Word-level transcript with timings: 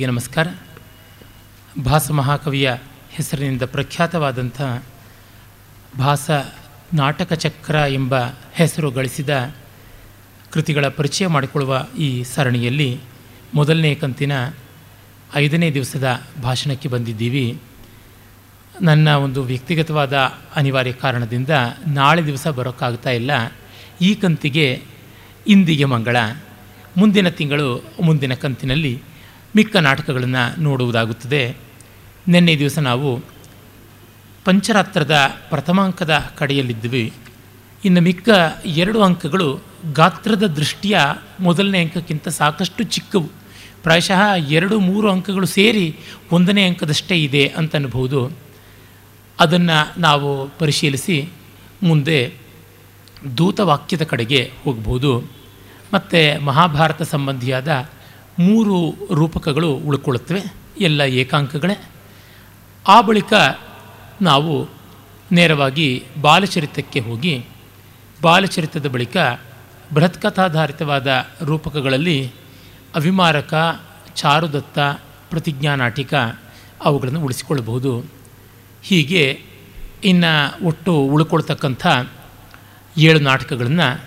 ನಮಸ್ಕಾರ. 0.00 0.48
ಭಾಸ 1.84 2.10
ಮಹಾಕವಿಯ 2.10 2.74
ಹೆಸರಿನಿಂದ 3.10 3.62
ಪ್ರಖ್ಯಾತವಾದಂಥ 3.62 4.62
ಭಾಸ 5.98 6.30
ನಾಟಕ 6.94 7.32
ಚಕ್ರ 7.32 7.74
ಎಂಬ 7.74 8.14
ಹೆಸರು 8.52 8.90
ಗಳಿಸಿದ 8.90 9.54
ಕೃತಿಗಳ 10.52 10.88
ಪರಿಚಯ 10.88 11.26
ಮಾಡಿಕೊಳ್ಳುವ 11.26 11.86
ಈ 11.98 12.22
ಸರಣಿಯಲ್ಲಿ 12.22 13.00
ಮೊದಲನೇ 13.54 13.94
ಕಂತಿನ 13.94 14.32
ಐದನೇ 15.34 15.70
ದಿವಸದ 15.70 16.22
ಭಾಷಣಕ್ಕೆ 16.42 16.88
ಬಂದಿದ್ದೀವಿ. 16.88 17.60
ನನ್ನ 18.82 19.08
ಒಂದು 19.08 19.42
ವ್ಯಕ್ತಿಗತವಾದ 19.42 20.12
ಅನಿವಾರ್ಯ 20.56 20.92
ಕಾರಣದಿಂದ 20.92 21.50
ನಾಳೆ 21.86 22.26
ದಿವಸ 22.26 22.48
ಬರೋಕ್ಕಾಗ್ತಾ 22.48 23.10
ಇಲ್ಲ. 23.10 23.52
ಈ 24.00 24.14
ಕಂತಿಗೆ 24.14 24.82
ಇಂದಿಗೆ 25.46 25.84
ಮಂಗಳ. 25.84 26.16
ಮುಂದಿನ 26.96 27.28
ತಿಂಗಳು 27.28 27.84
ಮುಂದಿನ 28.02 28.34
ಕಂತಿನಲ್ಲಿ 28.34 29.02
ಮಿಕ್ಕ 29.56 29.76
ನಾಟಕಗಳನ್ನು 29.76 30.60
ನೋಡುವುದಾಗುತ್ತದೆ. 30.60 31.56
ನಿನ್ನೆ 32.28 32.58
ದಿವಸ 32.58 32.78
ನಾವು 32.78 33.20
ಪಂಚರಾತ್ರದ 34.44 35.16
ಪ್ರಥಮಾಂಕದ 35.48 36.30
ಕಡೆಯಲ್ಲಿದ್ದೀವಿ. 36.34 37.12
ಇನ್ನು 37.84 38.00
ಮಿಕ್ಕ 38.00 38.28
ಎರಡು 38.66 39.02
ಅಂಕಗಳು 39.02 39.60
ಗಾತ್ರದ 39.92 40.46
ದೃಷ್ಟಿಯ 40.46 40.98
ಮೊದಲನೇ 41.40 41.80
ಅಂಕಕ್ಕಿಂತ 41.80 42.28
ಸಾಕಷ್ಟು 42.28 42.84
ಚಿಕ್ಕವು. 42.84 43.28
ಪ್ರಾಯಶಃ 43.82 44.34
ಎರಡು 44.34 44.80
ಮೂರು 44.80 45.10
ಅಂಕಗಳು 45.10 45.46
ಸೇರಿ 45.46 45.98
ಒಂದನೇ 46.32 46.66
ಅಂಕದಷ್ಟೇ 46.66 47.16
ಇದೆ 47.16 47.48
ಅಂತ 47.48 47.76
ಅನ್ಬೋದು 47.76 48.30
ಅದನ್ನು 49.40 50.00
ನಾವು 50.00 50.48
ಪರಿಶೀಲಿಸಿ 50.58 51.28
ಮುಂದೆ 51.82 52.34
ದೂತವಾಕ್ಯದ 53.38 54.02
ಕಡೆಗೆ 54.02 54.52
ಹೋಗ್ಬೋದು 54.64 55.18
ಮತ್ತು 55.94 56.44
ಮಹಾಭಾರತ 56.44 57.02
ಸಂಬಂಧಿಯಾದ 57.02 57.88
ಮೂರು 58.38 58.94
ರೂಪಕಗಳು 59.14 59.72
ಉಳ್ಕೊಳ್ಳುತ್ತವೆ, 59.72 60.42
ಎಲ್ಲ 60.80 61.00
ಏಕಾಂಕಗಳೇ. 61.00 61.84
ಆ 62.88 63.00
ಬಳಿಕ 63.00 63.32
ನಾವು 64.22 64.68
ನೇರವಾಗಿ 65.32 66.04
ಬಾಲಚರಿತಕ್ಕೆ 66.20 67.00
ಹೋಗಿ, 67.00 67.44
ಬಾಲಚರಿತದ 68.22 68.88
ಬಳಿಕ 68.88 69.16
ಬೃಹತ್ಕಥಾಧಾರಿತವಾದ 69.94 71.26
ರೂಪಕಗಳಲ್ಲಿ 71.42 72.32
ಅಭಿಮಾರಕ, 72.94 73.80
ಚಾರುದತ್ತ 74.14 74.78
ಪ್ರತಿಜ್ಞಾ 75.30 75.74
ನಾಟಿಕ 75.74 76.14
ಅವುಗಳನ್ನು 76.84 77.20
ಉಳಿಸಿಕೊಳ್ಳಬಹುದು. 77.20 78.04
ಹೀಗೆ 78.82 79.42
ಇನ್ನು 80.04 80.66
ಒಟ್ಟು 80.66 80.94
ಉಳ್ಕೊಳ್ತಕ್ಕಂಥ 80.94 81.86
ಏಳು 82.98 83.18
ನಾಟಕಗಳನ್ನು 83.18 84.04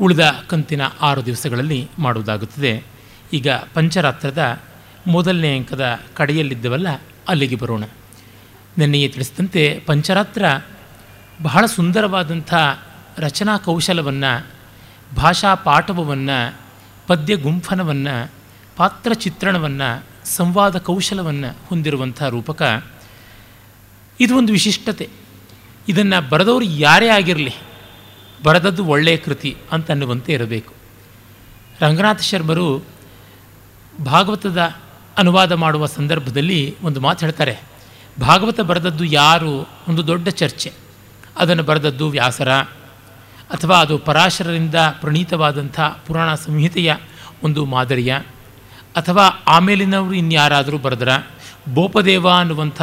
ಉಳಿದ 0.00 0.34
ಕಂತಿನ 0.48 0.82
ಆರು 1.00 1.26
ದಿವಸಗಳಲ್ಲಿ 1.26 1.88
ಮಾಡುವುದಾಗುತ್ತದೆ. 1.98 2.89
ಈಗ 3.32 3.48
ಪಂಚರಾತ್ರದ 3.74 4.62
ಮೊದಲನೇ 5.06 5.56
ಅಂಕದ 5.56 6.00
ಕಡೆಯಲ್ಲಿದ್ದವಲ್ಲ, 6.14 6.88
ಅಲ್ಲಿಗೆ 7.28 7.56
ಬರೋಣ. 7.56 7.84
ನೆನ್ನೆಯೇ 8.78 9.08
ತಿಳಿಸಿದಂತೆ 9.08 9.82
ಪಂಚರಾತ್ರ 9.86 10.44
ಬಹಳ 11.42 11.66
ಸುಂದರವಾದಂಥ 11.66 12.54
ರಚನಾ 13.18 13.58
ಕೌಶಲವನ್ನು, 13.58 14.46
ಭಾಷಾ 15.16 15.54
ಪಾಠವವನ್ನು 15.54 16.56
ಪದ್ಯ 17.06 17.36
ಗುಂಫನವನ್ನು, 17.36 18.32
ಪಾತ್ರ 18.76 19.12
ಚಿತ್ರಣವನ್ನು, 19.12 20.06
ಸಂವಾದ 20.26 20.78
ಕೌಶಲವನ್ನು 20.78 21.56
ಹೊಂದಿರುವಂಥ 21.68 22.22
ರೂಪಕ. 22.22 22.84
ಇದು 24.20 24.36
ಒಂದು 24.36 24.52
ವಿಶಿಷ್ಟತೆ. 24.52 25.08
ಇದನ್ನು 25.88 26.28
ಬರೆದವರು 26.28 26.64
ಯಾರೇ 26.64 27.08
ಆಗಿರಲಿ, 27.08 27.54
ಬರೆದದ್ದು 28.44 28.84
ಒಳ್ಳೆಯ 28.84 29.16
ಕೃತಿ 29.16 29.56
ಅಂತನ್ನುವಂತೆ 29.72 30.32
ಇರಬೇಕು. 30.32 30.74
ರಂಗನಾಥ 31.80 32.20
ಶರ್ಮರು 32.20 32.99
ಭಾಗವತದ 34.04 34.58
ಅನುವಾದ 35.18 35.52
ಮಾಡುವ 35.52 35.86
ಸಂದರ್ಭದಲ್ಲಿ 35.86 36.76
ಒಂದು 36.82 37.00
ಮಾತು 37.00 37.26
ಹೇಳ್ತಾರೆ. 37.26 37.56
ಭಾಗವತ 38.20 38.60
ಬರೆದದ್ದು 38.60 39.04
ಯಾರು? 39.04 39.68
ಒಂದು 39.88 40.06
ದೊಡ್ಡ 40.06 40.28
ಚರ್ಚೆ. 40.28 40.72
ಅದನ್ನು 41.38 41.62
ಬರೆದದ್ದು 41.62 42.08
ವ್ಯಾಸರ. 42.08 42.48
ಅಥವಾ 43.50 43.76
ಅದು 43.76 43.98
ಪರಾಶರರಿಂದ 43.98 44.74
ಪ್ರಣೀತವಾದಂಥ 44.74 45.80
ಪುರಾಣ 45.80 46.34
ಸಂಹಿತೆಯ 46.34 46.96
ಒಂದು 47.42 47.64
ಮಾದರಿಯ. 47.64 48.14
ಅಥವಾ 48.96 49.26
ಆಮೇಲಿನವರು 49.26 50.14
ಇನ್ಯಾರಾದರೂ 50.14 50.78
ಬರೆದ್ರ. 50.78 51.08
ಬೋಪದೇವ 51.74 52.30
ಅನ್ನುವಂಥ 52.30 52.82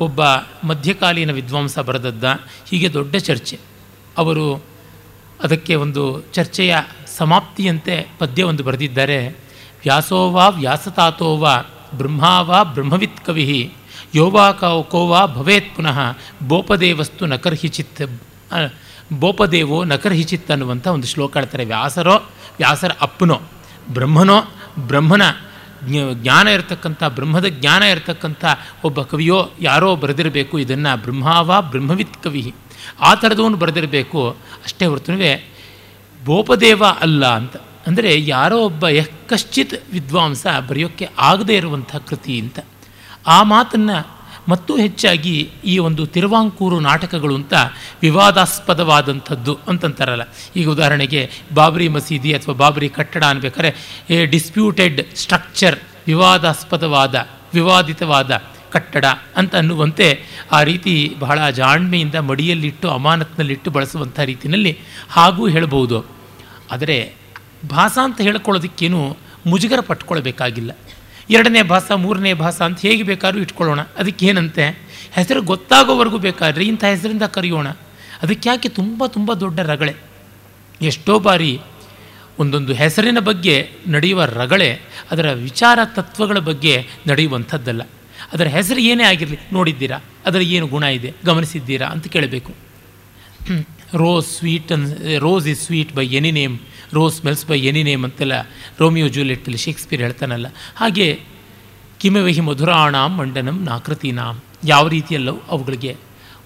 ಒಬ್ಬ 0.00 0.20
ಮಧ್ಯಕಾಲೀನ 0.64 1.30
ವಿದ್ವಾಂಸ 1.30 1.78
ಬರೆದದ್ದ 1.78 2.24
ಹೀಗೆ 2.68 2.92
ದೊಡ್ಡ 2.92 3.16
ಚರ್ಚೆ. 3.16 3.60
ಅವರು 4.18 4.64
ಅದಕ್ಕೆ 5.42 5.74
ಒಂದು 5.74 6.20
ಚರ್ಚೆಯ 6.20 6.76
ಸಮಾಪ್ತಿಯಂತೆ 7.16 8.08
ಪದ್ಯ 8.18 8.42
ಒಂದು 8.42 8.64
ಬರೆದಿದ್ದಾರೆ. 8.64 9.45
ವ್ಯಾಸೋವಾ 9.86 10.48
ವ್ಯಾಸತಾತೋವಾ 10.48 11.54
ಬ್ರಹ್ಮಾವಾ 11.94 12.62
ಬ್ರಹ್ಮವಿತ್ 12.62 13.20
ಕವಿ 13.26 13.74
ಯೋವಾ 14.14 14.46
ಕೋವಾ 14.82 15.26
ಭವೇತ್ 15.26 15.76
ಪುನಃ 15.76 15.98
ಬೋಪದೇವಸ್ತು 16.42 17.26
ನಕರ್ಹಿಚಿತ್ 17.26 18.02
ಬೋಪದೇವೋ 19.12 19.84
ನಕರ್ಹಿಚಿತ್ 19.84 20.50
ಅನ್ನುವಂಥ 20.50 20.86
ಒಂದು 20.86 21.06
ಶ್ಲೋಕ 21.06 21.36
ಹೇಳ್ತಾರೆ. 21.36 21.64
ವ್ಯಾಸರೋ 21.64 22.16
ವ್ಯಾಸರ 22.58 22.92
ಅಪ್ಪನೋ, 23.00 23.36
ಬ್ರಹ್ಮನೋ 23.92 24.38
ಬ್ರಹ್ಮನ 24.78 25.22
ಜ್ಞಾನ 26.12 26.48
ಇರತಕ್ಕಂಥ, 26.48 27.04
ಬ್ರಹ್ಮದ 27.04 27.44
ಜ್ಞಾನ 27.44 27.82
ಇರತಕ್ಕಂಥ 27.82 28.44
ಒಬ್ಬ 28.84 29.02
ಕವಿಯೋ 29.02 29.38
ಯಾರೋ 29.60 29.96
ಬರೆದಿರಬೇಕು, 29.96 30.58
ಇದನ್ನು 30.58 30.92
ಬ್ರಹ್ಮಾವ 31.02 31.62
ಬ್ರಹ್ಮವಿತ್ 31.70 32.18
ಕವಿ. 32.24 32.54
ಆ 33.00 33.14
ಥರದವನು 33.14 33.56
ಬರೆದಿರಬೇಕು, 33.56 34.20
ಅಷ್ಟೇ 34.64 34.86
ಹೊರತುನುವೆ 34.86 35.32
ಬೋಪದೇವ 36.24 36.84
ಅಲ್ಲ 37.00 37.24
ಅಂತ. 37.26 37.56
ಅಂದರೆ 37.86 38.26
ಯಾರೋ 38.26 38.58
ಒಬ್ಬ 38.58 38.88
ಯಶ್ಚಿತ್ 38.88 39.92
ವಿದ್ವಾಂಸ 39.92 40.46
ಬರೆಯೋಕ್ಕೆ 40.68 41.08
ಆಗದೇ 41.18 41.56
ಇರುವಂಥ 41.56 41.96
ಕೃತಿ 41.96 42.40
ಅಂತ. 42.40 42.58
ಆ 43.26 43.42
ಮಾತನ್ನು 43.42 44.16
ಮತ್ತೂ 44.48 44.76
ಹೆಚ್ಚಾಗಿ 44.76 45.50
ಈ 45.64 45.78
ಒಂದು 45.78 46.06
ತಿರುವಾಂಕೂರು 46.06 46.80
ನಾಟಕಗಳು 46.80 47.34
ಅಂತ 47.34 47.54
ವಿವಾದಾಸ್ಪದವಾದಂಥದ್ದು 48.02 49.58
ಅಂತಂತಾರಲ್ಲ. 49.68 50.22
ಈಗ 50.56 50.68
ಉದಾಹರಣೆಗೆ 50.68 51.30
ಬಾಬರಿ 51.54 51.88
ಮಸೀದಿ 51.88 52.32
ಅಥವಾ 52.32 52.54
ಬಾಬರಿ 52.54 52.88
ಕಟ್ಟಡ 52.88 53.24
ಅನ್ಬೇಕಾದ್ರೆ 53.24 53.70
ಎ 54.10 54.26
ಡಿಸ್ಪ್ಯೂಟೆಡ್ 54.26 55.00
ಸ್ಟ್ರಕ್ಚರ್, 55.16 55.78
ವಿವಾದಾಸ್ಪದವಾದ, 56.06 57.14
ವಿವಾದಿತವಾದ 57.54 58.42
ಕಟ್ಟಡ 58.70 59.04
ಅಂತ 59.36 59.54
ಅನ್ನುವಂತೆ 59.54 60.06
ಆ 60.52 60.62
ರೀತಿ 60.62 61.16
ಬಹಳ 61.18 61.50
ಜಾಣ್ಮೆಯಿಂದ 61.50 62.14
ಮಡಿಯಲ್ಲಿಟ್ಟು, 62.14 62.90
ಅಮಾನತ್ನಲ್ಲಿಟ್ಟು 62.90 63.70
ಬಳಸುವಂಥ 63.70 64.18
ರೀತಿಯಲ್ಲಿ 64.20 64.78
ಹಾಗೂ 65.08 65.48
ಹೇಳಬಹುದು 65.48 66.06
ಆದರೆ 66.70 67.25
ಭಾಷ 67.68 67.98
ಅಂತ 68.02 68.20
ಹೇಳ್ಕೊಳ್ಳೋದಕ್ಕೇನು 68.20 69.16
ಮುಜುಗರ 69.46 69.80
ಪಟ್ಕೊಳ್ಬೇಕಾಗಿಲ್ಲ. 69.80 70.70
ಎರಡನೇ 71.30 71.62
ಭಾಸ 71.62 71.92
ಮೂರನೇ 71.92 72.32
ಭಾಸ 72.32 72.62
ಅಂತ 72.62 72.80
ಹೇಗೆ 72.80 73.02
ಬೇಕಾದ್ರೂ 73.02 73.40
ಇಟ್ಕೊಳ್ಳೋಣ. 73.40 73.80
ಅದಕ್ಕೇನಂತೆ 73.80 74.78
ಹೆಸರು 75.12 75.42
ಗೊತ್ತಾಗೋವರೆಗೂ 75.42 76.18
ಬೇಕಾದ್ರೆ 76.18 76.64
ಇಂಥ 76.66 76.84
ಹೆಸರಿಂದ 76.84 77.22
ಕರೆಯೋಣ. 77.22 77.68
ಅದಕ್ಕೆ 78.22 78.48
ಯಾಕೆ 78.48 78.68
ತುಂಬ 78.68 79.06
ತುಂಬ 79.06 79.32
ದೊಡ್ಡ 79.32 79.60
ರಗಳೆ? 79.60 79.94
ಎಷ್ಟೋ 80.82 81.18
ಬಾರಿ 81.18 81.60
ಒಂದೊಂದು 82.38 82.72
ಹೆಸರಿನ 82.72 83.18
ಬಗ್ಗೆ 83.18 83.70
ನಡೆಯುವ 83.88 84.24
ರಗಳೆ 84.24 84.80
ಅದರ 85.10 85.32
ವಿಚಾರ 85.32 85.78
ತತ್ವಗಳ 85.84 86.38
ಬಗ್ಗೆ 86.38 86.86
ನಡೆಯುವಂಥದ್ದಲ್ಲ. 87.06 87.82
ಅದರ 88.32 88.46
ಹೆಸರು 88.46 88.78
ಏನೇ 88.78 89.04
ಆಗಿರಲಿ 89.04 89.38
ನೋಡಿದ್ದೀರಾ? 89.52 89.98
ಅದರ 90.26 90.40
ಏನು 90.40 90.66
ಗುಣ 90.66 90.82
ಇದೆ? 90.82 91.14
ಗಮನಿಸಿದ್ದೀರಾ? 91.24 91.86
ಅಂತ 91.86 92.06
ಕೇಳಬೇಕು. 92.06 92.52
Rose 93.94 94.28
sweet 94.38 94.72
an 94.72 94.86
rose 95.18 95.46
is 95.46 95.62
sweet 95.66 95.92
by 95.94 96.06
any 96.08 96.30
name 96.30 96.58
rose 96.94 97.16
smells 97.16 97.46
by 97.46 97.58
any 97.60 97.82
name 97.82 98.04
ಅಂತೆಲ್ಲ 98.04 98.32
ರೋಮಿಯೋ 98.80 99.08
ಜೂಲಿಯೆಟ್ಟಲ್ಲಿ 99.08 99.58
ಶೇಕ್ಸ್ಪಿಯರ್ 99.58 100.02
ಹೇಳ್ತಾನಲ್ಲ. 100.02 100.46
ಹಾಗೆ 100.76 101.20
ಕಿಮವೆಹಿ 101.98 102.40
ಮಧುರಾಣಾಂ 102.40 103.16
ಮಂಡನಂ 103.16 103.64
ನಾಕೃತೀನಾಂ. 103.64 104.42
ಯಾವ 104.64 104.88
ರೀತಿಯಲ್ಲೋ 104.88 105.34
ಅವುಗಳಿಗೆ 105.48 105.96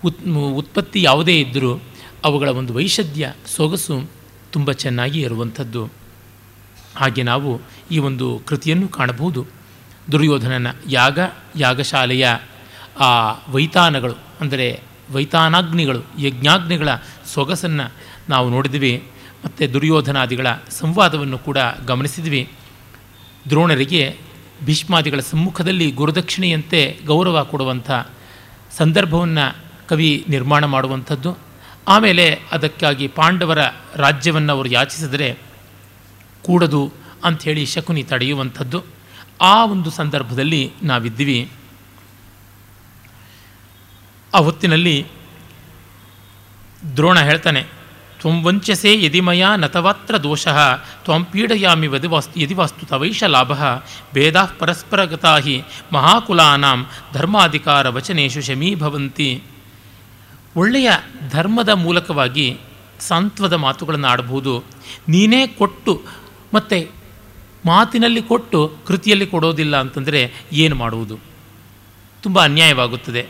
ಉತ್, 0.04 0.20
ಉತ್ಪತ್ತಿ 0.56 1.02
ಯಾವುದೇ 1.02 1.40
ಇದ್ದರೂ 1.40 1.72
ಅವುಗಳ 2.24 2.48
ಒಂದು 2.48 2.72
ವೈಷಧ್ಯ 2.74 3.32
ಸೊಗಸು 3.56 4.10
ತುಂಬ 4.52 4.72
ಚೆನ್ನಾಗಿ 4.72 5.20
ಇರುವಂಥದ್ದು. 5.20 5.82
ಹಾಗೆ 6.96 7.22
ನಾವು 7.22 7.50
ಈ 7.90 7.98
ಒಂದು 7.98 8.38
ಕೃತಿಯನ್ನು 8.46 8.88
ಕಾಣಬಹುದು. 8.88 9.46
ದುರ್ಯೋಧನನ 10.12 10.66
ಯಾಗ, 10.88 11.18
ಯಾಗಶಾಲೆಯ 11.56 12.26
ಆ 12.98 13.10
ವೈತಾನಗಳು, 13.50 14.16
ಅಂದರೆ 14.40 14.82
ವೈತಾನಾಗ್ನಿಗಳು, 15.12 16.00
ಯಜ್ಞಾಗ್ನಿಗಳ 16.18 16.88
ಸೊಗಸನ್ನು 17.34 17.86
ನಾವು 18.28 18.46
ನೋಡಿದ್ವಿ, 18.50 18.94
ಮತ್ತು 19.44 19.62
ದುರ್ಯೋಧನಾದಿಗಳ 19.72 20.46
ಸಂವಾದವನ್ನು 20.70 21.38
ಕೂಡ 21.38 21.58
ಗಮನಿಸಿದ್ವಿ. 21.86 22.42
ದ್ರೋಣರಿಗೆ 23.48 24.02
ಭೀಷ್ಮಾದಿಗಳ 24.64 25.20
ಸಮ್ಮುಖದಲ್ಲಿ 25.20 25.86
ಗುರುದಕ್ಷಿಣೆಯಂತೆ 25.90 26.80
ಗೌರವ 27.06 27.36
ಕೊಡುವಂಥ 27.50 27.90
ಸಂದರ್ಭವನ್ನು 28.78 29.46
ಕವಿ 29.88 30.10
ನಿರ್ಮಾಣ 30.28 30.64
ಮಾಡುವಂಥದ್ದು. 30.74 31.30
ಆಮೇಲೆ 31.88 32.26
ಅದಕ್ಕಾಗಿ 32.52 33.06
ಪಾಂಡವರ 33.08 33.60
ರಾಜ್ಯವನ್ನು 33.96 34.52
ಅವರು 34.52 34.68
ಯಾಚಿಸಿದರೆ 34.68 35.28
ಕೂಡದು 36.46 36.82
ಅಂಥೇಳಿ 37.24 37.64
ಶಕುನಿ 37.66 38.02
ತಡೆಯುವಂಥದ್ದು. 38.10 38.78
ಆ 39.40 39.64
ಒಂದು 39.64 39.90
ಸಂದರ್ಭದಲ್ಲಿ 39.90 40.62
ನಾವಿದ್ದೀವಿ. 40.82 41.38
ಆ 44.34 44.38
ಹೊತ್ತಿನಲ್ಲಿ 44.38 44.96
ದ್ರೋಣ 46.96 47.18
ಹೇಳ್ತಾನೆ, 47.20 47.62
ತ್ವಂ 48.20 48.36
ವಂಚಸೆ 48.44 48.92
ಯದಿಮಯ 49.04 49.44
ನತವಾತ್ರ 49.56 50.14
ದೋಷಃ, 50.18 50.58
ತ್ವಂ 51.04 51.24
ಪೀಡಯಾಮಿ 51.24 51.88
ಯದಿ 52.36 52.54
ವಾಸ್ತು 52.54 52.86
ತವೈಷ 52.86 53.22
ಲಾಭ, 53.24 53.52
ಭೇದಾ 54.14 54.44
ಪರಸ್ಪರಗತಾ 54.58 55.34
ಹಿ 55.38 55.62
ಮಹಾಕುಲಾನಾಂ 55.92 56.86
ಧರ್ಮಾಧಿಕಾರ 57.12 57.88
ವಚನೇಶು 57.88 58.40
ಶಮೀಭವಂತಿ 58.40 59.42
ಒಳ್ಳೆಯ 60.56 60.90
ಧರ್ಮದ 61.30 61.68
ಮೂಲಕವಾಗಿ 61.68 62.46
ಸಾಂತ್ವದ 63.00 63.52
ಮಾತುಗಳನ್ನು 63.52 64.08
ಆಡಬಹುದು. 64.08 64.64
ನೀನೇ 65.08 65.46
ಕೊಟ್ಟು, 65.46 66.02
ಮತ್ತು 66.54 66.78
ಮಾತಿನಲ್ಲಿ 67.66 68.22
ಕೊಟ್ಟು 68.22 68.60
ಕೃತಿಯಲ್ಲಿ 68.86 69.26
ಕೊಡೋದಿಲ್ಲ 69.26 69.76
ಅಂತಂದರೆ 69.76 70.20
ಏನು 70.52 70.74
ಮಾಡುವುದು? 70.74 71.16
ತುಂಬ 72.22 72.44
ಅನ್ಯಾಯವಾಗುತ್ತದೆ. 72.44 73.26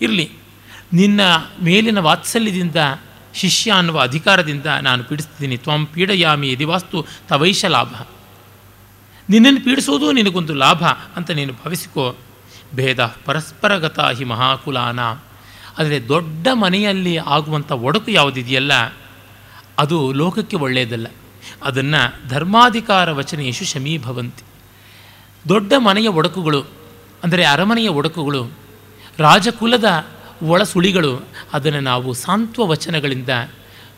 ಇರಲಿ 0.00 0.30
ನಿನ್ನ 0.92 1.20
ಮೇಲಿನ 1.62 1.98
ವಾತ್ಸಲ್ಯದಿಂದ, 1.98 2.76
ಶಿಷ್ಯ 3.34 3.72
ಅನ್ನುವ 3.72 4.00
ಅಧಿಕಾರದಿಂದ 4.00 4.66
ನಾನು 4.82 5.04
ಪೀಡಿಸ್ತಿದ್ದೀನಿ. 5.04 5.56
ತ್ವಂ 5.56 5.86
ಪೀಡಯಾಮಿ 5.86 6.52
ಯದಿವಾಸ್ತು 6.52 7.06
ತವೈಷ 7.28 7.64
ಲಾಭ. 7.64 7.94
ನಿನ್ನನ್ನು 9.30 9.60
ಪೀಡಿಸೋದು 9.64 10.12
ನಿನಗೊಂದು 10.12 10.54
ಲಾಭ 10.54 10.84
ಅಂತ 11.16 11.30
ನೀನು 11.30 11.52
ಭಾವಿಸಿಕೋ. 11.52 12.16
ಭೇದ 12.74 13.00
ಪರಸ್ಪರಗತ 13.24 13.98
ಹಿ 14.00 14.24
ಮಹಾಕುಲಾನ. 14.24 15.00
ಆದರೆ 15.78 16.08
ದೊಡ್ಡ 16.08 16.48
ಮನೆಯಲ್ಲಿ 16.52 17.16
ಆಗುವಂಥ 17.16 17.70
ಒಡಕು 17.72 18.10
ಯಾವುದಿದೆಯಲ್ಲ, 18.10 18.72
ಅದು 19.78 20.12
ಲೋಕಕ್ಕೆ 20.12 20.56
ಒಳ್ಳೆಯದಲ್ಲ. 20.56 21.06
ಅದನ್ನು 21.64 22.28
ಧರ್ಮಾಧಿಕಾರ 22.28 23.12
ವಚನೇಶು 23.12 23.64
ಶಮೀಭವಂತಿ 23.64 24.44
ದೊಡ್ಡ 25.48 25.72
ಮನೆಯ 25.78 26.08
ಒಡಕುಗಳು, 26.08 26.60
ಅಂದರೆ 27.24 27.44
ಅರಮನೆಯ 27.44 27.88
ಒಡಕುಗಳು, 27.88 28.42
ರಾಜಕುಲದ 29.18 29.88
ಒಳಸುಳಿಗಳು, 30.42 31.26
ಅದನ್ನು 31.52 31.80
ನಾವು 31.80 32.12
ಸಾಂತ್ವ 32.12 32.66
ವಚನಗಳಿಂದ, 32.66 33.28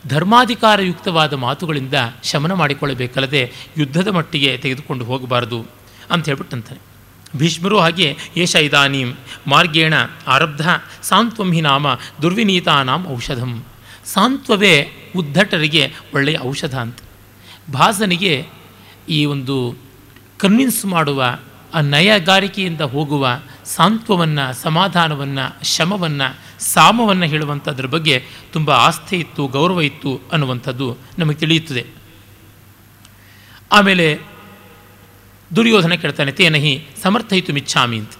ಧರ್ಮಾಧಿಕಾರಯುಕ್ತವಾದ 0.07 1.33
ಮಾತುಗಳಿಂದ 1.33 1.93
ಶಮನ 2.23 2.53
ಮಾಡಿಕೊಳ್ಳಬೇಕಲ್ಲದೆ 2.53 3.51
ಯುದ್ಧದ 3.77 4.07
ಮಟ್ಟಿಗೆ 4.07 4.57
ತೆಗೆದುಕೊಂಡು 4.57 5.05
ಹೋಗಬಾರದು 5.05 5.65
ಅಂತ 6.11 6.25
ಹೇಳ್ಬಿಟ್ಟಂತಾನೆ 6.25 6.91
ಭೀಷ್ಮರು 7.37 7.79
ಹಾಗೆ, 7.79 8.15
ಏಷ 8.37 8.55
ಇದಾನೀಂ, 8.55 9.13
ಮಾರ್ಗೇಣ, 9.47 9.93
ಆರಬ್ಧ, 10.27 10.69
ಸಾಂತ್ವಂ 11.03 11.51
ಹಿ 11.51 11.61
ನಾಮ, 11.61 11.87
ದುರ್ವಿನೀತಾನಾಂ 12.21 13.07
ಔಷಧಂ. 13.07 13.63
ಸಾಂತ್ವವೇ 14.05 14.87
ಉದ್ಧಟರಿಗೆ 15.15 15.93
ಒಳ್ಳೆಯ 16.13 16.37
ಔಷಧ 16.43 16.77
ಅಂತ. 16.77 16.97
ಭಾಸನಿಗೆ 17.73 18.45
ಈ 19.09 19.25
ಒಂದು 19.25 19.75
ಕನ್ವಿನ್ಸ್ 20.37 20.85
ಮಾಡುವ 20.85 21.39
ಆ 21.73 21.81
ನಯಗಾರಿಕೆಯಿಂದ 21.81 22.81
ಹೋಗುವ 22.81 23.41
ಸಾಂತ್ವವನ್ನು, 23.65 24.53
ಸಮಾಧಾನವನ್ನು 24.53 25.65
ಶಮವನ್ನು 25.65 26.61
ಸಾಮವನ್ನು 26.63 27.25
ಹೇಳುವಂಥದ್ರ 27.25 27.85
ಬಗ್ಗೆ 27.85 28.25
ತುಂಬ 28.53 28.71
ಆಸ್ಥೆ 28.71 29.17
ಇತ್ತು, 29.17 29.47
ಗೌರವ 29.47 29.81
ಇತ್ತು 29.81 30.21
ಅನ್ನುವಂಥದ್ದು 30.31 30.97
ನಮಗೆ 31.19 31.35
ತಿಳಿಯುತ್ತದೆ. 31.35 31.85
ಆಮೇಲೆ 33.71 34.19
ದುರ್ಯೋಧನ 35.55 35.93
ಕೇಳ್ತಾನೆ, 35.93 36.31
ತೇನಹಿ 36.31 36.87
ಸಮರ್ಥಯಿತು 37.03 37.53
ಮಿಚ್ಛಾಮಿ 37.53 37.97
ಅಂತ. 37.97 38.11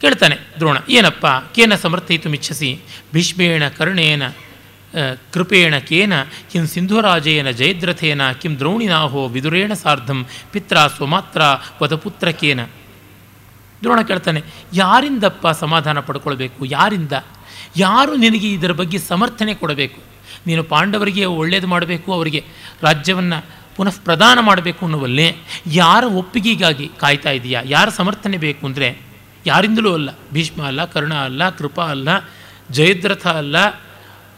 ಕೇಳ್ತಾನೆ 0.00 0.36
ದ್ರೋಣ, 0.56 0.76
ಏನಪ್ಪ, 0.88 1.26
ಕೇನ 1.26 1.74
ಸಮರ್ಥಯಿತು 1.74 2.28
ಮಿಚ್ಛಸಿ, 2.28 2.80
ಭೀಷ್ಮೇಣ 3.14 3.68
ಕರ್ಣೇನ 3.68 4.22
ಕೃಪೇಣ 5.34 5.74
ಕೇನ, 5.78 6.14
ಕಿಂ 6.50 6.64
ಸಿಂಧುರಾಜೇನ 6.66 7.50
ಜಯದ್ರಥೇನ, 7.50 8.22
ಕಿಂ 8.32 8.52
ದ್ರೋಣಿನಾಹೋ 8.58 9.22
ವಿದುರೇಣ 9.28 9.72
ಸಾರ್ಧಂ, 9.72 10.18
ಪಿತ್ರ 10.52 10.76
ಸ್ವಮಾತ್ರ 10.96 11.42
ವದಪುತ್ರಕೇನ 11.82 12.60
ದ್ರೋಣ 13.82 14.00
ಕೇಳ್ತಾನೆ, 14.00 14.40
ಯಾರಿಂದಪ್ಪ 14.72 15.46
ಸಮಾಧಾನ 15.62 16.00
ಪಡ್ಕೊಳ್ಬೇಕು? 16.00 16.60
ಯಾರಿಂದ? 16.66 17.12
ಯಾರು 17.76 18.12
ನಿನಗೆ 18.16 18.48
ಇದರ 18.50 18.72
ಬಗ್ಗೆ 18.72 18.98
ಸಮರ್ಥನೆ 18.98 19.54
ಕೊಡಬೇಕು? 19.54 20.00
ನೀನು 20.46 20.62
ಪಾಂಡವರಿಗೆ 20.64 21.24
ಒಳ್ಳೇದು 21.24 21.66
ಮಾಡಬೇಕು, 21.66 22.08
ಅವರಿಗೆ 22.12 22.40
ರಾಜ್ಯವನ್ನು 22.82 23.38
ಪುನಃ 23.76 23.96
ಪ್ರದಾನ 24.04 24.38
ಮಾಡಬೇಕು 24.40 24.82
ಅನ್ನುವಲ್ಲೇ, 24.86 25.28
ಯಾರ 25.66 26.04
ಒಪ್ಪಿಗೆಗಾಗಿ 26.04 26.86
ಕಾಯ್ತಾ 26.98 27.30
ಇದೆಯಾ? 27.30 27.60
ಯಾರ 27.64 27.88
ಸಮರ್ಥನೆ 27.88 28.36
ಬೇಕು 28.36 28.62
ಅಂದರೆ, 28.66 28.88
ಯಾರಿಂದಲೂ 29.46 29.92
ಅಲ್ಲ. 29.94 30.10
ಭೀಷ್ಮ 30.32 30.60
ಅಲ್ಲ, 30.66 30.84
ಕರುಣ 30.84 31.14
ಅಲ್ಲ, 31.14 31.50
ಕೃಪಾ 31.50 31.86
ಅಲ್ಲ, 31.90 32.08
ಜಯದ್ರಥ 32.70 33.26
ಅಲ್ಲ 33.26 33.56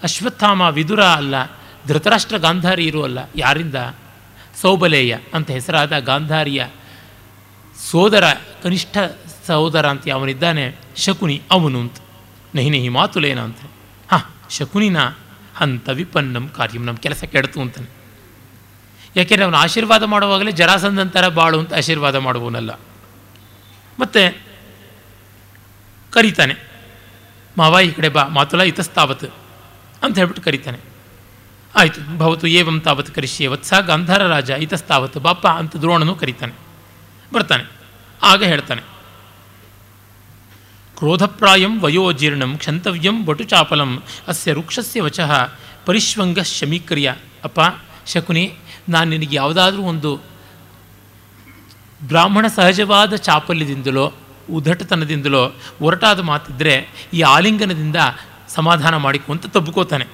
ಅಶ್ವತ್ಥಾಮ 0.02 0.60
ವಿದುರ 0.60 1.04
ಅಲ್ಲ, 1.04 1.34
ಧೃತರಾಷ್ಟ್ರ 1.86 2.36
ಗಾಂಧಾರಿಯರು 2.36 3.02
ಅಲ್ಲ, 3.02 3.18
ಯಾರಿಂದ? 3.36 3.74
ಸೌಬಲೇಯ 4.60 5.18
ಅಂತ 5.34 5.50
ಹೆಸರಾದ 5.50 5.98
ಗಾಂಧಾರಿಯ 5.98 6.66
ಸೋದರ, 7.90 8.24
ಕನಿಷ್ಠ 8.62 8.98
ಸಹೋದರ 9.46 9.86
ಅಂತ 9.86 10.08
ಅವನಿದ್ದಾನೆ 10.08 10.76
ಶಕುನಿ 10.96 11.42
ಅವನು 11.50 11.80
ಅಂತ. 11.80 11.96
ನಹಿ 12.54 12.70
ನಹಿ 12.70 12.88
ಮಾತುಲೇನ 12.88 13.40
ಅಂತ. 13.40 13.58
ಹಾಂ, 14.10 14.22
ಶಕುನಿನ 14.50 14.96
ಹಂತ 15.56 15.88
ವಿಪನ್ನಂ 15.88 16.48
ಕಾರ್ಯಂ 16.48 16.84
ನಮ್ಮ 16.84 16.98
ಕೆಲಸ 16.98 17.24
ಕೆಡ್ತು 17.24 17.60
ಅಂತಾನೆ. 17.60 17.90
ಯಾಕೆಂದರೆ 19.16 19.44
ಅವನು 19.44 19.56
ಆಶೀರ್ವಾದ 19.56 20.02
ಮಾಡುವಾಗಲೇ 20.02 20.52
ಜರಾಸಂದಂತರ 20.52 21.28
ಬಾಳು 21.28 21.58
ಅಂತ 21.58 21.74
ಆಶೀರ್ವಾದ 21.74 22.16
ಮಾಡುವವನಲ್ಲ. 22.16 22.80
ಮತ್ತು 24.00 24.22
ಕರೀತಾನೆ, 26.10 26.54
ಮಾವ 27.58 27.80
ಈ 27.84 27.90
ಕಡೆ 27.90 28.08
ಬಾ, 28.08 28.24
ಮಾತುಲ 28.24 28.60
ಇತಸ್ತಾವತ್ 28.60 29.24
ಅಂತ 30.06 30.16
ಹೇಳ್ಬಿಟ್ಟು 30.18 30.42
ಕರಿತಾನೆ. 30.42 30.78
ಆಯಿತು, 31.74 32.00
ಭವತು 32.18 32.46
ಏವಂ 32.48 32.76
ತಾವತ್ 32.80 33.10
ಕರಿಷ್ಯೆ 33.10 33.46
ವತ್ಸ, 33.46 33.72
ಗಾಂಧಾರ 33.80 34.22
ರಾಜ 34.26 34.50
ಇತಸ್ತಾವತ್ 34.50 35.18
ಬಾಪ 35.18 35.44
ಅಂತ 35.46 35.76
ದ್ರೋಣನು 35.76 36.14
ಕರಿತಾನೆ. 36.14 36.54
ಬರ್ತಾನೆ, 37.32 37.64
ಆಗ 38.22 38.44
ಹೇಳ್ತಾನೆ. 38.44 38.82
ಕ್ರೋಧಪ್ರಾಯಂ 40.96 41.80
ವಯೋಜೀರ್ಣಂ 41.80 42.52
ಕ್ಷಂತವ್ಯಂ 42.56 43.16
ಬಟುಚಾಪಲಂ 43.24 43.90
ಅಸ್ಯ 44.28 44.52
ವೃಕ್ಷಸ್ಯ 44.52 45.02
ವಚಃ, 45.02 45.32
ಪರಿಶ್ವಂಗ 45.86 46.40
ಶಮೀಕ್ರಿಯ. 46.40 47.08
ಅಪ್ಪ, 47.44 47.60
ಶಕುನಿ, 48.06 48.44
ನಾನು 48.88 49.10
ನಿನಗೆ 49.10 49.36
ಯಾವುದಾದ್ರೂ 49.36 49.82
ಒಂದು 49.82 50.10
ಬ್ರಾಹ್ಮಣ 52.02 52.46
ಸಹಜವಾದ 52.46 53.14
ಚಾಪಲ್ಯದಿಂದಲೋ, 53.16 54.06
ಉದಟತನದಿಂದಲೋ 54.52 55.44
ಒರಟಾದ 55.80 56.20
ಮಾತಿದ್ದರೆ 56.20 56.74
ಈ 57.14 57.20
ಆಲಿಂಗನದಿಂದ 57.20 57.96
ಸಮಾಧಾನ 58.56 58.96
ಮಾಡಿಕೊ 58.96 59.32
ಅಂತ 59.32 59.46
ತಬ್ಕೋತಾನೆ. 59.46 60.06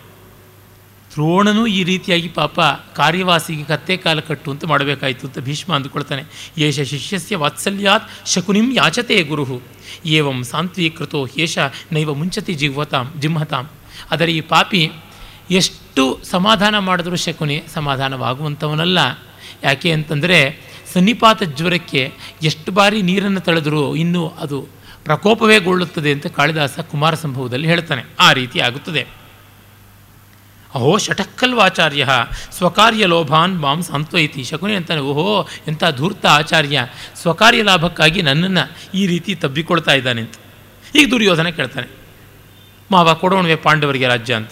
ದ್ರೋಣನೂ 1.11 1.63
ಈ 1.67 1.81
ರೀತಿಯಾಗಿ 1.85 2.29
ಪಾಪ 2.29 2.61
ಕಾರ್ಯವಾಸಿಗೆ 2.97 3.65
ಕತ್ತೆ 3.65 3.95
ಕಾಲ 3.97 4.21
ಕಟ್ಟು 4.21 4.49
ಅಂತ 4.51 4.65
ಮಾಡಬೇಕಾಯಿತು 4.65 5.27
ಅಂತ 5.27 5.39
ಭೀಷ್ಮ 5.39 5.71
ಅಂದುಕೊಳ್ತಾನೆ. 5.75 6.23
ಯೇಷ 6.59 6.81
ಶಿಷ್ಯಸ್ಯ 6.81 7.37
ವಾತ್ಸಲ್ಯಾತ್ 7.37 8.07
ಶಕುನಿಂ 8.27 8.67
ಯಾಚತೆ 8.75 9.17
ಗುರುಹು. 9.23 9.59
ಏವಂ 10.07 10.39
ಸಾಂತ್ವೀಕೃತೋ 10.45 11.21
ಯೇಷ 11.39 11.59
ನೈವ 11.93 12.15
ಮುಂಚತಿ 12.15 12.55
ಜಿಹ್ವತಾಂ 12.55 13.07
ಜಿಂಹತಾಂ 13.21 13.67
ಆದರೆ 14.11 14.33
ಈ 14.33 14.41
ಪಾಪಿ 14.53 14.83
ಎಷ್ಟು 15.51 16.05
ಸಮಾಧಾನ 16.31 16.75
ಮಾಡಿದ್ರೂ 16.89 17.17
ಶಕುನಿ 17.17 17.57
ಸಮಾಧಾನವಾಗುವಂಥವನಲ್ಲ. 17.75 18.99
ಯಾಕೆ 19.63 19.91
ಅಂತಂದರೆ 19.93 20.39
ಸನ್ನಿಪಾತ 20.93 21.43
ಜ್ವರಕ್ಕೆ 21.59 22.03
ಎಷ್ಟು 22.43 22.71
ಬಾರಿ 22.73 22.99
ನೀರನ್ನು 23.03 23.41
ತಳೆದರೂ 23.41 23.83
ಇನ್ನೂ 23.97 24.23
ಅದು 24.45 24.59
ಪ್ರಕೋಪವೇ 25.05 25.59
ಗೊಳ್ಳುತ್ತದೆ 25.59 26.13
ಅಂತ 26.13 26.27
ಕಾಳಿದಾಸ 26.27 26.79
ಕುಮಾರ 26.81 27.15
ಸಂಭವದಲ್ಲಿ 27.15 27.69
ಹೇಳ್ತಾನೆ. 27.69 28.03
ಆ 28.21 28.33
ರೀತಿ 28.33 28.61
ಆಗುತ್ತದೆ. 28.61 29.07
ಅಹೋ 30.75 30.99
ಷಟಕ್ಕಲ್ವಾಚಾರ್ಯ 30.99 32.09
ಸ್ವಕಾರ್ಯ 32.53 33.07
ಲೋಭಾನ್ 33.07 33.61
ಮಾಂ 33.61 33.83
ಸಾಂತ್ವಯಿತಿ 33.83 34.45
ಶಕುನಿ 34.45 34.75
ಅಂತಾನೆ. 34.75 35.01
ಓಹೋ, 35.01 35.49
ಎಂಥ 35.69 35.85
ಧೂರ್ತ 35.97 36.27
ಆಚಾರ್ಯ. 36.27 36.87
ಸ್ವಕಾರ್ಯ 37.17 37.63
ಲಾಭಕ್ಕಾಗಿ 37.63 38.23
ನನ್ನನ್ನು 38.23 38.97
ಈ 38.99 39.07
ರೀತಿ 39.07 39.35
ತಬ್ಬಿಕೊಳ್ತಾ 39.35 39.93
ಇದ್ದಾನೆ 39.93 40.21
ಅಂತ. 40.21 40.35
ಈಗ 40.95 41.11
ದುರ್ಯೋಧನ 41.11 41.49
ಕೇಳ್ತಾನೆ. 41.49 41.87
ಮಾವ, 42.91 43.15
ಕೊಡೋಣವೆ 43.15 43.57
ಪಾಂಡವರಿಗೆ 43.57 44.07
ರಾಜ್ಯ 44.07 44.35
ಅಂತ. 44.35 44.51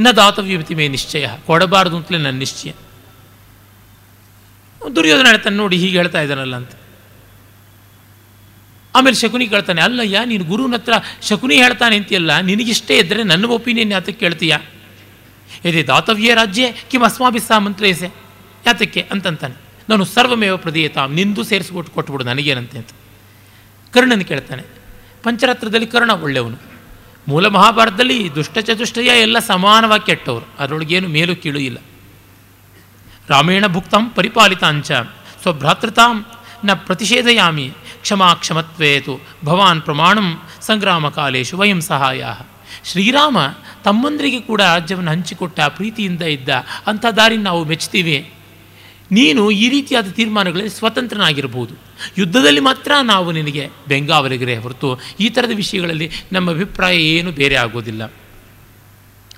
ನ 0.00 0.08
ದಾತವ್ಯಮಿತಿ 0.16 0.74
ಮೇ 0.74 0.88
ನಿಶ್ಚಯ, 0.88 1.28
ಕೊಡಬಾರದು 1.46 1.96
ಅಂತಲೇ 1.96 2.18
ನನ್ನ 2.18 2.38
ನಿಶ್ಚಯ. 2.38 2.72
ದುರ್ಯೋಧನ 4.96 5.26
ಹೇಳ್ತಾನೆ, 5.26 5.56
ನೋಡಿ 5.56 5.76
ಹೀಗೆ 5.76 5.96
ಹೇಳ್ತಾ 5.96 6.20
ಇದ್ದಾನಲ್ಲ 6.20 6.56
ಅಂತ. 6.56 6.70
ಆಮೇಲೆ 8.94 9.16
ಶಕುನಿ 9.16 9.46
ಕೇಳ್ತಾನೆ, 9.46 9.80
ಅಲ್ಲಯ್ಯ, 9.82 10.20
ನೀನು 10.24 10.44
ಗುರುವಿನ 10.44 10.74
ಹತ್ರ 10.74 10.94
ಶಕುನಿ 11.22 11.56
ಹೇಳ್ತಾನೆ 11.56 11.96
ಅಂತೀಯಲ್ಲ, 11.96 12.40
ನಿನಗಿಷ್ಟೇ 12.40 12.96
ಇದ್ದರೆ 12.98 13.22
ನನ್ನ 13.22 13.44
ಒಪಿನಿಯನ್ 13.44 13.92
ಯಾತಕ್ಕೆ 13.92 14.20
ಕೇಳ್ತೀಯ? 14.20 14.56
ಇದೆ 15.64 15.82
ದಾತವ್ಯ 15.82 16.34
ರಾಜ್ಯ 16.34 16.72
ಕಿಂ 16.90 17.02
ಅಸ್ಮಾಭಿಸ್ಸಾ 17.02 17.58
ಮಂತ್ರೈಸೆ. 17.58 18.08
ಯಾತಕ್ಕೆ? 18.66 19.00
ಅಂತಂತಾನೆ. 19.10 19.56
ನಾನು 19.88 20.04
ಸರ್ವಮೇವ 20.04 20.56
ಪ್ರದೀಯತಾಂ, 20.56 21.14
ನಿಂದು 21.14 21.42
ಸೇರಿಸ್ಬಿಟ್ಟು 21.44 21.92
ಕೊಟ್ಬಿಡು, 21.92 22.24
ನನಗೇನಂತೆ 22.24 22.76
ಅಂತ. 22.78 22.92
ಕರ್ಣನ 23.92 24.20
ಕೇಳ್ತಾನೆ, 24.20 24.62
ಪಂಚರಾತ್ರದಲ್ಲಿ 25.22 25.86
ಕರ್ಣ 25.86 26.10
ಒಳ್ಳೆಯವನು. 26.10 26.58
ಮೂಲ 27.28 27.46
ಮಹಾಭಾರತದಲ್ಲಿ 27.46 28.34
ದುಷ್ಟ 28.34 28.58
ಚತುಷ್ಟಯ 28.58 29.10
ಎಲ್ಲ 29.20 29.38
ಸಮಾನವಾಗಿ 29.38 30.06
ಕೆಟ್ಟವರು, 30.06 30.46
ಅದರೊಳಗೇನು 30.58 31.08
ಮೇಲು 31.08 31.36
ಕೀಳು 31.36 31.58
ಇಲ್ಲ. 31.58 31.78
ರಾಮೇಣ 33.28 33.66
ಭುಕ್ತಾಂ 33.66 34.10
ಪರಿಪಾಲಿತಾಂಚ, 34.10 34.90
ಸ್ವಭ್ರಾತೃತಾಂ 35.42 36.16
ನ 36.64 36.74
ಪ್ರತಿಷೇಧಯಾಮಿ 36.74 37.66
ಕ್ಷಮಾ 38.04 38.34
ಕ್ಷಮತ್ವೇತು 38.34 39.14
ಭವಾನ್ 39.44 39.82
ಪ್ರಮಾಣಂ 39.82 40.28
ಸಂಗ್ರಾಮ 40.60 41.08
ಕಾಲೇಶು 41.10 41.56
ವಯಂ 41.56 41.80
ಸಹಾಯ 41.82 42.22
ಶ್ರೀರಾಮ 42.84 43.38
ತಮ್ಮಂದರಿಗೆ 43.84 44.40
ಕೂಡ 44.40 44.62
ರಾಜ್ಯವನ್ನು 44.72 45.10
ಹಂಚಿಕೊಟ್ಟ 45.10 45.60
ಪ್ರೀತಿಯಿಂದ 45.76 46.22
ಇದ್ದ 46.28 46.48
ಅಂಥ 46.86 47.04
ದಾರಿ 47.16 47.36
ನಾವು 47.40 47.64
ಮೆಚ್ಚುತ್ತೀವಿ 47.64 48.16
ನೀನು 49.10 49.50
ಈ 49.54 49.68
ರೀತಿಯಾದ 49.68 50.08
ತೀರ್ಮಾನಗಳಲ್ಲಿ 50.10 50.70
ಸ್ವತಂತ್ರನಾಗಿರಬಹುದು 50.70 51.74
ಯುದ್ಧದಲ್ಲಿ 52.18 52.60
ಮಾತ್ರ 52.60 52.92
ನಾವು 53.02 53.32
ನಿನಗೆ 53.32 53.64
ಬೆಂಗಾವಲಿಗರೇ 53.88 54.56
ಹೊರತು 54.56 54.88
ಈ 55.20 55.28
ಥರದ 55.28 55.52
ವಿಷಯಗಳಲ್ಲಿ 55.54 56.08
ನಮ್ಮ 56.32 56.50
ಅಭಿಪ್ರಾಯ 56.50 56.96
ಏನು 57.10 57.32
ಬೇರೆ 57.32 57.56
ಆಗೋದಿಲ್ಲ. 57.56 58.02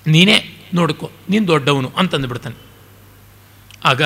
ನೀನೇ 0.06 0.36
ನೋಡ್ಕೋ, 0.74 1.10
ನೀನು 1.30 1.48
ದೊಡ್ಡವನು 1.48 1.92
ಅಂತಂದು 1.96 2.28
ಬಿಡ್ತಾನೆ 2.28 2.56
ಆಗ 3.84 4.02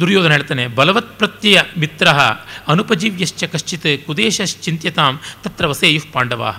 ದುರ್ಯೋಧನ 0.00 0.32
ಹೇಳ್ತಾನೆ 0.36 0.64
ಬಲವತ್ 0.78 1.12
ಪ್ರತ್ಯಯ 1.20 1.58
ಮಿತ್ರ 1.82 2.08
ಅನುಪಜೀವ್ಯಶ್ಚ 2.72 3.44
ಕಶ್ಚಿತ್ 3.52 3.88
ಕುದೇಶಶ್ಚಿಂತ್ಯತಾಂ 4.06 5.14
ತತ್ರ 5.44 5.66
ವಸೇಯುಃ 5.72 6.06
ಪಾಂಡವಾ. 6.14 6.50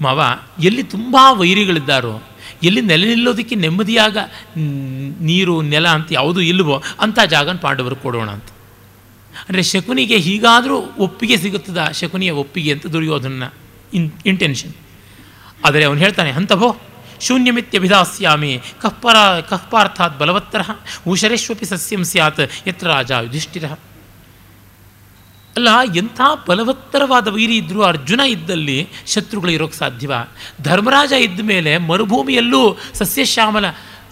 ಮಾವ, 0.00 0.20
ಎಲ್ಲಿ 0.68 0.82
ತುಂಬ 0.94 1.16
ವೈರಿಗಳಿದ್ದಾರೋ, 1.40 2.14
ಎಲ್ಲಿ 2.68 2.82
ನೆಲೆ 2.90 3.06
ನಿಲ್ಲೋದಕ್ಕೆ 3.12 3.54
ನೆಮ್ಮದಿಯಾಗ 3.64 4.16
ನೀರು, 5.28 5.54
ನೆಲ 5.72 5.86
ಅಂತ 5.96 6.08
ಯಾವುದೂ 6.18 6.40
ಇಲ್ಲವೋ 6.50 6.76
ಅಂಥ 7.04 7.18
ಜಾಗನ 7.34 7.58
ಪಾಂಡವರು 7.64 7.96
ಕೊಡೋಣ 8.04 8.28
ಅಂತ. 8.36 8.48
ಅಂದರೆ 9.46 9.62
ಶಕುನಿಗೆ 9.70 10.18
ಹೀಗಾದರೂ 10.26 10.76
ಒಪ್ಪಿಗೆ 11.06 11.36
ಸಿಗುತ್ತದ, 11.44 11.80
ಶಕುನಿಯ 12.00 12.32
ಒಪ್ಪಿಗೆ 12.42 12.70
ಅಂತ 12.76 12.86
ದುರ್ಯೋಧನ 12.96 13.48
ಇನ್ 13.96 14.06
ಇಂಟೆನ್ಷನ್ 14.32 14.74
ಆದರೆ 15.64 15.82
ಅವನು 15.88 16.00
ಹೇಳ್ತಾನೆ, 16.04 16.30
ಹಂತಭೋ 16.38 16.68
ಶೂನ್ಯಮಿತ್ಯಭಿಧಾಸ್ಯಾಮಿ 17.20 18.62
ಕಹ್ಪರ 18.80 19.40
ಕಹ್ಪಾರ್ಥಾತ್ 19.40 20.18
ಬಲವತ್ತರ 20.18 20.60
ಊಷರೇಶ್ವಪಿ 21.06 21.64
ಸಸ್ಯಂ 21.64 22.04
ಸ್ಯಾತ್ 22.04 22.68
ಯತ್ರ 22.68 22.86
ರಾಜ 22.86 23.10
ಯುಧಿಷ್ಠಿರ 23.10 23.64
ಅಲ್ಲ 25.56 25.68
ಎಂಥ 25.96 26.20
ಬಲವತ್ತರವಾದ 26.48 27.28
ವೈರಿ 27.28 27.56
ಇದ್ದರೂ 27.56 27.82
ಅರ್ಜುನ 27.82 28.20
ಇದ್ದಲ್ಲಿ 28.20 28.88
ಶತ್ರುಗಳು 29.06 29.50
ಇರೋಕ್ಕೆ 29.50 29.78
ಸಾಧ್ಯವ 29.78 30.12
ಧರ್ಮರಾಜ 30.62 31.12
ಇದ್ದ 31.12 31.40
ಮೇಲೆ 31.42 31.78
ಮರುಭೂಮಿಯಲ್ಲೂ 31.78 32.78
ಸಸ್ಯಶ್ಯಾಮಲ 32.94 33.64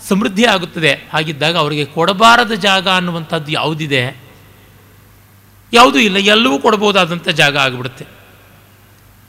ಸಮೃದ್ಧಿ 0.08 0.44
ಆಗುತ್ತದೆ। 0.44 0.92
ಹಾಗಿದ್ದಾಗ 1.12 1.56
ಅವರಿಗೆ 1.56 1.84
ಕೊಡಬಾರದ 1.84 2.52
ಜಾಗ 2.52 2.88
ಅನ್ನುವಂಥದ್ದು 2.88 3.52
ಯಾವುದಿದೆ? 3.52 4.22
ಯಾವುದೂ 5.72 5.98
ಇಲ್ಲ, 5.98 6.16
ಎಲ್ಲವೂ 6.16 6.58
ಕೊಡ್ಬೋದಾದಂಥ 6.58 7.28
ಜಾಗ 7.28 7.56
ಆಗಿಬಿಡುತ್ತೆ। 7.56 8.06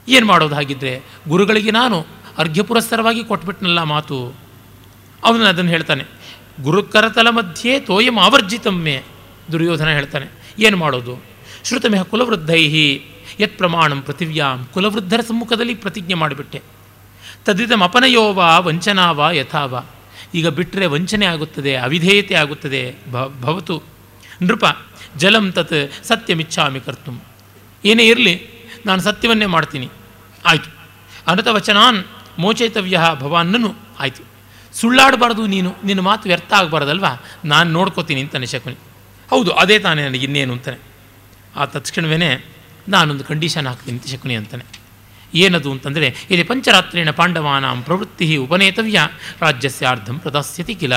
ಏನು 0.07 0.25
ಮಾಡೋದು 0.25 0.55
ಹಾಗಿದ್ರೆ, 0.55 1.01
ಗುರುಗಳಿಗೆ 1.27 1.71
ನಾನು 1.71 2.05
ಅರ್ಘ್ಯ 2.37 2.63
ಪುರಸ್ಸರವಾಗಿ 2.63 3.23
ಕೊಟ್ಬಿಟ್ನಲ್ಲ 3.23 3.81
ಮಾತು. 3.93 4.17
ಅವನು 5.23 5.43
ಅದನ್ನು 5.45 5.71
ಹೇಳ್ತಾನೆ, 5.71 6.03
ಗುರುಕರತಲ 6.61 7.29
ಮಧ್ಯೆ 7.29 7.73
ತೋಯಂ 7.79 8.17
ಆವರ್ಜಿತಮ್ಮೆ 8.19 8.95
ದುರ್ಯೋಧನ 9.51 9.89
ಹೇಳ್ತಾನೆ, 9.89 10.27
ಏನು 10.59 10.77
ಮಾಡೋದು? 10.77 11.13
ಶ್ರುತಮೇಹ 11.63 12.03
ಕುಲವೃದ್ಧೈ 12.03 12.63
ಯತ್ 13.39 13.57
ಪ್ರಮಾಣಂ 13.57 13.99
ಪೃಥಿವ್ಯಾಂ 14.01 14.59
ಕುಲವೃದ್ಧರ 14.73 15.21
ಸಮ್ಮುಖದಲ್ಲಿ 15.21 15.75
ಪ್ರತಿಜ್ಞೆ 15.75 16.13
ಮಾಡಿಬಿಟ್ಟೆ. 16.13 16.59
ತದ್ವಿಧಂ 17.45 17.81
ಅಪನಯೋವ 17.83 18.39
ವಂಚನಾವ 18.67 19.29
ಯಥಾವ. 19.31 19.73
ಈಗ 20.33 20.47
ಬಿಟ್ಟರೆ 20.57 20.85
ವಂಚನೆ 20.85 21.25
ಆಗುತ್ತದೆ, 21.25 21.73
ಅವಿಧೇಯತೆ 21.77 22.35
ಆಗುತ್ತದೆ 22.35 22.81
ಭವತು. 23.41 23.75
ನೃಪ, 24.41 24.65
ಜಲಂ 25.17 25.45
ತತ್ 25.51 25.77
ಸತ್ಯಮಿಚ್ಛಾಮಿ 26.03 26.79
ಕರ್ತು. 26.79 27.11
ಏನೇ 27.85 28.05
ಇರಲಿ, 28.07 28.35
ನಾನು 28.85 29.01
ಸತ್ಯವನ್ನೇ 29.01 29.47
ಮಾಡ್ತೀನಿ. 29.55 29.87
ಆಯಿತು. 30.45 30.69
ಅನತವಚನಾನ್ 31.27 31.99
ಮೋಚೇತವ್ಯ 32.39 32.99
ಭವಾನ್ನನು 33.13 33.75
ಆಯಿತು. 33.99 34.23
ಸುಳ್ಳಾಡಬಾರ್ದು 34.73 35.47
ನೀನು, 35.47 35.75
ನಿನ್ನ 35.83 36.01
ಮಾತು 36.01 36.29
ವ್ಯರ್ಥ 36.29 36.53
ಆಗಬಾರ್ದಲ್ವ? 36.53 37.05
ನಾನು 37.45 37.71
ನೋಡ್ಕೋತೀನಿ 37.71 38.21
ಅಂತಾನೆ 38.21 38.45
ಶಕುನಿ. 38.45 38.75
ಹೌದು, 39.29 39.51
ಅದೇ 39.51 39.79
ತಾನೇ 39.79 40.03
ನನಗೆ 40.03 40.23
ಇನ್ನೇನು 40.23 40.53
ಅಂತಾನೆ. 40.53 40.77
ಆ 41.55 41.65
ತತ್ಕ್ಷಣವೇ 41.65 42.45
ನಾನೊಂದು 42.89 43.23
ಕಂಡೀಷನ್ 43.23 43.67
ಹಾಕ್ತೀನಿ 43.67 43.97
ಅಂತ 43.97 44.07
ಶಕುನಿ 44.07 44.35
ಅಂತಾನೆ. 44.35 44.63
ಏನದು 45.33 45.71
ಅಂತಂದರೆ, 45.71 46.15
ಇಲ್ಲಿ 46.29 46.43
ಪಂಚರಾತ್ರೇಣ 46.43 47.09
ಪಾಂಡವಾನಾಂ 47.09 47.83
ಪ್ರವೃತ್ತಿ 47.83 48.37
ಉಪನೇತವ್ಯ 48.37 49.07
ರಾಜ್ಯಸ್ಯಾರ್ಧಂ 49.41 50.19
ಪ್ರದಾಸ್ಯತಿ 50.19 50.75
ಕಿಲ. 50.75 50.93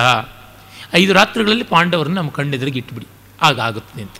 ಐದು 0.94 1.12
ರಾತ್ರಿಗಳಲ್ಲಿ 1.12 1.64
ಪಾಂಡವರನ್ನು 1.64 2.16
ನಮ್ಮ 2.16 2.30
ಕಣ್ಣೆದುರಿಗೆ 2.30 2.78
ಇಟ್ಟುಬಿಡಿ 2.78 3.06
ಆಗ 3.42 3.60
ಆಗುತ್ತದೆ 3.60 4.02
ಅಂತ. 4.02 4.14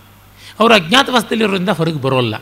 ಅವರು 0.60 0.74
ಅಜ್ಞಾತವಾಸದಲ್ಲಿರೋದ್ರಿಂದ 0.74 1.68
ಹೊರಗೆ 1.68 2.02
ಬರೋಲ್ಲ. 2.02 2.34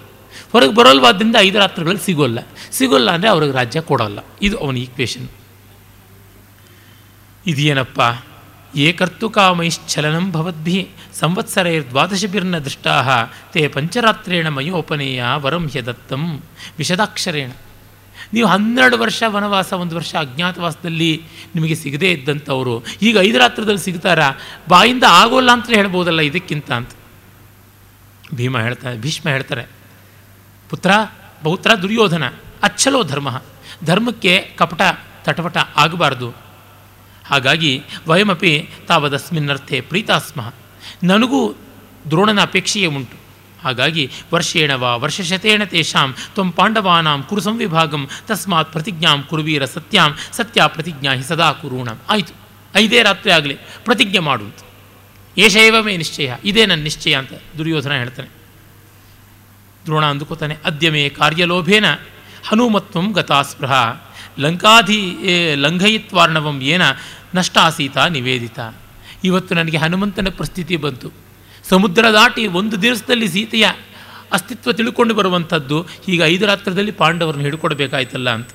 ಹೊರಗೆ 0.56 0.74
ಬರೋಲ್ವಾದ್ರಿಂದ 0.74 1.36
ಐದು 1.46 1.58
ರಾತ್ರಿಗಳಲ್ಲಿ 1.58 2.04
ಸಿಗೋಲ್ಲ. 2.04 2.38
ಸಿಗೋಲ್ಲ 2.72 3.08
ಅಂದರೆ 3.10 3.28
ಅವ್ರಿಗೆ 3.28 3.52
ರಾಜ್ಯ 3.52 3.80
ಕೊಡೋಲ್ಲ. 3.80 4.18
ಇದು 4.42 4.56
ಅವನ 4.58 4.76
ಈಕ್ವೇಷನ್ 4.76 5.28
ಇದೇನಪ್ಪ? 7.46 8.00
ಏಕರ್ತು 8.76 9.26
ಕಾಮೈಶ್ಚಲನಂ 9.30 10.24
ಭವದ್ಭಿ 10.32 10.78
ಸಂವತ್ಸರೈರ್ದ್ವಾದಶಭಿರ್ನ 11.18 12.56
ದೃಷ್ಟಾ 12.58 12.94
ತೇ 13.52 13.62
ಪಂಚರಾತ್ರೇಣ 13.68 14.48
ಮಯೋಪನೇಯ 14.48 15.24
ವರಂ 15.36 15.64
ಹ್ಯದತ್ತಂ 15.68 16.42
ವಿಷದಾಕ್ಷರೇಣ. 16.78 17.50
ನೀವು 18.32 18.48
ಹನ್ನೆರಡು 18.48 18.96
ವರ್ಷ 18.98 19.22
ವನವಾಸ, 19.26 19.70
ಒಂದು 19.72 19.94
ವರ್ಷ 19.96 20.12
ಅಜ್ಞಾತವಾಸದಲ್ಲಿ 20.20 21.10
ನಿಮಗೆ 21.54 21.74
ಸಿಗದೇ 21.74 22.08
ಇದ್ದಂಥವರು, 22.10 22.74
ಈಗ 23.02 23.16
ಐದು 23.20 23.38
ರಾತ್ರದಲ್ಲಿ 23.38 23.80
ಸಿಗ್ತಾರಾ? 23.80 24.28
ಬಾಯಿಂದ 24.68 25.04
ಆಗೋಲ್ಲ 25.08 25.50
ಅಂತ 25.52 25.68
ಹೇಳ್ಬೋದಲ್ಲ 25.74 26.20
ಇದಕ್ಕಿಂತ 26.20 26.70
ಅಂತ. 26.72 26.92
ಭೀಮ 28.34 28.58
ಹೇಳ್ತಾರೆ 28.58 28.96
ಭೀಷ್ಮ 28.98 29.26
ಹೇಳ್ತಾರೆ 29.28 29.64
ಪುತ್ರ 30.70 30.90
ಬಹುತ್ರ 31.42 31.74
ದುರ್ಯೋಧನ, 31.74 32.28
ಅಚ್ಚಲೋ 32.62 33.02
ಧರ್ಮ. 33.02 33.42
ಧರ್ಮಕ್ಕೆ 33.84 34.38
ಕಪಟ 34.38 34.80
ತಟಪಟ 35.24 35.56
ಆಗಬಾರ್ದು. 35.76 36.30
ಹಾಗಾಗಿ 37.26 37.82
ವಯಮಪಿ 38.08 38.70
ತಾವದಸ್ಮಿನ್ನರ್ಥೆ 38.88 39.80
ಪ್ರೀತಾಸ್ಮ. 39.80 40.52
ನನಗೂ 41.02 41.52
ದ್ರೋಣನ 42.10 42.42
ಅಪೇಕ್ಷೆಯೇ 42.42 42.86
ಉಂಟು. 42.86 43.16
ಹಾಗಾಗಿ 43.62 44.10
ವರ್ಷೇಣ 44.34 44.72
ವಾ 44.72 44.96
ವರ್ಷಶತೇಣ 44.96 45.64
ತೇಷಾಂ 45.64 46.14
ತ್ವಂ 46.34 46.52
ಪಾಂಡವಾನಾಂ 46.52 47.22
ಕುರು 47.22 47.40
ಸಂವಿಭಾಗಂ 47.40 48.08
ತಸ್ಮಾತ್ 48.26 48.72
ಪ್ರತಿಜ್ಞಾಂ 48.72 49.22
ಕುರುವೀರ 49.22 49.64
ಸತ್ಯಾಂ 49.64 50.16
ಸತ್ಯ 50.32 50.62
ಪ್ರತಿಜ್ಞಾ 50.66 51.12
ಹಿ 51.12 51.22
ಸದಾ 51.22 51.52
ಕುರೂಣಂ. 51.52 52.00
ಆಯಿತು. 52.08 52.34
ಐದೇ 52.76 53.02
ರಾತ್ರಿ 53.02 53.32
ಆಗಲಿ. 53.32 53.58
ಪ್ರತಿಜ್ಞೆ 53.84 54.18
ಮಾಡುವುದು. 54.18 54.66
ಏಷ 55.40 55.56
ಮೇ 55.84 55.96
ನಿಶ್ಚಯ. 55.96 56.34
ಇದೇ 56.44 56.66
ನನ್ನ 56.66 56.82
ನಿಶ್ಚಯ 56.82 57.14
ಅಂತ 57.14 57.32
ದುರ್ಯೋಧನ 57.58 57.92
ಹೇಳ್ತಾನೆ. 57.92 58.35
ದ್ರೋಣ 59.86 60.04
ಅಂದುಕೋತಾನೆ. 60.04 60.56
ಅದ್ಯಮೇ 60.64 61.08
ಕಾರ್ಯಲೋಭೇನ 61.08 61.84
ಹನುಮತ್ವಂ 62.48 63.12
ಗತಾಸ್ಪೃಹ. 63.12 63.72
ಲಂಕಾಧಿ 64.38 65.00
ಲಂಘಯಿತ್ವಾರ್ಣವಂ 65.54 66.60
ಏನ 66.62 66.82
ನಷ್ಟ 67.34 67.58
ಆಸೀತ 67.58 67.96
ನಿವೇದಿತ. 67.98 68.58
ಇವತ್ತು 69.24 69.54
ನನಗೆ 69.54 69.76
ಹನುಮಂತನ 69.76 70.28
ಪರಿಸ್ಥಿತಿ 70.28 70.76
ಬಂತು. 70.76 71.12
ಸಮುದ್ರ 71.68 72.04
ದಾಟಿ 72.12 72.46
ಒಂದು 72.46 72.82
ದಿವಸದಲ್ಲಿ 72.82 73.28
ಸೀತೆಯ 73.28 73.66
ಅಸ್ತಿತ್ವ 74.32 74.72
ತಿಳ್ಕೊಂಡು 74.72 75.14
ಬರುವಂಥದ್ದು 75.14 75.86
ಈಗ 76.08 76.22
ಐದು 76.22 76.46
ರಾತ್ರದಲ್ಲಿ 76.46 76.92
ಪಾಂಡವರನ್ನು 76.92 77.44
ಹಿಡ್ಕೊಡ್ಬೇಕಾಯ್ತಲ್ಲ 77.44 78.30
ಅಂತ. 78.30 78.50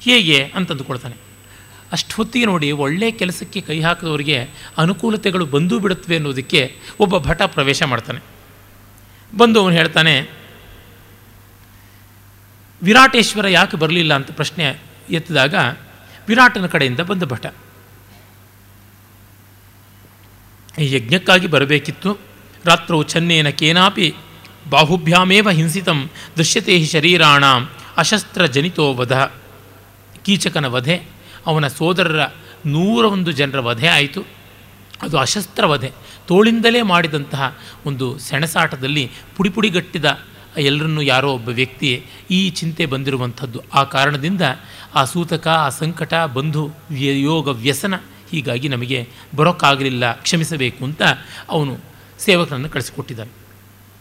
ಹೇಗೆ 0.00 0.38
ಅಂತಂದುಕೊಳ್ತಾನೆ 0.54 1.16
ಅಷ್ಟು 1.92 2.14
ಹೊತ್ತಿಗೆ 2.16 2.46
ನೋಡಿ 2.46 2.72
ಒಳ್ಳೆಯ 2.72 3.10
ಕೆಲಸಕ್ಕೆ 3.10 3.60
ಕೈ 3.60 3.80
ಹಾಕಿದವರಿಗೆ 3.80 4.38
ಅನುಕೂಲತೆಗಳು 4.78 5.44
ಬಂದೂ 5.46 5.78
ಬಿಡುತ್ತವೆ 5.78 6.16
ಅನ್ನೋದಕ್ಕೆ 6.16 6.60
ಒಬ್ಬ 7.00 7.18
ಭಟ 7.18 7.42
ಪ್ರವೇಶ 7.42 7.82
ಮಾಡ್ತಾನೆ. 7.82 8.35
ಬಂದು 9.34 9.62
ಅವನು 9.62 9.76
ಹೇಳ್ತಾನೆ, 9.76 10.30
ವಿರಾಟೇಶ್ವರ 12.82 13.48
ಯಾಕೆ 13.48 13.76
ಬರಲಿಲ್ಲ 13.76 14.14
ಅಂತ 14.14 14.30
ಪ್ರಶ್ನೆ 14.30 14.82
ಎತ್ತಿದಾಗ, 15.10 15.54
ವಿರಾಟನ 16.28 16.66
ಕಡೆಯಿಂದ 16.66 17.00
ಬಂದ 17.00 17.22
ಭಟ. 17.22 17.46
ಈ 20.78 20.92
ಯಜ್ಞಕ್ಕಾಗಿ 20.92 21.46
ಬರಬೇಕಿತ್ತು. 21.46 22.18
ರಾತ್ರೌ 22.64 23.04
ಛನ್ನೇನ 23.04 23.48
ಕೇನಾಪಿ 23.48 24.14
ಬಾಹುಭ್ಯಾಮೇವ 24.70 25.50
ಹಿಂಸಿತಂ 25.50 26.10
ದೃಶ್ಯತೆ 26.36 26.78
ಹಿ 26.78 26.86
ಅಶಸ್ತ್ರ 27.96 28.46
ಜನಿತೋ 28.46 28.94
ವಧ. 28.94 29.12
ಕೀಚಕನ 30.24 30.66
ವಧೆ, 30.66 31.02
ಅವನ 31.46 31.66
ಸೋದರರ 31.66 32.26
ನೂರ 32.66 33.04
ಒಂದು 33.04 33.32
ಜನರ 33.32 33.60
ವಧೆ 33.60 33.88
ಆಯಿತು. 33.88 34.22
ಅದು 35.02 35.18
ಅಶಸ್ತ್ರ 35.18 35.66
ವಧೆ. 35.66 35.92
ತೋಳಿಂದಲೇ 36.26 36.82
ಮಾಡಿದಂತಹ 36.82 37.56
ಒಂದು 37.86 38.18
ಸೆಣಸಾಟದಲ್ಲಿ 38.18 39.10
ಪುಡಿ 39.36 39.50
ಪುಡಿಗಟ್ಟಿದ 39.50 40.06
ಎಲ್ಲರನ್ನೂ 40.56 41.02
ಯಾರೋ 41.02 41.32
ಒಬ್ಬ 41.32 41.48
ವ್ಯಕ್ತಿ 41.48 42.06
ಈ 42.30 42.50
ಚಿಂತೆ 42.50 42.86
ಬಂದಿರುವಂಥದ್ದು. 42.86 43.62
ಆ 43.74 43.82
ಕಾರಣದಿಂದ 43.84 44.40
ಆ 44.94 45.04
ಸೂತಕ, 45.04 45.48
ಆ 45.48 45.68
ಸಂಕಟ, 45.68 46.14
ಬಂಧು 46.14 46.70
ಯೋಗ 47.30 47.48
ವ್ಯಸನ 47.48 47.94
ಹೀಗಾಗಿ 48.30 48.68
ನಮಗೆ 48.68 49.08
ಬರೋಕ್ಕಾಗಲಿಲ್ಲ. 49.36 50.12
ಕ್ಷಮಿಸಬೇಕು 50.12 50.84
ಅಂತ 50.84 51.02
ಅವನು 51.48 51.78
ಸೇವಕರನ್ನು 52.18 52.68
ಕಳಿಸಿಕೊಟ್ಟಿದ್ದಾನೆ. 52.68 53.32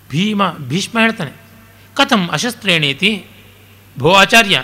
ಭೀಮ, 0.10 0.42
ಭೀಷ್ಮ 0.68 1.00
ಹೇಳ್ತಾನೆ, 1.00 1.34
ಕಥಂ 1.96 2.28
ಅಶಸ್ತ್ರೇಣೇತಿ 2.28 3.26
ಭೋ 4.00 4.12
ಆಚಾರ್ಯ 4.14 4.64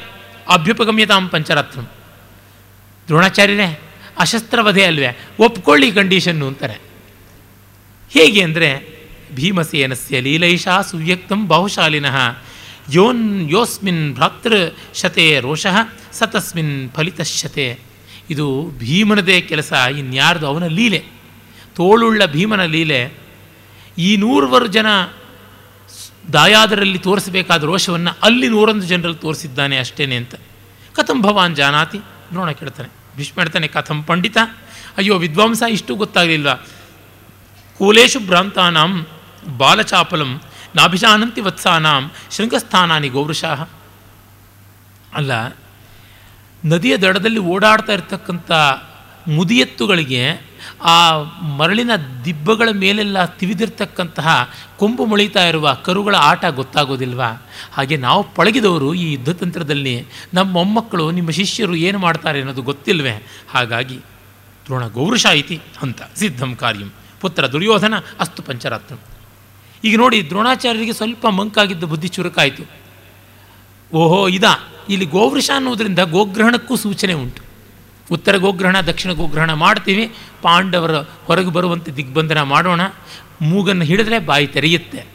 ಅಭ್ಯುಪಗಮ್ಯತಾಂ 0.49 1.29
ಪಂಚರಾತ್ರಂ 1.29 1.87
ದ್ರೋಣಾಚಾರ್ಯರೇ, 3.07 3.79
ಅಶಸ್ತ್ರವಧೆ 4.19 4.83
ಅಲ್ವೇ, 4.83 5.09
ಒಪ್ಕೊಳ್ಳಿ 5.39 5.91
ಕಂಡೀಷನ್ನು 5.91 6.47
ಅಂತಾರೆ. 6.47 6.90
ಹೇಗೆ 8.13 8.43
ಅಂದರೆ, 8.43 9.01
ಭೀಮಸೇನಸ್ಯ 9.35 10.19
ಲೀಲೈಷಾ 10.19 10.81
ಸುವ್ಯಕ್ತಂ 10.81 11.47
ಬಾಹುಶಾಲಿನಃ, 11.47 12.37
ಯೋನ್ 12.91 13.51
ಯೋಸ್ಮಿನ್ 13.51 14.13
ಭ್ರಾತೃ 14.13 14.69
ಶತೆ 14.93 15.39
ರೋಷಃ 15.39 15.75
ಸತಸ್ಮಿನ್ 16.11 16.91
ಫಲಿತಶತೆ 16.91 17.79
ಇದು 18.29 18.71
ಭೀಮನದೇ 18.77 19.41
ಕೆಲಸ, 19.41 19.71
ಇನ್ಯಾರ್ದು 19.71 20.47
ಅವನ 20.47 20.67
ಲೀಲೆ. 20.67 21.03
ತೋಳುಳ್ಳ 21.75 22.25
ಭೀಮನ 22.25 22.65
ಲೀಲೆ. 22.65 23.11
ಈ 23.97 24.17
ನೂರ್ವರು 24.17 24.67
ಜನ 24.67 24.85
ದಾಯಾದರಲ್ಲಿ 26.33 26.97
ತೋರಿಸಬೇಕಾದ 26.97 27.63
ರೋಷವನ್ನು 27.63 28.17
ಅಲ್ಲಿ 28.23 28.47
ನೂರೊಂದು 28.47 28.87
ಜನರಲ್ಲಿ 28.87 29.21
ತೋರಿಸಿದ್ದಾನೆ 29.21 29.77
ಅಷ್ಟೇನೆ 29.77 30.15
ಅಂತ. 30.15 30.35
ಕಥಂ 30.93 31.21
ಭವಾನ್ 31.21 31.55
ಜಾನಾತಿ 31.55 31.97
ದ್ರೋಣ 31.97 32.51
ಕೇಳ್ತಾನೆ. 32.51 32.89
ಭೀಷ್ಮ 33.17 33.41
ಹೇಳ್ತಾನೆ, 33.41 33.67
ಕಥಂ 33.67 34.03
ಪಂಡಿತ. 34.03 34.37
ಅಯ್ಯೋ, 34.97 35.17
ವಿದ್ವಾಂಸ 35.17 35.63
ಇಷ್ಟು 35.69 35.95
ಗೊತ್ತಾಗಲಿಲ್ವಾ? 35.95 36.53
ಕೂಲೇಶು 37.81 38.19
ಭ್ರಾಂತಾನಾಂ 38.29 38.91
ಬಾಲಚಾಪಲಂ 39.59 40.31
ನಾಭಿಜಾನಂತಿ 40.77 41.41
ವತ್ಸಾನಾಂ 41.45 42.03
ಶೃಂಗಸ್ಥಾನಾನಿ 42.35 43.09
ಗೌರುಷಾಹ 43.15 43.61
ಅಲ್ಲ, 45.19 45.31
ನದಿಯ 46.71 46.93
ದಡದಲ್ಲಿ 47.03 47.41
ಓಡಾಡ್ತಾ 47.53 47.93
ಇರ್ತಕ್ಕಂಥ 47.97 48.51
ಮುದಿಯತ್ತುಗಳಿಗೆ 49.37 50.21
ಆ 50.93 50.95
ಮರಳಿನ 51.59 51.93
ದಿಬ್ಬಗಳ 52.27 52.69
ಮೇಲೆಲ್ಲ 52.83 53.17
ತಿವಿದಿರ್ತಕ್ಕಂತಹ 53.39 54.27
ಕೊಂಬು 54.79 55.03
ಮೊಳಿತಾ 55.11 55.43
ಇರುವ 55.51 55.73
ಕರುಗಳ 55.87 56.15
ಆಟ 56.29 56.43
ಗೊತ್ತಾಗೋದಿಲ್ವಾ? 56.59 57.29
ಹಾಗೆ 57.75 57.97
ನಾವು 58.05 58.21
ಪಳಗಿದವರು 58.37 58.89
ಈ 59.03 59.05
ಯುದ್ಧತಂತ್ರದಲ್ಲಿ 59.15 59.95
ನಮ್ಮ 60.37 60.49
ಮೊಮ್ಮಕ್ಕಳು, 60.59 61.05
ನಿಮ್ಮ 61.17 61.29
ಶಿಷ್ಯರು 61.41 61.75
ಏನು 61.87 61.99
ಮಾಡ್ತಾರೆ 62.05 62.39
ಅನ್ನೋದು 62.45 62.69
ಗೊತ್ತಿಲ್ವೇ? 62.71 63.17
ಹಾಗಾಗಿ 63.55 63.99
ದ್ರೋಣ 64.65 64.87
ಗೌರುಷ 64.99 65.25
ಇತಿ 65.43 65.59
ಅಂತ 65.85 66.01
ಸಿದ್ಧಂ 66.21 66.53
ಕಾರ್ಯಂ. 66.63 66.91
ಪುತ್ರ 67.21 67.47
ದುರ್ಯೋಧನ 67.47 67.93
ಅಸ್ತು 68.19 68.43
ಪಂಚರತ್ನ. 68.43 68.95
ಈಗ 69.83 69.97
ನೋಡಿ 69.97 70.29
ದ್ರೋಣಾಚಾರ್ಯರಿಗೆ 70.29 70.93
ಸ್ವಲ್ಪ 70.93 71.27
ಮಂಕಾಗಿದ್ದ 71.27 71.83
ಬುದ್ಧಿ 71.83 72.07
ಚುರುಕಾಯಿತು. 72.07 72.63
ಓಹೋ, 73.93 74.27
ಇದಾ. 74.27 74.73
ಇಲ್ಲಿ 74.89 75.05
ಗೋವೃಷ 75.05 75.49
ಅನ್ನೋದರಿಂದ 75.55 75.99
ಗೋಗ್ರಹಣಕ್ಕೂ 75.99 76.75
ಸೂಚನೆ 76.75 77.13
ಉಂಟು. 77.13 77.43
ಉತ್ತರ 78.11 78.35
ಗೋಗ್ರಹಣ, 78.35 78.81
ದಕ್ಷಿಣ 78.81 79.11
ಗೋಗ್ರಹಣ 79.11 79.53
ಮಾಡ್ತೀವಿ. 79.53 80.15
ಪಾಂಡವರ 80.41 80.97
ಹೊರಗೆ 80.97 81.49
ಬರುವಂತೆ 81.49 81.91
ದಿಗ್ಬಂಧನ 81.91 82.41
ಮಾಡೋಣ. 82.41 82.81
ಮೂಗನ್ನು 83.41 83.85
ಹಿಡಿದ್ರೆ 83.85 84.19
ಬಾಯಿ 84.19 84.47
ತೆರೆಯುತ್ತೆ. 84.47 85.05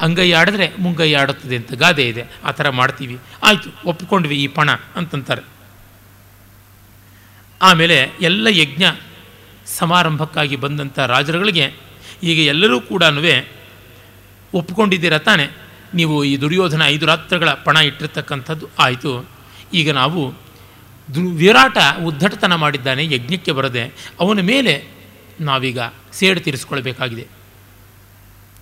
ಅಂಗೈ 0.00 0.32
ಆಡಿದ್ರೆ 0.32 0.72
ಮುಂಗೈ 0.78 1.14
ಆಡುತ್ತದೆ 1.14 1.56
ಅಂತ 1.56 1.72
ಗಾದೆ 1.72 2.08
ಇದೆ. 2.08 2.24
ಆ 2.44 2.50
ಥರ 2.50 2.68
ಮಾಡ್ತೀವಿ. 2.68 3.18
ಆಯಿತು, 3.42 3.88
ಒಪ್ಪಿಕೊಂಡ್ವಿ 3.88 4.42
ಈ 4.42 4.46
ಪಣ 4.46 4.70
ಅಂತಂತಾರೆ. 4.96 5.42
ಆಮೇಲೆ 7.62 8.10
ಎಲ್ಲ 8.20 8.46
ಯಜ್ಞ 8.50 8.82
ಸಮಾರಂಭಕ್ಕಾಗಿ 9.66 10.56
ಬಂದಂಥ 10.56 10.98
ರಾಜರುಗಳಿಗೆ 10.98 11.72
ಈಗ 12.22 12.38
ಎಲ್ಲರೂ 12.46 12.80
ಕೂಡ 12.80 13.02
ಒಪ್ಪಿಕೊಂಡಿದ್ದೀರ 14.54 15.18
ತಾನೆ? 15.18 15.50
ನೀವು 15.94 16.24
ಈ 16.24 16.36
ದುರ್ಯೋಧನ 16.36 16.82
ಐದು 16.86 17.06
ರಾತ್ರಗಳ 17.06 17.50
ಪಣ 17.50 17.76
ಇಟ್ಟಿರ್ತಕ್ಕಂಥದ್ದು 17.76 18.68
ಆಯಿತು. 18.78 19.28
ಈಗ 19.74 19.90
ನಾವು 19.90 20.34
ದು 21.14 21.30
ವಿರಾಟ 21.30 21.78
ಉದ್ದಟತನ 22.04 22.54
ಮಾಡಿದ್ದಾನೆ, 22.54 23.04
ಯಜ್ಞಕ್ಕೆ 23.04 23.52
ಬರದೆ. 23.52 23.92
ಅವನ 24.20 24.40
ಮೇಲೆ 24.40 24.84
ನಾವೀಗ 25.40 25.78
ಸೇಡು 26.12 26.40
ತೀರಿಸ್ಕೊಳ್ಬೇಕಾಗಿದೆ 26.40 27.26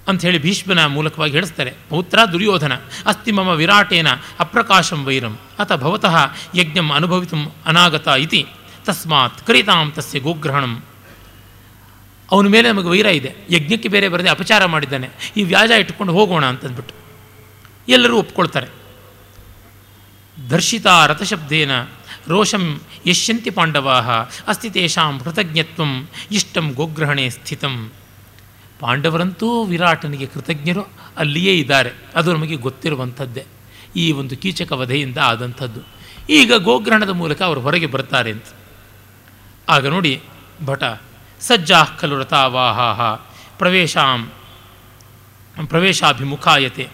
ಅಂಥೇಳಿ 0.08 0.38
ಭೀಷ್ಮನ 0.38 0.86
ಮೂಲಕವಾಗಿ 0.86 1.32
ಹೇಳಿಸ್ತಾರೆ. 1.32 1.74
ಪೌತ್ರ 1.88 2.18
ದುರ್ಯೋಧನ, 2.32 2.72
ಅಸ್ತಿ 3.06 3.32
ಮಮ 3.32 3.48
ವಿರಾಟೇನ 3.48 4.08
ಅಪ್ರಕಾಶಂ 4.40 5.04
ವೈರಂ 5.04 5.38
ಅಥ 5.58 5.72
ಭವತಃ 5.72 6.16
ಯಜ್ಞಂ 6.54 6.92
ಅನುಭವಿತು 6.92 7.56
ಅನಾಗತ 7.66 8.08
ಇತಿ, 8.08 8.46
ತಸ್ಮಾತ್ 8.84 9.46
ಕರಿತಾಂ 9.46 9.92
ತಸ್ಯ 9.96 10.20
ಗೋಗ್ರಹಣಂ. 10.20 10.84
ಅವನ 12.32 12.46
ಮೇಲೆ 12.46 12.68
ನಮಗೆ 12.68 12.88
ವೈರ 12.88 13.06
ಇದೆ. 13.06 13.34
ಯಜ್ಞಕ್ಕೆ 13.50 13.88
ಬೇರೆ 13.88 14.08
ಬರದೆ 14.08 14.28
ಅಪಚಾರ 14.28 14.64
ಮಾಡಿದ್ದಾನೆ. 14.64 15.08
ಈ 15.36 15.42
ವ್ಯಾಜ 15.42 15.70
ಇಟ್ಕೊಂಡು 15.70 16.12
ಹೋಗೋಣ 16.12 16.46
ಅಂತಂದ್ಬಿಟ್ಟು 16.46 16.94
ಎಲ್ಲರೂ 17.88 18.18
ಒಪ್ಕೊಳ್ತಾರೆ. 18.18 18.66
ದರ್ಶಿತ 20.50 20.86
ರಥಶಬ್ದೇನ 21.06 21.70
ರೋಷಂ 22.28 22.80
ಯಶ್ಯಂತಿ 23.06 23.50
ಪಾಂಡವಾ 23.50 24.00
ಅಸ್ತಿ 24.48 24.70
ತೇಷಾಂ 24.70 25.20
ಕೃತಜ್ಞತ್ವಂ 25.20 26.08
ಇಷ್ಟಂ 26.32 26.72
ಗೋಗ್ರಹಣೆ 26.72 27.30
ಸ್ಥಿತಂ. 27.30 27.90
ಪಾಂಡವರಂತೂ 28.80 29.64
ವಿರಾಟನಿಗೆ 29.64 30.26
ಕೃತಜ್ಞರು 30.26 30.88
ಅಲ್ಲಿಯೇ 31.16 31.58
ಇದ್ದಾರೆ. 31.58 31.90
ಅದು 32.14 32.32
ನಮಗೆ 32.32 32.54
ಗೊತ್ತಿರುವಂಥದ್ದೇ. 32.54 33.44
ಈ 33.96 34.12
ಒಂದು 34.12 34.36
ಕೀಚಕ 34.36 34.72
ವಧೆಯಿಂದ 34.72 35.18
ಆದಂಥದ್ದು. 35.18 35.80
ಈಗ 36.30 36.52
ಗೋಗ್ರಹಣದ 36.54 37.08
ಮೂಲಕ 37.08 37.42
ಅವರು 37.42 37.60
ಹೊರಗೆ 37.60 37.86
ಬರ್ತಾರೆ 37.86 38.30
ಅಂತ. 38.30 38.44
ಆಗ 39.68 39.86
ನೋಡಿ 39.86 40.20
ಭಟ 40.64 40.82
ಸಜ್ಜಾ 41.40 41.84
ಖಲು 42.00 42.16
ರಥಾವಾಹ 42.18 43.00
ಪ್ರವೇಶಾಂ, 43.58 44.20
ಪ್ರವೇಶಾಭಿಮುಖಾಯತೆ. 45.66 46.88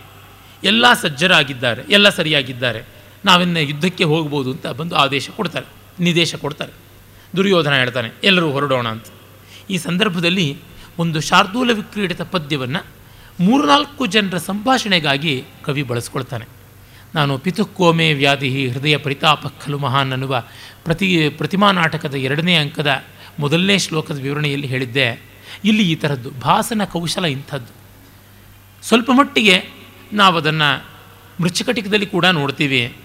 ಎಲ್ಲ 0.65 0.93
ಸಜ್ಜರಾಗಿದ್ದಾರೆ, 0.93 1.83
ಎಲ್ಲ 1.89 2.09
ಸರಿಯಾಗಿದ್ದಾರೆ. 2.09 2.81
ನಾವಿನ್ನು 3.25 3.61
ಯುದ್ಧಕ್ಕೆ 3.61 4.05
ಹೋಗ್ಬೋದು 4.05 4.51
ಅಂತ 4.51 4.67
ಬಂದು 4.67 4.95
ಆದೇಶ 4.97 5.31
ಕೊಡ್ತಾರೆ, 5.31 5.67
ನಿದೇಶ 6.03 6.35
ಕೊಡ್ತಾರೆ. 6.35 6.73
ದುರ್ಯೋಧನ 7.37 7.75
ಹೇಳ್ತಾನೆ, 7.75 8.09
ಎಲ್ಲರೂ 8.25 8.51
ಹೊರಡೋಣ 8.51 8.87
ಅಂತ. 8.89 9.07
ಈ 9.71 9.79
ಸಂದರ್ಭದಲ್ಲಿ 9.79 10.47
ಒಂದು 10.99 11.21
ಶಾರ್ದೂಲ 11.21 11.71
ವಿಕ್ರೀಡಿತ 11.73 12.23
ಪದ್ಯವನ್ನು 12.23 12.81
ಮೂರ್ನಾಲ್ಕು 13.41 14.07
ಜನರ 14.07 14.37
ಸಂಭಾಷಣೆಗಾಗಿ 14.37 15.45
ಕವಿ 15.65 15.83
ಬಳಸ್ಕೊಳ್ತಾನೆ. 15.83 16.47
ನಾನು 17.15 17.39
ಪಿತುಕೋಮೆ 17.39 18.13
ವ್ಯಾಧಿ 18.13 18.69
ಹೃದಯ 18.69 18.97
ಪರಿತಾಪ 18.97 19.47
ಖಲು 19.65 19.79
ಮಹಾನ್ 19.79 20.13
ಅನ್ನುವ 20.13 20.43
ಪ್ರತಿ, 20.85 21.29
ಪ್ರತಿಮಾ 21.29 21.69
ನಾಟಕದ 21.73 22.15
ಎರಡನೇ 22.15 22.55
ಅಂಕದ 22.55 22.91
ಮೊದಲನೇ 23.39 23.79
ಶ್ಲೋಕದ 23.79 24.19
ವಿವರಣೆಯಲ್ಲಿ 24.19 24.67
ಹೇಳಿದ್ದೆ, 24.67 25.07
ಇಲ್ಲಿ 25.65 25.93
ಈ 25.93 25.95
ಥರದ್ದು 25.95 26.31
ಭಾಸನ 26.31 26.85
ಕೌಶಲ 26.85 27.25
ಇಂಥದ್ದು. 27.25 27.73
ಸ್ವಲ್ಪ 28.83 29.11
ಮಟ್ಟಿಗೆ 29.11 29.57
ನಾವು 30.13 30.37
ಅದನ್ನು 30.37 30.87
ಮೃಚ್ಛಕಟಿಕದಲ್ಲಿ 31.41 32.07
ಕೂಡ 32.07 32.27
ನೋಡ್ತೀವಿ. 32.27 32.97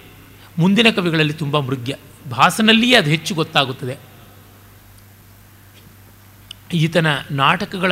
ಮುಂದಿನ 0.58 0.89
ಕವಿಗಳಲ್ಲಿ 0.89 1.34
ತುಂಬ 1.34 1.60
ಮೃಗ್ಯ. 1.60 1.96
ಭಾಸನಲ್ಲಿಯೇ 2.32 2.96
ಅದು 2.96 3.10
ಹೆಚ್ಚು 3.10 3.36
ಗೊತ್ತಾಗುತ್ತದೆ. 3.36 3.96
ಈತನ 6.74 7.08
ನಾಟಕಗಳ 7.32 7.91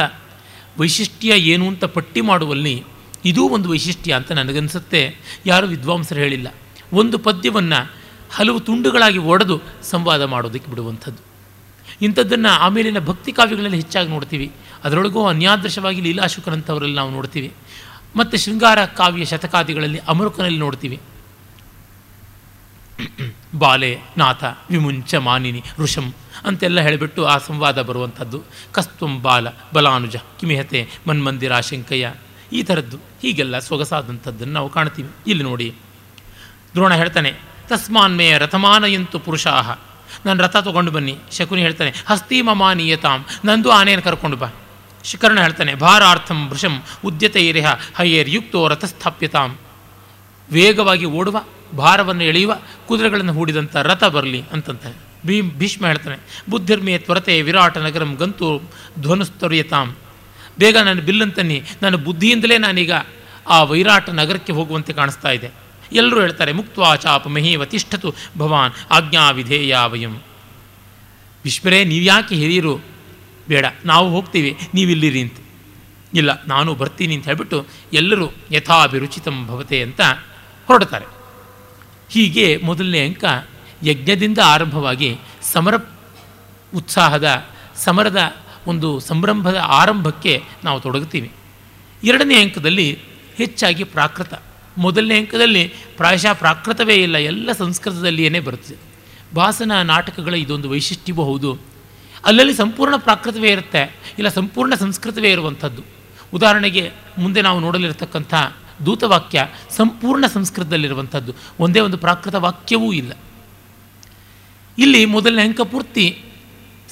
ವೈಶಿಷ್ಟ್ಯ 0.77 1.31
ಏನು 1.31 1.67
ಅಂತ 1.67 1.85
ಪಟ್ಟಿ 1.85 2.21
ಮಾಡುವಲ್ಲಿ 2.21 2.83
ಇದೂ 3.25 3.49
ಒಂದು 3.49 3.69
ವೈಶಿಷ್ಟ್ಯ 3.69 4.13
ಅಂತ 4.13 4.31
ನನಗನ್ಸುತ್ತೆ. 4.31 5.01
ಯಾರು 5.45 5.67
ವಿದ್ವಾಂಸರು 5.67 6.19
ಹೇಳಿಲ್ಲ. 6.19 6.53
ಒಂದು 6.93 7.17
ಪದ್ಯವನ್ನು 7.17 7.79
ಹಲವು 8.31 8.59
ತುಂಡುಗಳಾಗಿ 8.59 9.17
ಒಡೆದು 9.17 9.61
ಸಂವಾದ 9.83 10.23
ಮಾಡೋದಕ್ಕೆ 10.23 10.69
ಬಿಡುವಂಥದ್ದು. 10.69 11.28
ಇಂಥದ್ದನ್ನು 12.01 12.49
ಆಮೇಲಿನ 12.49 12.99
ಭಕ್ತಿ 12.99 13.31
ಕಾವ್ಯಗಳಲ್ಲಿ 13.31 13.77
ಹೆಚ್ಚಾಗಿ 13.77 14.09
ನೋಡ್ತೀವಿ. 14.09 14.51
ಅದರೊಳಗೂ 14.83 15.27
ಅನ್ಯಾದೃಶವಾಗಿ 15.27 16.01
ಲೀಲಾಶುಕರಂಥವರಲ್ಲಿ 16.01 16.95
ನಾವು 16.95 17.11
ನೋಡ್ತೀವಿ. 17.11 17.53
ಮತ್ತು 18.15 18.37
ಶೃಂಗಾರ 18.37 18.85
ಕಾವ್ಯ 18.85 19.25
ಶತಕಾದಿಗಳಲ್ಲಿ 19.25 19.97
ಅಮರುಕನಲ್ಲಿ 19.97 20.59
ನೋಡ್ತೀವಿ. 20.59 20.99
ಬಾಲೆ, 23.59 23.97
ನಾಥ, 24.17 24.43
ವಿಮುಂಚ, 24.43 25.15
ಮಾನಿನಿ, 25.15 25.63
ಋಷಂ 25.79 26.13
ಅಂತೆಲ್ಲ 26.45 26.79
ಹೇಳಿಬಿಟ್ಟು 26.79 27.25
ಆ 27.25 27.37
ಸಂವಾದ 27.37 27.81
ಬರುವಂಥದ್ದು. 27.81 28.43
ಕಸ್ತುಂ 28.71 29.21
ಬಾಲ, 29.21 29.47
ಬಲಾನುಜ, 29.73 30.15
ಕಿಮಿಹತೆ, 30.15 30.89
ಮನ್ಮಂದಿರ, 31.07 31.59
ಶಂಕಯ್ಯ 31.59 32.13
ಈ 32.53 32.63
ಥರದ್ದು 32.63 32.97
ಹೀಗೆಲ್ಲ 32.97 33.59
ಸೊಗಸಾದಂಥದ್ದನ್ನು 33.59 34.53
ನಾವು 34.53 34.69
ಕಾಣ್ತೀವಿ. 34.69 35.09
ಇಲ್ಲಿ 35.27 35.43
ನೋಡಿ 35.43 35.75
ದ್ರೋಣ 36.73 36.93
ಹೇಳ್ತಾನೆ 36.93 37.33
ತಸ್ಮಾನ್ಮೇಯ 37.67 38.37
ರಥಮಾನಯಂತು 38.37 39.19
ಪುರುಷಾಹ. 39.19 39.88
ನಾನು 40.25 40.43
ರಥ 40.43 40.57
ತೊಗೊಂಡು 40.57 40.91
ಬನ್ನಿ. 40.91 41.15
ಶಕುನಿ 41.31 41.61
ಹೇಳ್ತಾನೆ, 41.61 41.91
ಹಸ್ತಿ 42.07 42.41
ಮಮಾನೀಯತಾಂ 42.41 43.25
ನಂದು 43.45 43.69
ಆನೆಯನ್ನು 43.71 44.05
ಕರ್ಕೊಂಡು 44.05 44.37
ಬಾ. 44.37 44.49
ಶಿಕರ್ಣ 45.03 45.39
ಹೇಳ್ತಾನೆ, 45.39 45.75
ಭಾರಾರ್ಥಂ 45.75 46.39
ಭೃಶಂ 46.49 46.73
ಉದ್ಯತೆ 47.05 47.41
ಇರಿಹ, 47.47 47.67
ಹೈಯರ್ 47.97 48.29
ಯುಕ್ತೋ 48.29 48.67
ರಥಸ್ಥಾಪ್ಯತಾಂ. 48.67 49.57
ವೇಗವಾಗಿ 50.51 51.05
ಓಡುವ, 51.05 51.37
ಭಾರವನ್ನು 51.77 52.23
ಎಳೆಯುವ, 52.23 52.53
ಕುದುರೆಗಳನ್ನು 52.87 53.33
ಹೂಡಿದಂಥ 53.33 53.75
ರಥ 53.75 54.03
ಬರಲಿ 54.03 54.41
ಅಂತಂತ. 54.53 54.85
ಭೀಮ್, 55.25 55.51
ಭೀಷ್ಮ 55.51 55.83
ಹೇಳ್ತಾನೆ, 55.85 56.17
ಬುದ್ಧಿರ್ಮೆ 56.49 56.97
ತ್ವರತೆ 56.97 57.41
ವಿರಾಟ 57.41 57.77
ನಗರಂ 57.77 58.11
ಗಂತು 58.15 58.49
ಧ್ವನುಸ್ತೊರೆಯತಾಂ. 58.99 59.95
ಬೇಗ 60.59 60.77
ನನ್ನ 60.77 60.99
ಬಿಲ್ಲಂತನ್ನಿ 60.99 61.57
ನನ್ನ 61.81 61.95
ಬುದ್ಧಿಯಿಂದಲೇ 61.95 62.57
ನಾನೀಗ 62.57 62.93
ಆ 63.49 63.57
ವೈರಾಟ 63.63 64.09
ನಗರಕ್ಕೆ 64.09 64.51
ಹೋಗುವಂತೆ 64.53 64.93
ಕಾಣಿಸ್ತಾ 64.93 65.29
ಇದೆ. 65.31 65.49
ಎಲ್ಲರೂ 65.91 66.21
ಹೇಳ್ತಾರೆ 66.21 66.51
ಮುಕ್ತ್ವಾಚಾಪ 66.51 67.23
ಚಾಪ 67.23 67.27
ಮಹೀವ 67.27 67.65
ತಿಷ್ಠತು 67.65 68.15
ಭವಾನ್, 68.37 68.73
ಆಜ್ಞಾ 68.91 69.31
ವಿಧೇಯ 69.31 69.77
ವಯಂ. 69.87 70.15
ನೀವು 71.85 72.05
ಯಾಕೆ 72.05 72.35
ಹಿರಿಯರು 72.35 72.79
ಬೇಡ, 73.47 73.65
ನಾವು 73.85 74.09
ಹೋಗ್ತೀವಿ 74.09 74.57
ನೀವಿಲ್ಲಿರಿ 74.73 75.21
ಅಂತ. 75.21 75.33
ಇಲ್ಲ, 76.13 76.43
ನಾನು 76.47 76.75
ಬರ್ತೀನಿ 76.75 77.15
ಅಂತ 77.15 77.25
ಹೇಳ್ಬಿಟ್ಟು 77.25 77.65
ಎಲ್ಲರೂ 77.93 78.29
ಯಥಾಭಿರುಚಿತಂ 78.51 79.47
ಭವತೆ 79.47 79.81
ಅಂತ 79.81 80.01
ಹೊರಡ್ತಾರೆ. 80.67 81.05
ಹೀಗೆ 82.09 82.57
ಮೊದಲನೇ 82.57 83.07
ಅಂಕ 83.07 83.25
ಯಜ್ಞದಿಂದ 83.83 84.39
ಆರಂಭವಾಗಿ 84.45 85.17
ಸಮರ 85.41 85.75
ಉತ್ಸಾಹದ, 86.75 87.45
ಸಮರದ 87.75 88.35
ಒಂದು 88.67 88.99
ಸಂರಂಭದ 88.99 89.55
ಆರಂಭಕ್ಕೆ 89.55 90.43
ನಾವು 90.63 90.79
ತೊಡಗುತ್ತೀವಿ. 90.79 91.31
ಎರಡನೇ 92.03 92.41
ಅಂಕದಲ್ಲಿ 92.41 92.99
ಹೆಚ್ಚಾಗಿ 93.35 93.83
ಪ್ರಾಕೃತ. 93.83 94.33
ಮೊದಲನೇ 94.79 95.15
ಅಂಕದಲ್ಲಿ 95.17 95.63
ಪ್ರಾಯಶಃ 95.97 96.33
ಪ್ರಾಕೃತವೇ 96.33 96.95
ಇಲ್ಲ, 97.05 97.17
ಎಲ್ಲ 97.31 97.49
ಸಂಸ್ಕೃತದಲ್ಲಿಯೇ 97.51 98.41
ಬರುತ್ತದೆ 98.47 98.77
ಭಾಸನ 99.35 99.81
ನಾಟಕಗಳ 99.83 100.33
ಇದೊಂದು 100.33 100.67
ವೈಶಿಷ್ಟ್ಯವೂ 100.69 101.23
ಹೌದು. 101.23 101.51
ಅಲ್ಲಲ್ಲಿ 102.25 102.53
ಸಂಪೂರ್ಣ 102.53 102.95
ಪ್ರಾಕೃತವೇ 102.97 103.49
ಇರುತ್ತೆ, 103.51 103.81
ಇಲ್ಲ 104.19 104.29
ಸಂಪೂರ್ಣ 104.29 104.73
ಸಂಸ್ಕೃತವೇ 104.75 105.29
ಇರುವಂಥದ್ದು. 105.31 105.81
ಉದಾಹರಣೆಗೆ 106.33 106.83
ಮುಂದೆ 107.17 107.41
ನಾವು 107.41 107.59
ನೋಡಲಿರತಕ್ಕಂಥ 107.59 108.33
ದೂತವಾಕ್ಯ 108.85 109.39
ಸಂಪೂರ್ಣ 109.77 110.25
ಸಂಸ್ಕೃತದಲ್ಲಿರುವಂಥದ್ದು, 110.27 111.31
ಒಂದೇ 111.59 111.79
ಒಂದು 111.79 111.97
ಪ್ರಾಕೃತ 111.97 112.35
ವಾಕ್ಯವೂ 112.45 112.89
ಇಲ್ಲ. 112.93 113.11
ಇಲ್ಲಿ 114.77 115.01
ಮೊದಲನೇ 115.05 115.43
ಅಂಕ 115.43 115.61
ಪೂರ್ತಿ 115.71 116.05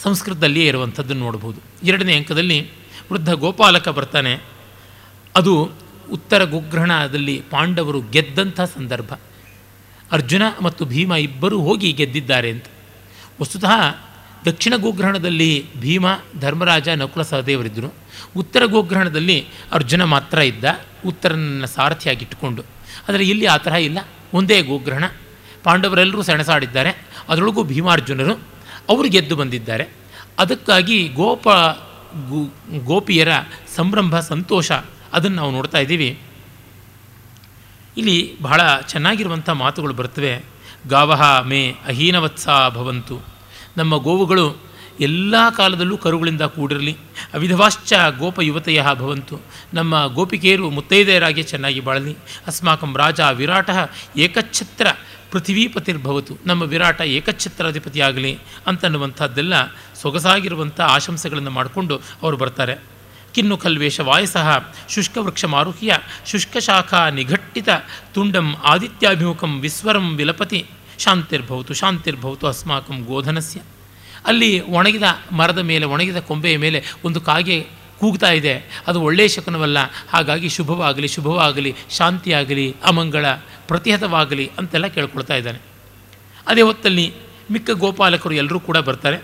ಸಂಸ್ಕೃತದಲ್ಲಿಯೇ 0.03 0.67
ಇರುವಂಥದ್ದನ್ನು 0.67 1.23
ನೋಡ್ಬೋದು. 1.23 1.59
ಎರಡನೇ 1.83 2.13
ಅಂಕದಲ್ಲಿ 2.15 2.57
ವೃದ್ಧ 3.11 3.31
ಗೋಪಾಲಕ 3.43 3.87
ಬರ್ತಾನೆ, 3.89 4.33
ಅದು 5.35 5.53
ಉತ್ತರ 6.11 6.43
ಗೋಗ್ರಹಣದಲ್ಲಿ 6.43 7.43
ಪಾಂಡವರು 7.49 8.01
ಗೆದ್ದಂಥ 8.01 8.61
ಸಂದರ್ಭ. 8.61 9.13
ಅರ್ಜುನ 10.11 10.41
ಮತ್ತು 10.61 10.85
ಭೀಮ 10.85 11.13
ಇಬ್ಬರೂ 11.13 11.59
ಹೋಗಿ 11.59 11.91
ಗೆದ್ದಿದ್ದಾರೆ 11.91 12.49
ಅಂತ. 12.49 12.65
ವಸ್ತುತಃ 13.41 13.95
ದಕ್ಷಿಣ 14.45 14.73
ಗೋಗ್ರಹಣದಲ್ಲಿ 14.75 15.65
ಭೀಮ, 15.79 16.05
ಧರ್ಮರಾಜ 16.39 16.89
ನಕುಲ 16.89 17.23
ಸಹದೇವರಿದ್ದರು 17.23 17.93
ಉತ್ತರ 18.37 18.65
ಗೋಗ್ರಹಣದಲ್ಲಿ 18.65 19.47
ಅರ್ಜುನ 19.71 20.03
ಮಾತ್ರ 20.03 20.37
ಇದ್ದ, 20.37 20.63
ಉತ್ತರನನ್ನು 21.05 21.67
ಸಾರಥಿಯಾಗಿಟ್ಟುಕೊಂಡು 21.67 22.63
ಆದರೆ 23.09 23.23
ಇಲ್ಲಿ 23.23 23.45
ಆ 23.45 23.57
ತರಹ 23.57 23.75
ಇಲ್ಲ. 23.75 23.97
ಒಂದೇ 24.33 24.61
ಗೋಗ್ರಹಣ. 24.61 25.03
ಪಾಂಡವರೆಲ್ಲರೂ 25.63 26.21
ಸೆಣಸಾಡಿದ್ದಾರೆ. 26.21 27.07
ಅದರೊಳಗೂ 27.29 27.63
ಭೀಮಾರ್ಜುನರು, 27.63 28.33
ಅವರು 28.89 29.09
ಗೆದ್ದು 29.09 29.35
ಬಂದಿದ್ದಾರೆ. 29.35 29.87
ಅದಕ್ಕಾಗಿ 30.39 31.07
ಗೋಪ 31.07 31.47
ಗೋಪಿಯರ 32.83 33.27
ಸಂಭ್ರಮ, 33.75 34.19
ಸಂತೋಷ 34.19 34.71
ಅದನ್ನು 35.17 35.37
ನಾವು 35.37 35.51
ನೋಡ್ತಾ 35.51 35.77
ಇದ್ದೀವಿ. 35.77 36.09
ಇಲ್ಲಿ 37.97 38.17
ಬಹಳ 38.41 38.61
ಚೆನ್ನಾಗಿರುವಂಥ 38.87 39.49
ಮಾತುಗಳು 39.49 39.93
ಬರ್ತವೆ 39.93 40.45
ಗಾವಹ 40.89 41.21
ಮೇ 41.41 41.61
ಅಹೀನವತ್ಸ 41.87 42.47
ಭವಂತು. 42.69 43.15
ನಮ್ಮ 43.77 43.97
ಗೋವುಗಳು 43.97 44.45
ಎಲ್ಲ 44.99 45.49
ಕಾಲದಲ್ಲೂ 45.49 45.97
ಕರುಗಳಿಂದ 45.97 46.41
ಕೂಡಿರಲಿ. 46.41 46.93
ಅವಿಧವಾಶ್ಚ 47.33 47.93
ಗೋಪ 48.17 48.39
ಯುವತೆಯ 48.39 48.83
ಭವಂತು. 48.93 49.39
ನಮ್ಮ 49.73 50.07
ಗೋಪಿಕೆಯರು 50.07 50.69
ಮುತ್ತೈದೆಯರಾಗಿ 50.69 51.43
ಚೆನ್ನಾಗಿ 51.43 51.79
ಬಾಳಲಿ. 51.79 52.13
ಅಸ್ಮಾಕಂ 52.47 52.97
ರಾಜ 52.97 53.19
ವಿರಾಟ 53.19 53.69
ಏಕಛತ್ರ 54.17 54.87
ಪೃಥ್ವೀಪತಿರ್ಭವತು. 55.31 56.37
ನಮ್ಮ 56.45 56.63
ವಿರಾಟ 56.63 57.01
ಏಕಛತ್ರಾಧಿಪತಿಯಾಗಲಿ 57.01 58.39
ಅಂತನ್ನುವಂಥದ್ದೆಲ್ಲ 58.67 59.53
ಸೊಗಸಾಗಿರುವಂಥ 60.01 60.79
ಆಶಂಸೆಗಳನ್ನು 60.81 61.51
ಮಾಡಿಕೊಂಡು 61.51 62.01
ಅವರು 62.21 62.37
ಬರ್ತಾರೆ. 62.37 62.96
ಕಿನ್ನು 63.37 63.57
ಕಲ್ವೇಶ 63.57 63.99
ವಾಯಸಃ 63.99 64.65
ಶುಷ್ಕವೃಕ್ಷ 64.89 65.45
ಮಾರುಹ್ಯ, 65.45 65.97
ಶುಷ್ಕಶಾಖಾ 66.25 67.09
ನಿಘಟ್ಟಿತ 67.09 67.69
ತುಂಡಂ 68.13 68.55
ಆದಿತ್ಯಾಭಿಮುಖಂ 68.63 69.59
ವಿಸ್ವರಂ 69.59 70.15
ವಿಲಪತಿ, 70.15 70.65
ಶಾಂತಿರ್ಭವತು 70.99 71.73
ಶಾಂತಿರ್ಭವತು 71.73 72.47
ಅಸ್ಮಾಕಂ 72.47 73.03
ಗೋಧನಸ್ಯ. 73.03 73.59
ಅಲ್ಲಿ 74.25 74.59
ಒಣಗಿದ 74.59 75.01
ಮರದ 75.31 75.57
ಮೇಲೆ, 75.57 75.85
ಒಣಗಿದ 75.85 76.17
ಕೊಂಬೆಯ 76.17 76.57
ಮೇಲೆ 76.57 76.83
ಒಂದು 77.03 77.21
ಕಾಗೆ 77.21 77.67
ಕೂಗ್ತಾ 77.99 78.31
ಇದೆ. 78.31 78.83
ಅದು 78.87 79.01
ಒಳ್ಳೆಯ 79.01 79.27
ಶಕುನವಲ್ಲ. 79.27 79.77
ಹಾಗಾಗಿ 80.09 80.49
ಶುಭವಾಗಲಿ 80.49 81.07
ಶುಭವಾಗಲಿ, 81.07 81.75
ಶಾಂತಿಯಾಗಲಿ, 81.89 82.75
ಅಮಂಗಳ, 82.83 83.25
ಪ್ರತಿಹತವಾಗಲಿ 83.67 84.51
ಅಂತೆಲ್ಲ 84.57 84.87
ಕೇಳ್ಕೊಳ್ತಾ 84.87 85.35
ಇದ್ದಾನೆ. 85.35 85.59
ಅದೇ 86.47 86.61
ಹೊತ್ತಲ್ಲಿ 86.61 87.13
ಮಿಕ್ಕ 87.51 87.69
ಗೋಪಾಲಕರು 87.71 88.33
ಎಲ್ಲರೂ 88.33 88.59
ಕೂಡ 88.59 88.77
ಬರ್ತಾರೆ. 88.77 89.17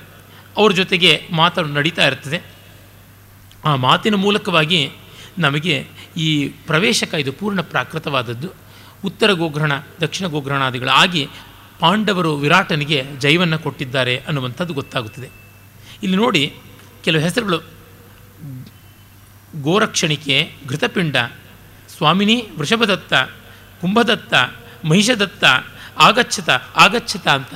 ಅವ್ರ 0.57 0.71
ಜೊತೆಗೆ 0.71 1.27
ಮಾತಾಡು 1.31 1.67
ನಡೀತಾ 1.67 2.07
ಇರ್ತದೆ. 2.07 2.62
ಆ 3.65 3.75
ಮಾತಿನ 3.75 4.15
ಮೂಲಕವಾಗಿ 4.15 4.91
ನಮಗೆ 5.37 5.87
ಈ 6.17 6.47
ಪ್ರವೇಶಕ 6.47 7.13
ಇದು 7.13 7.33
ಪೂರ್ಣ 7.33 7.61
ಪ್ರಾಕೃತವಾದದ್ದು. 7.61 8.49
ಉತ್ತರ 9.05 9.31
ಗೋಗ್ರಹಣ, 9.31 9.71
ದಕ್ಷಿಣ 10.01 10.27
ಗೋಗ್ರಹಣಾದಿಗಳಾಗಿ 10.27 11.27
ಪಾಂಡವರು 11.79 12.35
ವಿರಾಟನಿಗೆ 12.35 13.03
ಜೈವನ್ನು 13.19 13.59
ಕೊಟ್ಟಿದ್ದಾರೆ 13.59 14.17
ಅನ್ನುವಂಥದ್ದು 14.17 14.73
ಗೊತ್ತಾಗುತ್ತದೆ. 14.73 15.29
ಇಲ್ಲಿ 16.03 16.17
ನೋಡಿ 16.17 16.55
ಕೆಲವು 17.03 17.21
ಹೆಸರುಗಳು. 17.21 17.57
ಗೋರಕ್ಷಣಿಕೆ, 19.61 20.51
ಘೃತಪಿಂಡ, 20.69 21.15
ಸ್ವಾಮಿನಿ, 21.97 22.47
ವೃಷಭದತ್ತ, 22.57 23.13
ಕುಂಭದತ್ತ, 23.81 24.33
ಮಹಿಷದತ್ತ, 24.85 25.43
ಆಗಚ್ಛತ 25.97 26.49
ಆಗಚ್ಛತ 26.75 27.27
ಅಂತ. 27.27 27.53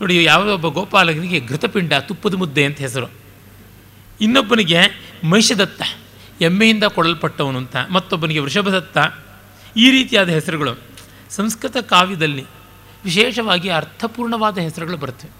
ನೋಡಿ 0.00 0.24
ಯಾವೊಬ್ಬ 0.24 0.66
ಗೋಪಾಲಕನಿಗೆ 0.66 1.46
ಘೃತಪಿಂಡ 1.46 1.92
ತುಪ್ಪದ 1.92 2.34
ಮುದ್ದೆ 2.34 2.64
ಅಂತ 2.64 2.78
ಹೆಸರು. 2.78 3.06
ಇನ್ನೊಬ್ಬನಿಗೆ 4.20 5.09
ಮಹಿಷದತ್ತ 5.24 5.82
ಎಮ್ಮೆಯಿಂದ 6.40 6.84
ಕೊಡಲ್ಪಟ್ಟವನು 6.84 7.58
ಅಂತ. 7.58 7.76
ಮತ್ತೊಬ್ಬನಿಗೆ 7.90 8.38
ವೃಷಭದತ್ತ, 8.38 8.98
ಈ 9.76 9.90
ರೀತಿಯಾದ 9.90 10.28
ಹೆಸರುಗಳು. 10.28 10.78
ಸಂಸ್ಕೃತ 11.30 11.76
ಕಾವ್ಯದಲ್ಲಿ 11.76 12.44
ವಿಶೇಷವಾಗಿ 13.04 13.68
ಅರ್ಥಪೂರ್ಣವಾದ 13.68 14.58
ಹೆಸರುಗಳು 14.58 14.96
ಬರ್ತವೆ 14.96 15.30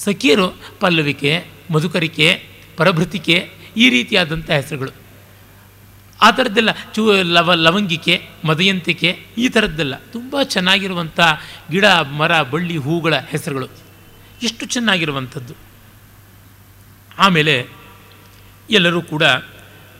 ಸಖಿಯರು 0.00 0.60
ಪಲ್ಲವಿಕೆ, 0.80 1.44
ಮಧುಕರಿಕೆ, 1.70 2.44
ಪರಭೃತಿಕೆ, 2.76 3.52
ಈ 3.76 3.88
ರೀತಿಯಾದಂಥ 3.88 4.50
ಹೆಸರುಗಳು. 4.50 4.90
ಆ 6.22 6.30
ಥರದ್ದೆಲ್ಲ 6.30 6.70
ಚೂ, 6.94 7.22
ಲವ, 7.22 7.52
ಲವಂಗಿಕೆ, 7.54 8.28
ಮದಯಂತಿಕೆ, 8.44 9.18
ಈ 9.38 9.48
ಥರದ್ದೆಲ್ಲ 9.48 9.96
ತುಂಬ 9.96 10.42
ಚೆನ್ನಾಗಿರುವಂಥ 10.42 11.20
ಗಿಡ, 11.70 11.84
ಮರ, 11.86 12.42
ಬಳ್ಳಿ, 12.42 12.76
ಹೂಗಳ 12.76 13.16
ಹೆಸರುಗಳು. 13.16 13.68
ಎಷ್ಟು 14.42 14.66
ಚೆನ್ನಾಗಿರುವಂಥದ್ದು. 14.66 15.54
ಆಮೇಲೆ 17.18 17.77
ಎಲ್ಲರೂ 18.70 19.02
ಕೂಡ 19.02 19.22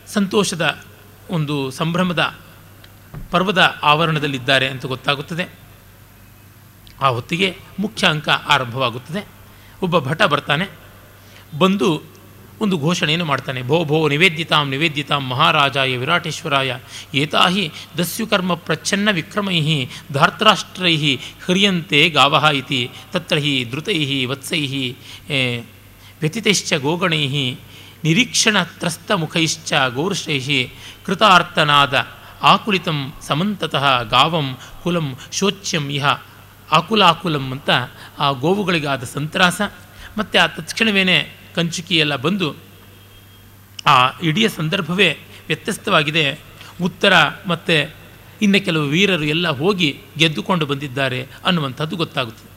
ಸಂತೋಷದ 0.07 0.83
ಒಂದು 1.29 1.71
ಸಂಭ್ರಮದ 1.71 2.37
ಪರ್ವದ 3.31 3.75
ಆವರಣದಲ್ಲಿದ್ದಾರೆ 3.83 4.67
ಅಂತ 4.67 4.85
ಗೊತ್ತಾಗುತ್ತದೆ. 4.85 5.45
ಆ 7.01 7.07
ಹೊತ್ತಿಗೆ 7.07 7.57
ಮುಖ್ಯ 7.79 8.07
ಅಂಕ 8.07 8.29
ಆರಂಭವಾಗುತ್ತದೆ. 8.29 9.27
ಒಬ್ಬ 9.81 9.99
ಭಟ 9.99 10.21
ಬರ್ತಾನೆ. 10.21 10.65
ಬಂದು 11.57 12.01
ಒಂದು 12.61 12.77
ಘೋಷಣೆಯನ್ನು 12.77 13.25
ಮಾಡ್ತಾನೆ. 13.25 13.61
ಭೋ 13.61 13.83
ಭೋ 13.83 14.07
ನಿವೇದ್ಯತಾಂ 14.07 14.69
ನಿವೇದ್ಯತಾಂ 14.69 15.29
ಮಹಾರಾಜಾಯ 15.29 15.97
ವಿರಾಟೇಶ್ವರಾಯ 15.97 16.77
ಏತಾಹಿ 17.13 17.71
ದಸ್ಯುಕರ್ಮ 17.97 18.53
ಪ್ರಚ್ಛನ್ನ 18.55 19.09
ವಿಕ್ರಮೈ 19.11 19.87
ಧಾರ್ತ್ರಾಷ್ಟ್ರೈ 20.11 21.15
ಹ್ರಿಯಂತೆ 21.45 22.09
ಗಾವಹ 22.09 22.43
ಇತಿ 22.43 22.91
ತತ್ರ 23.11 23.37
ಹಿ 23.37 23.67
ಧೃತೈ 23.71 24.25
ವತ್ಸೈ 24.25 24.91
ವ್ಯತಿತೈಶ್ಚ 26.21 26.73
ಗೋಗಣೈ 26.73 27.55
ನಿರೀಕ್ಷಣತ್ರಸ್ತಮುಖೈಶ್ಚ 28.03 29.73
ಗೌರ್ಷೈಹಿ 29.93 30.73
ಕೃತಾರ್ತನಾದ 31.05 32.07
ಆಕುಲಿತಂ 32.41 33.13
ಸಮಂತತಃ 33.21 34.03
ಗಾವಂ 34.03 34.57
ಕುಲಂ 34.83 35.17
ಶೋಚ್ಯಂ 35.31 35.89
ಇಹ. 35.89 36.05
ಆಕುಲಾಕುಲಂ 36.71 37.51
ಅಂತ 37.51 37.69
ಆ 38.19 38.31
ಗೋವುಗಳಿಗಾದ 38.31 39.03
ಸಂತ್ರಾಸ. 39.03 39.61
ಮತ್ತು 40.17 40.43
ಆ 40.43 40.47
ತತ್ಕ್ಷಣವೇ 40.47 41.37
ಕಂಚುಕಿ 41.55 41.97
ಎಲ್ಲ 41.97 42.15
ಬಂದು 42.15 42.55
ಆ 43.85 44.19
ಇಡೀ 44.23 44.47
ಸಂದರ್ಭವೇ 44.47 45.17
ವ್ಯತ್ಯಸ್ತವಾಗಿದೆ. 45.47 46.39
ಉತ್ತರ 46.81 47.13
ಮತ್ತು 47.47 47.95
ಇನ್ನು 48.41 48.65
ಕೆಲವು 48.65 48.83
ವೀರರು 48.83 49.23
ಎಲ್ಲ 49.23 49.49
ಹೋಗಿ 49.49 50.01
ಗೆದ್ದುಕೊಂಡು 50.17 50.65
ಬಂದಿದ್ದಾರೆ 50.65 51.27
ಅನ್ನುವಂಥದ್ದು 51.45 51.95
ಗೊತ್ತಾಗುತ್ತದೆ. 51.95 52.51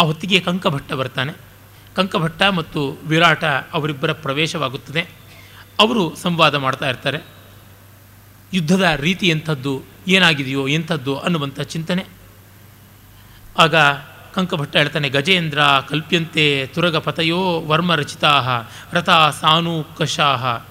ಆ 0.00 0.04
ಹೊತ್ತಿಗೆ 0.04 0.40
ಕಂಕಭಟ್ಟ 0.40 0.92
ಬರ್ತಾನೆ. 0.92 1.49
ಕಂಕಭಟ್ಟ 1.96 2.42
ಮತ್ತು 2.42 2.98
ವಿರಾಟ 3.06 3.44
ಅವರಿಬ್ಬರ 3.44 4.12
ಪ್ರವೇಶವಾಗುತ್ತದೆ. 4.12 5.08
ಅವರು 5.80 6.16
ಸಂವಾದ 6.16 6.54
ಮಾಡ್ತಾ 6.54 6.88
ಇರ್ತಾರೆ. 6.88 7.20
ಯುದ್ಧದ 8.52 8.92
ರೀತಿ 8.96 9.28
ಎಂಥದ್ದು, 9.28 9.82
ಏನಾಗಿದೆಯೋ 10.08 10.68
ಎಂಥದ್ದು 10.68 11.18
ಅನ್ನುವಂಥ 11.18 11.60
ಚಿಂತನೆ. 11.60 12.04
ಆಗ 13.58 13.74
ಕಂಕಭಟ್ಟ 14.34 14.76
ಹೇಳ್ತಾನೆ, 14.76 15.08
ಗಜೇಂದ್ರ 15.08 15.60
ಕಲ್ಪ್ಯಂತೆ 15.88 16.66
ತುರಗಪತಯೋ 16.66 17.60
ವರ್ಮರಚಿತಾ 17.60 18.62
ರಥ 18.92 19.10
ಸಾನೂಕಷಾ 19.40 20.66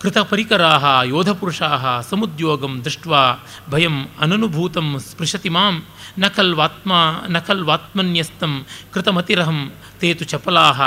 ಕೃತಪರಿಕರಾ 0.00 1.02
ಯೋಧಪುರುಷಾ 1.02 2.00
ಸಮುದ್ಯೋಗಂ 2.00 2.84
ದೃಷ್ಟ್ವಾ 2.84 3.44
ಭಯಂ 3.70 4.08
ಅನನುಭೂತಂ 4.20 4.98
ಸ್ಪೃಶತಿ 4.98 5.48
ಮಾಂ 5.48 5.84
ನಕಲ್ವಾತ್ಮ 6.18 6.92
ನಕಲ್ವಾತ್ಮನ್ಯಸ್ತಂ 7.28 8.66
ನ 8.92 9.70
ತೇತು 10.00 10.24
ಚಪಲಾಹ. 10.24 10.80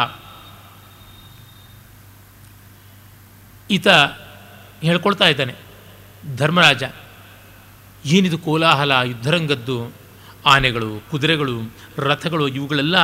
ಈತ 3.72 3.88
ಹೇಳ್ಕೊಳ್ತಾ 4.82 5.28
ಇದ್ದಾನೆ, 5.28 5.56
ಧರ್ಮರಾಜ, 6.36 6.84
ಏನಿದು 8.06 8.38
ಕೋಲಾಹಲ, 8.38 8.92
ಯುದ್ಧರಂಗದ್ದು, 9.04 9.94
ಆನೆಗಳು, 10.46 11.12
ಕುದುರೆಗಳು, 11.12 11.74
ರಥಗಳು, 11.98 12.48
ಇವುಗಳೆಲ್ಲ 12.48 12.96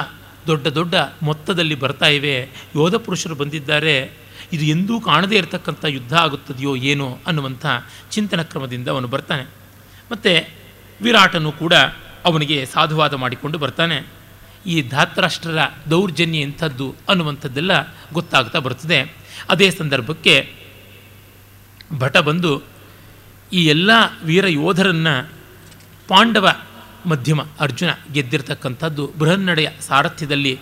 ದೊಡ್ಡ 0.47 0.67
ದೊಡ್ಡ 0.67 0.95
ಮೊತ್ತದಲ್ಲಿ 1.23 1.75
ಬರ್ತಾ 1.75 2.05
ಇವೆ. 2.05 2.49
ಯೋಧ 2.75 2.95
ಪುರುಷರು 2.95 3.35
ಬಂದಿದ್ದಾರೆ. 3.35 4.11
ಇದು 4.53 4.65
ಎಂದೂ 4.65 5.01
ಕಾಣದೇ 5.01 5.37
ಇರತಕ್ಕಂಥ 5.37 5.85
ಯುದ್ಧ 5.87 6.15
ಆಗುತ್ತದೆಯೋ 6.15 6.75
ಏನೋ 6.75 7.17
ಅನ್ನುವಂಥ 7.27 7.65
ಚಿಂತನ 8.11 8.41
ಕ್ರಮದಿಂದ 8.41 8.87
ಅವನು 8.87 9.07
ಬರ್ತಾನೆ. 9.07 9.43
ಮತ್ತು 10.11 10.49
ವಿರಾಟನು 11.01 11.51
ಕೂಡ 11.51 11.73
ಅವನಿಗೆ 12.25 12.65
ಸಾಧುವಾದ 12.65 13.13
ಮಾಡಿಕೊಂಡು 13.13 13.57
ಬರ್ತಾನೆ. 13.57 14.18
ಈ 14.65 14.81
ಧಾತ್ರಾಷ್ಟ್ರರ 14.81 15.57
ದೌರ್ಜನ್ಯ 15.89 16.39
ಎಂಥದ್ದು 16.39 16.95
ಅನ್ನುವಂಥದ್ದೆಲ್ಲ 17.09 17.71
ಗೊತ್ತಾಗ್ತಾ 18.13 18.59
ಬರ್ತದೆ 18.59 19.15
ಅದೇ 19.49 19.71
ಸಂದರ್ಭಕ್ಕೆ 19.71 20.53
ಭಟ 21.97 22.17
ಬಂದು, 22.17 22.61
ಈ 23.53 23.65
ಎಲ್ಲ 23.65 23.91
ವೀರ 24.23 24.47
ಯೋಧರನ್ನು 24.47 25.29
ಪಾಂಡವ 26.07 26.49
ಮಧ್ಯಮ 27.05 27.41
ಅರ್ಜುನ 27.59 27.89
ಗೆದ್ದಿರ್ತಕ್ಕಂಥದ್ದು 28.13 29.11
ಬೃಹನ್ನಡೆಯ 29.19 29.69
ಸಾರಥ್ಯದಲ್ಲಿ 29.87 30.59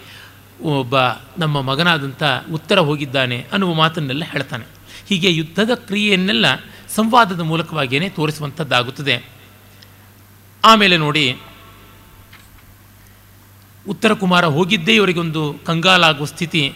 ಒಬ್ಬ 0.61 0.95
ನಮ್ಮ 1.37 1.61
ಮಗನಾದಂಥ 1.61 2.23
ಉತ್ತರ 2.53 2.79
ಹೋಗಿದ್ದಾನೆ 2.79 3.47
ಅನ್ನುವ 3.51 3.73
ಮಾತನ್ನೆಲ್ಲ 3.73 4.23
ಹೇಳ್ತಾನೆ. 4.25 4.65
ಹೀಗೆ 5.09 5.33
ಯುದ್ಧದ 5.33 5.69
ಕ್ರಿಯೆಯನ್ನೆಲ್ಲ 5.73 6.45
ಸಂವಾದದ 6.95 7.39
ಮೂಲಕವಾಗಿಯೇ 7.39 8.09
ತೋರಿಸುವಂಥದ್ದಾಗುತ್ತದೆ. 8.09 9.29
ಆಮೇಲೆ 10.65 10.97
ನೋಡಿ 10.97 11.37
ಉತ್ತರ 13.89 14.13
ಕುಮಾರ 14.13 14.45
ಹೋಗಿದ್ದೇ 14.45 14.95
ಇವರಿಗೊಂದು 14.95 15.55
ಕಂಗಾಲಾಗುವ 15.65 16.25
ಸ್ಥಿತಿ. 16.25 16.73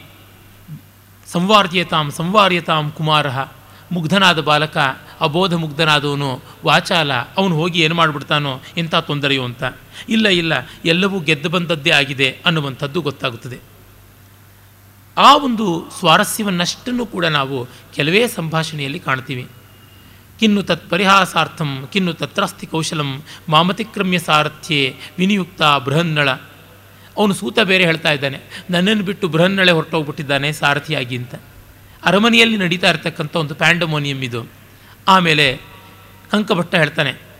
ಸಂವಾರ್ಯತಾಂ 1.27 2.11
ಸಂವಾರ್ಯತಾಂ 2.11 2.91
ಕುಮಾರ. 2.91 3.25
ಮುಗ್ಧನಾದ 3.91 4.41
ಬಾಲಕ, 4.41 4.77
ಅಬೋಧ 5.21 5.53
ಮುಗ್ಧನಾದವನು 5.53 6.41
ವಾಚಾಲ, 6.65 7.13
ಅವನು 7.13 7.55
ಹೋಗಿ 7.55 7.79
ಏನು 7.79 7.95
ಮಾಡಿಬಿಡ್ತಾನೋ 7.95 8.61
ಇಂಥ 8.77 8.95
ತೊಂದರೆಯೋ 8.95 9.43
ಅಂತ. 9.43 9.63
ಇಲ್ಲ 10.09 10.27
ಇಲ್ಲ, 10.27 10.53
ಎಲ್ಲವೂ 10.85 11.19
ಗೆದ್ದು 11.19 11.49
ಬಂದದ್ದೇ 11.49 11.89
ಆಗಿದೆ 11.89 12.37
ಅನ್ನುವಂಥದ್ದು 12.45 13.01
ಗೊತ್ತಾಗುತ್ತದೆ. 13.01 13.59
ಆ 15.17 15.35
ಒಂದು 15.35 15.89
ಸ್ವಾರಸ್ಯವನ್ನಷ್ಟನ್ನು 15.99 17.05
ಕೂಡ 17.05 17.25
ನಾವು 17.25 17.67
ಕೆಲವೇ 17.95 18.27
ಸಂಭಾಷಣೆಯಲ್ಲಿ 18.27 18.99
ಕಾಣ್ತೀವಿ. 18.99 19.47
ಕಿನ್ನು 20.39 20.63
ತತ್ 20.63 20.89
ಪರಿಹಾಸಾರ್ಥಂ, 20.89 21.87
ಕಿನ್ನು 21.93 22.13
ತತ್ರಾಸ್ತಿ 22.13 22.67
ಕೌಶಲಂ 22.67 23.21
ಮಾಮತಿಕ್ರಮ್ಯ 23.49 24.19
ಸಾರಥ್ಯೆ 24.19 24.95
ವಿನಿಯುಕ್ತ 25.17 25.61
ಬೃಹನ್ನಳ. 25.85 26.29
ಅವನು 27.17 27.33
ಸೂತ 27.33 27.59
ಬೇರೆ 27.59 27.85
ಹೇಳ್ತಾ 27.85 28.11
ಇದ್ದಾನೆ, 28.11 28.39
ನನ್ನನ್ನು 28.69 29.03
ಬಿಟ್ಟು 29.03 29.27
ಬೃಹನ್ನಳೆ 29.27 29.71
ಹೊರಟೋಗ್ಬಿಟ್ಟಿದ್ದಾನೆ 29.71 30.51
ಸಾರಥಿಯಾಗಿ 30.51 31.17
ಅಂತ. 31.17 31.35
ಅರಮನೆಯಲ್ಲಿ 32.05 32.57
ನಡೀತಾ 32.57 32.89
ಇರ್ತಕ್ಕಂಥ 32.89 33.35
ಒಂದು 33.35 33.55
ಪ್ಯಾಂಡಮೋನಿಯಂ 33.55 34.21
ಇದು. 34.21 34.47
ಆಮೇಲೆ 35.07 35.59
ಕಂಕಭಟ್ಟ 36.31 36.75
ಹೇಳ್ತಾನೆ 36.75 37.30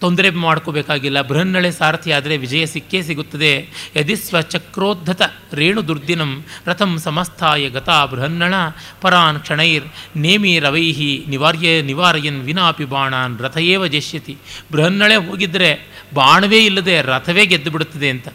ತೊಂದರೆ 0.00 0.28
ಮಾಡ್ಕೋಬೇಕಾಗಿಲ್ಲ. 0.44 1.18
ಬೃಹನ್ನಳೆ 1.22 1.70
ಸಾರಥಿ 1.70 2.10
ಆದರೆ 2.12 2.34
ವಿಜಯ 2.36 2.64
ಸಿಕ್ಕೇ 2.66 3.00
ಸಿಗುತ್ತದೆ. 3.02 3.52
ಯದಿಸ್ವ 3.96 4.40
ಚಕ್ರೋದ್ಧತ 4.52 5.22
ರೇಣು 5.54 5.80
ದುರ್ದಿನಂ 5.88 6.32
ರಥಂ 6.66 6.92
ಸಮಸ್ಥಾಯ 6.98 7.68
ಗತಾ 7.68 7.98
ಬೃಹನ್ನಳ 8.04 8.54
ಪರಾನ್ 9.02 9.40
ಕ್ಷಣೈರ್ 9.40 9.86
ನೇಮಿ 10.16 10.52
ರವೈಹಿ 10.58 11.10
ನಿವಾರ್ಯ 11.28 11.74
ನಿವಾರಯನ್ 11.82 12.40
ವಿನಾಪಿ 12.42 12.86
ಬಾಣಾನ್ 12.94 13.36
ರಥಯೇವ 13.38 13.86
ಜಷ್ಯತಿ 13.86 14.36
ಬೃಹನ್ನಳೆ 14.72 15.16
ಹೋಗಿದ್ದರೆ 15.28 15.70
ಬಾಣವೇ 16.14 16.60
ಇಲ್ಲದೆ 16.64 16.96
ರಥವೇ 17.02 17.44
ಗೆದ್ದು 17.46 17.70
ಬಿಡುತ್ತದೆ 17.70 18.10
ಅಂತ. 18.10 18.28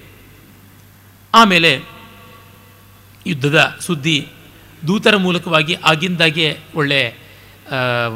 ಆಮೇಲೆ 1.34 1.74
ಯುದ್ಧದ 3.28 3.60
ಸುದ್ದಿ 3.82 4.18
ದೂತರ 4.88 5.16
ಮೂಲಕವಾಗಿ 5.18 5.74
ಆಗಿಂದಾಗೆ 5.84 6.48
ಒಳ್ಳೆ 6.76 7.02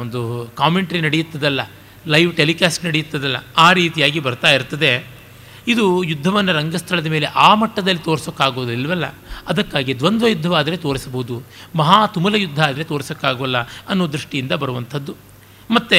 ಒಂದು 0.00 0.20
ಕಾಮೆಂಟ್ರಿ 0.56 1.00
ನಡೆಯುತ್ತದಲ್ಲ. 1.00 1.60
ಲೈವ್ 2.06 2.36
ಟೆಲಿಕಾಸ್ಟ್ 2.36 2.84
ನಡೆಯುತ್ತದಲ್ಲ, 2.84 3.36
ಆ 3.56 3.72
ರೀತಿಯಾಗಿ 3.72 4.20
ಬರ್ತಾ 4.20 4.50
ಇರ್ತದೆ. 4.50 4.92
ಇದು 5.68 6.02
ಯುದ್ಧವನ್ನು 6.02 6.52
ರಂಗಸ್ಥಳದ 6.52 7.06
ಮೇಲೆ 7.06 7.26
ಆ 7.26 7.54
ಮಟ್ಟದಲ್ಲಿ 7.54 8.00
ತೋರಿಸೋಕ್ಕಾಗೋದಿಲ್ವಲ್ಲ 8.00 9.06
ಅದಕ್ಕಾಗಿ 9.48 9.98
ದ್ವಂದ್ವ 9.98 10.26
ಯುದ್ಧವಾದರೆ 10.26 10.76
ತೋರಿಸಬಹುದು, 10.76 11.42
ಮಹಾ 11.76 12.06
ತುಮಲ 12.06 12.34
ಯುದ್ಧ 12.34 12.60
ಆದರೆ 12.64 12.84
ತೋರಿಸೋಕ್ಕಾಗೋಲ್ಲ 12.84 13.58
ಅನ್ನೋ 13.88 14.12
ದೃಷ್ಟಿಯಿಂದ 14.12 14.52
ಬರುವಂಥದ್ದು. 14.52 15.14
ಮತ್ತು 15.70 15.98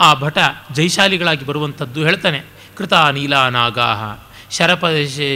ಆ 0.00 0.14
ಭಟ 0.14 0.38
ಜೈಶಾಲಿಗಳಾಗಿ 0.72 1.44
ಬರುವಂಥದ್ದು 1.46 2.04
ಹೇಳ್ತಾನೆ, 2.04 2.42
ಕೃತ 2.76 2.92
ನೀಲಾ 2.92 3.48
ನಾಗಾಹ 3.48 4.02
ಶರಪ 4.50 4.84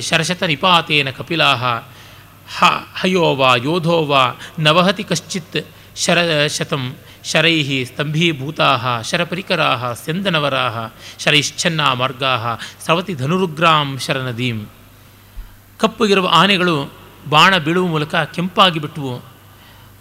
ಶರಶತ 0.03 0.43
ನಿಪಾತೇನ 0.43 1.11
ಕಪಿಲಾಹ 1.11 1.65
ಹ 2.59 2.65
ಹಯೋವಾ 2.97 3.57
ಯೋಧೋವಾ, 3.57 4.25
ನವಹತಿ 4.59 5.05
ಕಶ್ಚಿತ್ 5.05 5.57
ಶರಶತಂ 5.97 6.97
ಶರೈ 7.31 7.85
ಸ್ತಂಭೀಭೂತಾ, 7.85 9.03
ಶರಪರಿಕರಾ, 9.03 9.93
ಸ್ಯಂದನವರಾ 9.93 10.95
ಶರೈಶ್ಚನ್ನ 11.19 11.81
ಮಾರ್ಗಾ, 11.93 12.61
ಸ್ರವತಿ 12.85 13.15
ಧನುರುಗ್ರಾಂ 13.15 13.99
ಶರನದೀಂ 13.99 14.67
ಕಪ್ಪಗಿರುವ 15.79 16.29
ಆನೆಗಳು 16.33 16.93
ಬಾಣ 17.29 17.59
ಬೀಳುವ 17.59 17.87
ಮೂಲಕ 17.87 18.15
ಕೆಂಪಾಗಿ 18.15 18.79
ಬಿಟ್ಟವು. 18.79 19.25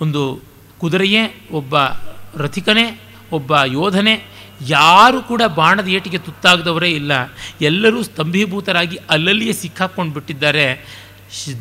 ಒಂದು 0.01 0.41
ಕುದುರೆಯೇ, 0.77 1.47
ಒಬ್ಬ 1.51 1.75
ರಥಿಕನೇ, 2.37 3.01
ಒಬ್ಬ 3.31 3.63
ಯೋಧನೇ, 3.65 4.31
ಯಾರು 4.67 5.21
ಕೂಡ 5.21 5.41
ಬಾಣದ 5.55 5.87
ಏಟಿಗೆ 5.87 6.17
ತುತ್ತಾಗದವರೇ 6.17 6.89
ಇಲ್ಲ. 6.91 7.11
ಎಲ್ಲರೂ 7.61 8.03
ಸ್ತಂಭೀಭೂತರಾಗಿ 8.03 8.99
ಅಲ್ಲಲ್ಲಿಯೇ 9.09 9.53
ಸಿಕ್ಕಾಕ್ಕೊಂಡು 9.53 10.13
ಬಿಟ್ಟಿದ್ದಾರೆ. 10.13 10.67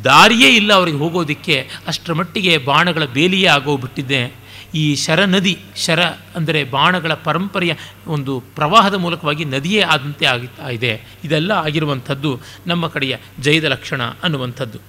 ದಾರಿಯೇ 0.03 0.49
ಇಲ್ಲ 0.49 0.73
ಅವರಿಗೆ 0.73 0.97
ಹೋಗೋದಕ್ಕೆ. 0.97 1.69
ಅಷ್ಟರ 1.87 2.13
ಮಟ್ಟಿಗೆ 2.13 2.57
ಬಾಣಗಳ 2.57 3.05
ಬೇಲಿಯೇ 3.05 3.47
ಆಗೋಗ್ಬಿಟ್ಟಿದೆ. 3.47 4.44
ಈ 4.75 4.85
ಶರ 4.95 5.19
ನದಿ, 5.25 5.53
ಶರ 5.75 6.01
ಅಂದರೆ 6.35 6.63
ಬಾಣಗಳ 6.63 7.13
ಪರಂಪರೆಯ 7.27 7.73
ಒಂದು 8.07 8.33
ಪ್ರವಾಹದ 8.55 8.93
ಮೂಲಕವಾಗಿ 8.93 9.45
ನದಿಯೇ 9.45 9.81
ಆದಂತೆ 9.93 10.25
ಆಗುತ್ತಾ 10.25 10.69
ಇದೆ 10.69 10.93
ಇದೆಲ್ಲ 11.23 11.51
ಆಗಿರುವಂಥದ್ದು 11.51 12.31
ನಮ್ಮ 12.67 12.87
ಕಡೆಯ 12.87 13.15
ಜಯದ 13.39 13.63
ಲಕ್ಷಣ 13.63 14.01
ಅನ್ನುವಂಥದ್ದು. 14.23 14.79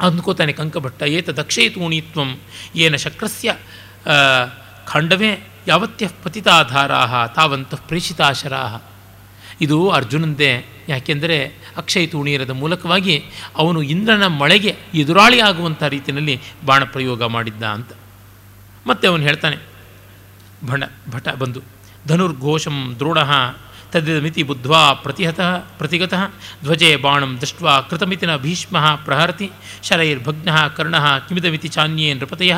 ಅಂದ್ಕೋತಾನೆ 0.00 0.52
ಕಂಕಭಟ್ಟ, 0.52 1.02
ಏತ 1.02 1.28
ಏನ 2.76 2.96
ಶಕ್ರಸ್ಯ 2.96 3.56
ಖಂಡವೇ 4.86 5.30
ಯಾವತ್ಯ 5.66 6.04
ಪತಿತಾಧಾರಾ 6.24 7.00
ತಾವಂತ 7.36 7.74
ಪ್ರೇಷಿತಾಶರಾ 7.88 8.62
ಇದು 9.60 9.78
ಅರ್ಜುನಂದೇ, 9.90 10.52
ಯಾಕೆಂದರೆ 10.88 11.36
ಅಕ್ಷಯ 11.76 12.06
ತೂಣೀರದ 12.06 12.50
ಮೂಲಕವಾಗಿ 12.50 13.16
ಅವನು 13.56 13.80
ಇಂದ್ರನ 13.94 14.26
ಮಳೆಗೆ 14.42 14.72
ಎದುರಾಳಿ 14.94 15.38
ಆಗುವಂಥ 15.40 15.82
ರೀತಿಯಲ್ಲಿ 15.94 16.36
ಬಾಣ 16.66 16.84
ಪ್ರಯೋಗ 16.84 17.22
ಮಾಡಿದ್ದ 17.36 17.64
ಅಂತ. 17.76 17.90
ಮತ್ತೆ 18.88 19.08
ಅವನು 19.08 19.22
ಹೇಳ್ತಾನೆ, 19.22 19.56
ಭಣ, 20.66 20.84
ಭಟ 21.10 21.28
ಬಂದು, 21.28 21.60
ಧನುರ್ಘೋಷಂ 22.08 22.94
ದ್ರೋಣ 22.98 23.18
ತದ್ಮಿತಿ 23.92 24.42
ಬುದ್ಧ್ವಾ 24.42 24.92
ಪ್ರತಿಹತಃ, 24.94 25.58
ಪ್ರತಿಗತಃ, 25.58 26.22
ಧ್ವಜೆ 26.62 26.96
ಬಾಣಂ 26.96 27.38
ದೃಷ್ಟ್ವಾ 27.40 27.80
ಕೃತಮಿತಿನ 27.80 28.36
ಭೀಷ್ಮ 28.36 28.96
ಪ್ರಹರತಿ, 29.04 29.50
ಶರೈರ್ಭಗ್ನ 29.82 30.66
ಕರ್ಣ 30.66 30.96
ಕಿಮಿತಮಿತಿ 31.18 31.68
ಚಾನ್ಯೇ 31.68 32.14
ನೃಪತಯ 32.14 32.56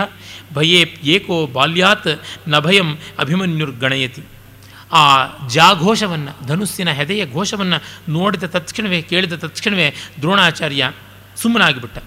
ಭಯೇ 0.55 0.81
ಏಕೋ 1.05 1.47
ಬಾಲ್ಯಾತ್ನ 1.47 2.59
ಭಯಂ 2.59 2.97
ಅಭಿಮನ್ಯುರ್ಗಣಯತಿ. 3.19 4.23
ಆ 4.93 5.03
ಜಾಘೋಷವನ್ನು, 5.49 6.47
ಧನುಸ್ಸಿನ 6.47 6.91
ಹೆದೆಯ 6.91 7.27
ಘೋಷವನ್ನು 7.33 7.79
ನೋಡಿದ 8.13 8.43
ತತ್ಕ್ಷಣವೇ, 8.43 9.03
ಕೇಳಿದ 9.03 9.33
ತತ್ಕ್ಷಣವೇ 9.33 9.95
ದ್ರೋಣಾಚಾರ್ಯ 10.19 10.93
ಸುಮ್ಮನಾಗಿಬಿಟ್ಟ. 11.37 11.99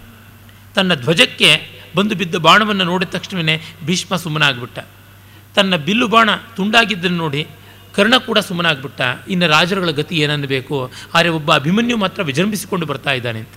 ತನ್ನ 0.75 0.93
ಧ್ವಜಕ್ಕೆ 0.93 1.49
ಬಂದು 1.95 2.15
ಬಿದ್ದ 2.15 2.35
ಬಾಣವನ್ನು 2.35 2.83
ನೋಡಿದ 2.83 3.07
ತಕ್ಷಣವೇ 3.07 3.61
ಭೀಷ್ಮ 3.85 4.15
ಸುಮ್ಮನಾಗ್ಬಿಟ್ಟ. 4.15 4.79
ತನ್ನ 5.55 5.75
ಬಿಲ್ಲು 5.75 6.07
ಬಾಣ 6.07 6.29
ತುಂಡಾಗಿದ್ದನ್ನು 6.55 7.17
ನೋಡಿ 7.17 7.47
ಕರ್ಣ 7.95 8.17
ಕೂಡ 8.17 8.39
ಸುಮ್ಮನಾಗ್ಬಿಟ್ಟ. 8.39 9.01
ಇನ್ನು 9.29 9.47
ರಾಜರುಗಳ 9.47 9.89
ಗತಿ 9.89 10.15
ಏನನ್ನಬೇಕು? 10.15 10.91
ಆದರೆ 11.13 11.29
ಒಬ್ಬ 11.29 11.55
ಅಭಿಮನ್ಯು 11.55 11.97
ಮಾತ್ರ 11.97 12.23
ವಿಜೃಂಭಿಸಿಕೊಂಡು 12.23 12.85
ಬರ್ತಾ 12.85 13.11
ಇದ್ದಾನೆ 13.11 13.39
ಅಂತ. 13.39 13.49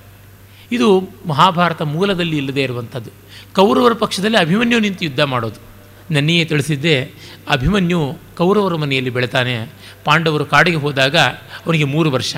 ಇದು 0.72 1.08
ಮಹಾಭಾರತ 1.26 1.82
ಮೂಲದಲ್ಲಿ 1.82 2.36
ಇಲ್ಲದೇ 2.36 2.62
ಇರುವಂಥದ್ದು. 2.62 3.10
ಕೌರವರ 3.54 3.92
ಪಕ್ಷದಲ್ಲಿ 3.92 4.36
ಅಭಿಮನ್ಯು 4.36 4.78
ನಿಂತು 4.78 5.04
ಯುದ್ಧ 5.04 5.20
ಮಾಡೋದು. 5.20 5.66
ನನ್ನೆಯೇ 6.14 6.44
ತಿಳಿಸಿದ್ದೆ, 6.44 7.12
ಅಭಿಮನ್ಯು 7.48 8.18
ಕೌರವರ 8.36 8.74
ಮನೆಯಲ್ಲಿ 8.74 9.10
ಬೆಳೆತಾನೆ. 9.10 9.72
ಪಾಂಡವರು 10.04 10.44
ಕಾಡಿಗೆ 10.44 10.76
ಹೋದಾಗ 10.76 11.16
ಅವನಿಗೆ 11.16 11.84
ಮೂರು 11.84 12.10
ವರ್ಷ. 12.10 12.36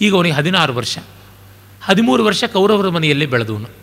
ಈಗ 0.00 0.14
ಅವನಿಗೆ 0.14 0.34
ಹದಿನಾರು 0.34 0.74
ವರ್ಷ. 0.74 0.98
ಹದಿಮೂರು 1.82 2.24
ವರ್ಷ 2.24 2.44
ಕೌರವರ 2.44 2.88
ಮನೆಯಲ್ಲೇ 2.88 3.26
ಬೆಳೆದವನು. 3.26 3.81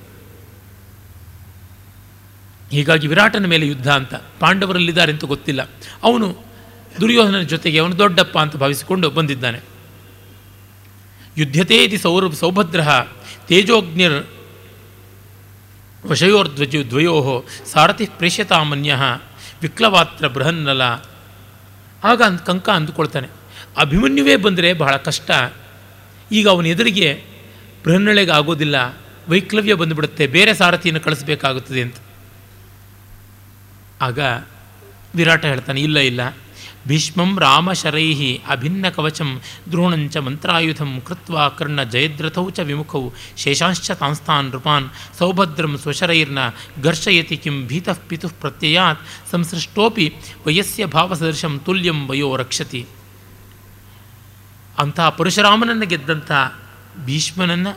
ಹೀಗಾಗಿ 2.71 3.07
ವಿರಾಟನ 3.07 3.45
ಮೇಲೆ 3.45 3.67
ಯುದ್ಧ 3.67 3.89
ಅಂತ 3.91 4.13
ಪಾಂಡವರಲ್ಲಿದ್ದಾರೆ 4.39 5.11
ಅಂತ 5.11 5.25
ಗೊತ್ತಿಲ್ಲ. 5.25 5.69
ಅವನು 6.03 6.37
ದುರ್ಯೋಧನನ 7.01 7.41
ಜೊತೆಗೆ 7.41 7.79
ಅವನು 7.79 7.97
ದೊಡ್ಡಪ್ಪ 7.97 8.39
ಅಂತ 8.39 8.55
ಭಾವಿಸಿಕೊಂಡು 8.55 9.09
ಬಂದಿದ್ದಾನೆ. 9.09 9.59
ಯುದ್ಧತೆ 11.37 11.83
ಇತಿ 11.83 11.97
ಸೌರ 11.97 12.33
ಸೌಭದ್ರ 12.33 12.81
ತೇಜೋಗ್ನಿರ್ 13.47 14.27
ವಶಯೋರ್ಧ್ವಜ 16.05 16.75
ದ್ವಯೋ 16.89 17.45
ಸಾರಥಿ 17.73 18.05
ಪ್ರೇಷ್ಯತಾಮನ್ಯ 18.05 18.95
ವಿಕ್ಲವಾತ್ರ 19.61 20.27
ಬೃಹನ್ನಲ. 20.27 20.81
ಆಗ 22.03 22.21
ಅಂದ್ 22.21 22.39
ಕಂಕ 22.39 22.69
ಅಂದುಕೊಳ್ತಾನೆ, 22.69 23.27
ಅಭಿಮನ್ಯುವೇ 23.77 24.35
ಬಂದರೆ 24.35 24.73
ಬಹಳ 24.73 24.95
ಕಷ್ಟ. 24.97 25.31
ಈಗ 26.31 26.47
ಅವನ 26.47 26.65
ಎದುರಿಗೆ 26.65 27.23
ಬೃಹನ್ನಳೆಗೆ 27.85 28.31
ಆಗೋದಿಲ್ಲ 28.31 28.97
ವೈಕ್ಲವ್ಯ 29.29 29.73
ಬಂದುಬಿಡುತ್ತೆ. 29.73 30.27
ಬೇರೆ 30.27 30.53
ಸಾರಥಿಯನ್ನು 30.53 31.01
ಕಳಿಸ್ಬೇಕಾಗುತ್ತದೆ 31.01 31.81
ಅಂತ. 31.81 31.95
ಆಗ 34.01 34.19
ವಿರಾಟ 35.15 35.45
ಹೇಳ್ತಾನೆ, 35.45 35.81
ಇಲ್ಲ 35.81 35.99
ಇಲ್ಲ. 35.99 36.21
ಭೀಷ್ಮಂ 36.87 37.39
ರಾಮಶರೈಹಿ 37.39 38.41
ಅಭಿನ್ನ 38.49 38.89
ಕವಚಂ 38.89 39.29
ದ್ರೋಣಂಚ 39.71 40.17
ಮಂತ್ರಾಯುಧಂ 40.17 40.91
ಕೃತ್ವ 41.07 41.49
ಕರ್ಣ 41.49 41.83
ಜಯದ್ರಥೌ 41.83 42.49
ಚ 42.49 42.59
ವಿಮುಖೌ 42.59 43.01
ಶೇಷಾಂಶ್ಚ 43.37 43.91
ತಾಂಸ್ತಾನ್ 43.91 44.49
ನೃಪಾನ್ 44.49 44.87
ಸೌಭದ್ರಂ 45.19 45.77
ಸ್ವಶರೈರ್ನ 45.77 46.39
ಘರ್ಷಯತಿ 46.83 47.37
ಕಿಂ 47.37 47.67
ಭೀತಃ 47.67 47.99
ಪಿತುಃ 48.07 48.33
ಪ್ರತ್ಯಯಾತ್ 48.39 49.03
ಸಂಸೃಷ್ಟೋಪಿ 49.31 50.07
ವಯಸ್ಯ 50.47 50.85
ಭಾವಸದೃಶಂ 50.85 51.61
ತುಲ್ಯಂ 51.65 51.99
ವಯೋ 52.07 52.35
ರಕ್ಷತಿ. 52.35 52.81
ಅಂತಹ 54.79 55.09
ಪರಶುರಾಮನನ್ನು 55.09 55.85
ಗೆದ್ದಂಥ 55.85 56.31
ಭೀಷ್ಮನನ್ನು 57.05 57.73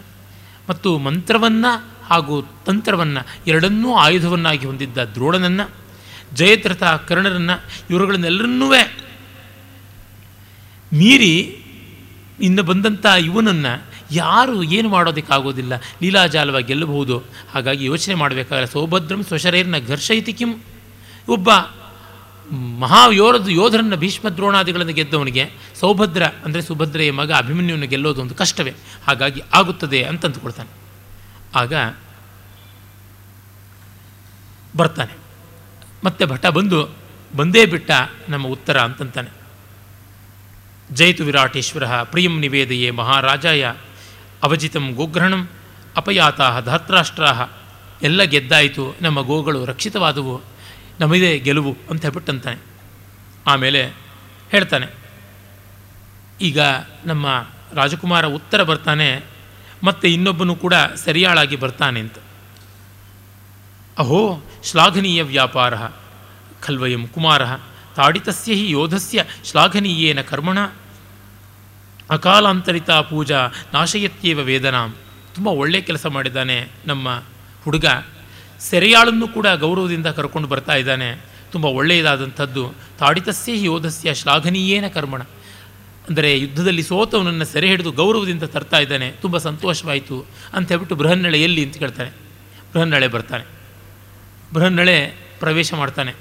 ಮತ್ತು 0.71 0.99
ಮಂತ್ರವನ್ನು 0.99 1.73
ಹಾಗೂ 2.11 2.43
ತಂತ್ರವನ್ನು 2.67 3.23
ಎರಡನ್ನೂ 3.47 3.95
ಆಯುಧವನ್ನಾಗಿ 3.97 4.67
ಹೊಂದಿದ್ದ 4.67 4.99
ದ್ರೋಣನನ್ನು 5.15 5.82
ಜಯದ್ರಥ 6.35 6.83
ಕರ್ಣರನ್ನು 6.83 7.57
ಇವರುಗಳನ್ನೆಲ್ಲರನ್ನೂ 7.91 8.69
ಮೀರಿ 10.93 11.59
ಇನ್ನು 12.41 12.63
ಬಂದಂಥ 12.63 13.07
ಇವನನ್ನು 13.07 13.93
ಯಾರು 14.11 14.63
ಏನು 14.63 14.89
ಮಾಡೋದಕ್ಕಾಗೋದಿಲ್ಲ 14.89 15.73
ಲೀಲಾಜಾಲವಾಗಿ 16.03 16.67
ಗೆಲ್ಲಬಹುದು. 16.67 17.23
ಹಾಗಾಗಿ 17.53 17.85
ಯೋಚನೆ 17.85 18.15
ಮಾಡಬೇಕಾಗಲ್ಲ 18.15 18.67
ಸೌಭದ್ರಂ 18.67 19.25
ಸ್ವಶರೈರ್ನ 19.25 19.79
ಘರ್ಷಯಿತಿ 19.79 20.33
ಕಿಂ. 20.33 20.63
ಒಬ್ಬ 21.29 21.51
ಮಹಾ 22.53 23.09
ಯೋರದ 23.13 23.49
ಯೋಧರನ್ನು 23.49 23.97
ಭೀಷ್ಮ 23.97 24.29
ದ್ರೋಣಾದಿಗಳನ್ನು 24.29 24.93
ಗೆದ್ದವನಿಗೆ 24.93 25.51
ಸೌಭದ್ರ 25.81 26.25
ಅಂದರೆ 26.45 26.63
ಸುಭದ್ರೆಯ 26.63 27.11
ಮಗ 27.11 27.33
ಅಭಿಮನ್ಯುವನ್ನು 27.33 27.87
ಗೆಲ್ಲೋದು 27.87 28.21
ಒಂದು 28.21 28.35
ಕಷ್ಟವೇ. 28.35 28.75
ಹಾಗಾಗಿ 29.07 29.43
ಆಗುತ್ತದೆ 29.55 30.03
ಅಂತಂದುಕೊಳ್ತಾನೆ 30.03 30.71
ಆಗ 31.55 31.95
ಬರ್ತಾನೆ. 34.77 35.22
ಮತ್ತೆ 36.05 36.25
ಭಟ 36.25 36.47
ಬಂದು, 36.47 36.81
ಬಂದೇ 37.37 37.63
ಬಿಟ್ಟ 37.67 37.91
ನಮ್ಮ 38.29 38.47
ಉತ್ತರ 38.47 38.77
ಅಂತಂತಾನೆ. 38.81 39.31
ಜಯಿತು 40.95 41.25
ವಿರಾಟೇಶ್ವರ, 41.25 41.87
ಪ್ರಿಯಂ 42.03 42.35
ನಿವೇದಯೇ 42.41 42.91
ಮಹಾರಾಜಾಯ, 42.91 43.65
ಅವಜಿತಂ 44.43 44.87
ಗೋಗ್ರಹಣಂ 44.93 45.43
ಅಪಯಾತಾ 45.97 46.61
ಧಾತ್ರಾಷ್ಟ್ರಾಹ 46.61 47.49
ಎಲ್ಲ 48.03 48.23
ಗೆದ್ದಾಯಿತು, 48.23 48.85
ನಮ್ಮ 49.03 49.21
ಗೋಗಳು 49.21 49.65
ರಕ್ಷಿತವಾದವು 49.65 50.35
ನಮಗೆ 51.01 51.39
ಗೆಲುವು 51.39 51.73
ಅಂತ 51.91 52.03
ಹೇಳ್ಬಿಟ್ಟಂತಾನೆ. 52.03 52.61
ಆಮೇಲೆ 53.47 53.83
ಹೇಳ್ತಾನೆ, 54.51 54.89
ಈಗ 56.41 56.61
ನಮ್ಮ 57.05 57.27
ರಾಜಕುಮಾರ 57.75 58.25
ಉತ್ತರ 58.27 58.63
ಬರ್ತಾನೆ, 58.63 59.09
ಮತ್ತು 59.85 60.07
ಇನ್ನೊಬ್ಬನು 60.09 60.55
ಕೂಡ 60.55 60.75
ಸರಿಯಾಳಾಗಿ 61.05 61.57
ಬರ್ತಾನೆ 61.57 62.01
ಅಂತ. 62.01 62.19
ಅಹೋ 64.03 64.43
ಶ್ಲಾಘನೀಯ 64.65 65.23
ವ್ಯಾಪಾರ 65.23 65.75
ಖಲ್ವಯಂ 66.61 67.07
ಕುಮಾರ 67.07 67.43
ತಾಡಿತಸ್ಯ 67.97 68.55
ಹಿ 68.55 68.71
ಯೋಧಸ್ಯ 68.71 69.25
ಶ್ಲಾಘನೀಯೇನ 69.45 70.21
ಕರ್ಮಣ 70.21 70.59
ಅಕಾಲಾಂತರಿತ 72.11 72.91
ಪೂಜಾ 72.91 73.49
ನಾಶಯತ್ಯೇವ 73.75 74.39
ವೇದನಾಂ 74.39 74.95
ತುಂಬ 75.35 75.49
ಒಳ್ಳೆ 75.49 75.81
ಕೆಲಸ 75.81 76.07
ಮಾಡಿದ್ದಾನೆ 76.07 76.69
ನಮ್ಮ 76.87 77.23
ಹುಡುಗ. 77.65 77.85
ಸೆರೆಯಾಳನ್ನು 78.61 79.29
ಕೂಡ 79.29 79.47
ಗೌರವದಿಂದ 79.47 80.07
ಕರ್ಕೊಂಡು 80.07 80.49
ಬರ್ತಾ 80.49 80.75
ಇದ್ದಾನೆ. 80.75 81.25
ತುಂಬ 81.53 81.65
ಒಳ್ಳೆಯದಾದಂಥದ್ದು. 81.65 82.75
ತಾಡಿತಸ್ಯ 82.99 83.53
ಹಿ 83.53 83.65
ಯೋಧಸ್ಯ 83.65 84.15
ಶ್ಲಾಘನೀಯೇನ 84.15 84.89
ಕರ್ಮಣ. 84.89 85.23
ಅಂದರೆ 86.09 86.39
ಯುದ್ಧದಲ್ಲಿ 86.39 86.83
ಸೋತವನನ್ನು 86.83 87.45
ಸೆರೆ 87.45 87.67
ಹಿಡಿದು 87.69 87.93
ಗೌರವದಿಂದ 87.93 88.43
ತರ್ತಾ 88.43 88.79
ಇದ್ದಾನೆ. 88.79 89.11
ತುಂಬ 89.11 89.39
ಸಂತೋಷವಾಯಿತು 89.39 90.27
ಅಂತ 90.53 90.69
ಹೇಳ್ಬಿಟ್ಟು 90.69 90.97
ಬೃಹನ್ನಳೆ 90.97 91.43
ಎಲ್ಲಿ 91.43 91.65
ಅಂತ 91.65 91.77
ಕೇಳ್ತಾನೆ. 91.77 92.11
ಬೃಹನ್ನಳೆ 92.73 93.09
ಬರ್ತಾನೆ. 93.09 93.62
ಬೃಹನ್ನಳೆ 94.53 95.15
ಪ್ರವೇಶ 95.39 95.75
ಮಾಡ್ತಾನೆ. 95.75 96.15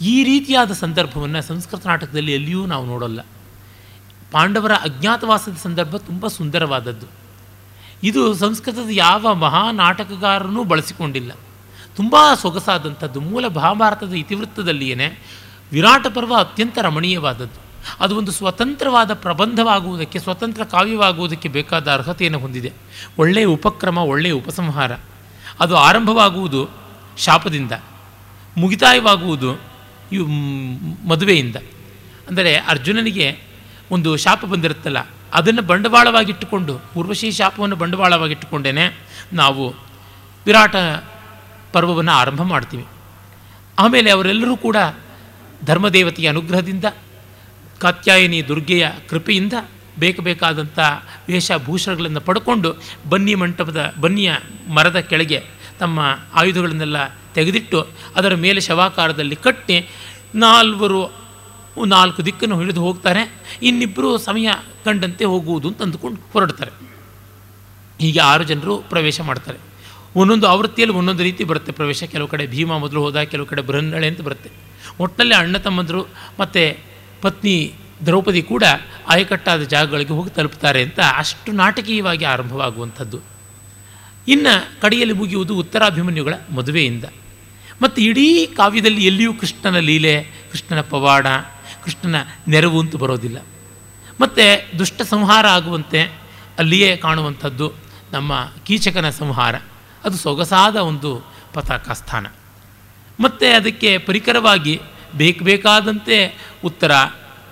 ಈ 0.00 0.24
ರೀತಿಯಾದ 0.24 0.72
ಸಂದರ್ಭವನ್ನು 0.72 1.42
ಸಂಸ್ಕೃತ 1.42 1.86
ನಾಟಕದಲ್ಲಿ 1.86 2.32
ಎಲ್ಲಿಯೂ 2.32 2.66
ನಾವು 2.66 2.86
ನೋಡೋಲ್ಲ. 2.86 3.20
ಪಾಂಡವರ 4.32 4.72
ಅಜ್ಞಾತವಾಸದ 4.72 5.56
ಸಂದರ್ಭ 5.62 5.96
ತುಂಬ 5.96 6.26
ಸುಂದರವಾದದ್ದು. 6.26 7.06
ಇದು 8.02 8.34
ಸಂಸ್ಕೃತದ 8.34 8.88
ಯಾವ 8.90 9.34
ಮಹಾ 9.34 9.70
ನಾಟಕಗಾರನೂ 9.70 10.64
ಬಳಸಿಕೊಂಡಿಲ್ಲ. 10.64 11.32
ತುಂಬ 11.96 12.16
ಸೊಗಸಾದಂಥದ್ದು, 12.42 13.20
ಮೂಲ 13.20 13.46
ಮಹಾಭಾರತದ 13.46 14.12
ಇತಿವೃತ್ತದಲ್ಲಿಯೇ 14.12 15.22
ವಿರಾಟ 15.72 16.06
ಪರ್ವ 16.06 16.36
ಅತ್ಯಂತ 16.36 16.78
ರಮಣೀಯವಾದದ್ದು. 16.82 17.62
ಅದು 18.00 18.16
ಒಂದು 18.16 18.32
ಸ್ವತಂತ್ರವಾದ 18.32 19.14
ಪ್ರಬಂಧವಾಗುವುದಕ್ಕೆ, 19.14 20.18
ಸ್ವತಂತ್ರ 20.18 20.64
ಕಾವ್ಯವಾಗುವುದಕ್ಕೆ 20.64 21.48
ಬೇಕಾದ 21.48 21.92
ಅರ್ಹತೆಯನ್ನು 21.92 22.38
ಹೊಂದಿದೆ. 22.38 22.72
ಒಳ್ಳೆಯ 23.18 23.44
ಉಪಕ್ರಮ, 23.44 23.98
ಒಳ್ಳೆಯ 23.98 24.32
ಉಪಸಂಹಾರ. 24.32 24.92
ಅದು 25.60 25.76
ಆರಂಭವಾಗುವುದು 25.76 26.79
ಶಾಪದಿಂದ 27.24 27.74
ಮುಗಿತಾಯವಾಗುವುದು 28.56 29.50
ಇವು 30.12 30.26
ಮದುವೆಯಿಂದ. 31.08 31.56
ಅಂದರೆ 32.28 32.52
ಅರ್ಜುನನಿಗೆ 32.72 33.26
ಒಂದು 33.90 34.10
ಶಾಪ 34.16 34.40
ಬಂದಿರುತ್ತಲ್ಲ, 34.44 35.00
ಅದನ್ನು 35.34 35.62
ಬಂಡವಾಳವಾಗಿಟ್ಟುಕೊಂಡು, 35.62 36.74
ಊರ್ವಶಿ 36.96 37.28
ಶಾಪವನ್ನು 37.30 37.76
ಬಂಡವಾಳವಾಗಿಟ್ಟುಕೊಂಡೇನೆ 37.76 38.84
ನಾವು 39.32 39.64
ವಿರಾಟ 40.46 40.76
ಪರ್ವವನ್ನು 41.72 42.12
ಆರಂಭ 42.12 42.42
ಮಾಡ್ತೀವಿ. 42.52 42.86
ಆಮೇಲೆ 43.78 44.08
ಅವರೆಲ್ಲರೂ 44.10 44.54
ಕೂಡ 44.56 44.76
ಧರ್ಮದೇವತೆಯ 45.64 46.28
ಅನುಗ್ರಹದಿಂದ, 46.28 46.86
ಕಾತ್ಯಾಯಿನಿ 47.80 48.40
ದುರ್ಗೆಯ 48.48 48.86
ಕೃಪೆಯಿಂದ 49.10 49.54
ಬೇಕಾದಂಥ 49.98 50.78
ವೇಷಭೂಷಣಗಳನ್ನು 51.28 52.20
ಪಡ್ಕೊಂಡು 52.20 52.70
ಬನ್ನಿ 53.08 53.34
ಮಂಟಪದ, 53.34 53.80
ಬನ್ನಿಯ 54.00 54.30
ಮರದ 54.68 54.98
ಕೆಳಗೆ 55.10 55.38
ತಮ್ಮ 55.80 56.00
ಆಯುಧಗಳನ್ನೆಲ್ಲ 56.34 56.98
ತೆಗೆದಿಟ್ಟು 57.34 57.78
ಅದರ 58.16 58.34
ಮೇಲೆ 58.34 58.60
ಶವಾಕಾರದಲ್ಲಿ 58.60 59.36
ಕಟ್ಟಿ 59.36 59.76
ನಾಲ್ವರು, 60.34 61.02
ನಾಲ್ಕು 61.86 62.24
ದಿಕ್ಕನ್ನು 62.24 62.56
ಹಿಡಿದು 62.60 62.80
ಹೋಗ್ತಾರೆ. 62.80 63.22
ಇನ್ನಿಬ್ಬರು 63.62 64.18
ಸಮಯ 64.18 64.48
ಕಂಡಂತೆ 64.84 65.24
ಹೋಗುವುದು 65.24 65.68
ಅಂತ 65.68 65.82
ಅಂದುಕೊಂಡು 65.82 66.20
ಹೊರಡ್ತಾರೆ. 66.32 66.72
ಹೀಗೆ 68.00 68.20
ಆರು 68.20 68.44
ಜನರು 68.44 68.74
ಪ್ರವೇಶ 68.78 69.20
ಮಾಡ್ತಾರೆ. 69.20 69.58
ಒಂದೊಂದು 70.16 70.46
ಆವೃತ್ತಿಯಲ್ಲಿ 70.46 70.96
ಒಂದೊಂದು 70.96 71.22
ರೀತಿ 71.22 71.44
ಬರುತ್ತೆ 71.44 71.72
ಪ್ರವೇಶ. 71.72 72.04
ಕೆಲವು 72.04 72.28
ಕಡೆ 72.28 72.46
ಭೀಮ 72.46 72.76
ಮೊದಲು 72.76 73.00
ಹೋದ, 73.02 73.18
ಕೆಲವು 73.32 73.46
ಕಡೆ 73.46 73.62
ಬೃಹನ್ನಳೆ 73.62 74.08
ಅಂತ 74.08 74.20
ಬರುತ್ತೆ. 74.20 74.50
ಒಟ್ಟಿನಲ್ಲಿ 75.00 75.34
ಅಣ್ಣ 75.34 75.56
ತಮ್ಮಂದರು 75.56 76.02
ಮತ್ತು 76.40 76.62
ಪತ್ನಿ 77.22 77.56
ದ್ರೌಪದಿ 78.06 78.42
ಕೂಡ 78.42 78.64
ಆಯಕಟ್ಟಾದ 79.08 79.62
ಜಾಗಗಳಿಗೆ 79.62 80.12
ಹೋಗಿ 80.12 80.30
ತಲುಪ್ತಾರೆ 80.30 80.82
ಅಂತ 80.82 81.00
ಅಷ್ಟು 81.16 81.52
ನಾಟಕೀಯವಾಗಿ 81.52 82.24
ಆರಂಭವಾಗುವಂಥದ್ದು. 82.24 83.18
ಇನ್ನು 84.30 84.80
ಕಡೆಯಲ್ಲಿ 84.80 85.14
ಮುಗಿಯುವುದು 85.14 85.56
ಉತ್ತರಾಭಿಮನ್ಯುಗಳ 85.56 86.34
ಮದುವೆಯಿಂದ. 86.54 87.04
ಮತ್ತು 87.82 88.02
ಇಡೀ 88.02 88.46
ಕಾವ್ಯದಲ್ಲಿ 88.46 89.06
ಎಲ್ಲಿಯೂ 89.06 89.34
ಕೃಷ್ಣನ 89.34 89.78
ಲೀಲೆ, 89.78 90.22
ಕೃಷ್ಣನ 90.22 90.80
ಪವಾಡ, 90.80 91.26
ಕೃಷ್ಣನ 91.84 92.14
ನೆರವು 92.48 92.80
ಅಂತ 92.80 92.96
ಬರೋದಿಲ್ಲ. 92.96 93.38
ಮತ್ತು 94.20 94.78
ದುಷ್ಟ 94.78 95.02
ಸಂಹಾರ 95.02 95.46
ಆಗುವಂತೆ 95.46 96.02
ಅಲ್ಲಿಯೇ 96.58 96.96
ಕಾಣುವಂಥದ್ದು 96.96 97.72
ನಮ್ಮ 98.12 98.52
ಕೀಚಕನ 98.66 99.10
ಸಂಹಾರ. 99.10 99.54
ಅದು 100.04 100.16
ಸೊಗಸಾದ 100.16 100.76
ಒಂದು 100.76 101.32
ಪತಾಕ 101.54 101.90
ಸ್ಥಾನ. 101.90 102.26
ಮತ್ತು 103.20 103.56
ಅದಕ್ಕೆ 103.56 103.98
ಪರಿಕರವಾಗಿ 103.98 104.80
ಬೇಕು 105.16 105.44
ಬೇಕಾದಂತೆ 105.44 106.38
ಉತ್ತರ, 106.64 106.90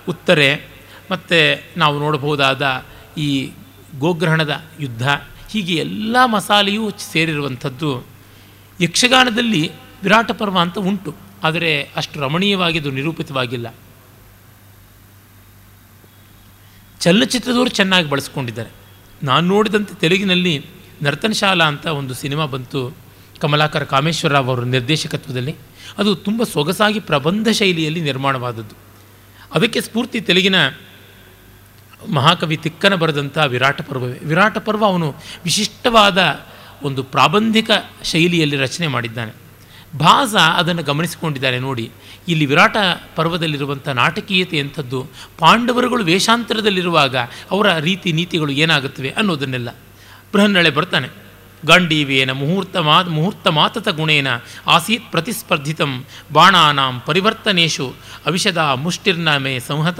ಉತ್ತರೆ, 0.09 0.67
ಮತ್ತು 1.11 1.63
ನಾವು 1.77 1.99
ನೋಡಬಹುದಾದ 1.99 2.85
ಈ 3.17 3.51
ಗೋಗ್ರಹಣದ 3.99 4.63
ಯುದ್ಧ 4.79 5.09
ಹೀಗೆ 5.49 5.75
ಎಲ್ಲ 5.75 6.25
ಮಸಾಲೆಯೂ 6.25 6.91
ಸೇರಿರುವಂಥದ್ದು 7.11 8.05
ಯಕ್ಷಗಾನದಲ್ಲಿ 8.81 9.71
ವಿರಾಟ 10.03 10.31
ಪರ್ವ 10.31 10.59
ಅಂತ 10.59 10.77
ಉಂಟು. 10.77 11.15
ಆದರೆ 11.43 11.91
ಅಷ್ಟು 11.95 12.19
ರಮಣೀಯವಾಗಿ 12.19 12.79
ಅದು 12.79 12.91
ನಿರೂಪಿತವಾಗಿಲ್ಲ. 12.91 13.75
ಚಲನಚಿತ್ರದವರು 16.99 17.69
ಚೆನ್ನಾಗಿ 17.69 18.09
ಬಳಸ್ಕೊಂಡಿದ್ದಾರೆ. 18.09 18.69
ನಾನು 19.23 19.47
ನೋಡಿದಂತೆ 19.47 19.93
ತೆಲುಗಿನಲ್ಲಿ 19.93 20.65
ನರ್ತನಶಾಲಾ 21.01 21.65
ಅಂತ 21.65 21.85
ಒಂದು 21.85 22.13
ಸಿನಿಮಾ 22.13 22.45
ಬಂತು 22.45 22.97
ಕಮಲಾಕರ 23.41 23.83
ಕಾಮೇಶ್ವರರಾವ್ 23.83 24.47
ಅವರ 24.47 24.63
ನಿರ್ದೇಶಕತ್ವದಲ್ಲಿ. 24.63 25.55
ಅದು 25.97 26.15
ತುಂಬ 26.15 26.43
ಸೊಗಸಾಗಿ 26.43 26.99
ಪ್ರಬಂಧ 26.99 27.47
ಶೈಲಿಯಲ್ಲಿ 27.49 28.01
ನಿರ್ಮಾಣವಾದದ್ದು. 28.01 28.75
ಅದಕ್ಕೆ 29.53 29.81
ಸ್ಫೂರ್ತಿ 29.81 30.21
ತೆಲುಗಿನ 30.21 30.55
ಮಹಾಕವಿ 32.07 32.57
ತಿಕ್ಕನ 32.57 32.95
ಬರೆದಂಥ 32.95 33.37
ವಿರಾಟ 33.37 33.81
ಪರ್ವವೇ. 33.81 34.19
ವಿರಾಟ 34.25 34.57
ಪರ್ವ 34.57 34.85
ಅವನು 34.85 35.15
ವಿಶಿಷ್ಟವಾದ 35.43 36.39
ಒಂದು 36.83 37.03
ಪ್ರಾಬಂಧಿಕ 37.03 37.71
ಶೈಲಿಯಲ್ಲಿ 38.03 38.55
ರಚನೆ 38.55 38.87
ಮಾಡಿದ್ದಾನೆ. 38.87 39.49
ಭಾಸ 39.97 40.35
ಅದನ್ನು 40.35 40.83
ಗಮನಿಸಿಕೊಂಡಿದ್ದಾರೆ 40.83 41.59
ನೋಡಿ. 41.59 41.91
ಇಲ್ಲಿ 42.27 42.45
ವಿರಾಟ 42.45 42.77
ಪರ್ವದಲ್ಲಿರುವಂಥ 43.15 43.87
ನಾಟಕೀಯತೆ 43.87 44.57
ಎಂಥದ್ದು, 44.57 45.07
ಪಾಂಡವರುಗಳು 45.39 46.03
ವೇಷಾಂತರದಲ್ಲಿರುವಾಗ 46.03 47.15
ಅವರ 47.51 47.77
ರೀತಿ 47.77 48.11
ನೀತಿಗಳು 48.11 48.51
ಏನಾಗುತ್ತವೆ 48.51 49.09
ಅನ್ನೋದನ್ನೆಲ್ಲ 49.09 49.69
ಬೃಹನ್ನಳೆ 50.33 50.69
ಬರ್ತಾನೆ. 50.69 51.07
ಗಾಂಡೀವೇನ 51.65 52.31
ಮುಹೂರ್ತ 52.31 52.77
ಮಾ, 52.77 53.01
ಮುಹೂರ್ತ 53.01 53.47
ಮಾತತ 53.47 53.89
ಗುಣೇನ 53.89 54.27
ಆಸೀತ್ 54.67 55.11
ಪ್ರತಿಸ್ಪರ್ಧಿತಂ 55.11 56.05
ಬಾಣಾನಾಂ 56.33 57.03
ಪರಿವರ್ತನೇಶು, 57.05 57.93
ಅವಿಷದ 58.25 58.57
ಮುಷ್ಟಿರ್ನ 58.57 59.37
ಮೇ 59.37 59.59
ಸಂಹತ. 59.59 59.99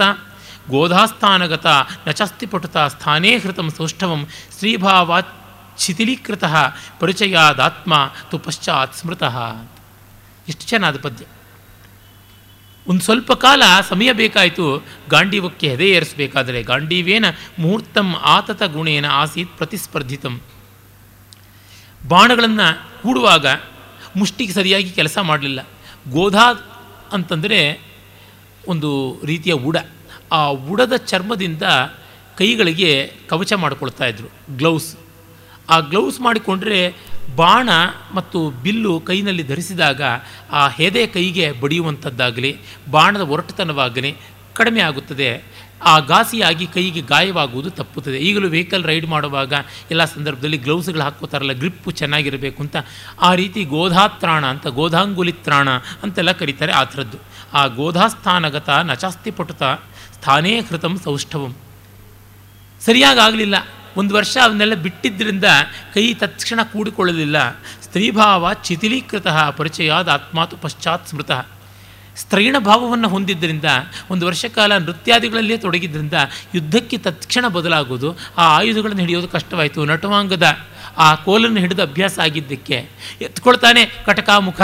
ಗೋಧಾಸ್ಥಾನಗತ 0.70 1.66
ನಚಸ್ತಿ 2.06 2.46
ಪಟುತ 2.46 2.76
ಸ್ಥಾನೇ 2.76 3.38
ಹೃತಂ 3.38 3.70
ಸೌಷ್ಠವಂ 3.70 4.26
ಸ್ತ್ರೀಭಾವಾತ್ 4.50 5.34
ಶಿಥಿಲೀಕೃತ 5.78 6.44
ಪರಿಚಯಾದಾತ್ಮ 7.00 8.12
ತು 8.30 8.38
ಪಶ್ಚಾತ್ 8.38 8.94
ಸ್ಮೃತಃ. 8.94 9.36
ಎಷ್ಟು 10.48 10.66
ಚೆನ್ನಾದ 10.66 11.00
ಪದ್ಯ? 11.00 11.24
ಒಂದು 12.88 13.04
ಸ್ವಲ್ಪ 13.04 13.32
ಕಾಲ 13.32 13.62
ಸಮಯ 13.88 14.12
ಬೇಕಾಯಿತು, 14.12 14.86
ಗಾಂಡೀವಕ್ಕೆ 15.08 15.68
ಹೆದೆ 15.68 15.90
ಏರಿಸಬೇಕಾದರೆ 15.90 16.62
ಗಾಂಡೀವೇನ 16.62 17.24
ಮುಹೂರ್ತಂ 17.58 18.14
ಆತತ 18.14 18.62
ಗುಣೇನ 18.62 19.06
ಆಸೀತ್ 19.06 19.56
ಪ್ರತಿಸ್ಪರ್ಧಿತಂ. 19.56 20.40
ಬಾಣಗಳನ್ನು 22.08 23.02
ಕೂಡುವಾಗ 23.02 23.46
ಮುಷ್ಟಿಗೆ 24.16 24.52
ಸರಿಯಾಗಿ 24.52 24.90
ಕೆಲಸ 24.90 25.18
ಮಾಡಲಿಲ್ಲ. 25.18 25.68
ಗೋಧಾ 26.10 26.52
ಅಂತಂದರೆ 27.12 27.82
ಒಂದು 28.68 29.20
ರೀತಿಯ 29.24 29.52
ಉಡ. 29.52 29.76
ಆ 30.32 30.46
ಉಡದ 30.46 30.96
ಚರ್ಮದಿಂದ 30.96 31.62
ಕೈಗಳಿಗೆ 32.38 33.12
ಕವಚ 33.28 33.52
ಮಾಡಿಕೊಳ್ತಾ 33.52 34.04
ಇದ್ರು 34.04 34.56
ಗ್ಲೌಸ್ 34.56 34.96
ಆ 35.70 35.80
ಗ್ಲೌಸ್ 35.80 36.20
ಮಾಡಿಕೊಂಡ್ರೆ 36.20 36.94
ಬಾಣ 37.36 37.68
ಮತ್ತು 38.14 38.50
ಬಿಲ್ಲು 38.50 39.00
ಕೈನಲ್ಲಿ 39.00 39.42
ಧರಿಸಿದಾಗ 39.42 40.02
ಆ 40.52 40.68
ಹೆದೆ 40.68 41.06
ಕೈಗೆ 41.06 41.52
ಬಡಿಯುವಂಥದ್ದಾಗಲಿ, 41.52 42.56
ಬಾಣದ 42.90 43.20
ಒರಟುತನವಾಗಲಿ 43.20 44.16
ಕಡಿಮೆ 44.54 44.80
ಆಗುತ್ತದೆ. 44.80 45.42
ಆ 45.84 45.98
ಘಾಸಿಯಾಗಿ 45.98 46.66
ಕೈಗೆ 46.66 47.00
ಗಾಯವಾಗುವುದು 47.00 47.70
ತಪ್ಪುತ್ತದೆ. 47.70 48.18
ಈಗಲೂ 48.18 48.48
ವೆಹಿಕಲ್ 48.48 48.84
ರೈಡ್ 48.84 49.06
ಮಾಡುವಾಗ 49.06 49.52
ಎಲ್ಲ 49.90 50.04
ಸಂದರ್ಭದಲ್ಲಿ 50.04 50.56
ಗ್ಲೌಸ್ಗಳು 50.56 51.02
ಹಾಕ್ಕೋತಾರಲ್ಲ 51.02 51.52
ಗ್ರಿಪ್ಪು 51.52 51.90
ಚೆನ್ನಾಗಿರಬೇಕು 51.90 52.62
ಅಂತ. 52.62 52.76
ಆ 53.20 53.34
ರೀತಿ 53.34 53.64
ಗೋಧಾತ್ರಾಣ 53.64 54.46
ಅಂತ, 54.46 54.66
ಗೋಧಾಂಗುಲಿತ್ರಾಣ 54.66 55.68
ಅಂತೆಲ್ಲ 56.02 56.32
ಕರೀತಾರೆ 56.32 56.72
ಆ 56.72 56.84
ಥರದ್ದು 56.84 57.18
ಆ 57.52 57.66
ಗೋಧಾಸ್ಥಾನಗತ 57.66 58.68
ನಚಾಸ್ತಿ 58.68 59.30
ಪಟುತ 59.30 59.62
ಸ್ಥಾನೇ 60.20 60.62
ಕೃತಂ 60.62 61.00
ಸೌಷ್ಠವಂ. 61.04 61.56
ಆಗಲಿಲ್ಲ 63.18 63.54
ಒಂದು 63.96 64.14
ವರ್ಷ 64.14 64.36
ಅವನ್ನೆಲ್ಲ 64.44 64.74
ಬಿಟ್ಟಿದ್ದರಿಂದ 64.74 65.44
ಕೈ 65.94 66.14
ತತ್ಕ್ಷಣ 66.14 66.62
ಕೂಡಿಕೊಳ್ಳಲಿಲ್ಲ. 66.62 67.50
ಸ್ತ್ರೀಭಾವ 67.82 68.52
ಚಿತಿಲೀಕೃತ, 68.52 69.26
ಪರಿಚಯಾದ 69.56 70.08
ಆತ್ಮಾತು 70.08 70.56
ಪಶ್ಚಾತ್ 70.56 71.08
ಸ್ಮೃತ. 71.08 71.30
ಸ್ತ್ರೈಣ 72.16 72.56
ಭಾವವನ್ನು 72.58 73.08
ಹೊಂದಿದ್ದರಿಂದ, 73.08 73.64
ಒಂದು 74.10 74.26
ವರ್ಷ 74.26 74.44
ಕಾಲ 74.44 74.76
ನೃತ್ಯಾದಿಗಳಲ್ಲೇ 74.76 75.56
ತೊಡಗಿದ್ದರಿಂದ 75.56 76.12
ಯುದ್ಧಕ್ಕೆ 76.54 76.98
ತತ್ಕ್ಷಣ 76.98 77.48
ಬದಲಾಗೋದು 77.48 78.12
ಆ 78.38 78.56
ಆಯುಧಗಳನ್ನು 78.56 79.00
ಹಿಡಿಯೋದು 79.00 79.28
ಕಷ್ಟವಾಯಿತು. 79.28 79.84
ನಟವಾಂಗದ 79.84 80.56
ಆ 80.98 81.14
ಕೋಲನ್ನು 81.14 81.60
ಹಿಡಿದು 81.60 81.82
ಅಭ್ಯಾಸ 81.82 82.18
ಆಗಿದ್ದಕ್ಕೆ. 82.18 82.88
ಎತ್ಕೊಳ್ತಾನೆ 83.20 83.86
ಕಟಕ 84.06 84.30
ಮುಖ. 84.38 84.60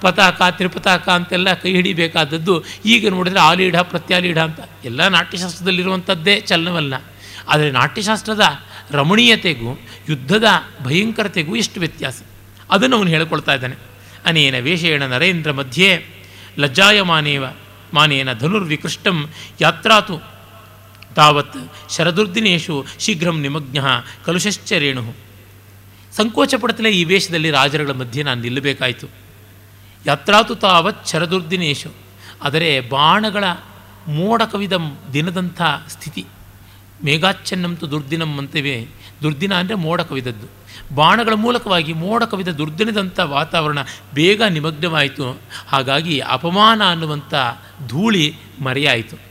ಪತಾಕ, 0.00 0.42
ತ್ರಿಪತಾಕ 0.50 1.08
ಅಂತೆಲ್ಲ 1.08 1.54
ಕೈ 1.54 1.72
ಹಿಡಿಬೇಕಾದದ್ದು. 1.72 2.64
ಈಗ 2.84 3.08
ನೋಡಿದರೆ 3.08 3.40
ಆಲೀಢ, 3.40 3.76
ಪ್ರತ್ಯಾಲೀಢ 3.76 4.38
ಅಂತ 4.38 4.60
ಎಲ್ಲ 4.84 5.08
ನಾಟ್ಯಶಾಸ್ತ್ರದಲ್ಲಿರುವಂಥದ್ದೇ 5.08 6.40
ಚಲನವಲ್ಲ. 6.40 6.94
ಆದರೆ 7.48 7.70
ನಾಟ್ಯಶಾಸ್ತ್ರದ 7.70 8.42
ರಮಣೀಯತೆಗೂ 8.90 9.80
ಯುದ್ಧದ 10.08 10.44
ಭಯಂಕರತೆಗೂ 10.82 11.56
ಎಷ್ಟು 11.56 11.80
ವ್ಯತ್ಯಾಸ? 11.80 12.22
ಅದನ್ನು 12.70 12.96
ಅವನು 12.96 13.10
ಹೇಳಿಕೊಳ್ತಾ 13.10 13.54
ಇದ್ದಾನೆ. 13.54 13.74
ಅನೇನ 14.26 14.58
ವೇಷೇಣ 14.58 15.02
ನರೇಂದ್ರ 15.02 15.52
ಮಧ್ಯೆ 15.52 16.06
ಲಜ್ಜಾಯಮಾನೇವ 16.58 17.44
ಮಾನೇನ 17.94 18.32
ಧನುರ್ವಿಕೃಷ್ಟಂ 18.32 19.30
ಯಾತ್ರಾತು 19.60 20.22
ತಾವತ್ 21.14 21.56
ಶರದುರ್ದಿನೇಶು 21.96 22.86
ಶೀಘ್ರಂ 22.98 23.40
ನಿಮಗ್ನ 23.40 23.78
ಕಲುಷಶ್ಚ 24.24 24.72
ರೇಣು 24.72 25.14
ಸಂಕೋಚ 26.16 26.54
ಈ 26.92 27.04
ವೇಷದಲ್ಲಿ 27.04 27.50
ರಾಜರುಗಳ 27.50 27.92
ಮಧ್ಯೆ 27.92 28.22
ನಾನು 28.22 28.40
ನಿಲ್ಲಬೇಕಾಯಿತು. 28.40 29.25
ಯಾತ್ರಾತು 30.06 30.54
ತಾವತ್ 30.54 31.06
ಶರದುರ್ದಿನೇಶು. 31.06 31.90
ಆದರೆ 32.42 32.80
ಬಾಣಗಳ 32.80 33.44
ಮೋಡ 34.08 34.42
ಕವಿದ 34.42 34.72
ದಿನದಂಥ 35.12 35.62
ಸ್ಥಿತಿ. 35.88 36.26
ಮೇಘಾಚ್ಛನ್ನಂತು 37.04 37.90
ದುರ್ದಿನಂ 37.90 38.38
ಅಂತೇವೆ. 38.38 38.88
ದುರ್ದಿನ 39.22 39.54
ಅಂದರೆ 39.54 39.74
ಮೋಡ 39.74 40.00
ಕವಿದದ್ದು 40.00 40.46
ಬಾಣಗಳ 40.94 41.32
ಮೂಲಕವಾಗಿ 41.32 41.92
ಮೋಡ 41.92 42.22
ಕವಿದ 42.22 42.48
ದುರ್ದಿನದಂಥ 42.48 43.20
ವಾತಾವರಣ 43.20 43.78
ಬೇಗ 44.14 44.42
ನಿಮಗ್ನವಾಯಿತು. 44.42 45.40
ಹಾಗಾಗಿ 45.68 46.18
ಅಪಮಾನ 46.18 46.90
ಅನ್ನುವಂಥ 46.90 47.34
ಧೂಳಿ 47.86 48.36
ಮರೆಯಾಯಿತು. 48.60 49.25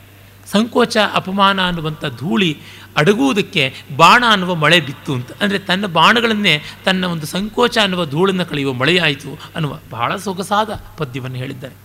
ಸಂಕೋಚ, 0.51 0.97
ಅಪಮಾನ 1.13 1.67
ಅನ್ನುವಂಥ 1.67 2.05
ಧೂಳಿ 2.05 2.57
ಅಡಗುವುದಕ್ಕೆ 2.97 3.73
ಬಾಣ 3.95 4.23
ಅನ್ನುವ 4.29 4.55
ಮಳೆ 4.55 4.79
ಬಿತ್ತು 4.79 5.13
ಅಂತ. 5.13 5.31
ಅಂದರೆ 5.41 5.59
ತನ್ನ 5.59 5.85
ಬಾಣಗಳನ್ನೇ 5.85 6.61
ತನ್ನ 6.85 7.05
ಒಂದು 7.05 7.25
ಸಂಕೋಚ 7.25 7.77
ಅನ್ನುವ 7.77 8.05
ಧೂಳನ್ನು 8.05 8.45
ಕಳೆಯುವ 8.45 8.73
ಮಳೆಯಾಯಿತು 8.73 9.39
ಅನ್ನುವ 9.55 9.79
ಬಹಳ 9.89 10.15
ಸೊಗಸಾದ 10.15 10.69
ಪದ್ಯವನ್ನು 10.97 11.37
ಹೇಳಿದ್ದಾರೆ. 11.37 11.75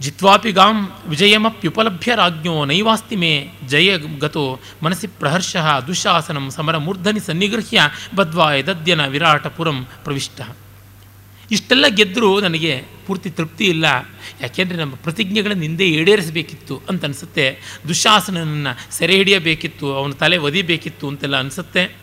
ಜಿತ್ವಾಪಿ 0.00 0.52
ಗಾಂ 0.52 0.76
ವಿಜಯಮಪ್ಯುಪಲಭ್ಯ 1.06 2.14
ರಾಜ್ಞೋ 2.14 2.64
ನೈವಾಸ್ತಿ 2.64 3.16
ಮೇ 3.16 3.52
ಜಯ 3.68 3.98
ಗತೋ 3.98 4.60
ಮನಸ್ಸಿ 4.82 5.06
ಪ್ರಹರ್ಷ 5.06 5.56
ದುಶಾಸನಂ 5.86 6.50
ಸಮರ 6.50 6.76
ಮೂರ್ಧನಿ 6.76 7.20
ಸನ್ನಿಗೃಹ್ಯ 7.20 7.88
ಬದ್ವಾಯ 8.14 8.62
ದದ್ಯನ 8.62 9.06
ವಿರಾಟಪುರಂ 9.06 9.86
ಪ್ರವಿಷ್ಟ. 10.04 10.40
ಇಷ್ಟೆಲ್ಲ 11.50 11.86
ಗೆದ್ದರೂ 11.86 12.40
ನನಗೆ 12.40 12.84
ಪೂರ್ತಿ 13.06 13.30
ತೃಪ್ತಿ 13.30 13.64
ಇಲ್ಲ. 13.64 13.84
ಯಾಕೆಂದರೆ 14.40 14.78
ನಮ್ಮ 14.78 14.94
ಪ್ರತಿಜ್ಞೆಗಳನ್ನು 14.94 15.62
ಹಿಂದೆ 15.62 15.88
ಈಡೇರಿಸಬೇಕಿತ್ತು 15.88 16.82
ಅಂತ 16.88 17.04
ಅನಿಸುತ್ತೆ. 17.04 17.58
ದುಶಾಸನನ್ನು 17.88 18.94
ಸೆರೆ 18.94 19.16
ಹಿಡಿಯಬೇಕಿತ್ತು, 19.16 19.94
ಅವನ 19.94 20.10
ತಲೆ 20.10 20.36
ಒದಿಬೇಕಿತ್ತು 20.36 21.08
ಅಂತೆಲ್ಲ 21.08 21.36
ಅನಿಸುತ್ತೆ. 21.36 21.96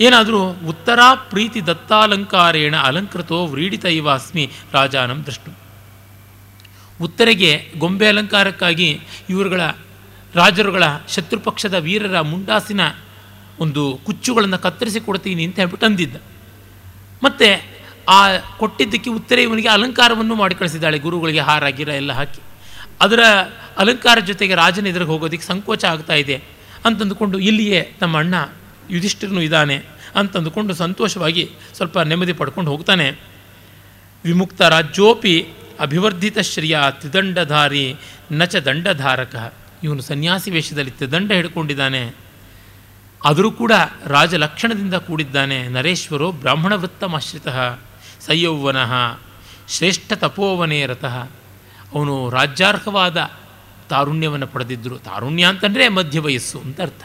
ಏನಾದರೂ 0.00 0.50
ಉತ್ತರ 0.50 0.98
ಪ್ರೀತಿ 1.30 1.66
ದತ್ತಾಲಂಕಾರೇಣ 1.66 2.76
ಅಲಂಕೃತೋ 2.76 3.46
ವ್ರೀಡಿತ 3.46 3.84
ಇವ 3.84 4.10
ಅಸ್ಮಿ 4.10 4.50
ರಾಜಾನಂ 4.72 5.22
ದೃಷ್ಟು 5.26 5.50
ಉತ್ತರೆಗೆ 7.00 7.72
ಗೊಂಬೆ 7.78 8.06
ಅಲಂಕಾರಕ್ಕಾಗಿ 8.06 9.00
ಇವರುಗಳ 9.30 9.60
ರಾಜರುಗಳ 10.34 10.82
ಶತ್ರುಪಕ್ಷದ 11.08 11.74
ವೀರರ 11.74 12.20
ಮುಂಡಾಸಿನ 12.20 12.80
ಒಂದು 13.60 14.00
ಕುಚ್ಚುಗಳನ್ನು 14.06 14.58
ಕತ್ತರಿಸಿ 14.58 15.00
ಕೊಡ್ತೀನಿ 15.00 15.44
ಅಂತ 15.44 15.56
ಹೇಳ್ಬಿಟ್ಟು 15.58 15.86
ಅಂದಿದ್ದ. 15.86 16.16
ಮತ್ತು 17.22 17.77
ಆ 18.08 18.36
ಕೊಟ್ಟಿದ್ದಕ್ಕೆ 18.36 19.10
ಉತ್ತರ 19.10 19.38
ಇವನಿಗೆ 19.38 19.68
ಅಲಂಕಾರವನ್ನು 19.68 20.34
ಮಾಡಿ 20.34 20.54
ಕಳಿಸಿದ್ದಾಳೆ. 20.54 20.98
ಗುರುಗಳಿಗೆ 20.98 21.40
ಹಾರ, 21.40 21.66
ಗಿರ 21.66 21.88
ಎಲ್ಲ 21.88 22.12
ಹಾಕಿ. 22.12 22.40
ಅದರ 23.00 23.20
ಅಲಂಕಾರ 23.78 24.18
ಜೊತೆಗೆ 24.18 24.54
ರಾಜನ 24.54 24.86
ಎದುರಿಗೆ 24.86 25.10
ಹೋಗೋದಕ್ಕೆ 25.10 25.46
ಸಂಕೋಚ 25.46 25.84
ಆಗ್ತಾ 25.84 26.14
ಇದೆ. 26.14 26.42
ಅಂತಂದುಕೊಂಡು 26.84 27.38
ಇಲ್ಲಿಯೇ 27.38 27.96
ನಮ್ಮ 28.02 28.18
ಅಣ್ಣ 28.18 28.34
ಯುಧಿಷ್ಠಿರನು 28.90 29.42
ಇದ್ದಾನೆ 29.42 29.82
ಅಂತಂದುಕೊಂಡು 30.14 30.74
ಸಂತೋಷವಾಗಿ 30.74 31.50
ಸ್ವಲ್ಪ 31.74 31.98
ನೆಮ್ಮದಿ 31.98 32.32
ಪಡ್ಕೊಂಡು 32.32 32.70
ಹೋಗ್ತಾನೆ. 32.70 33.10
ವಿಮುಕ್ತ 34.24 34.62
ರಾಜ್ಯೋಪಿ 34.62 35.48
ಅಭಿವರ್ಧಿತ 35.80 36.38
ಶ್ರಿಯ 36.38 36.78
ತ್ರಿದಂಡಧಾರಿ 36.90 37.96
ನಚ 38.32 38.56
ದಂಡಧಾರಕ. 38.56 39.54
ಇವನು 39.84 40.02
ಸನ್ಯಾಸಿ 40.02 40.50
ವೇಷದಲ್ಲಿ 40.50 40.90
ತ್ರಿದಂಡ 40.90 41.32
ಹಿಡ್ಕೊಂಡಿದ್ದಾನೆ. 41.32 42.14
ಆದರೂ 43.24 43.50
ಕೂಡ 43.50 43.72
ರಾಜಲಕ್ಷಣದಿಂದ 44.06 44.94
ಕೂಡಿದ್ದಾನೆ. 44.94 45.68
ನರೇಶ್ವರೋ 45.68 46.32
ಬ್ರಾಹ್ಮಣ 46.32 46.74
ವೃತ್ತಮಾಶ್ರಿತ 46.74 47.48
ಸಯೌವನ 48.28 48.76
ಶ್ರೇಷ್ಠ 49.68 50.12
ತಪೋವನೇ 50.12 50.86
ರತಃ. 50.86 51.28
ಅವನು 51.94 52.30
ರಾಜ್ಯಾರ್ಹವಾದ 52.30 53.30
ತಾರುಣ್ಯವನ್ನು 53.88 54.46
ಪಡೆದಿದ್ದರು. 54.46 54.98
ತಾರುಣ್ಯ 54.98 55.44
ಅಂತಂದರೆ 55.44 55.88
ಮಧ್ಯ 55.88 56.20
ವಯಸ್ಸು 56.20 56.60
ಅಂತ 56.60 56.80
ಅರ್ಥ. 56.80 57.02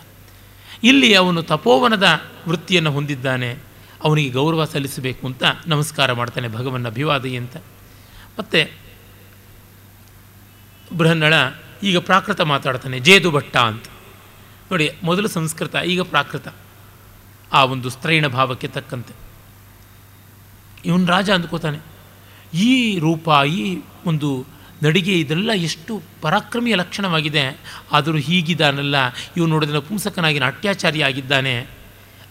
ಇಲ್ಲಿ 0.84 1.13
ಅವನು 1.13 1.43
ತಪೋವನದ 1.43 2.07
ವೃತ್ತಿಯನ್ನು 2.47 2.91
ಹೊಂದಿದ್ದಾನೆ. 2.91 3.57
ಅವನಿಗೆ 4.03 4.30
ಗೌರವ 4.30 4.65
ಸಲ್ಲಿಸಬೇಕು 4.65 5.28
ಅಂತ 5.28 5.43
ನಮಸ್ಕಾರ 5.67 6.13
ಮಾಡ್ತಾನೆ 6.13 6.47
ಭಗವನ್ 6.47 6.86
ಅಭಿವಾದಿ 6.86 7.38
ಅಂತ. 7.38 7.57
ಮತ್ತು 8.39 8.71
ಬೃಹನ್ನಳ 10.97 11.34
ಈಗ 11.84 11.97
ಪ್ರಾಕೃತ 11.97 12.41
ಮಾತಾಡ್ತಾನೆ, 12.41 12.99
ಜೇದು 12.99 13.32
ಭಟ್ಟ 13.32 13.57
ಅಂತ. 13.57 13.86
ನೋಡಿ, 14.71 14.89
ಮೊದಲು 15.03 15.28
ಸಂಸ್ಕೃತ, 15.28 15.76
ಈಗ 15.76 16.01
ಪ್ರಾಕೃತ. 16.01 16.47
ಆ 17.53 17.63
ಒಂದು 17.63 17.89
ಸ್ತ್ರೈಣ 17.89 18.28
ಭಾವಕ್ಕೆ 18.28 18.67
ತಕ್ಕಂತೆ. 18.67 19.22
ಇವನು 20.86 21.05
ರಾಜ 21.05 21.29
ಅಂದ್ಕೋತಾನೆ. 21.31 21.79
ಈ 22.57 22.99
ರೂಪ, 22.99 23.29
ಈ 23.47 23.79
ಒಂದು 24.05 24.45
ನಡಿಗೆ, 24.84 25.19
ಇದೆಲ್ಲ 25.19 25.51
ಎಷ್ಟು 25.53 26.01
ಪರಾಕ್ರಮಿಯ 26.21 26.75
ಲಕ್ಷಣವಾಗಿದೆ. 26.75 27.59
ಆದರೂ 27.91 28.17
ಹೀಗಿದ್ದಾನಲ್ಲ. 28.17 28.95
ಇವನು 29.38 29.47
ನೋಡಿದ್ರೆ 29.47 29.79
ಪುಂಸಕನಾಗಿ 29.79 30.39
ನಾಟ್ಯಾಚಾರಿ 30.39 31.01
ಆಗಿದ್ದಾನೆ 31.01 31.84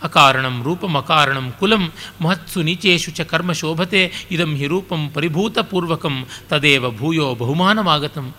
ಅಕಾರಣಂ 0.03 0.63
ರೂಪಂ 0.63 0.97
ಅಕಾರಣಂ 0.97 1.55
ಕುಲಂ 1.61 1.93
ಮಹತ್ಸು 2.21 2.63
ನೀಚೇಶು 2.63 3.11
ಚ 3.11 3.21
ಕರ್ಮ 3.21 3.53
ಶೋಭತೆ 3.53 4.13
ಇದಂ 4.31 4.57
ಹಿ 4.57 4.67
ರೂಪಂ 4.67 5.11
ಪರಿಭೂತಪೂರ್ವಕಂ 5.11 6.27
ತದೇವ 6.49 6.91
ಭೂಯೋ 6.91 7.35
ಬಹುಮಾನವಾಗತಂ. 7.35 8.35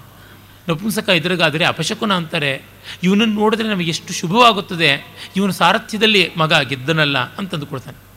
ನಪುಂಸಕ 0.69 1.09
ಎದುರುಗಾದರೆ 1.09 1.65
ಅಪಶಕುನ 1.65 2.13
ಅಂತಾರೆ. 2.13 2.61
ಇವನನ್ನು 3.03 3.33
ನೋಡಿದ್ರೆ 3.33 3.69
ನಮಗೆ 3.69 3.89
ಎಷ್ಟು 3.89 4.13
ಶುಭವಾಗುತ್ತದೆ. 4.13 5.15
ಇವನು 5.35 5.51
ಸಾರಥ್ಯದಲ್ಲಿ 5.51 6.31
ಮಗ 6.37 6.53
ಗೆದ್ದನಲ್ಲ 6.53 7.17
ಅಂತಂದುಕೊಳ್ತಾನೆ. 7.17 8.13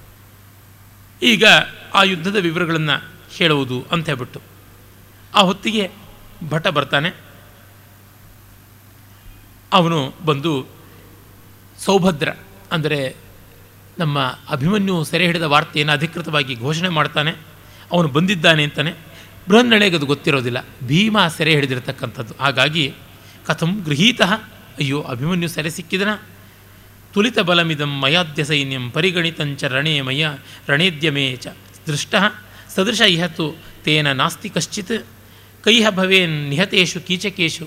ಈಗ 1.27 1.45
ಆ 1.97 2.03
ಯುದ್ಧದ 2.03 2.37
ವಿವರಗಳನ್ನು 2.37 2.97
ಹೇಳುವುದು 3.37 3.87
ಅಂತ 3.93 4.07
ಹೇಳ್ಬಿಟ್ಟು 4.07 4.41
ಆ 5.35 5.41
ಹೊತ್ತಿಗೆ 5.41 5.91
ಭಟ 6.49 6.67
ಬರ್ತಾನೆ. 6.69 7.11
ಅವನು 9.73 10.15
ಬಂದು 10.25 10.67
ಸೌಭದ್ರ 11.79 12.29
ಅಂದರೆ 12.73 13.17
ನಮ್ಮ 13.99 14.19
ಅಭಿಮನ್ಯು 14.51 15.05
ಸೆರೆ 15.05 15.27
ಹಿಡಿದ 15.27 15.43
ವಾರ್ತೆಯನ್ನು 15.43 15.93
ಅಧಿಕೃತವಾಗಿ 15.93 16.55
ಘೋಷಣೆ 16.55 16.89
ಮಾಡ್ತಾನೆ. 16.89 17.31
ಅವನು 17.93 18.09
ಬಂದಿದ್ದಾನೆ 18.09 18.63
ಅಂತಾನೆ. 18.65 18.93
ಬೃಹನ್ನಳೆಗೆ 19.49 19.97
ಅದು 19.97 20.07
ಗೊತ್ತಿರೋದಿಲ್ಲ. 20.07 20.59
ಭೀಮ 20.87 21.27
ಸೆರೆ 21.27 21.55
ಹಿಡಿದಿರತಕ್ಕಂಥದ್ದು. 21.55 22.35
ಹಾಗಾಗಿ 22.35 22.95
ಕಥಂ 23.47 23.83
ಗೃಹೀತ, 23.85 24.23
ಅಯ್ಯೋ 24.23 25.03
ಅಭಿಮನ್ಯು 25.03 25.49
ಸೆರೆ 25.49 25.71
ಸಿಕ್ಕಿದನ. 25.71 26.09
ತುಲಿತ 27.13 27.39
ಬಲಮಿದಂ 27.39 28.01
ಮಯಾದ್ಯ 28.01 28.45
ಸೈನ್ಯಂ 28.45 28.91
ಪರಿಗಣಿತಂಚ 28.91 29.65
ರಣೇ 29.65 30.01
ಮಯ 30.01 30.27
ರಣೇದ್ಯಮೇ 30.69 31.37
ಚ 31.37 31.47
ದೃಷ್ಟ 31.87 32.15
ಸದೃಶ 32.75 33.01
ಇಹತು 33.01 33.47
ತೇನ 33.85 34.13
ನಾಸ್ತಿ 34.13 34.49
ಕಶ್ಚಿತ್. 34.49 34.97
ಕೈಹ 35.65 35.87
ಭವೇನ್ 35.91 36.37
ನಿಹತೇಶು 36.51 37.01
ಕೀಚಕೇಶು. 37.01 37.67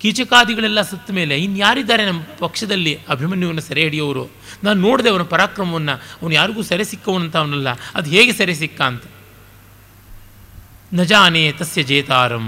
ಕೀಚಕಾದಿಗಳೆಲ್ಲ 0.00 0.80
ಸತ್ತ 0.82 1.10
ಮೇಲೆ 1.10 1.34
ಇನ್ಯಾರಿದ್ದಾರೆ 1.38 2.06
ನಮ್ಮ 2.06 2.22
ಪಕ್ಷದಲ್ಲಿ 2.38 2.92
ಅಭಿಮನ್ಯುವನ್ನು 3.08 3.60
ಸೆರೆ 3.60 3.82
ಹಿಡಿಯೋರು 3.82 4.24
ನಾನು 4.64 4.78
ನೋಡಿದೆ 4.80 5.08
ಅವನ 5.10 5.22
ಪರಾಕ್ರಮವನ್ನು, 5.22 5.94
ಅವನು 6.22 6.34
ಯಾರಿಗೂ 6.34 6.62
ಸೆರೆ 6.62 6.84
ಸಿಕ್ಕವನಂತ 6.84 7.36
ಅವನಲ್ಲ, 7.36 7.68
ಅದು 7.94 8.10
ಹೇಗೆ 8.10 8.32
ಸೆರೆ 8.32 8.54
ಸಿಕ್ಕ 8.54 8.80
ಅಂತ. 8.82 9.04
ನ 10.92 11.02
ಜಾನೆ 11.02 11.42
ತಸ್ಯ 11.52 11.82
ಜೇತಾರಂ. 11.82 12.46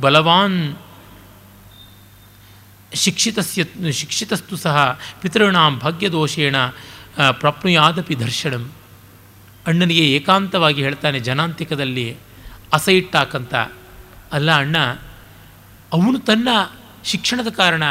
ಬಲವಾನ್ 0.00 0.58
ಶಿಕ್ಷಿತಸ್ಯ, 2.94 3.92
ಶಿಕ್ಷಿತಸ್ತು 3.92 4.56
ಸಹ 4.56 4.76
ಪಿತೃಣಾಂ 5.22 5.78
ಭಾಗ್ಯದೋಷೇಣ 5.78 6.56
ಪ್ರಾಪ್ನುಯಾದಪಿ 7.30 8.14
ದರ್ಶನಂ. 8.20 8.64
ಅಣ್ಣನಿಗೆ 9.66 10.04
ಏಕಾಂತವಾಗಿ 10.16 10.80
ಹೇಳ್ತಾನೆ, 10.86 11.18
ಜನಾಂತಿಕದಲ್ಲಿ 11.28 12.06
ಅಸೈಟ್ಟಾಕಂತ 12.76 13.54
ಅಲ್ಲ 14.36 14.50
ಅಣ್ಣ, 14.62 14.76
ಅವನು 15.92 16.18
ತನ್ನ 16.28 16.48
ಶಿಕ್ಷಣದ 17.10 17.50
ಕಾರಣ, 17.60 17.84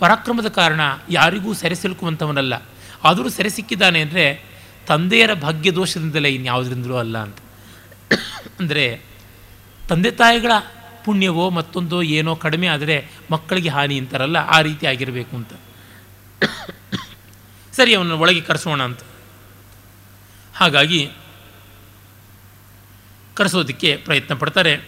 ಪರಾಕ್ರಮದ 0.00 0.48
ಕಾರಣ 0.58 0.80
ಯಾರಿಗೂ 1.10 1.50
ಸೆರೆ 1.60 1.76
ಸಿಲುಕುವಂಥವನಲ್ಲ. 1.82 2.54
ಆದರೂ 3.08 3.28
ಸೆರೆ 3.36 3.50
ಸಿಕ್ಕಿದ್ದಾನೆ 3.56 3.98
ಅಂದರೆ 4.06 4.24
ತಂದೆಯರ 4.88 5.32
ಭಾಗ್ಯ 5.44 5.70
ದೋಷದಿಂದಲೇ 5.78 6.30
ಇನ್ಯಾವುದರಿಂದಲೂ 6.38 6.96
ಅಲ್ಲ 7.02 7.16
ಅಂತ. 7.26 7.38
ಅಂದರೆ 8.60 8.84
ತಂದೆ 9.88 10.10
ತಾಯಿಗಳ 10.20 10.52
ಪುಣ್ಯವೋ 11.04 11.44
ಮತ್ತೊಂದೋ 11.58 11.98
ಏನೋ 12.18 12.32
ಕಡಿಮೆ 12.44 12.68
ಆದರೆ 12.74 12.96
ಮಕ್ಕಳಿಗೆ 13.30 13.70
ಹಾನಿ 13.76 13.96
ಅಂತಾರಲ್ಲ, 14.00 14.38
ಆ 14.54 14.58
ರೀತಿ 14.68 14.84
ಆಗಿರಬೇಕು 14.92 15.32
ಅಂತ. 15.40 15.52
ಸರಿ 17.72 17.92
ಅವನ 17.98 18.16
ಒಳಗೆ 18.24 18.42
ಕರೆಸೋಣ 18.48 18.80
ಅಂತ. 18.90 19.02
ಹಾಗಾಗಿ 20.60 21.10
ಕರೆಸೋದಕ್ಕೆ 23.34 23.96
ಪ್ರಯತ್ನ 23.96 24.34
ಪಡ್ತಾರೆ. 24.34 24.80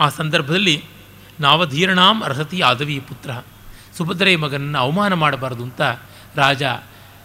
ಆ 0.00 0.08
ಸಂದರ್ಭದಲ್ಲಿ 0.08 0.84
ನಾವಧೀರ್ಣಾಂ 1.40 2.22
ಅರ್ಹತಿ 2.22 2.60
ಆದವಿ 2.60 3.00
ಪುತ್ರ. 3.00 3.30
ಸುಭದ್ರೆಯ 3.96 4.36
ಮಗನನ್ನು 4.36 4.78
ಅವಮಾನ 4.78 5.12
ಮಾಡಬಾರದು 5.12 5.62
ಅಂತ 5.62 5.80
ರಾಜ 6.36 6.62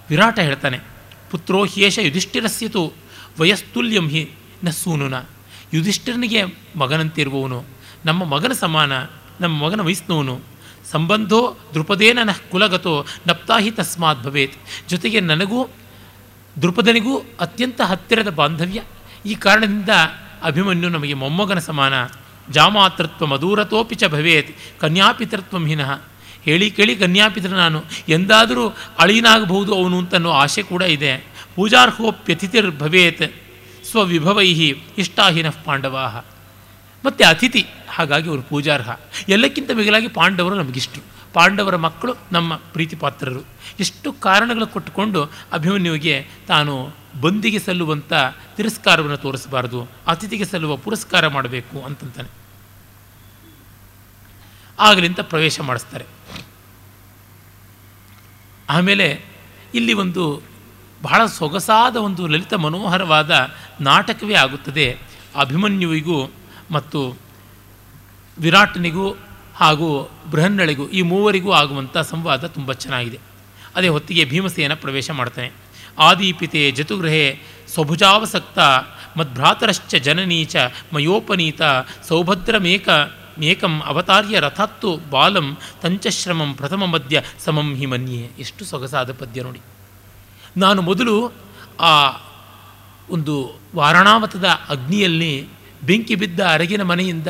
ವಿರಾಟ 0.10 0.40
ಹೇಳ್ತಾನೆ. 0.40 0.80
ಪುತ್ರೋ 1.32 1.66
ಹ್ಯೇಷ 1.66 2.00
ಯುಧಿಷ್ಠಿರಸ್ಯತು 2.00 2.94
ವಯಸ್ತುಲ್ಯಂ 3.40 4.10
ಹಿ 4.10 4.32
ನ 4.64 4.70
ಸೂನುನ 4.70 5.14
ಯುಧಿಷ್ಠಿರನಿಗೆ 5.74 6.44
ಮಗನಂತಿರುವವನು, 6.76 7.64
ನಮ್ಮ 8.06 8.24
ಮಗನ 8.24 8.52
ಸಮಾನ, 8.52 8.92
ನಮ್ಮ 9.42 9.66
ಮಗನ 9.66 9.82
ವಯಸ್ಸಿನವನು 9.82 10.40
ಸಂಬಂಧೋ 10.92 11.58
ದೃಪದೇನ 11.74 12.20
ನಃ 12.24 12.50
ಕುಲಗತೋ 12.52 13.06
ನಪ್ತಾಹಿ 13.28 13.72
ತಸ್ಮಾತ್ 13.72 14.24
ಭವೇತ್. 14.24 14.58
ಜೊತೆಗೆ 14.90 15.20
ನನಗೂ 15.20 15.70
ದೃಪದನಿಗೂ 16.62 17.18
ಅತ್ಯಂತ 17.39 17.82
ಹತ್ತಿರದ 17.82 18.30
ಬಾಂಧವ್ಯ. 18.30 18.82
ಈ 19.26 19.36
ಕಾರಣದಿಂದ 19.36 19.89
ಅಭಿಮನ್ಯು 20.43 20.89
ನಮಗೆ 20.89 21.14
ಮೊಮ್ಮಗನ 21.14 21.60
ಸಮಾನ. 21.60 21.93
ಜಾಮಾತೃತ್ವ 22.52 23.26
ಮಧೂರತೋಪಿ 23.26 23.95
ಚ 23.95 24.04
ಭವೇತ್, 24.04 24.58
ಕನ್ಯಾಪಿತೃತ್ವ 24.80 25.66
ಹಿನಃ. 25.66 26.02
ಹೇಳಿ 26.43 26.72
ಕೇಳಿ 26.72 26.95
ಕನ್ಯಾಪಿತ್ರ 26.95 27.50
ನಾನು. 27.50 27.84
ಎಂದಾದರೂ 28.10 28.78
ಅಳಿನಾಗಬಹುದು 29.00 29.76
ಅವನು 29.76 29.97
ಅಂತನ್ನೋ 29.97 30.32
ಆಶೆ 30.32 30.64
ಕೂಡ 30.64 30.82
ಇದೆ. 30.82 31.28
ಪೂಜಾರ್ಹೋಪ್ಯತಿಥಿರ್ 31.56 32.80
ಭವೇತ್ 32.80 33.34
ಸ್ವವಿಭವೈ 33.86 34.50
ಇಷ್ಟಾಹಿನಃ 34.97 35.54
ಪಾಂಡವಾ. 35.66 36.26
ಮತ್ತು 37.06 37.26
ಅತಿಥಿ, 37.26 37.66
ಹಾಗಾಗಿ 37.89 38.30
ಅವರು 38.30 38.41
ಪೂಜಾರ್ಹ. 38.41 38.89
ಎಲ್ಲಕ್ಕಿಂತ 39.30 39.72
ಮಿಗಿಲಾಗಿ 39.72 40.08
ಪಾಂಡವರು 40.08 40.56
ನಮಗಿಷ್ಟು. 40.56 41.18
ಪಾಂಡವರ 41.34 41.75
ಮಕ್ಕಳು 41.75 42.15
ನಮ್ಮ 42.32 42.55
ಪ್ರೀತಿ 42.55 42.95
ಪಾತ್ರರು 42.95 43.41
ಎಷ್ಟು 43.80 44.13
ಕಾರಣಗಳು 44.13 44.67
ಕೊಟ್ಟುಕೊಂಡು 44.67 45.32
ಅಭಿಮನ್ಯುವಿಗೆ 45.53 46.27
ತಾನು 46.47 46.91
ಬಂದಿಗೆ 47.21 47.59
ಸಲ್ಲುವಂಥ 47.59 48.13
ತಿರಸ್ಕಾರವನ್ನು 48.57 49.17
ತೋರಿಸಬಾರದು, 49.17 49.88
ಅತಿಥಿಗೆ 50.07 50.45
ಸಲ್ಲುವ 50.45 50.77
ಪುರಸ್ಕಾರ 50.77 51.27
ಮಾಡಬೇಕು 51.27 51.82
ಅಂತಂತಾನೆ. 51.82 52.27
ಆಗಲಿಂತ 54.80 55.19
ಪ್ರವೇಶ 55.19 55.59
ಮಾಡಿಸ್ತಾರೆ. 55.59 56.05
ಆಮೇಲೆ 58.69 59.25
ಇಲ್ಲಿ 59.75 59.93
ಒಂದು 59.93 60.41
ಬಹಳ 61.01 61.25
ಸೊಗಸಾದ 61.25 61.95
ಒಂದು 61.95 62.27
ಲಲಿತ 62.27 62.53
ಮನೋಹರವಾದ 62.53 63.51
ನಾಟಕವೇ 63.82 64.34
ಆಗುತ್ತದೆ. 64.34 64.97
ಅಭಿಮನ್ಯುವಿಗೂ 65.36 66.32
ಮತ್ತು 66.71 67.15
ವಿರಾಟನಿಗೂ 68.39 69.15
ಹಾಗೂ 69.60 70.12
ಬೃಹನ್ನಳಿಗೂ 70.32 70.88
ಈ 70.88 71.01
ಮೂವರಿಗೂ 71.01 71.51
ಆಗುವಂಥ 71.51 71.97
ಸಂವಾದ 71.97 72.47
ತುಂಬ 72.47 72.74
ಚೆನ್ನಾಗಿದೆ. 72.74 73.20
ಅದೇ 73.76 73.88
ಹೊತ್ತಿಗೆ 73.88 74.26
ಭೀಮಸೇನ 74.26 74.74
ಪ್ರವೇಶ 74.74 75.12
ಮಾಡ್ತಾನೆ. 75.12 75.51
ಆದೀಪಿತೆ 75.99 76.72
ಜತುಗೃಹೆ 76.72 77.39
ಸ್ವಭುಜಾವಸಕ್ತ 77.74 78.60
ಮದ್ಭ್ರಾತರಶ್ಚ 79.18 79.95
ಜನನೀಚ 79.95 80.55
ಮಯೋಪನೀತ 80.93 81.62
ಸೌಭದ್ರಮೇಕ 82.07 82.89
ಮೇಕಂ 83.39 83.82
ಅವತಾರ್ಯ 83.82 84.39
ರಥಾತ್ತು 84.39 84.97
ಬಾಲಂ 85.10 85.57
ತಂಚಶ್ರಮಂ 85.82 86.53
ಪ್ರಥಮ 86.53 86.86
ಮಧ್ಯ 86.86 87.22
ಸಮಂ 87.39 87.76
ಹಿ 87.76 87.86
ಮನ್ಯೆ. 87.86 88.30
ಎಷ್ಟು 88.39 88.66
ಸೊಗಸಾದ 88.66 89.14
ಪದ್ಯ 89.14 89.41
ನೋಡಿ. 89.41 89.60
ನಾನು 90.57 90.82
ಮೊದಲು 90.82 91.34
ಆ 91.80 92.18
ಒಂದು 93.10 93.60
ವಾರಣಾವತದ 93.76 94.45
ಅಗ್ನಿಯಲ್ಲಿ 94.45 95.47
ಬೆಂಕಿ 95.84 96.16
ಬಿದ್ದ 96.16 96.39
ಅರಗಿನ 96.39 96.82
ಮನೆಯಿಂದ 96.82 97.28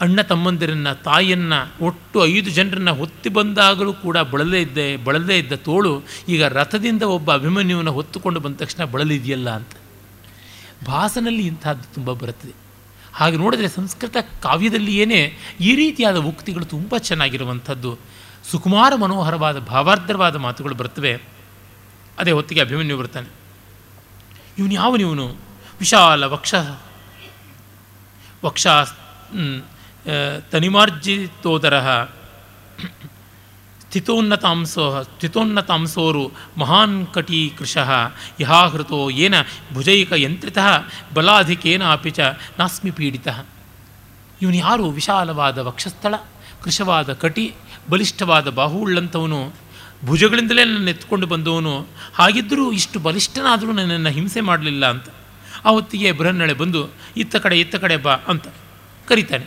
ಅಣ್ಣ 0.00 0.18
ತಮ್ಮಂದಿರನ್ನು, 0.30 0.92
ತಾಯಿಯನ್ನು, 1.04 1.58
ಒಟ್ಟು 1.84 2.18
ಐದು 2.26 2.48
ಜನರನ್ನು 2.50 2.92
ಹೊತ್ತಿ 2.94 3.28
ಬಂದಾಗಲೂ 3.28 3.92
ಕೂಡ 4.02 4.16
ಬಳಲೇ 4.32 4.58
ಇದ್ದೆ 4.60 4.86
ಬಳಲೇ 5.06 5.36
ಇದ್ದ 5.38 5.54
ತೋಳು 5.68 5.92
ಈಗ 6.28 6.42
ರಥದಿಂದ 6.58 7.04
ಒಬ್ಬ 7.16 7.28
ಅಭಿಮನ್ಯುವನ್ನು 7.32 7.92
ಹೊತ್ತುಕೊಂಡು 7.92 8.40
ಬಂದ 8.40 8.56
ತಕ್ಷಣ 8.56 8.84
ಬಳಲಿದೆಯಲ್ಲ 8.94 9.48
ಅಂತ. 9.50 9.72
ಭಾಸನಲ್ಲಿ 10.86 11.44
ಇಂಥದ್ದು 11.46 11.86
ತುಂಬ 11.94 12.12
ಬರುತ್ತದೆ. 12.22 12.54
ಹಾಗೆ 13.12 13.36
ನೋಡಿದರೆ 13.36 13.68
ಸಂಸ್ಕೃತ 13.68 14.16
ಕಾವ್ಯದಲ್ಲಿ 14.42 14.94
ಏನೇ 14.96 15.20
ಈ 15.60 15.70
ರೀತಿಯಾದ 15.74 16.18
ಉಕ್ತಿಗಳು 16.30 16.66
ತುಂಬ 16.74 16.96
ಚೆನ್ನಾಗಿರುವಂಥದ್ದು, 17.08 17.92
ಸುಕುಮಾರ 18.50 18.92
ಮನೋಹರವಾದ 18.94 19.58
ಭಾವಾರ್ಧವಾದ 19.70 20.36
ಮಾತುಗಳು 20.46 20.74
ಬರ್ತವೆ 20.74 21.12
ಅದೇ 22.18 22.32
ಹೊತ್ತಿಗೆ 22.38 22.60
ಅಭಿಮನ್ಯು 22.60 22.98
ಬರ್ತಾನೆ, 22.98 23.30
ಇವನು 24.58 24.72
ಯಾವನಿವನು 24.72 25.26
ವಿಶಾಲ 25.80 26.24
ವಕ್ಷ 26.34 26.54
ವಕ್ಷ 28.44 28.66
ತನಿಮಾರ್ಜಿತೋದರ 30.50 31.76
ಸ್ಥಿತೋನ್ನತಾಂಸೋ 33.80 35.02
ಸ್ಥಿತೋನ್ನತಾಂಸೋರು 35.02 36.32
ಮಹಾನ್ 36.58 37.06
ಕಟಿ 37.06 37.52
ಕೃಶಃ 37.58 37.90
ಯಹಾಹೃತೋ 38.40 39.10
ಏನ 39.10 39.34
ಭುಜೈಕ 39.74 40.12
ಯಂತ್ರಿತಃ 40.16 40.68
ಬಲಾಧಿಕೇನ 41.14 41.92
ಅಪಿ 41.92 42.10
ಚ 42.10 42.20
ನಾಸ್ಮಿ 42.58 42.90
ಪೀಡಿತ. 42.90 43.28
ಇವನು 44.42 44.56
ಯಾರು? 44.56 44.90
ವಿಶಾಲವಾದ 44.90 45.58
ವಕ್ಷಸ್ಥಳ 45.58 46.14
ಕೃಶವಾದ 46.64 47.12
ಕಟಿ, 47.12 47.54
ಬಲಿಷ್ಠವಾದ 47.90 48.48
ಬಾಹುಳ್ಳಂಥವನು 48.48 49.52
ಭುಜಗಳಿಂದಲೇ 50.04 50.64
ನನ್ನ 50.64 50.88
ಎತ್ಕೊಂಡು 50.88 51.26
ಬಂದವನು. 51.26 51.86
ಹಾಗಿದ್ದರೂ 52.14 52.72
ಇಷ್ಟು 52.72 52.98
ಬಲಿಷ್ಠನಾದರೂ 52.98 53.72
ನನ್ನನ್ನು 53.72 54.10
ಹಿಂಸೆ 54.10 54.40
ಮಾಡಲಿಲ್ಲ 54.40 54.86
ಅಂತ. 54.90 55.08
ಆ 55.64 55.70
ಹೊತ್ತಿಗೆ 55.70 56.12
ಬೃಹನ್ನಳೆ 56.12 56.54
ಬಂದು, 56.54 56.90
ಇತ್ತ 57.16 57.36
ಕಡೆ 57.36 57.60
ಇತ್ತ 57.60 57.76
ಕಡೆ 57.76 57.96
ಬಾ 57.96 58.12
ಅಂತ 58.12 58.46
ಕರೀತಾನೆ. 59.08 59.46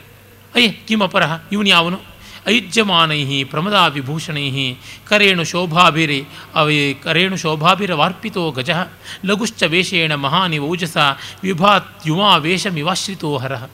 ಅಯ್ಯ 0.55 0.67
ಕಿಮಪರಹ 0.67 1.31
ಇವನು 1.51 1.69
ಯಾವನು? 1.69 1.99
ಐಜ್ಯಮಾನೈ 2.47 3.43
ಪ್ರಮದಾ 3.43 3.87
ವಿಭೂಷಣೈ 3.87 4.73
ಕರೇಣು 5.07 5.43
ಶೋಭಾಭಿರಿ, 5.43 6.23
ಅವೇ 6.55 6.93
ಕರೇಣು 6.93 7.37
ಶೋಭಾಭಿರ 7.37 7.93
ವಾರ್ಪಿತೋ 7.93 8.51
ಗಜ, 8.51 8.69
ಲಘುಶ್ಚ 9.25 9.63
ವೇಷೇಣ 9.63 10.15
ಮಹಾನಿ 10.15 10.57
ಓಜಸ 10.59 10.97
ವಿಭಾತ್ 11.43 12.07
ಯುವಾ 12.07 12.35
ವೇಷಮಿವಾಶ್ರಿತೋ 12.37 13.37
ಹರಃ. 13.37 13.69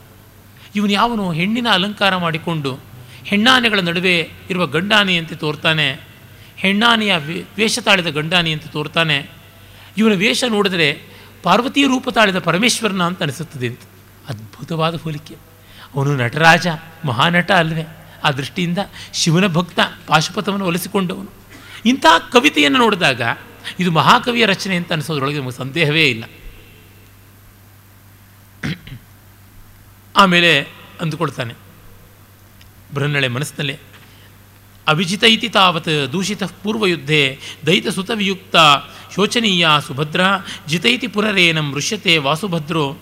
ಇವನು 0.75 0.91
ಯಾವನು? 0.91 1.31
ಹೆಣ್ಣಿನ 1.31 1.67
ಅಲಂಕಾರ 1.71 2.15
ಮಾಡಿಕೊಂಡು, 2.15 2.79
ಹೆಣ್ಣಾನೆಗಳ 3.23 3.79
ನಡುವೆ 3.79 4.29
ಇರುವ 4.49 4.67
ಗಂಡಾನೆಯಂತೆ 4.67 5.35
ತೋರ್ತಾನೆ, 5.35 5.87
ಹೆಣ್ಣಾನೆಯ 6.57 7.13
ವೇಷ 7.57 7.79
ತಾಳಿದ 7.79 8.07
ಗಂಡಾನೆಯಂತೆ 8.07 8.69
ತೋರ್ತಾನೆ. 8.69 9.17
ಇವನ 9.97 10.13
ವೇಷ 10.13 10.43
ನೋಡಿದರೆ 10.43 10.89
ಪಾರ್ವತಿ 11.43 11.83
ರೂಪ 11.83 12.09
ತಾಳಿದ 12.09 12.39
ಪರಮೇಶ್ವರನ 12.39 13.03
ಅಂತ 13.03 13.23
ಅನಿಸುತ್ತದೆ 13.23 13.67
ಅಂತ. 13.67 13.83
ಅದ್ಭುತವಾದ 14.29 14.95
ಹೋಲಿಕೆ. 14.95 15.35
ಅವನು 15.95 16.15
ನಟರಾಜ, 16.15 16.67
ಮಹಾನಟ 17.05 17.51
ಅಲ್ವೇ. 17.51 17.83
ಆ 18.23 18.31
ದೃಷ್ಟಿಯಿಂದ 18.31 18.77
ಶಿವನ 19.13 19.47
ಭಕ್ತ 19.47 19.79
ಪಾಶುಪಥವನ್ನು 20.07 20.65
ಒಲಿಸಿಕೊಂಡವನು. 20.65 21.31
ಇಂಥ 21.85 22.05
ಕವಿತೆಯನ್ನು 22.31 22.79
ನೋಡಿದಾಗ 22.79 23.21
ಇದು 23.79 23.91
ಮಹಾಕವಿಯ 23.91 24.45
ರಚನೆ 24.45 24.75
ಅಂತ 24.75 24.91
ಅನಿಸೋದ್ರೊಳಗೆ 24.91 25.39
ನಮಗೆ 25.39 25.51
ಸಂದೇಹವೇ 25.51 26.09
ಇಲ್ಲ. 26.09 26.23
ಆಮೇಲೆ 30.15 30.61
ಅಂದುಕೊಳ್ತಾನೆ. 31.01 31.53
ಬೃಹನ್ನಳೆ 32.95 33.27
ಮನಸ್ಸಿನಲ್ಲೇ 33.27 33.79
ಅವಿಜಿತ 34.87 35.23
ಇತಿ 35.23 35.49
ತಾವತ್ 35.49 36.11
ದೂಷಿತ 36.11 36.43
ಪೂರ್ವಯುದ್ಧೆ 36.43 37.39
ದೈತ 37.65 37.87
ಸುತವಿಯುಕ್ತ 37.87 38.55
ಶೋಚನೀಯ 39.15 39.67
ಸುಭದ್ರ 39.87 40.21
ಜಿತೈತಿ 40.67 41.07
ಪುನರೇನಂ 41.07 41.75
ಋಷ್ಯತೆ 41.75 42.17
ವಾಸುಭದ್ರೋ 42.17 42.97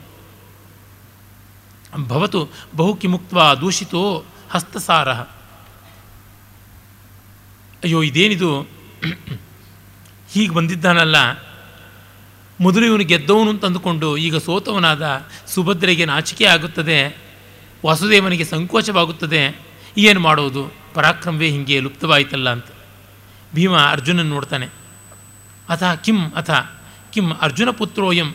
ಭವತು 1.97 2.49
ಬಹು 2.75 2.95
ಕಿಮುಕ್ತ 2.95 3.33
ದೂಷಿತೋ 3.33 4.25
ಹಸ್ತಸಾರ 4.51 5.11
ಅಯ್ಯೋ 7.83 8.01
ಇದೇನಿದು 8.01 8.61
ಹೀಗೆ 10.31 10.49
ಬಂದಿದ್ದಾನಲ್ಲ 10.49 11.15
ಮೊದಲು 12.61 12.85
ಇವನು 12.85 13.03
ಗೆದ್ದವನು 13.03 13.49
ಅಂತ 13.49 13.65
ಅಂದುಕೊಂಡು 13.65 14.17
ಈಗ 14.17 14.35
ಸೋತವನಾದ 14.35 15.25
ಸುಭದ್ರೆಗೆ 15.47 16.05
ನಾಚಿಕೆ 16.05 16.45
ಆಗುತ್ತದೆ, 16.45 17.17
ವಾಸುದೇವನಿಗೆ 17.85 18.45
ಸಂಕೋಚವಾಗುತ್ತದೆ, 18.45 19.61
ಏನು 19.97 20.19
ಮಾಡೋದು? 20.19 20.71
ಪರಾಕ್ರಮವೇ 20.93 21.49
ಹಿಂಗೆ 21.49 21.79
ಲುಪ್ತವಾಯಿತಲ್ಲ 21.79 22.49
ಅಂತ. 22.49 22.65
ಭೀಮ 23.55 23.77
ಅರ್ಜುನನ್ನು 23.77 24.33
ನೋಡ್ತಾನೆ. 24.33 24.69
ಅಥ 25.69 25.83
ಕಿಂ 25.83 26.31
ಅಥ, 26.31 26.51
ಕಿಂ 27.13 27.31
ಅರ್ಜುನ 27.31 27.69
ಪುತ್ರೋಯಂ 27.69 28.33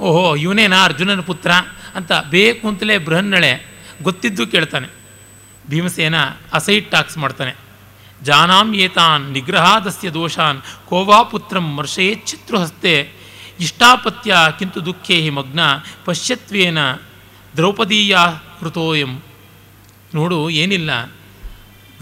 ಓಹೋ, 0.00 0.36
ಇವನೇನಾ 0.36 0.84
ಅರ್ಜುನನ 0.84 1.20
ಪುತ್ರ 1.20 1.50
ಅಂತ 1.94 2.12
ಬೇಕು 2.30 2.68
ಅಂತಲೇ 2.68 2.98
ಬೃಹನ್ನಳೆ 2.98 3.74
ಗೊತ್ತಿದ್ದು 4.02 4.46
ಕೇಳ್ತಾನೆ. 4.46 4.88
ಭೀಮಸೇನ 5.70 6.14
ಅಸೈಟ್ 6.52 6.90
ಟಾಕ್ಸ್ 6.90 7.18
ಮಾಡ್ತಾನೆ. 7.18 7.54
ಜಾನಾಂ 8.22 8.74
ಏತಾನ್ 8.74 9.32
ನಿಗ್ರಹಾದಸ್ಯ 9.32 10.10
ದೋಷಾನ್ 10.10 10.62
ಕೋವಾ 10.86 11.22
ಪುತ್ರಂ 11.22 11.74
ಮರ್ಷಯೇಚ್ಛಿತ್ರುಹಸ್ತೆ 11.74 13.12
ಇಷ್ಟಾಪತ್ಯ 13.60 14.36
ಕಿಂತು 14.58 14.86
ದುಃಖೇ 14.86 15.20
ಹಿ 15.20 15.30
ಮಗ್ನ 15.30 15.60
ಪಶ್ಯತ್ವೇನ 16.04 16.78
ದ್ರೌಪದೀಯ 17.56 18.16
ಕೃತೋಯಂ. 18.60 19.22
ನೋಡು, 20.14 20.50
ಏನಿಲ್ಲ. 20.50 21.12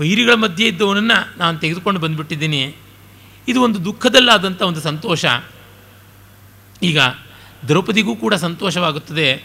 ವೈರಿಗಳ 0.01 0.35
ಮಧ್ಯೆ 0.35 0.69
ಇದ್ದವನನ್ನು 0.69 1.39
ನಾನು 1.39 1.59
ತೆಗೆದುಕೊಂಡು 1.59 2.01
ಬಂದುಬಿಟ್ಟಿದ್ದೀನಿ. 2.01 2.75
ಇದು 3.49 3.63
ಒಂದು 3.63 3.85
ದುಃಖದಲ್ಲಾದಂಥ 3.85 4.63
ಒಂದು 4.63 4.81
ಸಂತೋಷ. 4.81 5.25
ಈಗ 6.83 6.99
ದ್ರೌಪದಿಗೂ 7.69 8.17
ಕೂಡ 8.17 8.35
ಸಂತೋಷವಾಗುತ್ತದೆ. 8.35 9.45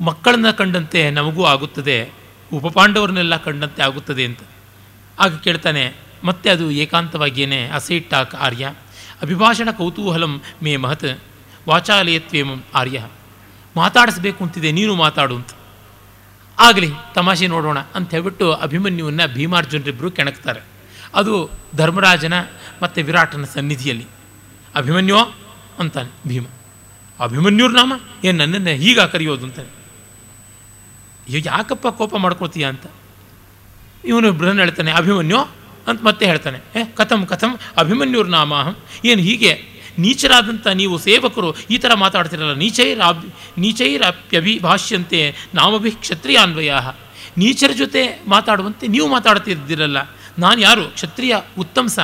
ಮಕ್ಕಳನ್ನ 0.00 0.50
ಕಂಡಂತೆ 0.50 1.10
ನಮಗೂ 1.10 1.44
ಆಗುತ್ತದೆ. 1.44 2.10
ಉಪಪಾಂಡವರನ್ನೆಲ್ಲ 2.52 3.36
ಕಂಡಂತೆ 3.36 3.82
ಆಗುತ್ತದೆ 3.82 4.24
ಅಂತ. 4.24 4.38
ಆಗ 5.18 5.36
ಕೇಳ್ತಾನೆ, 5.36 5.94
ಮತ್ತೆ 6.24 6.50
ಅದು 6.50 6.70
ಏಕಾಂತವಾಗಿಯೇ 6.70 7.68
ಅಸೈಟ್ಟಾಕ್ 7.68 8.34
ಆರ್ಯ. 8.34 8.74
ಅಭಿಭಾಷಣ 9.22 9.70
ಕೌತೂಹಲಂ 9.70 10.42
ಮೇ 10.62 10.76
ಮಹತ್. 10.76 11.20
ವಾಚಾಲಯತ್ವೇಮ 11.68 12.50
ಆರ್ಯ. 12.74 13.06
ಮಾತಾಡಿಸ್ಬೇಕು 13.76 14.44
ಅಂತಿದೆ, 14.44 14.72
ನೀನು 14.72 14.94
ಮಾತಾಡು 14.94 15.36
ಅಂತ. 15.36 15.50
ಆಗಲಿ, 16.58 16.90
ತಮಾಷೆ 17.14 17.46
ನೋಡೋಣ 17.46 17.78
ಅಂತ 17.78 18.10
ಹೇಳ್ಬಿಟ್ಟು 18.10 18.52
ಅಭಿಮನ್ಯುವನ್ನು 18.52 19.34
ಭೀಮಾರ್ಜುನರಿಬ್ಬರು 19.34 20.10
ಕೆಣಕ್ತಾರೆ. 20.10 20.60
ಅದು 21.14 21.50
ಧರ್ಮರಾಜನ 21.76 22.34
ಮತ್ತು 22.82 23.00
ವಿರಾಟನ 23.04 23.44
ಸನ್ನಿಧಿಯಲ್ಲಿ. 23.44 24.06
ಅಭಿಮನ್ಯೋ 24.74 25.18
ಅಂತಾನೆ 25.78 26.28
ಭೀಮ. 26.28 26.46
ಅಭಿಮನ್ಯುರ್ 27.20 27.74
ನಾಮ 27.74 27.92
ಏನು 28.24 28.38
ನನ್ನನ್ನು 28.38 28.70
ಹೀಗ 28.70 29.00
ಕರೆಯೋದು 29.00 29.46
ಅಂತ? 29.46 29.58
ಯಾಕಪ್ಪ 31.28 31.88
ಕೋಪ 31.88 32.16
ಮಾಡ್ಕೊಳ್ತೀಯ 32.16 32.64
ಅಂತ? 32.66 32.86
ಇವನು 34.04 34.32
ಬೃಹನ್ 34.32 34.58
ಹೇಳ್ತಾನೆ, 34.58 34.92
ಅಭಿಮನ್ಯು 34.92 35.38
ಅಂತ 35.86 36.00
ಮತ್ತೆ 36.02 36.26
ಹೇಳ್ತಾನೆ. 36.26 36.80
ಏ, 36.80 36.84
ಕಥಂ 36.84 37.26
ಕಥಂ 37.26 37.58
ಅಭಿಮನ್ಯುರ್ 37.76 38.28
ನಾಮ 38.28 38.52
ಏನು 39.04 39.22
ಹೀಗೆ? 39.22 39.76
ನೀಚರಾದಂಥ 39.98 40.66
ನೀವು 40.66 40.98
ಸೇವಕರು, 40.98 41.56
ಈ 41.70 41.78
ಥರ 41.78 41.94
ಮಾತಾಡ್ತಿರಲ್ಲ 41.94 42.52
ನೀಚೈರಾಬ್ 42.52 43.24
ನೀಚೈರಪ್ಯಭಿಭಾಷ್ಯಂತೆ 43.58 45.34
ನಾಮಭಿ 45.54 45.90
ಕ್ಷತ್ರಿಯಾನ್ವಯ 45.90 46.72
ನೀಚರ 47.38 47.70
ಜೊತೆ 47.72 48.22
ಮಾತಾಡುವಂತೆ 48.26 48.86
ನೀವು 48.86 49.06
ಮಾತಾಡ್ತಿದ್ದಿರಲ್ಲ. 49.08 49.96
ನಾನು 50.38 50.60
ಯಾರು? 50.60 50.84
ಕ್ಷತ್ರಿಯ 50.84 51.36
ಉತ್ತಂಸ 51.58 51.98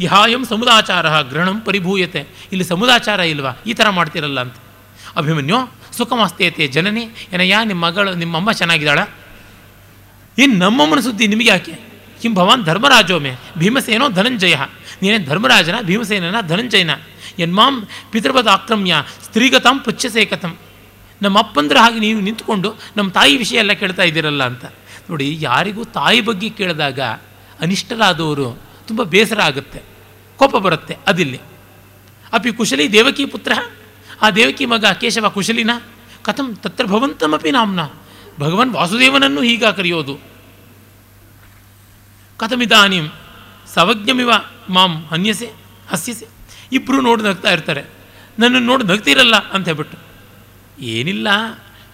ಇಹಾಯಂ 0.00 0.44
ಸಮುದಾಚಾರ 0.44 1.22
ಗ್ರಹಣಂ 1.22 1.60
ಪರಿಭೂಯತೆ. 1.60 2.26
ಇಲ್ಲಿ 2.52 2.64
ಸಮುದಾಚಾರ 2.64 3.20
ಇಲ್ವಾ? 3.20 3.52
ಈ 3.66 3.72
ಥರ 3.72 3.88
ಮಾಡ್ತಿರಲ್ಲ 3.88 4.40
ಅಂತ. 4.40 4.54
ಅಭಿಮನ್ಯು, 5.16 5.72
ಸುಖಮಸ್ತೇತೆ 5.96 6.66
ಜನನಿ 6.66 7.08
ಏನಯ್ಯ 7.32 7.56
ನಿಮ್ಮ 7.64 7.86
ಮಗಳು 7.86 8.14
ನಿಮ್ಮಮ್ಮ 8.14 8.52
ಚೆನ್ನಾಗಿದ್ದಾಳ? 8.52 8.98
ಇನ್ನು 10.38 10.58
ನಮ್ಮಮ್ಮನ 10.58 11.00
ಸುದ್ದಿ 11.00 11.26
ನಿಮಗೆ 11.26 11.48
ಯಾಕೆ? 11.48 11.78
ಕಿಂ 12.22 12.34
ಭವಾನ್ 12.34 12.64
ಧರ್ಮರಾಜೋಮೆ, 12.64 13.36
ಭೀಮಸೇನೋ 13.58 14.08
ಧನಂಜಯ. 14.08 14.56
ನೀನೇ 15.02 15.18
ಧರ್ಮರಾಜನ, 15.18 15.74
ಭೀಮಸೇನನ 15.82 16.34
ಧನಂಜಯನ. 16.40 16.90
ಎನ್ಮಾಂ 17.38 17.88
ಪಿತೃಪದ 18.10 18.46
ಆಕ್ರಮ್ಯ, 18.46 18.94
ಸ್ತ್ರೀಗತಾಂ 19.24 19.78
ಪುಚ್ಛಸೇ 19.78 20.24
ಕಥಂ 20.24 20.56
ನಮ್ಮ 21.22 21.38
ಅಪ್ಪಂದ್ರೆ 21.38 21.78
ಹಾಗೆ 21.78 21.98
ನೀವು 21.98 22.20
ನಿಂತ್ಕೊಂಡು 22.20 22.74
ನಮ್ಮ 22.96 23.10
ತಾಯಿ 23.10 23.36
ವಿಷಯ 23.36 23.56
ಎಲ್ಲ 23.56 23.72
ಕೇಳ್ತಾ 23.72 24.02
ಇದ್ದೀರಲ್ಲ 24.02 24.44
ಅಂತ. 24.44 24.64
ನೋಡಿ, 25.10 25.38
ಯಾರಿಗೂ 25.40 25.84
ತಾಯಿ 25.84 26.20
ಬಗ್ಗೆ 26.20 26.48
ಕೇಳಿದಾಗ 26.48 27.00
ಅನಿಷ್ಟರಾದವರು 27.60 28.73
ತುಂಬ 28.88 29.02
ಬೇಸರ 29.12 29.40
ಆಗುತ್ತೆ, 29.40 29.80
ಕೋಪ 30.38 30.54
ಬರುತ್ತೆ 30.66 30.94
ಅದಿಲ್ಲಿ. 31.06 31.40
ಅಪಿ 32.32 32.50
ಕುಶಲಿ 32.52 32.86
ದೇವಕಿ 32.92 33.24
ಪುತ್ರ, 33.32 33.52
ಆ 34.22 34.26
ದೇವಕಿ 34.30 34.64
ಮಗ 34.66 34.86
ಕೇಶವ 35.00 35.28
ಕುಶಲಿನ, 35.28 35.72
ಕಥಂ 36.22 36.46
ತತ್ರ 36.62 36.84
ಭವಂತಮಪಿ 36.86 37.50
ನಾಮ್ನ, 37.50 37.80
ಭಗವನ್ 38.40 38.72
ವಾಸುದೇವನನ್ನು 38.74 39.40
ಹೀಗ 39.40 39.64
ಕರೆಯೋದು. 39.78 40.14
ಕಥಮಿದಾನಿಂ 42.40 43.06
ಸವಜ್ಞಮಿವ 43.74 44.30
ಮಾಂ 44.68 44.92
ಹನ್ಯಸೆ, 45.10 45.48
ಹಸ್ಯಸೆ 45.90 46.26
ಇಬ್ಬರು 46.72 47.00
ನೋಡಿ 47.00 47.22
ನಗ್ತಾ 47.22 47.50
ಇರ್ತಾರೆ. 47.52 47.82
ನನ್ನನ್ನು 48.38 48.66
ನೋಡಿ 48.66 48.84
ನಗ್ತಿರಲ್ಲ 48.84 49.36
ಅಂತ 49.54 49.64
ಹೇಳ್ಬಿಟ್ಟು, 49.66 49.98
ಏನಿಲ್ಲ 50.94 51.28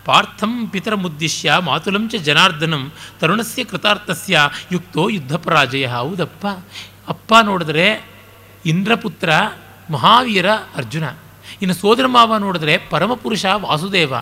ಪಾರ್ಥಂ 0.04 0.66
ಪಿತರಮುದ್ದಿಶ್ಯ 0.66 1.52
ಮಾತುಲಂ 1.60 2.00
ಮಾತುಲಂಚ 2.00 2.14
ಜನಾರ್ದನಂ 2.14 2.92
ತರುಣಸ್ಯ 3.20 3.64
ಕೃತಾರ್ಥಸ್ಯ 3.64 4.40
ಯುಕ್ತೋ 4.72 5.08
ಯುದ್ಧಪರಾಜಯ 5.08 5.86
ಹೌದಪ್ಪ. 5.86 6.46
ಅಪ್ಪ 7.08 7.32
ನೋಡಿದ್ರೆ 7.42 8.10
ಇಂದ್ರಪುತ್ರ 8.66 9.30
ಮಹಾವೀರ 9.90 10.50
ಅರ್ಜುನ. 10.50 11.04
ಇನ್ನು 11.62 11.74
ಸೋದರ 11.74 12.06
ಮಾವ 12.06 12.36
ನೋಡಿದ್ರೆ 12.36 12.78
ಪರಮಪುರುಷ 12.78 13.44
ವಾಸುದೇವ. 13.44 14.12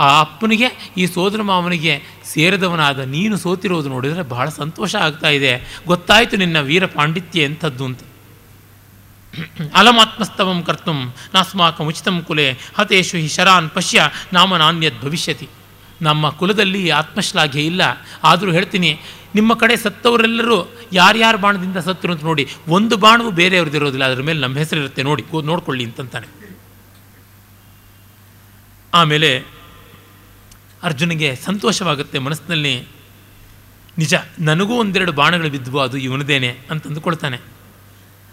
ಆ 0.00 0.20
ಅಪ್ಪನಿಗೆ, 0.20 0.92
ಈ 0.96 1.06
ಸೋದರ 1.06 1.42
ಮಾವನಿಗೆ 1.42 2.02
ಸೇರಿದವನಾದ 2.24 2.98
ನೀನು 2.98 3.36
ಸೋತಿರೋದು 3.36 3.88
ನೋಡಿದರೆ 3.88 4.22
ಬಹಳ 4.22 4.48
ಸಂತೋಷ 4.48 4.94
ಆಗ್ತಾ 4.94 5.28
ಇದೆ. 5.28 5.80
ಗೊತ್ತಾಯಿತು 5.86 6.36
ನಿನ್ನ 6.36 6.60
ವೀರ 6.60 6.86
ಪಾಂಡಿತ್ಯ 6.86 7.42
ಎಂಥದ್ದು 7.42 7.84
ಅಂತ. 7.84 8.00
ಅಲಮಾತ್ಮಸ್ತವಂ 9.74 10.62
ಕರ್ತು 10.62 10.92
ನಾಸ್ಮಾಕಂ 11.34 11.86
ಉಚಿತಂ 11.86 12.22
ಕುಲೆ 12.22 12.46
ಹತೇಶು 12.74 13.16
ಹಿ 13.16 13.28
ಶರಾನ್ 13.28 13.70
ಪಶ್ಯ 13.70 14.08
ನಾಮ 14.32 14.56
ನಾಣ್ಯದ್ 14.56 15.00
ಭವಿಷ್ಯತಿ 15.02 15.48
ನಮ್ಮ 16.02 16.30
ಕುಲದಲ್ಲಿ 16.30 16.90
ಆತ್ಮಶ್ಲಾಘ್ಯ 16.90 17.60
ಇಲ್ಲ. 17.60 17.82
ಆದರೂ 18.24 18.52
ಹೇಳ್ತೀನಿ, 18.52 19.00
ನಿಮ್ಮ 19.34 19.54
ಕಡೆ 19.54 19.76
ಸತ್ತವರೆಲ್ಲರೂ 19.76 20.58
ಯಾರ್ಯಾರು 20.92 21.38
ಬಾಣದಿಂದ 21.38 21.76
ಸತ್ತರು 21.76 22.12
ಅಂತ 22.12 22.24
ನೋಡಿ, 22.24 22.44
ಒಂದು 22.68 22.96
ಬಾಣವು 22.96 23.30
ಬೇರೆಯವ್ರದ್ದು 23.30 23.78
ಇರೋದಿಲ್ಲ. 23.78 24.04
ಅದರ 24.04 24.22
ಮೇಲೆ 24.22 24.40
ನಮ್ಮ 24.40 24.58
ಹೆಸರಿರುತ್ತೆ 24.58 25.02
ನೋಡಿ 25.02 25.24
ನೋಡ್ಕೊಳ್ಳಿ 25.44 25.84
ಅಂತಂತಾನೆ. 25.84 26.28
ಆಮೇಲೆ 28.94 29.30
ಅರ್ಜುನಿಗೆ 30.82 31.36
ಸಂತೋಷವಾಗುತ್ತೆ 31.36 32.18
ಮನಸ್ಸಿನಲ್ಲಿ, 32.18 32.74
ನಿಜ, 33.98 34.14
ನನಗೂ 34.40 34.74
ಒಂದೆರಡು 34.74 35.12
ಬಾಣಗಳು 35.12 35.50
ಬಿದ್ವು, 35.50 35.78
ಅದು 35.78 35.96
ಇವನದೇನೆ 35.96 36.58
ಅಂತ 36.70 36.86
ಅಂದುಕೊಳ್ತಾನೆ 36.86 37.55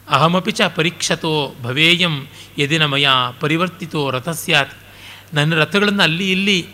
ಅಹಮಪಿ 0.09 0.51
ಚ 0.51 0.61
ಪರೀಕ್ಷತೋ 0.61 1.55
ಭವೇಯಂ 1.63 2.27
ಎದಿನ 2.57 2.85
ಮಯ 2.85 3.07
ಪರಿವರ್ತಿತೋ 3.39 4.09
ರಥ 4.09 4.29
ಸ್ಯಾತ್ 4.29 4.71
ನನ್ನ 5.33 5.55
ರಥಗಳನ್ನು 5.55 6.03
ಅಲ್ಲಿ 6.03 6.31
ಇಲ್ಲಿ 6.31 6.65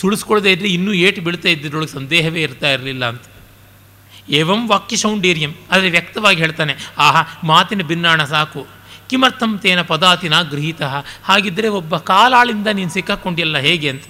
ಸುಳಿಸ್ಕೊಳ್ಳದೆ 0.00 0.52
ಇದ್ದರೆ 0.52 0.68
ಇನ್ನೂ 0.68 0.92
ಏಟು 0.92 1.20
ಬೀಳ್ತಾ 1.20 1.48
ಇದ್ದಿದ್ರೊಳಗೆ 1.48 1.92
ಸಂದೇಹವೇ 1.92 2.42
ಇರ್ತಾ 2.42 2.70
ಇರಲಿಲ್ಲ 2.70 3.08
ಅಂತ. 3.08 3.22
ಏವಂ 4.30 4.68
ವಾಕ್ಯ 4.68 4.96
ಸೌಂಡೀರ್ಯಂ, 4.96 5.54
ಆದರೆ 5.70 5.90
ವ್ಯಕ್ತವಾಗಿ 5.90 6.36
ಹೇಳ್ತಾನೆ, 6.36 6.76
ಆಹಾ, 6.98 7.40
ಮಾತಿನ 7.44 7.82
ಭಿನ್ನಾಣ 7.82 8.24
ಸಾಕು. 8.24 8.66
ಕಿಮರ್ಥಂ 9.10 9.58
ತೇನ 9.58 9.82
ಪದಾತಿನ 9.82 10.42
ಗೃಹೀತ. 10.42 10.82
ಹಾಗಿದ್ದರೆ 11.24 11.68
ಒಬ್ಬ 11.68 11.96
ಕಾಲಾಳಿಂದ 11.96 12.66
ನೀನು 12.66 12.90
ಸಿಕ್ಕಾಕೊಂಡಿಲ್ಲ 12.90 13.58
ಹೇಗೆ 13.58 13.90
ಅಂತ. 13.90 14.02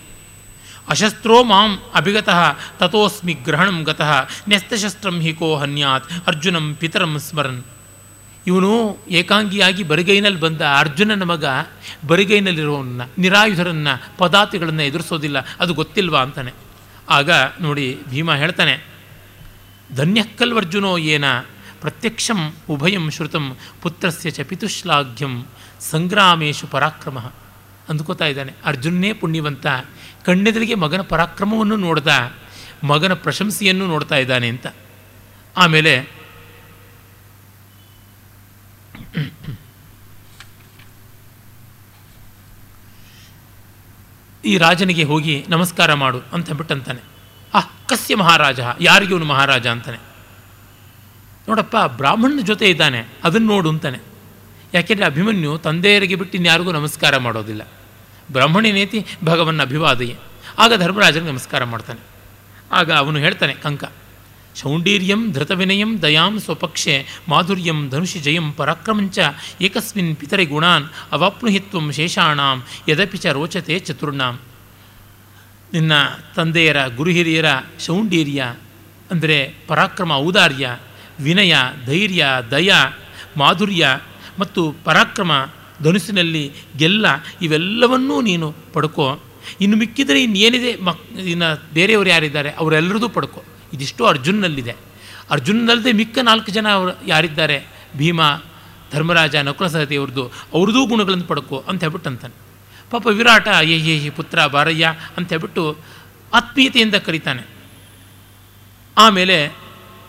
ಅಶಸ್ತ್ರೋ 0.88 1.42
ಮಾಂ 1.42 1.78
ಅಭಿಗತಃ 1.94 2.56
ತಥೋಸ್ಮಿ 2.78 3.32
ಗ್ರಹಣಂ 3.32 3.82
ಗತಃ. 3.82 4.28
ನ್ಯಸ್ತಶಸ್ತ್ರಂ 4.48 5.20
ಹಿ 5.20 5.32
ಕೋ 5.32 5.56
ಹನ್ಯಾತ್. 5.56 6.04
ಅರ್ಜುನಂ 6.26 6.74
ಪಿತರಂ 6.74 7.18
ಸ್ಮರನ್. 7.18 7.62
ಇವನು 8.46 8.98
ಏಕಾಂಗಿಯಾಗಿ 9.08 9.82
ಬರಿಗೈನಲ್ಲಿ 9.82 10.40
ಬಂದ 10.40 10.60
ಅರ್ಜುನನ 10.60 11.22
ಮಗ 11.22 11.44
ಬರಿಗೈನಲ್ಲಿರೋವನ್ನ, 12.06 13.02
ನಿರಾಯುಧರನ್ನು, 13.18 14.16
ಪದಾತಿಗಳನ್ನು 14.18 14.82
ಎದುರಿಸೋದಿಲ್ಲ, 14.82 15.38
ಅದು 15.60 15.74
ಗೊತ್ತಿಲ್ವಾ 15.74 16.22
ಅಂತಾನೆ. 16.22 16.52
ಆಗ 17.10 17.30
ನೋಡಿ 17.60 17.98
ಭೀಮ 18.08 18.34
ಹೇಳ್ತಾನೆ 18.34 18.86
ಧನ್ಯಕ್ಕಲ್ವರ್ಜುನೋ 19.96 20.98
ಏನ 20.98 21.24
ಪ್ರತ್ಯಕ್ಷಂ 21.80 22.54
ಉಭಯಂ 22.68 23.10
ಶ್ರುತಂ 23.10 23.56
ಪುತ್ರಸ್ಯ 23.82 24.30
ಚ 24.30 24.40
ಪಿತುಶ್ಲಾಘ್ಯಂ 24.40 25.46
ಸಂಗ್ರಾಮೇಶು 25.90 26.66
ಪರಾಕ್ರಮ 26.66 27.18
ಅಂದ್ಕೋತಾ 27.88 28.26
ಇದ್ದಾನೆ. 28.26 28.54
ಅರ್ಜುನೇ 28.64 29.12
ಪುಣ್ಯವಂತ, 29.12 29.66
ಕಣ್ಣೆದುರಿಗೆ 30.24 30.74
ಮಗನ 30.74 31.00
ಪರಾಕ್ರಮವನ್ನು 31.00 31.76
ನೋಡ್ದ, 31.76 32.08
ಮಗನ 32.84 33.14
ಪ್ರಶಂಸೆಯನ್ನು 33.14 33.86
ನೋಡ್ತಾ 33.86 34.16
ಇದ್ದಾನೆ 34.16 34.48
ಅಂತ. 34.48 34.66
ಆಮೇಲೆ 35.56 36.17
ಈ 44.44 44.58
ರಾಜನಿಗೆ 44.58 45.02
ಹೋಗಿ 45.02 45.46
ನಮಸ್ಕಾರ 45.48 45.94
ಮಾಡು 45.94 46.20
ಅಂತ 46.32 46.50
ಬಿಟ್ಟಂತಾನೆ 46.50 47.00
ಆ, 47.54 47.60
ಕಸ್ಯ 47.60 48.14
ಮಹಾರಾಜ, 48.14 48.60
ಯಾರಿಗೆ 48.80 49.12
ಅವನು 49.12 49.24
ಮಹಾರಾಜ 49.24 49.66
ಅಂತಾನೆ. 49.66 49.96
ನೋಡಪ್ಪ, 51.48 51.76
ಬ್ರಾಹ್ಮಣನ 51.86 52.40
ಜೊತೆ 52.40 52.70
ಇದ್ದಾನೆ 52.70 53.08
ಅದನ್ನು 53.24 53.46
ನೋಡು 53.46 53.68
ಅಂತಾನೆ. 53.68 53.98
ಯಾಕೆಂದರೆ 54.74 55.06
ಅಭಿಮನ್ಯು 55.06 55.58
ತಂದೆಯರಿಗೆ 55.58 56.14
ಬಿಟ್ಟು 56.14 56.36
ಇನ್ಯಾರಿಗೂ 56.36 56.72
ನಮಸ್ಕಾರ 56.72 57.16
ಮಾಡೋದಿಲ್ಲ. 57.16 57.68
ಬ್ರಾಹ್ಮಣಿನೇತಿ 58.32 59.06
ಭಗವನ್ನ 59.24 59.62
ಅಭಿವಾದಯೇ 59.62 60.16
ಆಗ 60.58 60.74
ಧರ್ಮರಾಜನಿಗೆ 60.74 61.30
ನಮಸ್ಕಾರ 61.30 61.64
ಮಾಡ್ತಾನೆ. 61.64 62.00
ಆಗ 62.72 62.92
ಅವನು 62.92 63.18
ಹೇಳ್ತಾನೆ, 63.18 63.54
ಕಂಕ 63.54 63.84
ಶೌಂಡೀರ್ಯಂ 64.60 65.22
ಧೃತವಿನಯಂ 65.36 65.90
ದಯಾಂ 66.02 66.34
ಸ್ವಪಕ್ಷೆ 66.44 66.94
ಮಾಧುರ್ಯಂ 67.28 67.80
ಧನುಷಿ 67.92 68.20
ಜಯಂ 68.26 68.46
ಪರಾಕ್ರಮಂಚ 68.58 69.18
ಏಕಸ್ಮಿನ್ 69.66 70.12
ಪಿತರೆ 70.20 70.44
ಗುಣಾನ್ 70.52 70.86
ಅವಾಪ್ನುಹಿತ್ವಂ 71.16 71.86
ಶೇಷಾಣಾಂ 71.98 72.58
ಯದಪಿ 72.88 73.18
ಚ 73.18 73.34
ರೋಚತೆ 73.38 73.76
ಚತುರ್ಣಾಂ. 73.88 74.34
ನಿನ್ನ 75.72 75.92
ತಂದೆಯರ 76.36 76.78
ಗುರು 76.96 77.10
ಹಿರಿಯರ 77.10 77.48
ಶೌಂಡೀರ್ಯ 77.86 78.42
ಅಂದರೆ 79.10 79.36
ಪರಾಕ್ರಮ 79.68 80.12
ಔದಾರ್ಯ, 80.26 80.66
ವಿನಯ, 81.20 81.54
ಧೈರ್ಯ, 81.86 82.24
ದಯ, 82.50 82.70
ಮಾಧುರ್ಯ 83.36 83.84
ಮತ್ತು 84.38 84.60
ಪರಾಕ್ರಮ 84.84 85.32
ಧನುಸಿನಲ್ಲಿ 85.82 86.44
ಗೆಲ್ಲ 86.76 87.06
ಇವೆಲ್ಲವನ್ನೂ 87.42 88.16
ನೀನು 88.20 88.48
ಪಡ್ಕೋ. 88.74 89.08
ಇನ್ನು 89.60 89.76
ಮಿಕ್ಕಿದರೆ 89.76 90.20
ಇನ್ನೇನಿದೆ 90.22 90.72
ಮಕ್ 90.86 91.04
ಇನ್ನು 91.32 91.48
ಬೇರೆಯವರು 91.74 92.08
ಯಾರಿದ್ದಾರೆ 92.08 92.50
ಅವರೆಲ್ಲರದೂ 92.50 93.08
ಪಡ್ಕೋ. 93.08 93.42
ಇದಿಷ್ಟು 93.72 94.06
ಅರ್ಜುನ್ನಲ್ಲಿದೆ. 94.06 94.74
ಅರ್ಜುನ್ನಲ್ಲದೆ 95.30 95.92
ಮಿಕ್ಕ 95.92 96.18
ನಾಲ್ಕು 96.22 96.50
ಜನ 96.52 96.66
ಅವರು 96.72 96.92
ಯಾರಿದ್ದಾರೆ? 97.06 97.56
ಭೀಮ, 97.96 98.20
ಧರ್ಮರಾಜ 98.92 99.36
ನಕುಲ 99.36 99.66
ಸಹದೇವ್ರದ್ದು 99.66 100.24
ಅವ್ರದ್ದೂ 100.54 100.86
ಗುಣಗಳನ್ನು 100.86 101.24
ಪಡ್ಕೊ 101.24 101.64
ಅಂತ 101.68 101.80
ಹೇಳ್ಬಿಟ್ಟು 101.80 102.10
ಅಂತಾನೆ 102.10 102.34
ಪಾಪ 102.90 103.06
ವಿರಾಟ, 103.06 103.48
ಏ 103.62 103.76
ಏ 103.90 103.94
ಹಿ 103.98 104.10
ಪುತ್ರ 104.10 104.46
ಬಾರಯ್ಯ 104.46 104.94
ಅಂತ 105.16 105.28
ಹೇಳ್ಬಿಟ್ಟು 105.28 105.78
ಆತ್ಮೀಯತೆಯಿಂದ 106.34 106.94
ಕರೀತಾನೆ. 106.94 107.42
ಆಮೇಲೆ 108.98 109.36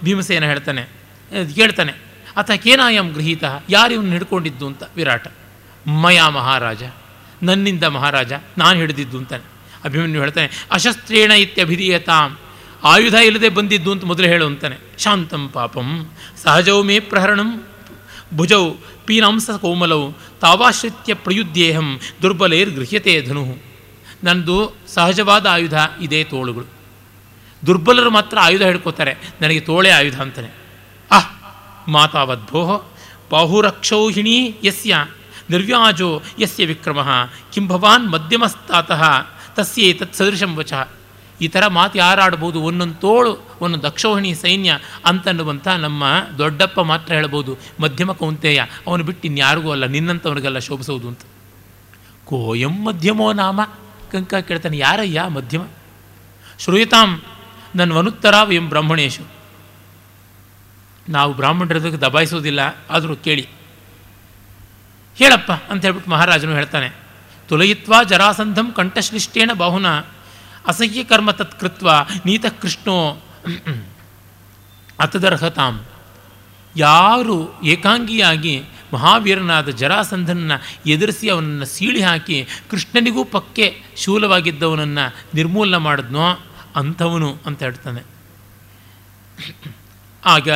ಭೀಮಸೇನ 0.03 0.45
ಹೇಳ್ತಾನೆ 0.45 0.84
ಕೇಳ್ತಾನೆ 1.55 1.93
ಅಥ 2.38 2.51
ಕೇನಾಯಂ 2.51 3.07
ಗೃಹೀತ? 3.14 3.43
ಯಾರು 3.70 3.93
ಇವನು 3.93 4.12
ಹಿಡ್ಕೊಂಡಿದ್ದು? 4.12 4.68
ಅಂತ 4.68 4.84
ವಿರಾಟ. 4.95 5.28
ಮಯಾ 5.88 6.30
ಮಹಾರಾಜ, 6.30 6.84
ನನ್ನಿಂದ 7.43 7.84
ಮಹಾರಾಜ, 7.84 8.34
ನಾನು 8.57 8.80
ಹಿಡಿದಿದ್ದು 8.80 9.18
ಅಂತಾನೆ. 9.18 9.45
ಅಭಿಮನ್ಯು 9.84 10.20
ಹೇಳ್ತಾನೆ, 10.22 10.49
ಅಶಸ್ತ್ರೇಣ 10.72 11.32
ಇತ್ಯಭಿಧೀಯತಾಂ 11.32 12.38
ಆಯುಧ 12.84 13.14
ಇಲ್ಲದೆ 13.14 13.50
ಬಂದಿದ್ದು 13.50 13.92
ಅಂತ 13.92 14.04
ಮೊದಲು 14.04 14.28
ಹೇಳು 14.28 14.46
ಅಂತಾನೆ. 14.46 14.78
ಶಾಂತಂ 14.98 15.50
ಪಾಪಂ 15.50 16.10
ಸಹಜೌ 16.44 16.84
ಮೇ 16.84 17.00
ಪ್ರಹರಣಂ, 17.00 17.68
ಭುಜೌ 18.34 18.72
ಪೀನಾಂಸ 19.06 19.50
ಕೋಮಲೌ, 19.50 20.12
ತಾವಾಶ್ರಿತ್ಯ 20.42 21.14
ಪ್ರಯುದ್ಧೇಹಂ 21.14 22.00
ದುರ್ಬಲೇರ್ 22.22 22.70
ಗೃಹ್ಯತೆ 22.70 23.22
ಧನು. 23.22 23.58
ನನ್ನದು 24.24 24.78
ಸಹಜವಾದ 24.88 25.46
ಆಯುಧ, 25.46 25.74
ಇದೇ 26.02 26.24
ತೋಳುಗಳು. 26.24 26.66
ದುರ್ಬಲರು 27.66 28.12
ಮಾತ್ರ 28.12 28.38
ಆಯುಧ 28.42 28.62
ಹಿಡ್ಕೋತಾರೆ, 28.62 29.16
ನನಗೆ 29.42 29.60
ತೋಳೆ 29.60 29.90
ಆಯುಧ 29.90 30.22
ಅಂತಾನೆ. 30.22 30.50
ಆಹ್ 31.12 31.90
ಮಾತಾವದ್ಭೋ 31.90 32.92
ಬಾಹುರಕ್ಷೌಹಿಣಿ 33.32 34.56
ಯಸ್ಯ, 34.64 35.06
ನಿರ್ವ್ಯಾಜೋ 35.50 36.22
ಯಸ್ಯ 36.40 36.66
ವಿಕ್ರಮ 36.66 37.08
ಕಿಂ 37.54 37.68
ಭವಾನ್ 37.68 38.10
ಮಧ್ಯಮಸ್ತಾತಃ 38.12 39.28
ತಸ್ಯೇ 39.56 39.94
ತತ್ 39.94 40.14
ಸದೃಶಂ 40.14 40.56
ವಚಃ. 40.56 40.90
ಈ 41.42 41.48
ಥರ 41.48 41.68
ಮಾತು 41.68 41.98
ಯಾರಾಡ್ಬೋದು? 41.98 42.62
ಒಂದೊಂದು 42.62 42.94
ತೋಳು 42.94 43.34
ಒಂದು 43.62 43.84
ದಕ್ಷೋಹಿಣಿ 43.84 44.34
ಸೈನ್ಯ 44.34 44.80
ಅಂತನ್ನುವಂಥ 45.06 45.68
ನಮ್ಮ 45.68 46.04
ದೊಡ್ಡಪ್ಪ 46.38 46.80
ಮಾತ್ರ 46.80 47.14
ಹೇಳ್ಬೋದು. 47.14 47.58
ಮಧ್ಯಮ 47.80 48.12
ಕೌಂತೆಯ, 48.12 48.62
ಅವನು 48.88 49.04
ಬಿಟ್ಟು 49.04 49.28
ಇನ್ಯಾರಿಗೂ 49.28 49.72
ಅಲ್ಲ 49.72 49.86
ನಿನ್ನಂಥವನಿಗೆಲ್ಲ 49.86 50.60
ಶೋಭಿಸೋದು 50.60 51.08
ಅಂತ. 51.08 51.22
ಕೋಯಂ 52.26 52.86
ಮಧ್ಯಮೋ 52.86 53.34
ನಾಮ, 53.34 53.62
ಕಂಕ 54.12 54.36
ಕೇಳ್ತಾನೆ. 54.36 54.78
ಯಾರಯ್ಯ 54.78 55.24
ಮಧ್ಯಮ? 55.28 55.62
ಶ್ರೂಯತಾಂ 56.60 57.22
ನನ್ನ 57.76 57.92
ವನುತ್ತರ 57.94 58.34
ಎಂ 58.52 58.70
ಬ್ರಾಹ್ಮಣೇಶು. 58.70 59.24
ನಾವು 61.10 61.34
ಬ್ರಾಹ್ಮಣರದಕ್ಕೆ 61.34 61.98
ದಬಾಯಿಸೋದಿಲ್ಲ, 61.98 62.60
ಆದರೂ 62.90 63.16
ಕೇಳಿ. 63.16 63.48
ಹೇಳಪ್ಪ, 65.18 65.52
ಅಂತ 65.52 65.82
ಹೇಳ್ಬಿಟ್ಟು 65.82 66.12
ಮಹಾರಾಜನು 66.12 66.54
ಹೇಳ್ತಾನೆ. 66.54 66.90
ತುಲಯಿತ್ವಾ 67.48 68.04
ಜರಾಸಂಧಂ 68.04 68.72
ಕಂಠಶ್ಲಿಷ್ಟೇನ 68.72 69.52
ಬಾಹುನ 69.54 69.86
ಅಸಹ್ಯ 70.68 71.03
ಕರ್ಮ 71.03 71.32
ತತ್ಕೃತ್ವ 71.32 71.89
ನೀತ 72.26 72.45
ಕೃಷ್ಣೋ 72.62 73.22
ಅತದರ್ಹತಾಂ. 74.99 75.86
ಯಾರು 76.76 77.64
ಏಕಾಂಗಿಯಾಗಿ 77.64 78.64
ಮಹಾವೀರನಾದ 78.93 79.70
ಜರಾಸಂಧನನ್ನು 79.70 80.89
ಎದುರಿಸಿ 80.89 81.30
ಅವನನ್ನು 81.30 81.66
ಸೀಳಿ 81.66 82.01
ಹಾಕಿ 82.01 82.47
ಕೃಷ್ಣನಿಗೂ 82.72 83.24
ಪಕ್ಕೆ 83.24 83.84
ಶೂಲವಾಗಿದ್ದವನನ್ನು 83.97 85.28
ನಿರ್ಮೂಲನ 85.34 85.78
ಮಾಡಿದ್ನೋ 85.78 86.39
ಅಂಥವನು 86.76 87.38
ಅಂತ 87.45 87.64
ಹೇಳ್ತಾನೆ. 87.64 88.01
ಆಗ 90.26 90.47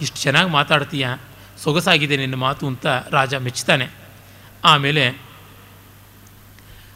ಇಷ್ಟು 0.00 0.16
ಚೆನ್ನಾಗಿ 0.16 0.50
ಮಾತಾಡ್ತೀಯ? 0.50 1.08
ಸೊಗಸಾಗಿದೆ 1.62 2.16
ನಿನ್ನ 2.16 2.34
ಮಾತು 2.34 2.66
ಅಂತ 2.66 2.86
ರಾಜ 2.86 3.34
ಮೆಚ್ಚುತ್ತಾನೆ 3.34 3.90
ಆಮೇಲೆ 4.64 5.33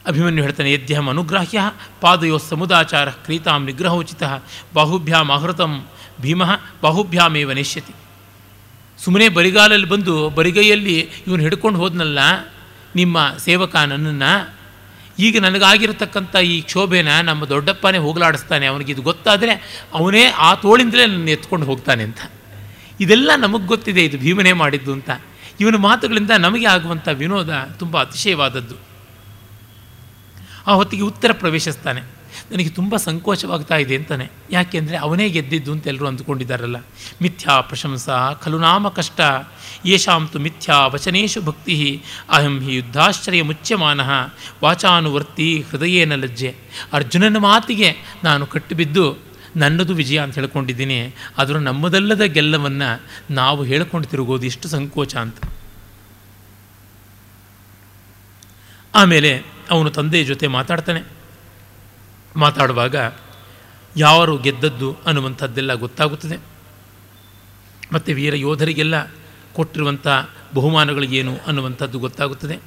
ಅಭಿಮನ್ಯು 0.09 0.43
ಹೇಳ್ತಾನೆ, 0.45 0.73
ಯದ್ಯಹಂ 0.73 1.09
ಅನುಗ್ರಾಹ್ಯ 1.09 1.61
ಪಾದಯೋ 2.01 2.39
ಸಮುದಾಚಾರ 2.39 3.09
ಕ್ರೀತಾಂ 3.11 3.65
ನಿಗ್ರಹೋಚಿತ 3.65 4.23
ಬಾಹುಭ್ಯಾಂ 4.75 5.31
ಆಹೃತಂ 5.33 5.73
ಭೀಮ 6.21 6.43
ಬಾಹುಭ್ಯಾಮೇವ 6.83 7.53
ನೆಶ್ಯತಿ 7.53 7.95
ಸುಮ್ಮನೆ 8.99 9.29
ಬರಿಗಾಲಲ್ಲಿ 9.29 9.89
ಬಂದು 9.89 10.31
ಬರಿಗೈಯಲ್ಲಿ 10.31 10.97
ಇವನು 11.27 11.43
ಹಿಡ್ಕೊಂಡು 11.43 11.79
ಹೋದ್ನಲ್ಲ, 11.79 12.19
ನಿಮ್ಮ 12.97 13.19
ಸೇವಕ 13.45 13.77
ನನ್ನನ್ನು, 13.77 14.33
ಈಗ 15.19 15.39
ನನಗಾಗಿರತಕ್ಕಂಥ 15.39 16.37
ಈ 16.37 16.61
ಕ್ಷೋಭೆನ 16.61 17.21
ನಮ್ಮ 17.21 17.45
ದೊಡ್ಡಪ್ಪನೇ 17.45 17.99
ಹೋಗಲಾಡಿಸ್ತಾನೆ, 17.99 18.67
ಅವನಿಗೆ 18.67 18.93
ಇದು 18.93 19.03
ಗೊತ್ತಾದರೆ 19.03 19.55
ಅವನೇ 19.95 20.25
ಆ 20.25 20.55
ತೋಳಿಂದಲೇ 20.55 21.07
ನನ್ನ 21.07 21.29
ಎತ್ಕೊಂಡು 21.29 21.67
ಹೋಗ್ತಾನೆ 21.67 22.03
ಅಂತ. 22.03 22.21
ಇದೆಲ್ಲ 23.01 23.31
ನಮಗೆ 23.37 23.67
ಗೊತ್ತಿದೆ, 23.67 24.05
ಇದು 24.05 24.19
ಭೀಮನೇ 24.19 24.53
ಮಾಡಿದ್ದು 24.53 24.93
ಅಂತ. 24.93 25.11
ಇವನ 25.61 25.77
ಮಾತುಗಳಿಂದ 25.77 26.31
ನಮಗೆ 26.39 26.67
ಆಗುವಂಥ 26.67 27.09
ವಿನೋದ 27.13 27.53
ತುಂಬ 27.79 28.01
ಅತಿಶಯವಾದದ್ದು. 28.01 28.88
ಆ 30.69 30.75
ಹೊತ್ತಿಗೆ 30.75 31.03
ಉತ್ತರ 31.03 31.31
ಪ್ರವೇಶಿಸ್ತಾನೆ. 31.33 32.01
ನನಗೆ 32.51 32.69
ತುಂಬ 32.69 32.97
ಸಂಕೋಚವಾಗ್ತಾ 32.97 33.77
ಇದೆ 33.77 33.97
ಅಂತಾನೆ. 33.97 34.29
ಯಾಕೆಂದರೆ 34.51 34.97
ಅವನೇ 34.97 35.29
ಗೆದ್ದಿದ್ದು 35.29 35.73
ಅಂತ 35.73 35.87
ಎಲ್ಲರೂ 35.87 36.07
ಅಂದುಕೊಂಡಿದ್ದಾರಲ್ಲ. 36.07 36.77
ಮಿಥ್ಯಾ 37.23 37.61
ಪ್ರಶಂಸಾ 37.61 38.33
ಖಲು 38.33 38.59
ನಾಮ 38.59 38.89
ಕಷ್ಟ. 38.89 39.21
ಯಶಾಂತು 39.87 40.39
ಮಿಥ್ಯಾ 40.39 40.87
ವಚನೇಶು 40.87 41.43
ಭಕ್ತಿ. 41.43 42.03
ಅಹಂ 42.31 42.61
ಹಿ 42.61 42.75
ಯುದ್ಧಾಶ್ಚರ್ಯ 42.75 43.43
ಮುಚ್ಯಮಾನ. 43.43 44.01
ವಾಚಾನುವರ್ತಿ 44.65 45.65
ಹೃದಯೇನ 45.71 46.15
ಲಜ್ಜೆ. 46.15 46.57
ಅರ್ಜುನನ 46.93 47.37
ಮಾತಿಗೆ 47.37 47.95
ನಾನು 48.25 48.47
ಕಟ್ಟಿಬಿದ್ದು 48.47 49.19
ನನ್ನದು 49.57 49.95
ವಿಜಯ 49.95 50.19
ಅಂತ 50.19 50.35
ಹೇಳ್ಕೊಂಡಿದ್ದೀನಿ. 50.35 51.15
ಅದರ 51.39 51.57
ನಮ್ಮದಲ್ಲದ 51.59 52.23
ಗೆಲ್ಲವನ್ನು 52.23 53.03
ನಾವು 53.35 53.65
ಹೇಳ್ಕೊಂಡು 53.65 54.09
ತಿರುಗೋದು 54.09 54.47
ಇಷ್ಟು 54.47 54.69
ಸಂಕೋಚ 54.69 55.17
ಅಂತ. 55.17 55.37
ಆಮೇಲೆ 58.95 59.58
ಅವನು 59.71 59.91
ತಂದೆಯ 59.91 60.25
ಜೊತೆ 60.25 60.47
ಮಾತಾಡ್ತಾನೆ. 60.47 61.03
ಮಾತಾಡುವಾಗ 62.37 62.97
ಯಾರು 63.97 64.39
ಗೆದ್ದದ್ದು 64.39 64.97
ಅನ್ನುವಂಥದ್ದೆಲ್ಲ 65.07 65.75
ಗೊತ್ತಾಗುತ್ತದೆ. 65.75 66.37
ಮತ್ತು 67.93 68.13
ವೀರ 68.13 68.35
ಯೋಧರಿಗೆಲ್ಲ 68.35 69.15
ಕೊಟ್ಟಿರುವಂಥ 69.55 70.07
ಏನು 71.11 71.39
ಅನ್ನುವಂಥದ್ದು 71.47 71.99
ಗೊತ್ತಾಗುತ್ತದೆ. 71.99 72.59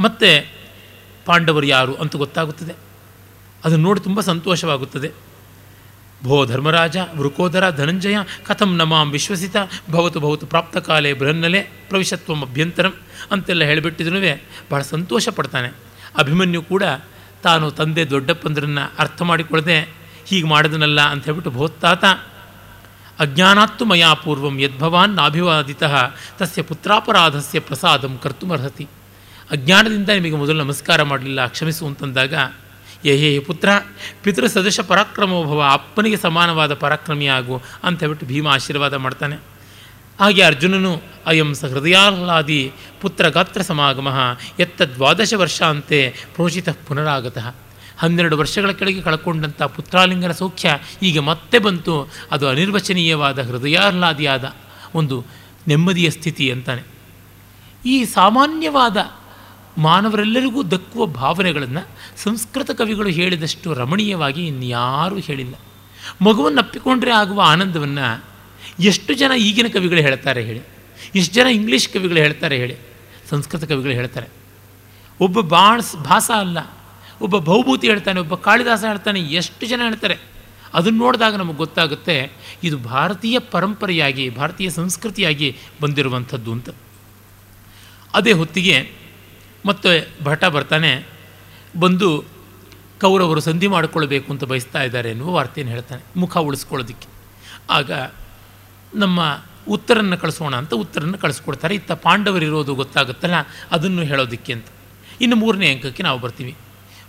ಮತ್ತು 0.00 0.52
ಪಾಂಡವರು 1.26 1.66
ಯಾರು 1.66 1.94
ಅಂತ 1.94 2.16
ಗೊತ್ತಾಗುತ್ತದೆ. 2.16 2.72
ಅದನ್ನು 3.64 3.84
ನೋಡಿ 3.84 4.00
ತುಂಬ 4.00 4.20
ಸಂತೋಷವಾಗುತ್ತದೆ. 4.20 5.10
ಭೋ 6.24 6.46
ಧರ್ಮರಾಜ, 6.46 6.96
ವೃಕೋದರ, 7.16 7.70
ಧನಂಜಯ, 7.70 8.16
ಕಥಂ 8.46 8.76
ನಮಾಂ 8.76 9.10
ವಿಶ್ವಸಿತ, 9.10 9.56
ಭವತು 9.90 10.20
ಭವತು 10.20 10.46
ಪ್ರಾಪ್ತಕಾಲೇ 10.46 11.12
ಬೃಹನ್ನಲೆ 11.12 11.60
ಪ್ರವಿಶತ್ವಂ 11.60 12.42
ಅಭ್ಯಂತರಂ 12.42 12.92
ಅಂತೆಲ್ಲ 13.32 13.64
ಹೇಳಿಬಿಟ್ಟಿದ್ರೂ 13.64 14.16
ಬಹಳ 14.70 14.82
ಸಂತೋಷ 14.82 15.28
ಪಡ್ತಾನೆ 15.28 15.85
ಅಭಿಮನ್ಯು 16.18 16.62
ಕೂಡ 16.62 16.82
ತಾನು 17.42 17.70
ತಂದೆ 17.70 18.04
ದೊಡ್ಡಪ್ಪಂದ್ರನ್ನು 18.10 18.84
ಅರ್ಥ 18.98 19.22
ಮಾಡಿಕೊಳ್ಳದೆ 19.22 19.78
ಹೀಗೆ 20.26 20.46
ಮಾಡಿದನಲ್ಲ 20.46 21.00
ಅಂತ 21.00 21.24
ಹೇಳ್ಬಿಟ್ಟು 21.24 21.50
ಭೋತ್ತಾತ, 21.50 22.04
ಅಜ್ಞಾನಾತ್ತು 23.20 23.84
ಮಯಾ 23.84 24.14
ಪೂರ್ವಂ 24.14 24.58
ಯದ್ಭವಾನ್ 24.58 25.14
ನಾಭಿವಾದಿತ, 25.14 25.82
ತಸ್ಯ 26.38 26.62
ಪುತ್ರಾಪರಾಧಸ್ಯ 26.62 27.60
ಪ್ರಸಾದಂ 27.60 28.18
ಕರ್ತುಮರ್ಹತಿ. 28.22 28.86
ಅಜ್ಞಾನದಿಂದ 29.50 30.08
ನಿಮಗೆ 30.08 30.36
ಮೊದಲು 30.36 30.58
ನಮಸ್ಕಾರ 30.64 31.02
ಮಾಡಲಿಲ್ಲ, 31.02 31.46
ಕ್ಷಮಿಸು 31.46 31.86
ಅಂತಂದಾಗ 31.86 32.34
ಯೇ 33.04 33.14
ಹೇ 33.16 33.38
ಪುತ್ರ 33.38 33.68
ಪಿತೃ 34.22 34.46
ಸದೃಶ 34.46 34.80
ಪರಾಕ್ರಮೋಭವ 34.80 35.60
ಅಪ್ಪನಿಗೆ 35.72 36.16
ಸಮಾನವಾದ 36.16 36.74
ಪರಾಕ್ರಮಿಯಾಗು 36.74 37.56
ಅಂತ 37.84 37.98
ಹೇಳ್ಬಿಟ್ಟು 38.00 38.26
ಭೀಮ 38.26 38.48
ಆಶೀರ್ವಾದ 38.48 38.94
ಮಾಡ್ತಾನೆ. 38.94 39.36
ಹಾಗೆ 40.20 40.42
ಅರ್ಜುನನು 40.42 41.02
ಅಯಂ 41.26 41.54
ಸ 41.54 41.64
ಹೃದಯಾಹ್ಲಾದಿ 41.64 42.72
ಪುತ್ರ 43.00 43.28
ಗಾತ್ರ 43.28 43.62
ಸಮಾಗಮ 43.62 44.38
ಎತ್ತ 44.60 44.82
ದ್ವಾದಶ 44.82 45.34
ವರ್ಷಾಂತೆ 45.34 46.14
ಪ್ರೋಷಿತ 46.34 46.68
ಪುನರಾಗತಃ. 46.68 47.54
ಹನ್ನೆರಡು 47.98 48.38
ವರ್ಷಗಳ 48.38 48.70
ಕೆಳಗೆ 48.70 49.02
ಕಳ್ಕೊಂಡಂಥ 49.02 49.62
ಪುತ್ರಾಲಿಂಗನ 49.62 50.32
ಸೌಖ್ಯ 50.32 50.78
ಈಗ 51.02 51.18
ಮತ್ತೆ 51.18 51.58
ಬಂತು. 51.58 52.12
ಅದು 52.32 52.48
ಅನಿರ್ವಚನೀಯವಾದ 52.48 53.38
ಹೃದಯಾಹ್ಲಾದಿಯಾದ 53.42 54.54
ಒಂದು 54.94 55.24
ನೆಮ್ಮದಿಯ 55.68 56.10
ಸ್ಥಿತಿ 56.10 56.50
ಅಂತಾನೆ. 56.50 56.82
ಈ 57.86 58.04
ಸಾಮಾನ್ಯವಾದ 58.04 58.96
ಮಾನವರೆಲ್ಲರಿಗೂ 59.78 60.62
ದಕ್ಕುವ 60.62 61.06
ಭಾವನೆಗಳನ್ನು 61.06 61.88
ಸಂಸ್ಕೃತ 62.22 62.70
ಕವಿಗಳು 62.70 63.08
ಹೇಳಿದಷ್ಟು 63.08 63.74
ರಮಣೀಯವಾಗಿ 63.74 64.46
ಇನ್ಯಾರೂ 64.46 65.18
ಹೇಳಿಲ್ಲ. 65.18 65.54
ಮಗುವನ್ನು 66.22 66.60
ಅಪ್ಪಿಕೊಂಡ್ರೆ 66.60 67.12
ಆಗುವ 67.12 67.42
ಆನಂದವನ್ನು 67.44 68.35
ಎಷ್ಟು 68.78 69.14
ಜನ 69.14 69.32
ಈಗಿನ 69.38 69.66
ಕವಿಗಳು 69.72 70.00
ಹೇಳ್ತಾರೆ 70.00 70.42
ಹೇಳಿ. 70.44 70.60
ಎಷ್ಟು 71.16 71.34
ಜನ 71.34 71.46
ಇಂಗ್ಲೀಷ್ 71.46 71.88
ಕವಿಗಳು 71.88 72.18
ಹೇಳ್ತಾರೆ 72.18 72.56
ಹೇಳಿ. 72.56 72.76
ಸಂಸ್ಕೃತ 73.30 73.64
ಕವಿಗಳು 73.64 73.92
ಹೇಳ್ತಾರೆ. 73.92 74.26
ಒಬ್ಬ 75.20 75.40
ಬಾಣ್ಸ್ 75.40 75.96
ಭಾಸ 75.96 76.30
ಅಲ್ಲ. 76.38 76.58
ಒಬ್ಬ 77.20 77.38
ಭೌಭೂತಿ 77.38 77.86
ಹೇಳ್ತಾನೆ, 77.86 78.20
ಒಬ್ಬ 78.20 78.34
ಕಾಳಿದಾಸ 78.34 78.84
ಹೇಳ್ತಾನೆ, 78.84 79.20
ಎಷ್ಟು 79.20 79.66
ಜನ 79.66 79.80
ಹೇಳ್ತಾರೆ. 79.84 80.16
ಅದನ್ನು 80.74 80.98
ನೋಡಿದಾಗ 80.98 81.34
ನಮಗೆ 81.34 81.56
ಗೊತ್ತಾಗುತ್ತೆ, 81.56 82.32
ಇದು 82.64 82.78
ಭಾರತೀಯ 82.78 83.38
ಪರಂಪರೆಯಾಗಿ, 83.38 84.30
ಭಾರತೀಯ 84.30 84.70
ಸಂಸ್ಕೃತಿಯಾಗಿ 84.70 85.56
ಬಂದಿರುವಂಥದ್ದು 85.80 86.52
ಅಂತ. 86.52 86.68
ಅದೇ 88.14 88.32
ಹೊತ್ತಿಗೆ 88.32 88.92
ಮತ್ತೆ 89.66 90.08
ಭಟ 90.24 90.44
ಬರ್ತಾನೆ, 90.44 91.06
ಬಂದು 91.80 92.24
ಕೌರವರು 93.00 93.40
ಸಂಧಿ 93.40 93.66
ಮಾಡಿಕೊಳ್ಬೇಕು 93.66 94.32
ಅಂತ 94.32 94.44
ಬಯಸ್ತಾ 94.44 94.82
ಇದ್ದಾರೆ 94.82 95.10
ಎನ್ನುವ 95.10 95.30
ವಾರ್ತೆಯನ್ನು 95.30 95.74
ಹೇಳ್ತಾನೆ, 95.74 96.20
ಮುಖ 96.20 96.36
ಉಳಿಸ್ಕೊಳ್ಳೋದಕ್ಕೆ. 96.36 97.08
ಆಗ 97.70 97.90
ನಮ್ಮ 98.94 99.42
ಉತ್ತರನ್ನು 99.68 100.18
ಕಳಿಸೋಣ 100.18 100.56
ಅಂತ 100.56 100.74
ಉತ್ತರನ್ನು 100.74 101.18
ಕಳಿಸ್ಕೊಡ್ತಾರೆ. 101.18 101.74
ಇತ್ತ 101.74 101.92
ಪಾಂಡವರಿರೋದು 101.92 102.74
ಗೊತ್ತಾಗುತ್ತಲ್ಲ, 102.74 103.34
ಅದನ್ನು 103.70 104.02
ಹೇಳೋದಕ್ಕೆ 104.02 104.52
ಅಂತ. 104.52 104.66
ಇನ್ನು 105.20 105.36
ಮೂರನೇ 105.36 105.74
ಅಂಕಕ್ಕೆ 105.74 106.02
ನಾವು 106.02 106.18
ಬರ್ತೀವಿ. 106.18 106.54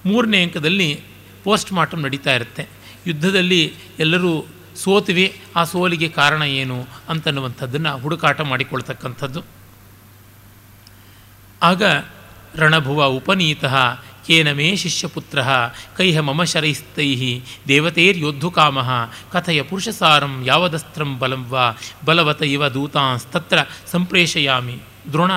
ಮೂರನೇ 0.06 0.44
ಅಂಕದಲ್ಲಿ 0.44 1.04
ಪೋಸ್ಟ್ 1.44 1.74
ಮಾರ್ಟಮ್ 1.74 2.02
ನಡೀತಾ 2.02 2.34
ಇರುತ್ತೆ. 2.34 2.68
ಯುದ್ಧದಲ್ಲಿ 3.08 3.74
ಎಲ್ಲರೂ 4.00 4.46
ಸೋತಿವಿ, 4.76 5.42
ಆ 5.56 5.64
ಸೋಲಿಗೆ 5.64 6.10
ಕಾರಣ 6.10 6.42
ಏನು 6.42 6.88
ಅಂತನ್ನುವಂಥದ್ದನ್ನು 7.10 7.98
ಹುಡುಕಾಟ 7.98 8.42
ಮಾಡಿಕೊಳ್ತಕ್ಕಂಥದ್ದು. 8.42 9.44
ಆಗ 11.64 11.84
ರಣಭುವ 12.58 13.06
ಉಪನೀತಃ 13.06 13.76
ಕೇನ 14.28 14.52
ಮೇ 14.52 14.76
ಶಿಷ್ಯಪುತ್ರ? 14.76 15.40
ಕೈಹ 15.98 16.20
ಮಮ 16.20 16.44
ಶರೈಸ್ತೈ 16.44 17.40
ದೇವತೇರ್ಯೋದ್ಧುಕಾಮ 17.68 18.78
ಕಥಯ 19.32 19.62
ಪುರುಷಸಾರಂ 19.62 20.44
ಯಾವದಸ್ತ್ರಂ 20.46 21.20
ಬಲಂ 21.20 21.44
ಬಲವತ 22.06 22.42
ಇವ 22.42 22.68
ದೂತಾಂಸ್ತತ್ರ 22.68 23.58
ಸಂಪ್ರೇಷಯಾಮಿ. 23.92 24.78
ದ್ರೋಣ, 25.12 25.32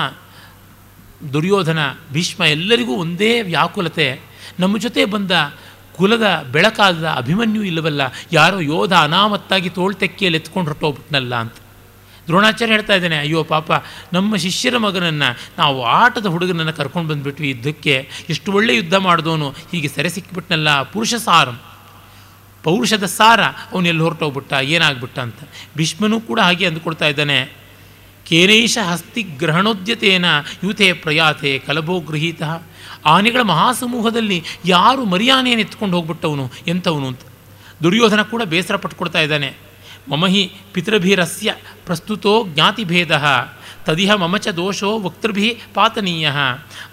ದುರ್ಯೋಧನ, 1.32 1.78
ಭೀಷ್ಮ 2.12 2.45
ಎಲ್ಲರಿಗೂ 2.45 2.95
ಒಂದೇ 2.97 3.43
ವ್ಯಾಕುಲತೆ. 3.43 4.09
ನಮ್ಮ 4.61 4.78
ಜೊತೆ 4.78 5.05
ಬಂದ 5.05 5.30
ಕುಲದ 5.97 6.26
ಬೆಳಕಾದ 6.53 7.05
ಅಭಿಮನ್ಯು 7.09 7.62
ಇಲ್ಲವಲ್ಲ, 7.62 8.03
ಯಾರೋ 8.32 8.61
ಯೋಧ 8.61 8.93
ಅನಾಮತ್ತಾಗಿ 8.93 9.70
ತೋಳ್ತೆಕ್ಕಿಯಲ್ಲಿ 9.70 10.38
ಎತ್ಕೊಂಡು 10.38 10.70
ಹೊರಟೋಗ್ಬಿಟ್ನಲ್ಲ 10.70 11.34
ಅಂತ. 11.34 11.57
ದ್ರೋಣಾಚಾರ್ಯ 12.31 12.72
ಹೇಳ್ತಾ 12.72 12.95
ಇದ್ದಾನೆ, 12.95 13.16
ಅಯ್ಯೋ 13.18 13.41
ಪಾಪ, 13.55 13.70
ನಮ್ಮ 14.12 14.37
ಶಿಷ್ಯರ 14.45 14.76
ಮಗನನ್ನು 14.87 15.28
ನಾವು 15.61 15.78
ಆಟದ 16.01 16.26
ಹುಡುಗನನ್ನು 16.26 16.74
ಕರ್ಕೊಂಡು 16.81 17.09
ಬಂದುಬಿಟ್ವಿ 17.12 17.49
ಯುದ್ಧಕ್ಕೆ 17.51 17.95
ಎಷ್ಟು 18.33 18.49
ಒಳ್ಳೆ 18.59 18.74
ಯುದ್ಧ 18.76 18.97
ಮಾಡಿದವನು, 19.07 19.49
ಹೀಗೆ 19.72 19.89
ಸೆರೆ 19.95 20.11
ಸಿಕ್ಕಿಬಿಟ್ನಲ್ಲ 20.16 20.70
ಪುರುಷ 20.93 21.14
ಸಾರಂ. 21.26 21.57
ಪೌರುಷದ 22.64 23.07
ಸಾರ 23.18 23.41
ಅವನು 23.72 24.03
ಹೊರಟೋಗ್ಬಿಟ್ಟ, 24.05 24.53
ಏನಾಗ್ಬಿಟ್ಟ 24.74 25.18
ಅಂತ. 25.26 25.41
ಭೀಷ್ಮನೂ 25.76 26.16
ಕೂಡ 26.28 26.39
ಹಾಗೆ 26.47 26.66
ಅಂದುಕೊಡ್ತಾ 26.66 27.07
ಇದ್ದಾನೆ, 27.07 27.39
ಕೇನೈಷ 28.28 28.78
ಹಸ್ತಿ 28.89 29.22
ಗ್ರಹಣೋದ್ಯತೇನ 29.41 30.26
ಯೂತೆ 30.64 30.89
ಪ್ರಯಾತೆ 31.05 31.53
ಕಲಭೋ 31.66 31.97
ಗೃಹೀತ. 32.09 32.43
ಆನೆಗಳ 33.12 33.43
ಮಹಾಸಮೂಹದಲ್ಲಿ 33.53 34.39
ಯಾರು 34.64 35.03
ಮರ್ಯಾನೆಯನ್ನು 35.05 35.64
ಎತ್ಕೊಂಡು 35.66 35.97
ಹೋಗ್ಬಿಟ್ಟವನು, 35.97 36.45
ಎಂಥವನು 36.66 37.07
ಅಂತ. 37.07 37.24
ದುರ್ಯೋಧನ 37.83 38.22
ಕೂಡ 38.33 38.43
ಬೇಸರ 38.53 38.76
ಪಟ್ಕೊಡ್ತಾ 38.76 39.20
ಇದ್ದಾನೆ 39.20 39.51
ಮಮಹಿ 40.09 40.53
ಪಿತೃಭಿರಸ್ಯ 40.72 41.55
ಪ್ರಸ್ತುತೋ 41.86 42.46
ಜ್ಞಾತಿಭೇದ 42.48 43.22
ತದಿಹ 43.84 44.14
ಮಮ 44.14 44.36
ಚ 44.36 44.48
ದೋಷೋ 44.48 45.01
ವಕ್ತೃಭಿ 45.01 45.59
ಪಾತನೀಯ 45.74 46.30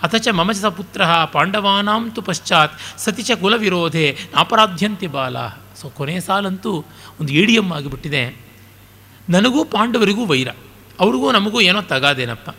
ಅಥ 0.04 0.16
ಚ 0.16 0.28
ಮಮ 0.28 0.52
ಚ 0.52 0.66
ಪುತ್ರ 0.66 1.06
ಪಾಂಡವಾನಾಂ 1.32 2.12
ತು 2.12 2.22
ಪಶ್ಚಾತ್ 2.22 3.00
ಸತಿ 3.00 3.24
ಚ 3.24 3.32
ಕುಲವಿರೋಧೆ 3.32 4.18
ನಾಪರಾಧ್ಯಂತೆ 4.36 5.08
ಬಾಲ 5.08 5.38
ಸೊ 5.82 5.90
ಕೊನೆಯ 5.90 6.20
ಸಾಲಂತೂ 6.20 6.86
ಒಂದು 7.22 7.34
ಇಡಿಯಮ್ 7.34 7.72
ಆಗಿಬಿಟ್ಟಿದೆ। 7.72 8.48
ನನಗೂ 9.30 9.66
ಪಾಂಡವರಿಗೂ 9.66 10.26
ವೈರ। 10.26 10.48
ಅವ್ರಿಗೂ 11.00 11.32
ನಮಗೂ 11.32 11.62
ಏನೋ 11.62 11.82
ತಗಾದೇನಪ್ಪ। 11.82 12.50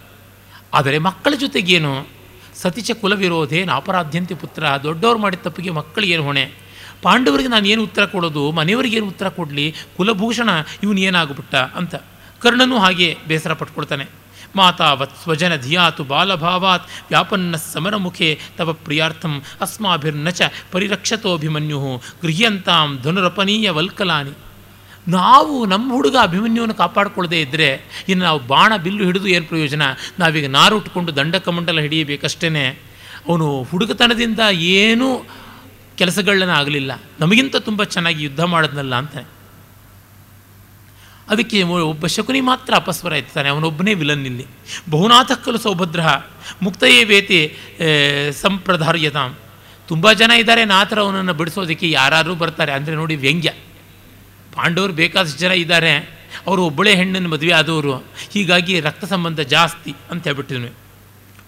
ಆದರೆ 0.75 0.99
ಮಕ್ಕಳ 0.99 1.35
ಜೊತೆಗೇನು? 1.35 2.07
ಸತಿಚ 2.55 2.91
ಕುಲವಿರೋಧೆ 2.91 3.65
ನಾಪರಾಧ್ಯಂತೆ 3.65 4.35
ಪುತ್ರ, 4.35 4.65
ದೊಡ್ಡವ್ರು 4.83 5.19
ಮಾಡಿದ 5.19 5.39
ತಪ್ಪಿಗೆ 5.43 5.71
ಮಕ್ಕಳಿಗೇನು 5.71 6.23
ಹೊಣೆ? 6.23 6.68
ಪಾಂಡವರಿಗೆ 7.03 7.49
ನಾನು 7.49 7.69
ಏನು 7.69 7.83
ಉತ್ತರ 7.83 8.05
ಕೊಡೋದು 8.05 8.51
ಮನೆಯವರಿಗೇನು 8.51 9.07
ಉತ್ತರ 9.07 9.29
ಕೊಡಲಿ, 9.29 9.75
ಕುಲಭೂಷಣ 9.97 10.51
ಇವನು 10.83 11.01
ಏನಾಗ್ಬಿಟ್ಟ 11.01 11.55
ಅಂತ. 11.55 11.95
ಕರ್ಣನೂ 12.43 12.79
ಹಾಗೆ 12.79 13.17
ಬೇಸರ 13.29 13.53
ಪಟ್ಕೊಳ್ತಾನೆ. 13.53 14.07
ಮಾತಾವತ್ 14.57 15.17
ಸ್ವಜನ 15.23 15.57
ಧಿಯಾತು 15.57 16.05
ಬಾಲಭಾವಾತ್ 16.05 16.87
ವ್ಯಾಪನ್ನ 17.09 17.57
ಸಮರ 17.57 17.97
ಮುಖೆ 17.97 18.39
ತವ 18.59 18.73
ಪ್ರಿಯಾರ್ಥಂ 18.73 19.43
ಅಸ್ಮಾಭಿರ್ನಚ 19.61 20.43
ಪರಿರಕ್ಷತೋಭಿಮನ್ಯು 20.73 22.03
ಗೃಹ್ಯಂತಾಂ 22.23 22.99
ಧನುರಪನೀಯ 23.03 23.71
ವಲ್ಕಲಾನಿ. 23.71 24.33
ನಾವು 25.09 25.67
ನಮ್ಮ 25.67 25.93
ಹುಡುಗ 25.93 26.17
ಅಭಿಮನ್ಯುವನ್ನು 26.23 26.75
ಕಾಪಾಡಿಕೊಳ್ಳದೇ 26.75 27.41
ಇದ್ದರೆ 27.41 27.69
ಇನ್ನು 28.09 28.25
ನಾವು 28.25 28.41
ಬಾಣ 28.47 28.77
ಬಿಲ್ಲು 28.77 29.05
ಹಿಡಿದು 29.05 29.29
ಏನು 29.29 29.47
ಪ್ರಯೋಜನ? 29.47 29.83
ನಾವೀಗ 30.19 30.49
ನಾರು 30.51 30.77
ಉಟ್ಕೊಂಡು 30.77 31.17
ದಂಡಕಮಂಡಲ 31.17 31.79
ಹಿಡಿಯಬೇಕಷ್ಟೇ 31.79 32.81
ಅವನು 33.29 33.63
ಹುಡುಗತನದಿಂದ 33.63 34.41
ಏನೂ 34.53 35.09
ಕೆಲಸಗಳನ್ನ 35.99 36.51
ಆಗಲಿಲ್ಲ 36.51 36.93
ನಮಗಿಂತ 37.21 37.57
ತುಂಬ 37.69 37.85
ಚೆನ್ನಾಗಿ 37.95 38.21
ಯುದ್ಧ 38.25 38.43
ಮಾಡಿದ್ನಲ್ಲ 38.55 38.95
ಅಂತ 38.95 39.17
ಅದಕ್ಕೆ 41.29 41.59
ಒಬ್ಬ 41.63 42.07
ಶಕುನಿ 42.07 42.41
ಮಾತ್ರ 42.41 42.73
ಅಪಸ್ವರ 42.75 43.13
ಎತ್ತಾನೆ 43.13 43.49
ಅವನೊಬ್ಬನೇ 43.49 43.93
ವಿಲನ್ 43.95 44.25
ಇಲ್ಲಿ. 44.27 44.47
ಬಹುನಾಥ 44.91 45.33
ಕಲು 45.45 45.59
ಸೌಭದ್ರ 45.59 46.01
ಮುಕ್ತಯೇ 46.63 47.01
ವೇತಿ 47.05 47.41
ಸಂಪ್ರಧಾರ್ಯತಾಂ. 48.41 49.37
ತುಂಬ 49.89 50.13
ಜನ 50.13 50.31
ಇದ್ದಾರೆ 50.31 50.63
ನಾಥರ 50.65 50.99
ಅವನನ್ನು 51.01 51.35
ಬಿಡಿಸೋದಕ್ಕೆ 51.35 51.91
ಯಾರು 51.91 52.35
ಬರ್ತಾರೆ. 52.35 52.73
ಅಂದರೆ 52.73 52.95
ನೋಡಿ 52.95 53.17
ವ್ಯಂಗ್ಯ. 53.17 53.51
ಪಾಂಡವರು 54.55 54.93
ಬೇಕಾದಷ್ಟು 54.93 55.39
ಜನ 55.39 55.53
ಇದ್ದಾರೆ. 55.65 55.93
ಅವರು 56.47 56.61
ಒಬ್ಬಳೇ 56.65 56.93
ಹೆಣ್ಣನ್ನು 56.95 57.29
ಮದುವೆ 57.29 57.53
ಆದವರು. 57.53 57.95
ಹೀಗಾಗಿ 58.33 58.75
ರಕ್ತ 58.81 59.05
ಸಂಬಂಧ 59.05 59.41
ಜಾಸ್ತಿ 59.55 59.93
ಅಂತ 60.11 60.23
ಹೇಳ್ಬಿಟ್ಟಿದ್ವಿ. 60.25 60.73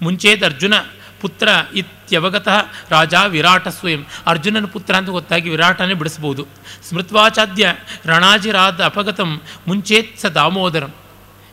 ಮುಂಚೆದ 0.03 0.43
ಅರ್ಜುನ 0.45 0.75
ಪುತ್ರ 1.23 1.49
ಇತ್ಯವಗತಃ 1.81 2.59
ರಾಜ 2.95 3.15
ವಿರಾಟ 3.35 3.69
ಸ್ವಯಂ. 3.79 4.03
ಅರ್ಜುನನ 4.27 4.67
ಪುತ್ರ 4.75 4.93
ಅಂತ 5.01 5.11
ಗೊತ್ತಾಗಿ 5.19 5.49
ವಿರಾಟನೇ 5.55 5.95
ಬಿಡಿಸ್ಬೋದು 6.01 6.43
ಸ್ಮೃತ್ವಾಚಾದ್ಯ 6.89 7.75
ರಣಾಜಿರಾದ 8.13 8.81
ಅಪಗತಂ 8.91 9.31
ಮುಂಚೇತ್ 9.69 10.13
ಸ 10.23 10.33
ದಾಮೋದರಂ. 10.39 10.93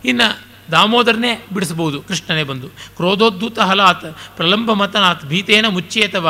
ಇನ್ನು 0.06 0.28
ದಾಮೋದರನೇ 0.72 1.34
ಬಿಡಿಸ್ಬೋದು 1.54 1.98
ಕೃಷ್ಣನೇ 2.08 2.44
ಬಂದು. 2.52 2.68
ಕ್ರೋಧೋದ್ಧೂತ 2.98 3.60
ಹಲಾತ್, 3.70 4.08
ಪ್ರಲಂಬ 4.38 4.70
ಮತನಾತ್, 4.82 5.24
ಭೀತೇನ 5.32 5.66
ಮುಚ್ಚೇತವ 5.76 6.28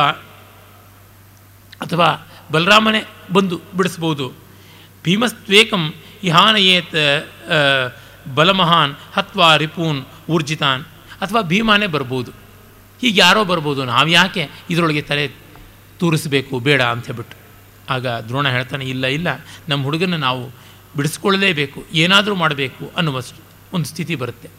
ಅಥವಾ 1.86 2.10
ಬಲರಾಮನೇ 2.52 3.02
ಬಂದು 3.34 3.58
ಬಿಡಿಸ್ಬೋದು 3.78 4.26
ಭೀಮಸ್ತ್ವೇಕಂ 5.06 5.84
ಇಹಾನಯೇತ್ 6.24 6.96
ಬಲಮಹಾನ್, 8.36 8.94
ಹತ್ವಾ 9.16 9.50
ರಿಪೂನ್, 9.64 10.00
ಊರ್ಜಿತಾನ್ 10.30 10.84
ಅಥವಾ 11.24 11.42
ಭೀಮಾನೇ 11.52 11.88
ಬರ್ಬೋದು 11.96 12.32
ಹೀಗೆ 13.02 13.20
ಯಾರೋ 13.20 13.42
ಬರ್ಬೋದು. 13.44 13.82
ನಾವು 13.86 14.08
ಯಾಕೆ 14.10 14.44
ಇದರೊಳಗೆ 14.70 15.02
ತಲೆ 15.02 15.26
ತೂರಿಸಬೇಕು? 16.00 16.60
ಬೇಡ 16.60 16.82
ಅಂತ 16.84 17.06
ಹೇಳ್ಬಿಟ್ಟು. 17.06 17.36
ಆಗ 17.90 18.08
ದ್ರೋಣ 18.28 18.48
ಹೇಳ್ತಾನೆ, 18.50 18.86
ಇಲ್ಲ 18.86 19.06
ಇಲ್ಲ 19.08 19.28
ನಮ್ಮ 19.70 19.82
ಹುಡುಗನ 19.84 20.16
ನಾವು 20.18 20.44
ಬಿಡಿಸ್ಕೊಳ್ಳಲೇಬೇಕು. 20.96 21.80
ಏನಾದರೂ 21.94 22.36
ಮಾಡಬೇಕು 22.36 22.84
ಅನ್ನುವಷ್ಟು 22.98 23.42
ಒಂದು 23.74 23.86
ಸ್ಥಿತಿ 23.86 24.16
ಬರುತ್ತೆ. 24.16 24.50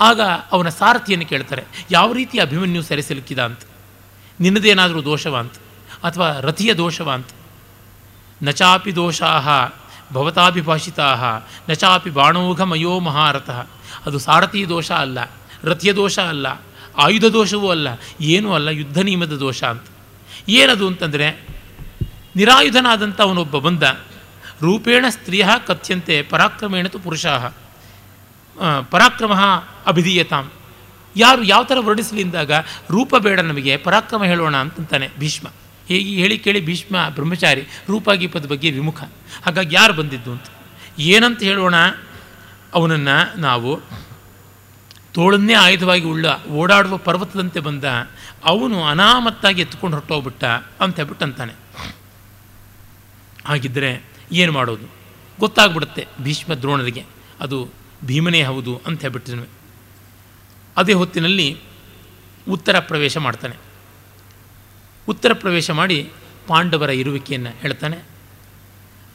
ಆಗ 0.00 0.20
ಅವನ 0.52 0.68
ಸಾರಥಿಯನ್ನು 0.68 1.26
ಕೇಳ್ತಾರೆ, 1.26 1.64
ಯಾವ 1.90 2.08
ರೀತಿ 2.12 2.38
ಅಭಿಮನ್ಯು 2.38 2.82
ಸೆರೆ 2.82 3.02
ಸಿಲುಕಿದ 3.02 3.38
ಅಂತ? 3.38 3.62
ನಿನ್ನದೇನಾದರೂ 4.40 5.00
ದೋಷವ 5.04 5.36
ಅಂತ? 5.36 5.56
ಅಥವಾ 6.04 6.28
ರಥಿಯ 6.40 6.74
ದೋಷವ 6.74 7.10
ಅಂತ? 7.10 7.30
ನಚಾಪಿ 8.42 8.92
ದೋಷಾ 8.96 9.30
ಭವತಾಭಿಭಾಷಿತಾ 10.12 11.08
ನಚಾಪಿ 11.70 12.10
ಬಾಣೋಘಮಯೋ 12.10 12.94
ಮಹಾರಥ. 13.00 13.50
ಅದು 14.06 14.18
ಸಾರಥಿ 14.18 14.68
ದೋಷ 14.68 14.90
ಅಲ್ಲ, 14.90 15.18
ರಥಿಯ 15.64 15.92
ದೋಷ 15.92 16.18
ಅಲ್ಲ. 16.18 16.46
ಆಯುಧ 16.98 17.24
ದೋಷವೂ 17.24 17.68
ಅಲ್ಲ, 17.70 17.88
ಏನೂ 18.20 18.52
ಅಲ್ಲ, 18.52 18.68
ಯುದ್ಧ 18.68 18.98
ನಿಯಮದ 18.98 19.34
ದೋಷ 19.36 19.60
ಅಂತ. 19.64 19.86
ಏನದು 20.48 20.86
ಅಂತಂದರೆ 20.86 21.28
ನಿರಾಯುಧನಾದಂಥ 22.36 23.20
ಅವನೊಬ್ಬ 23.20 23.58
ಬಂದ, 23.58 23.82
ರೂಪೇಣ 24.62 25.04
ಸ್ತ್ರೀಯ 25.08 25.46
ಕಥ್ಯಂತೆ, 25.66 26.22
ಪರಾಕ್ರಮೇಣ 26.22 26.86
ತು 26.86 26.98
ಪುರುಷ. 26.98 27.26
ಪರಾಕ್ರಮ 28.90 29.34
ಅಭಿಧೀಯತಾಂ. 29.86 30.52
ಯಾರು 31.16 31.42
ಯಾವ 31.42 31.64
ಥರ 31.64 31.78
ವರ್ಣಿಸಲಿಂದಾಗ 31.80 32.52
ರೂಪ 32.90 33.16
ಬೇಡ 33.16 33.40
ನಮಗೆ, 33.40 33.76
ಪರಾಕ್ರಮ 33.76 34.24
ಹೇಳೋಣ 34.24 34.56
ಅಂತಂತಾನೆ 34.56 35.08
ಭೀಷ್ಮ. 35.18 35.48
ಹೇಗೆ 35.88 36.10
ಹೇಳಿ 36.10 36.38
ಕೇಳಿ 36.38 36.60
ಭೀಷ್ಮ 36.60 36.96
ಬ್ರಹ್ಮಚಾರಿ, 37.08 37.60
ರೂಪಾಗೀಪದ 37.88 38.46
ಬಗ್ಗೆ 38.46 38.70
ವಿಮುಖ. 38.70 39.02
ಹಾಗಾಗಿ 39.44 39.76
ಯಾರು 39.76 39.92
ಬಂದಿದ್ದು 39.92 40.32
ಅಂತ. 40.32 40.48
ಏನಂತ 40.98 41.42
ಹೇಳೋಣ, 41.42 41.76
ಅವನನ್ನು 42.74 43.40
ನಾವು 43.40 43.80
ತೋಳನ್ನೇ 45.14 45.54
ಆಯುಧವಾಗಿ 45.54 46.04
ಉಳ್ಳ 46.04 46.26
ಓಡಾಡುವ 46.50 46.96
ಪರ್ವತದಂತೆ 46.96 47.60
ಬಂದ 47.60 47.84
ಅವನು 48.44 48.84
ಅನಾಮತ್ತಾಗಿ 48.84 49.60
ಎತ್ಕೊಂಡು 49.62 49.96
ಹೊರಟೋಗ್ಬಿಟ್ಟ 49.96 50.44
ಅಂತ 50.80 50.96
ಹೇಳ್ಬಿಟ್ಟು 50.96 51.24
ಅಂತಾನೆ. 51.24 51.52
ಹಾಗಿದ್ದರೆ 53.46 54.04
ಏನು 54.32 54.52
ಮಾಡೋದು? 54.52 54.86
ಗೊತ್ತಾಗ್ಬಿಡುತ್ತೆ 55.40 56.06
ಭೀಷ್ಮ 56.22 56.54
ದ್ರೋಣರಿಗೆ. 56.54 57.04
ಅದು 57.40 57.68
ಭೀಮನೇ 58.04 58.42
ಹೌದು 58.42 58.80
ಅಂತ 58.86 59.00
ಹೇಳ್ಬಿಟ್ಟಿದ್ವಿ 59.00 59.48
ಅದೇ 60.76 60.92
ಹೊತ್ತಿನಲ್ಲಿ 60.92 61.60
ಉತ್ತರ 62.48 62.78
ಪ್ರವೇಶ 62.78 63.16
ಮಾಡ್ತಾನೆ. 63.16 63.56
ಉತ್ತರ 65.08 65.32
ಪ್ರವೇಶ 65.32 65.70
ಮಾಡಿ 65.70 66.12
ಪಾಂಡವರ 66.46 66.90
ಇರುವಿಕೆಯನ್ನು 66.90 67.50
ಹೇಳ್ತಾನೆ. 67.50 67.98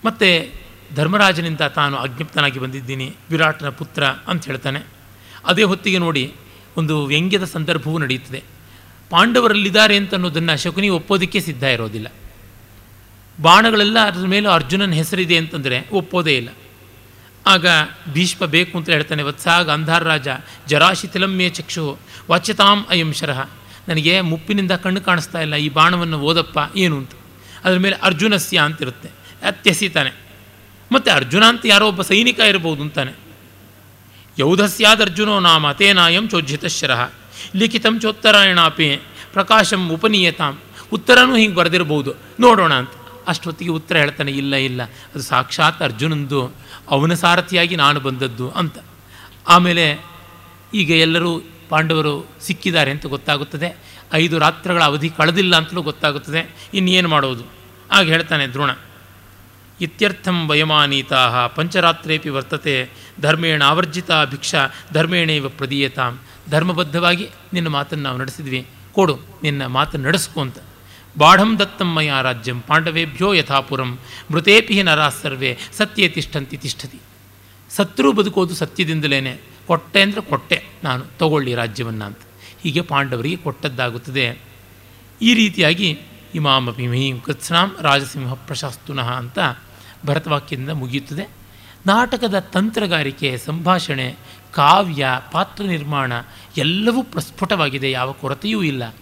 ಮತ್ತು 0.06 0.54
ಧರ್ಮರಾಜನಿಂದ 0.96 1.62
ತಾನು 1.62 1.98
ಅಜ್ಞಪ್ತನಾಗಿ 1.98 2.60
ಬಂದಿದ್ದೀನಿ 2.60 3.16
ವಿರಾಟನ 3.30 3.70
ಪುತ್ರ 3.70 4.04
ಅಂತ 4.04 4.46
ಹೇಳ್ತಾನೆ. 4.46 4.99
ಅದೇ 5.46 5.64
ಹೊತ್ತಿಗೆ 5.64 5.98
ನೋಡಿ 5.98 6.34
ಒಂದು 6.78 7.06
ವ್ಯಂಗ್ಯದ 7.06 7.44
ಸಂದರ್ಭವೂ 7.44 7.98
ನಡೆಯುತ್ತದೆ. 7.98 8.44
ಪಾಂಡವರಲ್ಲಿದ್ದಾರೆ 9.10 9.96
ಅಂತ 9.96 10.14
ಅನ್ನೋದನ್ನು 10.14 10.58
ಶಕುನಿ 10.58 10.90
ಒಪ್ಪೋದಕ್ಕೆ 10.90 11.42
ಸಿದ್ಧ 11.42 11.64
ಇರೋದಿಲ್ಲ. 11.64 12.08
ಬಾಣಗಳೆಲ್ಲ 13.42 14.00
ಅದ್ರ 14.00 14.28
ಮೇಲೆ 14.28 14.50
ಅರ್ಜುನನ 14.50 14.92
ಹೆಸರಿದೆ 14.92 15.38
ಅಂತಂದರೆ 15.38 15.90
ಒಪ್ಪೋದೇ 15.92 16.38
ಇಲ್ಲ. 16.38 16.50
ಆಗ 17.48 17.66
ಭೀಷ್ಮ 18.14 18.46
ಬೇಕು 18.46 18.78
ಅಂತ 18.78 18.90
ಹೇಳ್ತಾನೆ, 18.90 19.24
ವತ್ಸಾಗ 19.24 19.72
ಅಂಧಾರ 19.72 20.04
ರಾಜ, 20.04 20.24
ಜರಾಶಿ 20.24 20.68
ಜರಾಶಿತಿಲಮ್ಮೆ 20.68 21.50
ಚಕ್ಷು, 21.50 21.98
ವಾಚ್ಯತಾಂ 22.30 22.86
ಅಯಂ 22.90 23.14
ಶರಹ 23.14 23.46
ನನಗೆ 23.88 24.22
ಮುಪ್ಪಿನಿಂದ 24.22 24.72
ಕಣ್ಣು 24.72 25.02
ಕಾಣಿಸ್ತಾ 25.02 25.42
ಇಲ್ಲ, 25.42 25.56
ಈ 25.56 25.70
ಬಾಣವನ್ನು 25.70 26.20
ಓದಪ್ಪ, 26.20 26.78
ಏನು 26.78 26.98
ಅಂತ. 26.98 27.12
ಅದ್ರ 27.64 27.80
ಮೇಲೆ 27.80 27.96
ಅರ್ಜುನಸ್ಯ 27.96 28.60
ಅಂತಿರುತ್ತೆ. 28.60 29.10
ಅತ್ಯಸಿತಾನೆ. 29.48 30.12
ಮತ್ತು 30.92 31.12
ಅರ್ಜುನ 31.12 31.44
ಅಂತ 31.44 31.62
ಯಾರೋ 31.66 31.88
ಒಬ್ಬ 31.88 32.02
ಸೈನಿಕ 32.02 32.40
ಇರಬಹುದು 32.40 32.82
ಅಂತಾನೆ. 32.82 33.29
ಯೌಧಸ್ಯಾದರ್ಜುನೋ 34.40 35.40
ನಾಮ 35.40 35.72
ತೇನಾಯಂ 35.72 36.30
ಚೋಜ್ಜಿತಶರಃ 36.30 37.12
ಲಿಖಿತಂ 37.56 38.00
ಚೋತ್ತರಾಯಣಾಪಿ 38.00 38.96
ಪ್ರಕಾಶಂ 39.34 39.90
ಉಪನೀಯತಾಂ. 39.90 40.60
ಉತ್ತರನೂ 40.94 41.36
ಹಿಂಗೆ 41.36 41.56
ಬರೆದಿರ್ಬೋದು. 41.56 42.14
ನೋಡೋಣ 42.40 42.74
ಅಂತ. 42.74 42.90
ಅಷ್ಟೊತ್ತಿಗೆ 43.28 43.72
ಉತ್ತರ 43.72 43.98
ಹೇಳ್ತಾನೆ, 43.98 44.32
ಇಲ್ಲ 44.32 44.56
ಇಲ್ಲ. 44.56 44.84
ಅದು 44.84 45.22
ಸಾಕ್ಷಾತ್ 45.22 45.82
ಅರ್ಜುನಂದು, 45.82 46.52
ಅವನ 46.90 47.14
ಸಾರಥಿಯಾಗಿ 47.14 47.76
ನಾನು 47.76 48.00
ಬಂದದ್ದು 48.00 48.50
ಅಂತ. 48.50 48.78
ಆಮೇಲೆ 49.48 50.06
ಈಗ 50.74 50.92
ಎಲ್ಲರೂ 50.92 51.42
ಪಾಂಡವರು 51.70 52.30
ಸಿಕ್ಕಿದ್ದಾರೆ 52.42 52.92
ಅಂತ 52.92 53.06
ಗೊತ್ತಾಗುತ್ತದೆ. 53.06 53.78
ಐದು 54.14 54.40
ರಾತ್ರಗಳ 54.40 54.84
ಅವಧಿ 54.84 55.10
ಕಳೆದಿಲ್ಲ 55.10 55.56
ಅಂತಲೂ 55.56 55.82
ಗೊತ್ತಾಗುತ್ತದೆ. 55.82 56.56
ಇನ್ನೇನು 56.74 57.10
ಮಾಡೋದು? 57.10 57.44
ಆಗ 57.92 58.06
ಹೇಳ್ತಾನೆ 58.06 58.48
ದ್ರೋಣ. 58.48 58.70
ಇತ್ಯರ್ಥಂ 59.82 60.48
ವಯಮಾನೀತಾ 60.48 61.48
ಪಂಚರಾತ್ರೇಪಿ 61.48 62.30
ವರ್ತತೆ 62.30 62.90
ಧರ್ಮೇಣ 63.22 63.64
ಆವರ್ಜಿತ 63.64 64.12
ಭಿಕ್ಷಾ, 64.26 64.62
ಧರ್ಮೇಣೇವ 64.94 65.50
ಪ್ರದೀಯತಾಂ. 65.50 66.20
ಧರ್ಮಬದ್ಧವಾಗಿ 66.50 67.30
ನಿನ್ನ 67.54 67.68
ಮಾತನ್ನು 67.68 68.04
ನಾವು 68.04 68.18
ನಡೆಸಿದ್ವಿ. 68.18 68.68
ಕೊಡು, 68.92 69.20
ನಿನ್ನ 69.44 69.66
ಮಾತನ್ನು 69.66 70.08
ನಡೆಸ್ಕೊ 70.08 70.42
ಅಂತ. 70.42 70.58
ಬಾಢಂ 71.18 71.60
ದತ್ತಂ 71.60 71.94
ಮಯ 71.96 72.12
ರಾಜ್ಯಂ, 72.22 72.62
ಪಾಂಡವೇಭ್ಯೋ 72.62 73.34
ಯಥಾಪುರಂ 73.34 74.00
ಮೃತೇಪಿ 74.32 74.84
ನರಾ 74.84 75.10
ಸರ್ವೇ, 75.10 75.58
ಸತ್ಯೇ 75.78 76.10
ತಿಷ್ಠಂತಿ 76.10 76.58
ತಿಷ್ಠತಿ. 76.58 77.00
ಸತ್ರು 77.70 78.14
ಬದುಕೋದು 78.14 78.56
ಸತ್ಯದಿಂದಲೇ 78.56 79.42
ಕೊಟ್ಟೆ 79.68 80.02
ಅಂದರೆ 80.02 80.22
ಕೊಟ್ಟೆ, 80.22 80.64
ನಾನು 80.84 81.06
ತಗೊಳ್ಳಿ 81.20 81.56
ರಾಜ್ಯವನ್ನು 81.56 82.06
ಅಂತ. 82.06 82.18
ಹೀಗೆ 82.64 82.82
ಪಾಂಡವರಿಗೆ 82.82 83.36
ಕೊಟ್ಟದ್ದಾಗುತ್ತದೆ. 83.36 84.42
ಈ 85.22 85.34
ರೀತಿಯಾಗಿ 85.34 86.00
ಇಮಾಮಪಿ 86.36 86.88
ಮಹೀಂ 86.88 87.20
ಕೃತ್ಸ್ನಾಂ 87.20 87.76
ರಾಜಸಿಂಹ 87.82 88.34
ಪ್ರಶಾಸ್ತುನಃ 88.34 89.10
ಅಂತ 89.12 89.40
ಭರತವಾಕ್ಯದಿಂದ 90.06 90.70
ಮುಗಿಯುತ್ತದೆ. 90.70 91.39
ನಾಟಕದ 91.86 92.40
ತಂತ್ರಗಾರಿಕೆ, 92.40 93.38
ಸಂಭಾಷಣೆ, 93.38 94.18
ಕಾವ್ಯ, 94.52 95.08
ಪಾತ್ರ 95.32 95.64
ನಿರ್ಮಾಣ 95.64 96.14
ಎಲ್ಲವೂ 96.58 97.04
ಪ್ರಸ್ಫುಟವಾಗಿದೆ. 97.04 97.92
ಯಾವ 97.92 98.12
ಕೊರತೆಯೂ 98.12 98.64
ಇಲ್ಲ. 98.64 98.96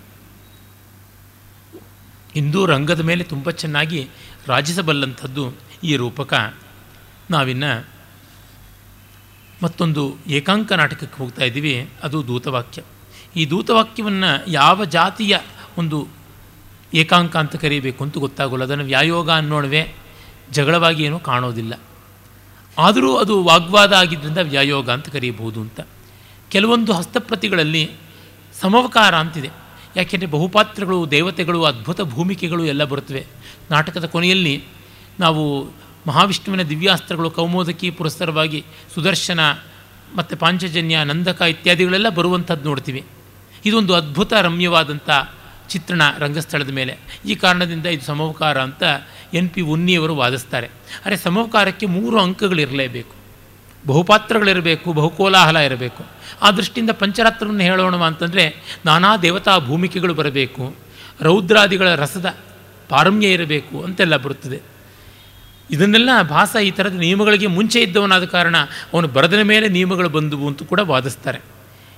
ಹಿಂದೂ 2.33 2.65
ರಂಗದ 2.65 2.99
ಮೇಲೆ 2.99 3.23
ತುಂಬ 3.23 3.51
ಚೆನ್ನಾಗಿ 3.51 4.09
ರಾಜಿಸಬಲ್ಲಂಥದ್ದು 4.47 5.53
ಈ 5.83 5.95
ರೂಪಕ. 5.95 6.53
ನಾವಿನ್ನು 7.31 7.87
ಮತ್ತೊಂದು 9.63 10.17
ಏಕಾಂಕ 10.27 10.73
ನಾಟಕಕ್ಕೆ 10.73 11.17
ಹೋಗ್ತಾ 11.17 11.43
ಇದ್ದೀವಿ. 11.43 11.89
ಅದು 12.03 12.27
ದೂತವಾಕ್ಯ. 12.27 12.81
ಈ 13.35 13.49
ದೂತವಾಕ್ಯವನ್ನು 13.49 14.51
ಯಾವ 14.51 14.85
ಜಾತಿಯ 14.85 15.37
ಒಂದು 15.77 16.07
ಏಕಾಂಕ 16.93 17.37
ಅಂತ 17.37 17.55
ಕರೀಬೇಕು 17.55 18.03
ಅಂತ 18.03 18.17
ಗೊತ್ತಾಗೋಲ್ಲ. 18.17 18.63
ಅದನ್ನು 18.63 18.83
ವ್ಯಾಯೋಗ 18.83 19.31
ಅನ್ನೋಣವೇ. 19.31 19.95
ಜಗಳವಾಗಿ 20.51 21.03
ಏನೂ 21.03 21.19
ಕಾಣೋದಿಲ್ಲ. 21.19 21.73
ಆದರೂ 22.77 23.17
ಅದು 23.17 23.43
ವಾಗ್ವಾದ 23.43 23.93
ಆಗಿದ್ದರಿಂದ 23.93 24.37
ವ್ಯಾಯೋಗ 24.37 24.89
ಅಂತ 24.89 25.09
ಕರೆಯಬಹುದು 25.09 25.61
ಅಂತ. 25.61 25.81
ಕೆಲವೊಂದು 26.49 26.93
ಹಸ್ತಪ್ರತಿಗಳಲ್ಲಿ 26.93 27.91
ಸಮವಕಾರ 28.61 29.15
ಅಂತಿದೆ. 29.15 29.49
ಯಾಕೆಂದರೆ 29.95 30.27
ಬಹುಪಾತ್ರಗಳು, 30.27 31.11
ದೇವತೆಗಳು, 31.11 31.63
ಅದ್ಭುತ 31.63 32.01
ಭೂಮಿಕೆಗಳು 32.01 32.65
ಎಲ್ಲ 32.65 32.83
ಬರುತ್ತವೆ. 32.83 33.25
ನಾಟಕದ 33.71 34.05
ಕೊನೆಯಲ್ಲಿ 34.05 34.63
ನಾವು 35.19 35.71
ಮಹಾವಿಷ್ಣುವಿನ 36.07 36.67
ದಿವ್ಯಾಸ್ತ್ರಗಳು, 36.67 37.31
ಕೌಮೋದಕಿ 37.31 37.91
ಪುರಸ್ಸರವಾಗಿ 37.91 38.65
ಸುದರ್ಶನ 38.93 39.39
ಮತ್ತು 40.15 40.37
ಪಾಂಚಜನ್ಯ, 40.37 41.03
ನಂದಕ 41.03 41.41
ಇತ್ಯಾದಿಗಳೆಲ್ಲ 41.41 42.09
ಬರುವಂಥದ್ದು 42.09 42.69
ನೋಡ್ತೀವಿ. 42.69 43.05
ಇದೊಂದು 43.65 43.93
ಅದ್ಭುತ 43.93 44.33
ರಮ್ಯವಾದಂಥ 44.33 45.09
ಚಿತ್ರಣ 45.69 46.01
ರಂಗಸ್ಥಳದ 46.19 46.69
ಮೇಲೆ. 46.69 46.97
ಈ 47.25 47.35
ಕಾರಣದಿಂದ 47.35 47.85
ಇದು 47.85 48.05
ಸಮವಕಾರ 48.05 48.61
ಅಂತ 48.61 48.83
ಎನ್ 49.33 49.49
ಪಿ 49.49 49.61
ಉನ್ನಿಯವರು 49.61 50.15
ವಾದಿಸ್ತಾರೆ. 50.15 50.67
ಅರೆ 51.05 51.17
ಸಮವಕಾರಕ್ಕೆ 51.17 51.85
ಮೂರು 51.85 52.19
ಅಂಕಗಳಿರಲೇಬೇಕು 52.19 53.17
ಬಹುಪಾತ್ರಗಳಿರಬೇಕು, 53.87 54.93
ಬಹುಕೋಲಾಹಲ 54.93 55.57
ಇರಬೇಕು. 55.57 56.05
ಆ 56.41 56.51
ದೃಷ್ಟಿಯಿಂದ 56.51 56.89
ಪಂಚರಾತ್ರವನ್ನು 56.89 57.61
ಹೇಳೋಣ 57.61 57.95
ಅಂತಂದರೆ 57.95 58.77
ನಾನಾ 58.85 59.17
ದೇವತಾ 59.17 59.59
ಭೂಮಿಕೆಗಳು 59.59 60.13
ಬರಬೇಕು. 60.13 60.75
ರೌದ್ರಾದಿಗಳ 61.21 61.95
ರಸದ 61.95 62.37
ಪಾರಮ್ಯ 62.89 63.27
ಇರಬೇಕು 63.27 63.83
ಅಂತೆಲ್ಲ 63.83 64.17
ಬರುತ್ತದೆ. 64.17 64.59
ಇದನ್ನೆಲ್ಲ 65.71 66.09
ಭಾಸ 66.21 66.55
ಈ 66.63 66.71
ಥರದ 66.71 66.93
ನಿಯಮಗಳಿಗೆ 66.93 67.47
ಮುಂಚೆ 67.47 67.81
ಇದ್ದವನಾದ 67.81 68.25
ಕಾರಣ 68.25 68.57
ಅವನು 68.93 69.07
ಬರೆದ 69.07 69.33
ಮೇಲೆ 69.33 69.67
ನಿಯಮಗಳು 69.67 70.09
ಬಂದುವು 70.09 70.47
ಅಂತ 70.47 70.63
ಕೂಡ 70.63 70.79
ವಾದಿಸ್ತಾರೆ. 70.79 71.39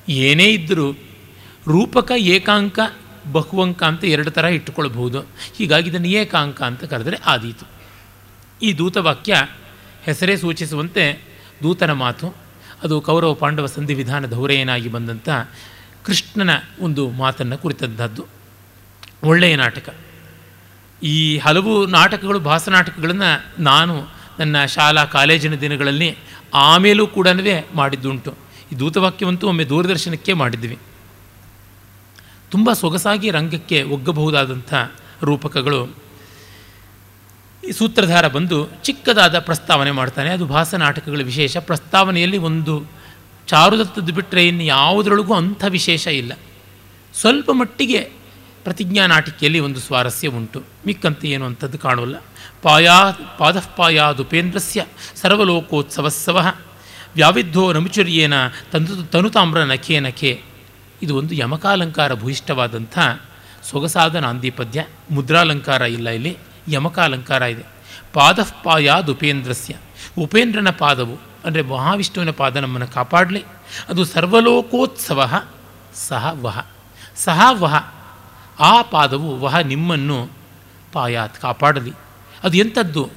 ಏನೇ 0.10 0.46
ಇದ್ದರೂ 0.46 0.92
ರೂಪಕ 1.68 2.12
ಏಕಾಂಕ 2.18 2.80
ಬಹುವಂಕ 3.32 3.84
ಅಂತ 3.84 4.04
ಎರಡು 4.04 4.32
ಥರ 4.32 4.46
ಇಟ್ಟುಕೊಳ್ಬಹುದು. 4.46 5.20
ಹೀಗಾಗಿ 5.58 5.90
ಇದನ್ನು 5.90 6.08
ಏಕಾಂಕ 6.08 6.62
ಅಂತ 6.62 6.84
ಕರೆದರೆ 6.84 7.18
ಆದೀತು. 7.18 7.68
ಈ 8.62 8.78
ದೂತವಾಕ್ಯ 8.78 9.48
ಹೆಸರೇ 10.04 10.38
ಸೂಚಿಸುವಂತೆ 10.38 11.24
ದೂತನ 11.64 11.92
ಮಾತು, 11.92 12.36
ಅದು 12.84 13.02
ಕೌರವ 13.02 13.34
ಪಾಂಡವ 13.34 13.66
ಸಂಧಿ 13.66 13.94
ವಿಧಾನ 13.94 14.26
ಧೌರೆಯನಾಗಿ 14.26 14.90
ಬಂದಂಥ 14.90 15.30
ಕೃಷ್ಣನ 16.04 16.50
ಒಂದು 16.80 17.10
ಮಾತನ್ನು 17.10 17.58
ಕುರಿತಂಥದ್ದು. 17.58 18.26
ಒಳ್ಳೆಯ 19.24 19.56
ನಾಟಕ. 19.56 19.96
ಈ 21.04 21.38
ಹಲವು 21.38 21.86
ನಾಟಕಗಳು 21.86 22.40
ಭಾಸನಾಟಕಗಳನ್ನು 22.40 23.62
ನಾನು 23.62 24.08
ನನ್ನ 24.40 24.66
ಶಾಲಾ 24.66 25.06
ಕಾಲೇಜಿನ 25.06 25.56
ದಿನಗಳಲ್ಲಿ 25.56 26.18
ಆಮೇಲೂ 26.54 27.08
ಕೂಡ 27.08 27.28
ಮಾಡಿದ್ದುಂಟು. 27.76 28.36
ಈ 28.72 28.80
ದೂತವಾಕ್ಯವಂತೂ 28.80 29.48
ಒಮ್ಮೆ 29.48 29.66
ದೂರದರ್ಶನಕ್ಕೆ 29.66 30.34
ಮಾಡಿದ್ವಿ. 30.34 30.78
ತುಂಬ 32.52 32.74
ಸೊಗಸಾಗಿ 32.74 33.30
ರಂಗಕ್ಕೆ 33.30 33.84
ಒಗ್ಗಬಹುದಾದಂಥ 33.84 34.74
ರೂಪಕಗಳು. 35.24 35.96
ಈ 37.68 37.72
ಸೂತ್ರಧಾರ 37.72 38.28
ಬಂದು 38.28 38.68
ಚಿಕ್ಕದಾದ 38.84 39.40
ಪ್ರಸ್ತಾವನೆ 39.40 39.92
ಮಾಡ್ತಾನೆ. 39.92 40.30
ಅದು 40.30 40.46
ಭಾಸ 40.46 40.74
ನಾಟಕಗಳ 40.74 41.22
ವಿಶೇಷ. 41.24 41.58
ಪ್ರಸ್ತಾವನೆಯಲ್ಲಿ 41.58 42.38
ಒಂದು 42.38 42.92
ಚಾರುದತ್ತದ್ದು 43.48 44.14
ಬಿಟ್ಟರೆ 44.14 44.48
ಇನ್ನು 44.48 44.64
ಯಾವುದರೊಳಗೂ 44.64 45.34
ಅಂಥ 45.34 45.66
ವಿಶೇಷ 45.70 46.08
ಇಲ್ಲ. 46.08 46.34
ಸ್ವಲ್ಪ 47.14 47.52
ಮಟ್ಟಿಗೆ 47.52 48.00
ಪ್ರತಿಜ್ಞಾ 48.64 49.08
ನಾಟಿಕೆಯಲ್ಲಿ 49.08 49.60
ಒಂದು 49.60 49.80
ಸ್ವಾರಸ್ಯ 49.80 50.28
ಉಂಟು. 50.28 50.64
ಮಿಕ್ಕಂತೆ 50.88 51.28
ಏನು 51.28 51.46
ಅಂಥದ್ದು 51.46 51.78
ಕಾಣೋಲ್ಲ 51.78 52.16
ಪಾಯಾ 52.62 53.12
ಪಾದಃಪಾಯಾದುಪೇಂದ್ರಸ್ಯ 53.38 54.86
ಸರ್ವಲೋಕೋತ್ಸವಸ್ಸವ. 55.16 56.54
ವ್ಯಾವಿದ್ಧೋ 57.16 57.74
ನಮುಚುರ್ಯೇನ 57.74 58.34
ತಂದು 58.72 59.04
ತನುತಾಮ್ರ 59.04 59.64
ನಖೇ 59.64 60.00
ನಖೆ. 60.00 60.49
ಇದು 61.04 61.18
ಒಂದು 61.18 61.36
ಯಮಕಾಲಂಕಾರ 61.36 62.14
ಭೂಯಿಷ್ಠವಾದಂಥ 62.14 63.00
ಸೊಗಸಾದ 63.64 64.16
ನಾಂದಿಪದ್ಯ, 64.16 64.86
ಮುದ್ರಾಲಂಕಾರ 65.12 65.82
ಇಲ್ಲ 65.82 66.10
ಇಲ್ಲಿ, 66.10 66.38
ಯಮಕಾಲಂಕಾರ 66.68 67.42
ಇದೆ. 67.42 67.66
ಪಾದಃಪಾಯಾದ್ 68.14 69.10
ಉಪೇಂದ್ರಸ್ಯ. 69.10 69.76
ಉಪೇಂದ್ರನ 70.20 70.70
ಪಾದವು, 70.70 71.18
ಅಂದರೆ 71.46 71.62
ಮಹಾವಿಷ್ಣುವಿನ 71.62 72.32
ಪಾದ 72.32 72.56
ನಮ್ಮನ್ನು 72.56 72.88
ಕಾಪಾಡಲಿ. 72.88 73.44
ಅದು 73.90 74.06
ಸರ್ವಲೋಕೋತ್ಸವ 74.06 75.42
ಸಹ 75.94 76.32
ವಹ. 76.42 76.66
ಸಹ 77.16 77.42
ವಹ, 77.50 77.94
ಆ 78.60 78.82
ಪಾದವು 78.82 79.40
ವಹ 79.40 79.58
ನಿಮ್ಮನ್ನು 79.58 80.28
ಪಾಯಾತ್ 80.94 81.40
ಕಾಪಾಡಲಿ. 81.40 81.92
ಅದು 82.44 82.58
ಎಂಥದ್ದು? 82.58 83.10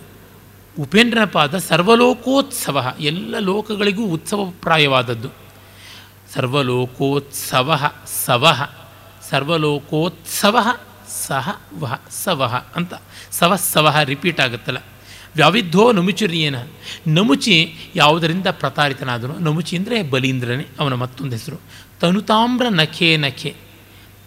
ಉಪೇಂದ್ರನ 0.80 1.24
ಪಾದ 1.24 1.58
ಸರ್ವಲೋಕೋತ್ಸವ, 1.58 2.94
ಎಲ್ಲ 3.00 3.38
ಲೋಕಗಳಿಗೂ 3.38 4.02
ಉತ್ಸವಪ್ರಾಯವಾದದ್ದು. 4.02 5.41
ಸರ್ವಲೋಕೋತ್ಸವ 6.34 7.92
ಸವ, 8.06 8.68
ಸರ್ವಲೋಕೋತ್ಸವ 9.30 10.58
ಸಹ 11.08 11.60
ವಹ 11.78 12.00
ಸವಹ 12.10 12.54
ಅಂತ. 12.76 12.94
ಸವ 13.30 13.56
ಸವಹ 13.56 14.00
ರಿಪೀಟ್ 14.00 14.40
ಆಗುತ್ತಲ್ಲ. 14.40 14.78
ವ್ಯಾವಿದ್ಧೋ 15.36 15.92
ನಮುಚುರಿಯೇನ. 15.92 16.54
ನಮುಚಿ 17.06 17.74
ಯಾವುದರಿಂದ 17.96 18.46
ಪ್ರತಾರಿತನಾದನು? 18.46 19.38
ನಮುಚಿ 19.38 19.76
ಅಂದರೆ 19.76 20.02
ಬಲೀಂದ್ರನೇ, 20.02 20.66
ಅವನ 20.80 20.94
ಮತ್ತೊಂದು 20.94 21.32
ಹೆಸರು. 21.32 21.60
ತನುತಾಮ್ರ 22.00 22.66
ನಖೆ 22.68 23.16
ನಖೆ. 23.16 23.54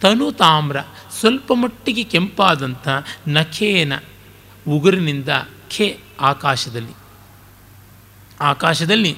ತನುತಾಮ್ರ 0.02 0.78
ಸ್ವಲ್ಪ 1.20 1.54
ಮಟ್ಟಿಗೆ 1.54 2.04
ಕೆಂಪಾದಂಥ 2.04 2.88
ನಖೇನ 3.28 3.94
ಉಗುರಿನಿಂದ 4.68 5.30
ಖೆ 5.78 6.00
ಆಕಾಶದಲ್ಲಿ. 6.20 6.94
ಆಕಾಶದಲ್ಲಿ 8.42 9.18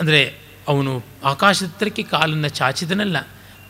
ಅಂದರೆ 0.00 0.41
ಅವನು 0.68 1.04
ಆಕಾಶದತ್ತರಕ್ಕೆ 1.24 2.02
ಕಾಲನ್ನು 2.02 2.48
ಚಾಚಿದನಲ್ಲ. 2.48 3.16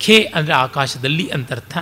ಖೇ 0.01 0.23
ಅಂದರೆ 0.35 0.55
ಆಕಾಶದಲ್ಲಿ 0.55 1.29
ಅಂತರ್ಥ. 1.29 1.79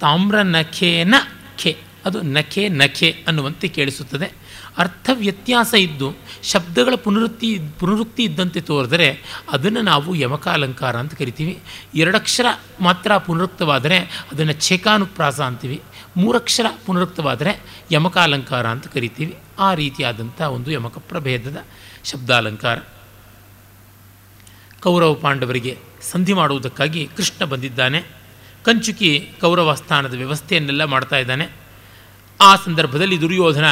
ತಾಮ್ರ 0.00 0.42
ನಖೇನ 0.42 1.14
ಖೆ, 1.62 1.76
ಅದು 2.04 2.22
ನಖೆ 2.22 2.68
ನಖೆ 2.68 3.24
ಅನ್ನುವಂತೆ 3.26 3.68
ಕೇಳಿಸುತ್ತದೆ. 3.68 4.48
ಅರ್ಥ 4.78 5.10
ವ್ಯತ್ಯಾಸ 5.12 5.74
ಇದ್ದು 5.74 6.14
ಶಬ್ದಗಳ 6.42 6.94
ಪುನರುತ್ತಿ 6.94 7.60
ಪುನರುಕ್ತಿ 7.78 8.22
ಇದ್ದಂತೆ 8.24 8.60
ತೋರಿದರೆ 8.60 9.22
ಅದನ್ನು 9.52 9.80
ನಾವು 9.82 10.14
ಯಮಕಾಲಂಕಾರ 10.14 10.96
ಅಂತ 10.96 11.14
ಕರಿತೀವಿ. 11.14 11.58
ಎರಡಕ್ಷರ 11.94 12.46
ಮಾತ್ರ 12.80 13.16
ಪುನರುಕ್ತವಾದರೆ 13.16 13.98
ಅದನ್ನು 14.32 14.52
ಛೇಕಾನುಪ್ರಾಸ 14.52 15.40
ಅಂತೀವಿ. 15.40 15.82
ಮೂರಕ್ಷರ 16.16 16.66
ಪುನರುಕ್ತವಾದರೆ 16.86 17.60
ಯಮಕಾಲಂಕಾರ 17.92 18.66
ಅಂತ 18.66 18.86
ಕರಿತೀವಿ. 18.86 19.36
ಆ 19.58 19.74
ರೀತಿಯಾದಂಥ 19.74 20.40
ಒಂದು 20.40 20.70
ಯಮಕ 20.70 20.98
ಪ್ರಭೇದದ 20.98 21.64
ಶಬ್ದಾಲಂಕಾರ. 22.04 22.78
ಕೌರವ 24.82 25.14
ಪಾಂಡವರಿಗೆ 25.14 25.78
ಸಂಧಿ 26.02 26.32
ಮಾಡುವುದಕ್ಕಾಗಿ 26.32 27.08
ಕೃಷ್ಣ 27.16 27.44
ಬಂದಿದ್ದಾನೆ. 27.44 28.00
ಕಂಚುಕಿ 28.64 29.10
ಕೌರವ 29.40 29.74
ಸ್ಥಾನದ 29.74 30.14
ವ್ಯವಸ್ಥೆಯನ್ನೆಲ್ಲ 30.14 30.84
ಮಾಡ್ತಾ 30.84 31.16
ಇದ್ದಾನೆ. 31.16 31.46
ಆ 32.40 32.56
ಸಂದರ್ಭದಲ್ಲಿ 32.56 33.20
ದುರ್ಯೋಧನ 33.20 33.68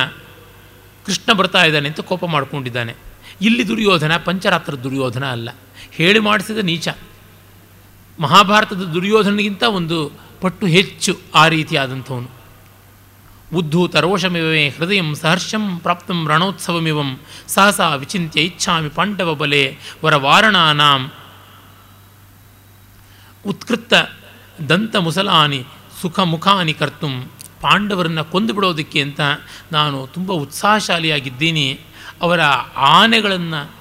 ಕೃಷ್ಣ 1.06 1.32
ಬರ್ತಾ 1.32 1.64
ಇದ್ದಾನೆ 1.64 1.88
ಅಂತ 1.88 2.00
ಕೋಪ 2.00 2.24
ಮಾಡಿಕೊಂಡಿದ್ದಾನೆ. 2.24 2.94
ಇಲ್ಲಿ 3.40 3.68
ದುರ್ಯೋಧನ 3.68 4.16
ಪಂಚರಾತ್ರ 4.16 4.74
ದುರ್ಯೋಧನ 4.74 5.24
ಅಲ್ಲ, 5.26 5.48
ಹೇಳಿ 5.90 6.18
ಮಾಡಿಸಿದ 6.18 6.58
ನೀಚ. 6.58 6.88
ಮಹಾಭಾರತದ 8.18 8.84
ದುರ್ಯೋಧನಿಗಿಂತ 8.94 9.62
ಒಂದು 9.62 9.98
ಪಟ್ಟು 10.40 10.66
ಹೆಚ್ಚು 10.66 11.12
ಆ 11.34 11.48
ರೀತಿಯಾದಂಥವನು. 11.48 12.35
ಉದ್ಧೂತ 13.54 13.96
ರೋಷಮಿವೇ 13.96 14.68
ಹೃದಯ 14.68 15.14
ಸಹರ್ಷಂ 15.14 15.78
ಪ್ರಾಪ್ತಂ 15.78 16.28
ರಣೋತ್ಸವಮಿವಂ 16.28 17.20
ಸಹಸಾ 17.48 17.94
ವಿಚಿಂತ್ಯ 17.94 18.40
ಇಚ್ಛಾಮಿ 18.40 18.88
ಪಾಂಡವ 18.88 19.34
ಬಲೆ 19.34 19.78
ವರವಾರಣಾನಾಂ. 20.04 21.12
ಉತ್ಕೃತ 23.46 23.92
ದಂತ 24.68 24.96
ಮುಸಲಾನಿ 24.96 25.64
ಸುಖ 26.02 26.20
ಮುಖಾನಿ 26.20 26.74
ಕರ್ತುಂ. 26.74 27.30
ಪಾಂಡವರನ್ನು 27.60 28.24
ಕೊಂದು 28.24 28.52
ಬಿಡೋದಕ್ಕೆ 28.52 29.00
ಅಂತ 29.00 29.20
ನಾನು 29.72 30.06
ತುಂಬ 30.06 30.32
ಉತ್ಸಾಹಶಾಲಿಯಾಗಿದ್ದೀನಿ. 30.32 31.80
ಅವರ 32.20 32.40
ಆನೆಗಳನ್ನು 32.76 33.75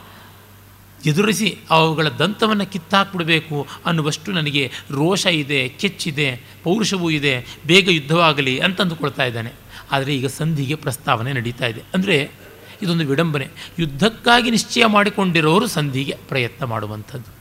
ಎದುರಿಸಿ 1.06 1.58
ಅವುಗಳ 1.70 2.10
ದಂತವನ್ನು 2.10 2.66
ಕಿತ್ತಾಕ್ಬಿಡಬೇಕು 2.66 3.68
ಅನ್ನುವಷ್ಟು 3.86 4.32
ನನಗೆ 4.32 4.72
ರೋಷ 4.91 5.26
ಇದೆ, 5.26 5.70
ಕೆಚ್ಚಿದೆ, 5.70 6.41
ಪೌರುಷವೂ 6.64 7.10
ಇದೆ, 7.10 7.45
ಬೇಗ 7.68 7.89
ಯುದ್ಧವಾಗಲಿ 7.89 8.60
ಅಂತಂದುಕೊಳ್ತಾ 8.60 9.26
ಇದ್ದಾನೆ. 9.26 9.53
ಆದರೆ 9.91 10.16
ಈಗ 10.16 10.26
ಸಂಧಿಗೆ 10.28 10.76
ಪ್ರಸ್ತಾವನೆ 10.76 11.34
ನಡೀತಾ 11.34 11.66
ಇದೆ. 11.66 11.82
ಅಂದರೆ 11.93 12.32
ಇದೊಂದು 12.82 13.06
ವಿಡಂಬನೆ. 13.06 13.47
ಯುದ್ಧಕ್ಕಾಗಿ 13.80 14.51
ನಿಶ್ಚಯ 14.51 14.86
ಮಾಡಿಕೊಂಡಿರೋರು 14.86 15.68
ಸಂಧಿಗೆ 15.68 16.16
ಪ್ರಯತ್ನ 16.30 16.66
ಮಾಡುವಂಥದ್ದು. 16.66 17.36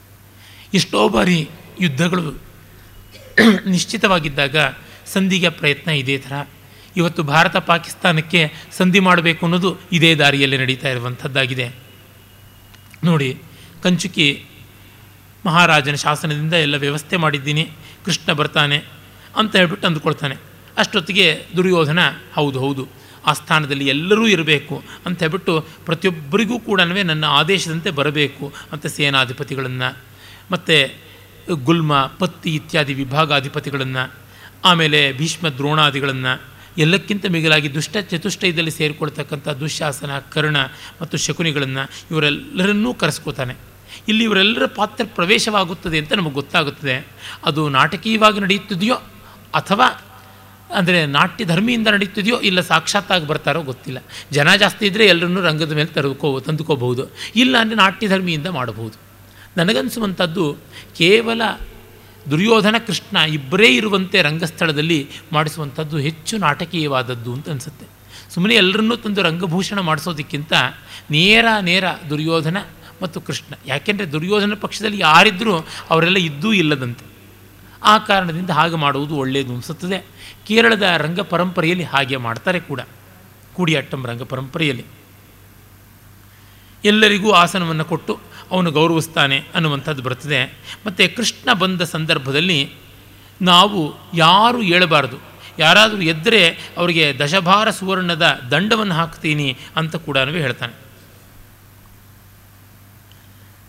ಎಷ್ಟೋ 0.74 1.08
ಬಾರಿ 1.08 1.48
ಯುದ್ಧಗಳು 1.80 2.40
ನಿಶ್ಚಿತವಾಗಿದ್ದಾಗ 3.66 4.56
ಸಂಧಿಗೆ 5.06 5.48
ಪ್ರಯತ್ನ 5.48 5.90
ಇದೇ 5.90 6.18
ಥರ. 6.18 6.48
ಇವತ್ತು 6.96 7.22
ಭಾರತ 7.22 7.56
ಪಾಕಿಸ್ತಾನಕ್ಕೆ 7.56 8.52
ಸಂಧಿ 8.72 9.00
ಮಾಡಬೇಕು 9.00 9.46
ಅನ್ನೋದು 9.46 9.76
ಇದೇ 9.92 10.14
ದಾರಿಯಲ್ಲಿ 10.14 10.58
ನಡೀತಾ 10.58 10.88
ಇರುವಂಥದ್ದಾಗಿದೆ. 10.88 11.72
ನೋಡಿ 13.04 13.36
ಕಂಚುಕಿ 13.84 14.26
ಮಹಾರಾಜನ 15.46 15.96
ಶಾಸನದಿಂದ 16.04 16.54
ಎಲ್ಲ 16.66 16.76
ವ್ಯವಸ್ಥೆ 16.84 17.16
ಮಾಡಿದ್ದೀನಿ. 17.24 17.64
ಕೃಷ್ಣ 18.04 18.32
ಬರ್ತಾನೆ 18.32 18.78
ಅಂತ 19.40 19.52
ಹೇಳ್ಬಿಟ್ಟು 19.56 19.86
ಅಂದುಕೊಳ್ತಾನೆ. 19.88 20.36
ಅಷ್ಟೊತ್ತಿಗೆ 20.78 21.26
ದುರ್ಯೋಧನ, 21.56 22.00
ಹೌದು 22.34 22.58
ಹೌದು, 22.60 22.84
ಆ 23.26 23.32
ಸ್ಥಾನದಲ್ಲಿ 23.32 23.86
ಎಲ್ಲರೂ 23.86 24.24
ಇರಬೇಕು 24.26 24.76
ಅಂತ 25.06 25.16
ಹೇಳ್ಬಿಟ್ಟು 25.24 25.52
ಪ್ರತಿಯೊಬ್ಬರಿಗೂ 25.86 26.56
ಕೂಡ 26.68 26.80
ನನ್ನ 27.10 27.24
ಆದೇಶದಂತೆ 27.40 27.90
ಬರಬೇಕು 27.90 28.46
ಅಂತ 28.72 28.86
ಸೇನಾಧಿಪತಿಗಳನ್ನು, 28.96 29.90
ಮತ್ತು 30.52 30.76
ಗುಲ್ಮ, 31.68 31.92
ಪತ್ತಿ 32.20 32.50
ಇತ್ಯಾದಿ 32.54 32.94
ವಿಭಾಗಾಧಿಪತಿಗಳನ್ನು, 32.94 34.04
ಆಮೇಲೆ 34.64 35.00
ಭೀಷ್ಮ 35.12 35.48
ದ್ರೋಣಾದಿಗಳನ್ನು, 35.58 36.32
ಎಲ್ಲಕ್ಕಿಂತ 36.78 37.24
ಮಿಗಿಲಾಗಿ 37.34 37.68
ದುಷ್ಟ 37.74 37.96
ಚತುಷ್ಟಯದಲ್ಲಿ 38.10 38.70
ಸೇರಿಕೊಳ್ತಕ್ಕಂಥ 38.70 39.48
ದುಶ್ಯಾಸನ 39.62 40.12
ಕರ್ಣ 40.34 40.58
ಮತ್ತು 41.00 41.16
ಶಕುನಿಗಳನ್ನು 41.16 41.82
ಇವರೆಲ್ಲರನ್ನೂ 42.10 42.92
ಕರೆಸ್ಕೋತಾನೆ. 42.94 43.54
ಇಲ್ಲಿ 44.08 44.24
ಇವರೆಲ್ಲರ 44.24 44.66
ಪಾತ್ರ 44.66 45.04
ಪ್ರವೇಶವಾಗುತ್ತದೆ 45.14 45.98
ಅಂತ 45.98 46.12
ನಮಗೆ 46.12 46.34
ಗೊತ್ತಾಗುತ್ತದೆ. 46.34 47.06
ಅದು 47.44 47.68
ನಾಟಕೀಯವಾಗಿ 47.68 48.40
ನಡೆಯುತ್ತಿದೆಯೋ 48.40 48.94
ಅಥವಾ 49.54 49.86
ಅಂದರೆ 50.74 51.06
ನಾಟ್ಯ 51.06 51.44
ಧರ್ಮಿಯಿಂದ 51.44 51.88
ನಡೀತಿದೆಯೋ 51.88 52.40
ಇಲ್ಲ 52.40 52.60
ಸಾಕ್ಷಾತ್ತಾಗಿ 52.60 53.26
ಬರ್ತಾರೋ 53.26 53.62
ಗೊತ್ತಿಲ್ಲ. 53.62 53.98
ಜನ 54.32 54.54
ಜಾಸ್ತಿ 54.54 54.86
ಇದ್ದರೆ 54.86 55.06
ಎಲ್ಲರನ್ನೂ 55.06 55.40
ರಂಗದ 55.40 55.72
ಮೇಲೆ 55.72 55.86
ತರುಕೋ 55.86 56.40
ತಂದುಕೋಬಹುದು. 56.40 57.06
ಇಲ್ಲ 57.36 57.58
ಅಂದರೆ 57.58 57.76
ನಾಟ್ಯಧರ್ಮಿಯಿಂದ 57.76 58.46
ಮಾಡಬಹುದು. 58.46 58.98
ನನಗನ್ನಿಸುವಂಥದ್ದು 59.56 60.56
ಕೇವಲ 60.96 61.42
ದುರ್ಯೋಧನ 62.30 62.76
ಕೃಷ್ಣ 62.86 63.16
ಇಬ್ಬರೇ 63.16 63.68
ಇರುವಂತೆ 63.68 64.22
ರಂಗಸ್ಥಳದಲ್ಲಿ 64.22 65.08
ಮಾಡಿಸುವಂಥದ್ದು 65.32 65.98
ಹೆಚ್ಚು 65.98 66.38
ನಾಟಕೀಯವಾದದ್ದು 66.38 67.32
ಅಂತ 67.32 67.50
ಅನಿಸುತ್ತೆ. 67.50 67.86
ಸುಮ್ಮನೆ 68.34 68.54
ಎಲ್ಲರನ್ನೂ 68.54 68.96
ತಂದು 68.96 69.22
ರಂಗಭೂಷಣ 69.22 69.80
ಮಾಡಿಸೋದಕ್ಕಿಂತ 69.80 70.52
ನೇರ 71.10 71.46
ನೇರ 71.60 71.84
ದುರ್ಯೋಧನ 72.10 72.56
ಮತ್ತು 73.02 73.20
ಕೃಷ್ಣ. 73.20 73.54
ಯಾಕೆಂದರೆ 73.66 74.12
ದುರ್ಯೋಧನ 74.12 74.54
ಪಕ್ಷದಲ್ಲಿ 74.54 74.98
ಯಾರಿದ್ದರೂ 74.98 75.66
ಅವರೆಲ್ಲ 75.90 76.16
ಇದ್ದೂ 76.16 76.52
ಇಲ್ಲದಂತೆ. 76.52 77.14
ಆ 77.82 77.98
ಕಾರಣದಿಂದ 77.98 78.50
ಹಾಗೆ 78.50 78.76
ಮಾಡುವುದು 78.76 79.16
ಒಳ್ಳೆಯದು 79.16 79.52
ಅನಿಸುತ್ತದೆ. 79.52 80.06
ಕೇರಳದ 80.46 80.82
ರಂಗ 80.82 81.20
ಪರಂಪರೆಯಲ್ಲಿ 81.20 81.84
ಹಾಗೆ 81.84 82.16
ಮಾಡ್ತಾರೆ 82.16 82.60
ಕೂಡ. 82.60 82.80
ಕೂಡಿಯಾಟ್ಟಂ 83.54 84.06
ರಂಗ 84.06 84.22
ಪರಂಪರೆಯಲ್ಲಿ. 84.22 84.84
ಎಲ್ಲರಿಗೂ 86.84 87.30
ಆಸನವನ್ನು 87.30 87.84
ಕೊಟ್ಟು 87.84 88.20
ಅವನು 88.50 88.70
ಗೌರವಿಸ್ತಾನೆ 88.70 89.44
ಅನ್ನುವಂಥದ್ದು 89.54 90.02
ಬರ್ತದೆ. 90.02 90.58
ಮತ್ತು 90.86 91.16
ಕೃಷ್ಣ 91.16 91.52
ಬಂದ 91.52 91.80
ಸಂದರ್ಭದಲ್ಲಿ 91.80 92.70
ನಾವು 93.42 93.94
ಯಾರು 94.14 94.60
ಹೇಳಬಾರದು. 94.60 95.16
ಯಾರಾದರೂ 95.58 96.00
ಎದ್ದರೆ 96.00 96.48
ಅವರಿಗೆ 96.76 97.18
ದಶಭಾರ 97.18 97.70
ಸುವರ್ಣದ 97.70 98.48
ದಂಡವನ್ನು 98.50 98.94
ಹಾಕ್ತೀನಿ 98.94 99.56
ಅಂತ 99.76 99.96
ಕೂಡ 99.96 100.18
ಹೇಳ್ತಾನೆ. 100.18 100.83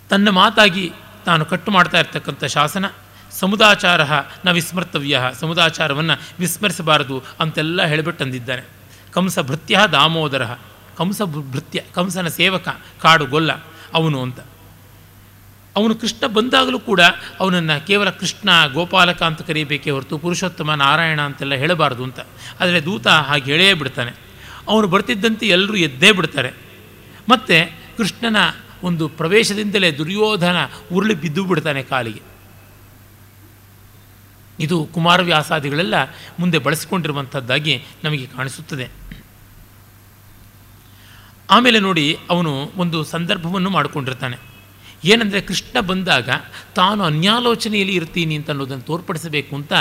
ತನ್ನ 0.09 0.29
ಮಾತಾಗಿ 0.29 0.91
ತಾನು 1.25 1.45
ಕಟ್ಟು 1.45 1.71
ಮಾಡ್ತಾ 1.71 1.99
ಇರ್ತಕ್ಕಂಥ 1.99 2.43
ಶಾಸನ 2.43 2.85
ಸಮುದಾಚಾರ 3.31 4.01
ನ 4.45 4.51
ವಿಸ್ಮರ್ತವ್ಯ 4.51 5.21
ಸಮುದಾಚಾರವನ್ನು 5.39 6.21
ವಿಸ್ಮರಿಸಬಾರದು 6.39 7.23
ಅಂತೆಲ್ಲ 7.39 7.85
ಹೇಳಿಬಿಟ್ಟು 7.85 8.23
ಅಂದಿದ್ದಾನೆ 8.23 8.61
ಕಂಸ 9.13 9.39
ಭೃತ್ಯ 9.39 9.79
ದಾಮೋದರ 9.91 10.43
ಕಂಸ 10.97 11.21
ಭೃತ್ಯ, 11.21 11.81
ಕಂಸನ 11.95 12.27
ಸೇವಕ 12.27 12.67
ಕಾಡು 13.01 13.25
ಗೊಲ್ಲ 13.25 13.51
ಅವನು 13.93 14.21
ಅಂತ. 14.21 14.39
ಅವನು 15.75 15.95
ಕೃಷ್ಣ 15.95 16.27
ಬಂದಾಗಲೂ 16.27 16.79
ಕೂಡ 16.79 17.01
ಅವನನ್ನು 17.39 17.87
ಕೇವಲ 17.87 18.09
ಕೃಷ್ಣ, 18.09 18.49
ಗೋಪಾಲಕ 18.73 19.23
ಅಂತ 19.23 19.41
ಕರೀಬೇಕೇ 19.41 19.91
ಹೊರತು 19.91 20.17
ಪುರುಷೋತ್ತಮ, 20.17 20.73
ನಾರಾಯಣ 20.73 21.21
ಅಂತೆಲ್ಲ 21.21 21.53
ಹೇಳಬಾರ್ದು 21.53 22.03
ಅಂತ. 22.03 22.19
ಆದರೆ 22.61 22.85
ದೂತ 22.85 23.07
ಹಾಗೆ 23.07 23.51
ಹೇಳೇ 23.51 23.73
ಬಿಡ್ತಾನೆ. 23.73 24.11
ಅವನು 24.67 24.87
ಬರ್ತಿದ್ದಂತೆ 24.87 25.47
ಎಲ್ಲರೂ 25.47 25.75
ಎದ್ದೇ 25.75 26.11
ಬಿಡ್ತಾರೆ. 26.11 26.53
ಮತ್ತು 27.29 27.71
ಕೃಷ್ಣನ 27.97 28.37
ಒಂದು 28.85 29.07
ಪ್ರವೇಶದಿಂದಲೇ 29.07 29.91
ದುರ್ಯೋಧನ 29.91 30.57
ಉರುಳಿ 30.93 31.13
ಬಿದ್ದು 31.13 31.43
ಬಿಡ್ತಾನೆ 31.45 31.83
ಕಾಲಿಗೆ. 31.83 32.21
ಇದು 34.59 34.89
ಕುಮಾರವ್ಯಾಸಾದಿಗಳೆಲ್ಲ 34.93 35.93
ಮುಂದೆ 36.39 36.57
ಬಳಸಿಕೊಂಡಿರುವಂಥದ್ದಾಗಿ 36.57 37.83
ನಮಗೆ 38.03 38.27
ಕಾಣಿಸುತ್ತದೆ. 38.27 38.87
ಆಮೇಲೆ 41.49 41.79
ನೋಡಿ 41.79 42.17
ಅವನು 42.29 42.71
ಒಂದು 42.77 43.03
ಸಂದರ್ಭವನ್ನು 43.03 43.69
ಮಾಡಿಕೊಂಡಿರ್ತಾನೆ. 43.69 44.37
ಏನಂದರೆ 45.03 45.41
ಕೃಷ್ಣ 45.41 45.79
ಬಂದಾಗ 45.79 46.29
ತಾನು 46.75 47.03
ಅನ್ಯಾಲೋಚನೆಯಲ್ಲಿ 47.03 47.95
ಇರ್ತೀನಿ 47.95 48.35
ಅಂತ 48.35 48.49
ಅನ್ನೋದನ್ನು 48.49 48.83
ತೋರ್ಪಡಿಸಬೇಕು 48.83 49.55
ಅಂತ 49.55 49.73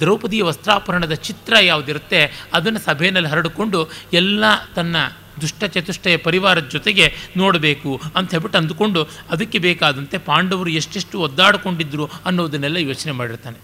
ದ್ರೌಪದಿಯ 0.00 0.42
ವಸ್ತ್ರಾಪರಣದ 0.42 1.12
ಚಿತ್ರ 1.12 1.56
ಯಾವುದಿರುತ್ತೆ 1.60 2.48
ಅದನ್ನು 2.52 2.78
ಸಭೆಯಲ್ಲಿ 2.78 3.28
ಹರಡಿಕೊಂಡು 3.28 3.88
ಎಲ್ಲ 4.12 4.44
ತನ್ನ 4.76 4.96
ದುಷ್ಟ 5.40 5.64
ಚತುಷ್ಟಯ 5.64 6.16
ಪರಿವಾರದ 6.16 6.68
ಜೊತೆಗೆ 6.68 7.14
ನೋಡಬೇಕು 7.36 8.00
ಅಂತ 8.16 8.30
ಹೇಳ್ಬಿಟ್ಟು 8.30 8.58
ಅಂದುಕೊಂಡು 8.58 9.08
ಅದಕ್ಕೆ 9.30 9.58
ಬೇಕಾದಂತೆ 9.58 10.18
ಪಾಂಡವರು 10.18 10.70
ಎಷ್ಟೆಷ್ಟು 10.70 11.20
ಒದ್ದಾಡಿಕೊಂಡಿದ್ರು 11.20 12.10
ಅನ್ನೋದನ್ನೆಲ್ಲ 12.24 12.76
ಯೋಚನೆ 12.76 13.12
ಮಾಡಿರ್ತಾನೆ. 13.12 13.58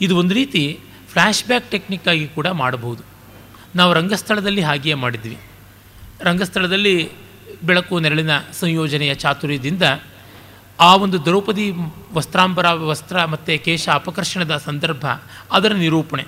ಇದು 0.00 0.16
ಒಂದು 0.16 0.34
ರೀತಿ 0.34 0.80
ಫ್ಲ್ಯಾಶ್ 1.08 1.44
ಬ್ಯಾಕ್ 1.44 1.70
ಟೆಕ್ನಿಕ್ಕಾಗಿ 1.70 2.28
ಕೂಡ 2.28 2.46
ಮಾಡಬಹುದು. 2.46 3.02
ನಾವು 3.74 3.94
ರಂಗಸ್ಥಳದಲ್ಲಿ 3.94 4.60
ಹಾಗೆಯೇ 4.60 4.94
ಮಾಡಿದ್ವಿ. 4.94 5.38
ರಂಗಸ್ಥಳದಲ್ಲಿ 6.20 7.10
ಬೆಳಕು 7.64 7.98
ನೆರಳಿನ 7.98 8.30
ಸಂಯೋಜನೆಯ 8.38 9.14
ಚಾತುರ್ಯದಿಂದ 9.14 9.82
ಆ 10.80 10.96
ಒಂದು 10.96 11.24
ದ್ರೌಪದಿ 11.24 11.72
ವಸ್ತ್ರಾಂಬರ 12.12 12.66
ವಸ್ತ್ರ 12.66 13.24
ಮತ್ತು 13.24 13.64
ಕೇಶ 13.64 13.88
ಅಪಕರ್ಷಣದ 13.88 14.56
ಸಂದರ್ಭ 14.56 15.06
ಅದರ 15.52 15.72
ನಿರೂಪಣೆ. 15.72 16.24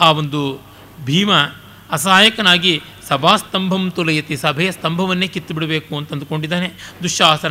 ಆ 0.00 0.10
ಒಂದು 0.10 0.60
ಭೀಮ 1.04 1.30
ಅಸಹಾಯಕನಾಗಿ 1.90 2.82
ಸಭಾಸ್ತಂಭಂ 3.08 3.84
ತುಲಯತಿ, 3.90 4.36
ಸಭೆಯ 4.36 4.70
ಸ್ತಂಭವನ್ನೇ 4.70 5.26
ಕಿತ್ತು 5.26 5.54
ಬಿಡಬೇಕು 5.54 5.92
ಅಂತ 5.96 6.12
ಅಂದುಕೊಂಡಿದ್ದಾನೆ 6.12 6.68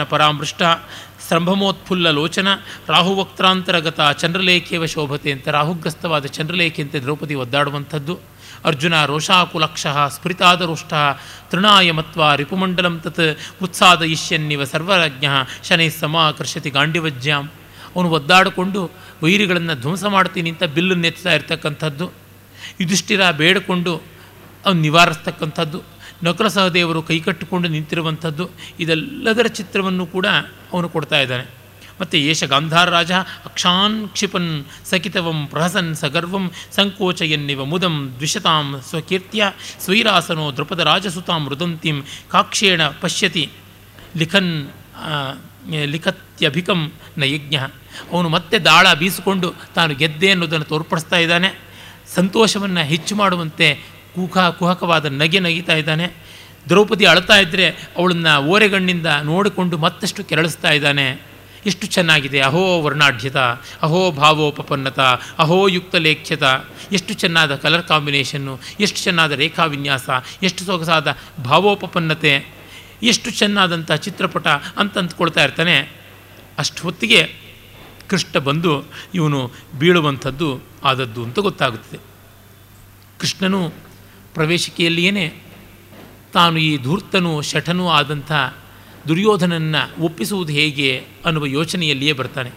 ಪರಾಮೃಷ್ಟ, 0.10 0.62
ಸ್ತಂಭಮೋತ್ಫುಲ್ಲ 1.26 2.08
ಲೋಚನ 2.12 2.48
ರಾಹುವಕ್ತಾಂತರಗತ 2.90 4.00
ಚಂದ್ರಲೇಖೇವ 4.22 4.86
ಶೋಭತೆ 4.86 5.32
ಅಂತ 5.32 5.48
ರಾಹುಗ್ರಸ್ತವಾದ 5.48 6.26
ಚಂದ್ರಲೇಖೆಯಂತೆ 6.26 7.00
ದ್ರೌಪದಿ 7.00 7.36
ಒದ್ದಾಡುವಂಥದ್ದು. 7.36 8.16
ಅರ್ಜುನ 8.66 9.06
ರೋಷಾಕುಲಕ್ಷ, 9.06 9.86
ಸ್ಫುರಿತಾದರುಷ್ಟ, 10.08 10.94
ತೃಣಾಯ 11.52 11.92
ಮತ್ವ 11.92 12.36
ರಿಪುಮಂಡಲಂ 12.36 13.00
ತತ್, 13.00 13.26
ಉತ್ಸಾದಯಿಷ್ಯನ್ನಿವ 13.62 14.64
ಸರ್ವರಜ್ಞ, 14.64 15.26
ಶನೈ 15.64 15.90
ಸಮಾಕರ್ಷತಿ 15.90 16.70
ಗಾಂಡಿವಜ್ಯಾಂ 16.70 17.46
ಅವನು 17.96 18.10
ಒದ್ದಾಡಿಕೊಂಡು, 18.10 18.82
ವೈರಿಗಳನ್ನು 19.24 19.76
ಧ್ವಂಸ 19.76 20.04
ಮಾಡ್ತೀನಿ 20.06 20.50
ಅಂತ 20.50 20.64
ಬಿಲ್ಲನ್ನು 20.64 21.08
ಎತ್ತಾ 21.08 21.34
ಇರ್ತಕ್ಕಂಥದ್ದು. 21.34 22.06
ಯುಧಿಷ್ಠಿರ 22.82 23.32
ಬೇಡಿಕೊಂಡು 23.32 24.13
ಅವನು 24.66 24.80
ನಿವಾರಿಸ್ತಕ್ಕಂಥದ್ದು. 24.80 25.80
ನಕುಲ 26.24 26.48
ಸಹದೇವರು 26.48 27.00
ಕೈಕಟ್ಟಿಕೊಂಡು 27.02 27.68
ನಿಂತಿರುವಂಥದ್ದು, 27.68 28.46
ಇದೆಲ್ಲದರ 28.80 29.48
ಚಿತ್ರವನ್ನು 29.58 30.06
ಕೂಡ 30.06 30.28
ಅವನು 30.74 30.88
ಕೊಡ್ತಾ 30.90 31.18
ಇದ್ದಾನೆ. 31.20 31.46
ಮತ್ತು 32.00 32.16
ಯೇಷ 32.18 32.44
ಗಾಂಧಾರ 32.44 32.88
ರಾಜ, 32.90 33.12
ಅಕ್ಷಾನ್ 33.48 33.98
ಕ್ಷಿಪನ್ 34.10 34.52
ಸಕಿತವಂ 34.90 35.40
ಪ್ರಹಸನ್ 35.48 35.92
ಸಗರ್ವಂ 35.96 36.46
ಸಂಕೋಚಯನ್ನಿವ 36.76 37.66
ಮುದಂ 37.66 37.96
ದ್ವಿಷತಾಂ 38.18 38.68
ಸ್ವಕೀರ್ತ್ಯ, 38.90 39.52
ಸ್ವೈರಾಸನೋ 39.84 40.46
ದೃಪದ 40.58 40.82
ರಾಜಸುತಾಂ 40.90 41.42
ಮೃದಂತಿಂ 41.46 42.00
ಕಾಕ್ಷೇಣ 42.32 42.82
ಪಶ್ಯತಿ 43.02 43.46
ಲಿಖನ್ 44.18 44.54
ಲಿಖತ್ಯಭಿಕಂ 45.94 46.82
ನ 47.18 47.24
ಯಜ್ಞ. 47.26 47.56
ಅವನು 48.14 48.28
ಮತ್ತೆ 48.30 48.58
ದಾಳ 48.60 48.86
ಬೀಸಿಕೊಂಡು 48.94 49.50
ತಾನು 49.76 49.94
ಗೆದ್ದೆ 49.96 50.30
ಅನ್ನೋದನ್ನು 50.32 50.66
ತೋರ್ಪಡಿಸ್ತಾ 50.66 51.18
ಇದ್ದಾನೆ. 51.18 51.50
ಸಂತೋಷವನ್ನು 52.16 52.84
ಹೆಚ್ಚು 52.84 53.14
ಮಾಡುವಂತೆ 53.16 53.68
ಕುಹ 54.16 54.50
ಕುಹಕವಾದ 54.50 55.06
ನಗೆ 55.06 55.40
ನಗಿತಾ 55.40 55.74
ಇದ್ದಾನೆ. 55.74 56.08
ದ್ರೌಪದಿ 56.70 57.06
ಅಳ್ತಾ 57.06 57.38
ಇದ್ದರೆ 57.38 57.70
ಅವಳನ್ನು 57.70 58.44
ಓರೆಗಣ್ಣಿಂದ 58.44 59.06
ನೋಡಿಕೊಂಡು 59.24 59.78
ಮತ್ತಷ್ಟು 59.78 60.24
ಕೆರಳಿಸ್ತಾ 60.24 60.72
ಇದ್ದಾನೆ. 60.72 61.34
ಎಷ್ಟು 61.66 61.88
ಚೆನ್ನಾಗಿದೆ. 61.88 62.40
ಅಹೋ 62.40 62.82
ವರ್ಣಾಢ್ಯತ, 62.82 63.38
ಅಹೋ 63.82 64.12
ಭಾವೋಪಪನ್ನತ, 64.12 65.00
ಅಹೋ 65.40 65.68
ಯುಕ್ತ 65.68 65.96
ಲೇಖ್ಯತ 65.96 66.44
ಎಷ್ಟು 66.92 67.14
ಚೆನ್ನಾದ 67.14 67.56
ಕಲರ್ 67.56 67.84
ಕಾಂಬಿನೇಷನ್ನು 67.84 68.60
ಎಷ್ಟು 68.80 69.00
ಚೆನ್ನಾದ 69.00 69.32
ರೇಖಾ 69.32 69.66
ವಿನ್ಯಾಸ 69.66 70.10
ಎಷ್ಟು 70.44 70.64
ಸೊಗಸಾದ 70.64 71.18
ಭಾವೋಪನ್ನತೆ 71.44 72.46
ಎಷ್ಟು 73.04 73.32
ಚೆನ್ನಾದಂಥ 73.32 73.92
ಚಿತ್ರಪಟ 73.92 74.48
ಅಂತ 74.48 74.98
ಅಂದ್ಕೊಳ್ತಾ 74.98 75.44
ಇರ್ತಾನೆ. 75.44 75.92
ಅಷ್ಟು 76.58 76.84
ಹೊತ್ತಿಗೆ 76.84 77.36
ಕೃಷ್ಣ 78.10 78.40
ಬಂದು 78.40 78.84
ಇವನು 79.16 79.52
ಬೀಳುವಂಥದ್ದು 79.80 80.62
ಆದದ್ದು 80.84 81.24
ಅಂತ 81.24 81.40
ಗೊತ್ತಾಗುತ್ತದೆ. 81.40 82.00
ಕೃಷ್ಣನು 83.20 83.74
ಪ್ರವೇಶಿಕೆಯಲ್ಲಿಯೇ 84.34 85.44
ತಾನು 86.34 86.58
ಈ 86.58 86.78
ಧೂರ್ತನೂ 86.78 87.42
ಶಠನೂ 87.42 87.90
ಆದಂಥ 87.90 88.32
ದುರ್ಯೋಧನನ್ನು 89.08 90.04
ಒಪ್ಪಿಸುವುದು 90.04 90.54
ಹೇಗೆ 90.54 91.06
ಅನ್ನುವ 91.26 91.46
ಯೋಚನೆಯಲ್ಲಿಯೇ 91.46 92.12
ಬರ್ತಾನೆ. 92.12 92.52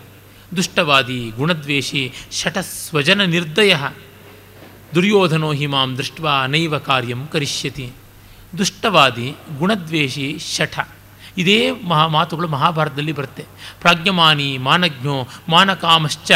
ದುಷ್ಟವಾದಿ, 0.57 1.31
ಗುಣದ್ವೇಷಿ 1.37 2.13
ಶಠ 2.33 2.59
ಸ್ವಜನ 2.59 3.25
ನಿರ್ದಯ 3.25 3.77
ದುರ್ಯೋಧನೋ 4.95 5.53
ಹಿಮಾಂ 5.53 5.97
ದೃಷ್ಟ 5.97 6.21
ನೈವ 6.49 6.79
ಕಾರ್ಯಂ 6.79 7.27
ಕರಿಷ್ಯತಿ. 7.27 7.93
ದುಷ್ಟವಾದಿ, 8.59 9.35
ಗುಣದ್ವೇಷಿ, 9.59 10.39
ಶಠ 10.39 10.79
ಇದೇ 11.39 11.71
ಮಹಾ 11.71 12.07
ಮಾತುಗಳು 12.07 12.49
ಮಹಾಭಾರತದಲ್ಲಿ 12.49 13.13
ಬರುತ್ತೆ. 13.13 13.45
ಪ್ರಾಜ್ಞಮಾನಿ, 13.81 14.59
ಮಾನಜ್ಞೋ, 14.59 15.29
ಮಾನಕಾಮಶ್ಚ, 15.49 16.33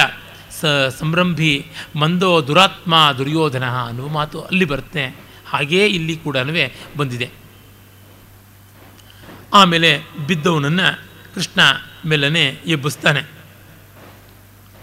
ಸ 0.60 0.64
ಸಂರಂಭಿ, 0.98 1.66
ಮಂದೋ 1.96 2.40
ದುರಾತ್ಮ 2.40 3.12
ದುರ್ಯೋಧನ 3.18 3.64
ಅನ್ನುವ 3.64 4.08
ಮಾತು 4.08 4.40
ಅಲ್ಲಿ 4.40 4.64
ಬರುತ್ತೆ. 4.64 5.30
ಹಾಗೇ 5.51 5.86
ಇಲ್ಲಿ 5.86 6.16
ಕೂಡ 6.16 6.36
ಬಂದಿದೆ. 6.97 7.31
ಆಮೇಲೆ 9.55 9.98
ಬಿದ್ದವನನ್ನು 10.27 11.10
ಕೃಷ್ಣ 11.35 11.60
ಮೇಲನೆ 12.06 12.44
ಎಬ್ಬಿಸ್ತಾನೆ. 12.44 13.22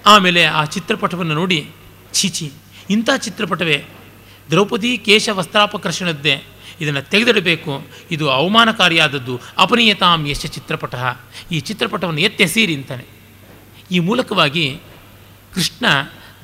ಆಮೇಲೆ 0.05 0.45
ಆ 0.45 0.63
ಚಿತ್ರಪಟವನ್ನು 0.63 1.33
ನೋಡಿ 1.33 1.71
ಛೀಚಿ 2.13 2.51
ಇಂಥ 2.89 3.09
ಚಿತ್ರಪಟವೇ, 3.17 3.85
ದ್ರೌಪದಿ 4.49 4.97
ಕೇಶ 4.97 5.29
ವಸ್ತ್ರಾಪಕರ್ಷಣದ್ದೇ 5.29 6.43
ಇದನ್ನು 6.81 7.01
ತೆಗೆದಿಡಬೇಕು, 7.01 7.87
ಇದು 8.11 8.29
ಅವಮಾನಕಾರಿಯಾದದ್ದು, 8.29 9.41
ಅಪನೀಯತಾಂ 9.57 10.27
ಯಶ 10.29 10.45
ಚಿತ್ರಪಟ, 10.45 10.95
ಈ 11.51 11.59
ಚಿತ್ರಪಟವನ್ನು 11.59 12.21
ಎತ್ತೆಸೀರಿ 12.21 12.75
ಅಂತಾನೆ. 12.75 13.05
ಈ 13.91 13.99
ಮೂಲಕವಾಗಿ 13.99 14.79
ಕೃಷ್ಣ 15.53 15.85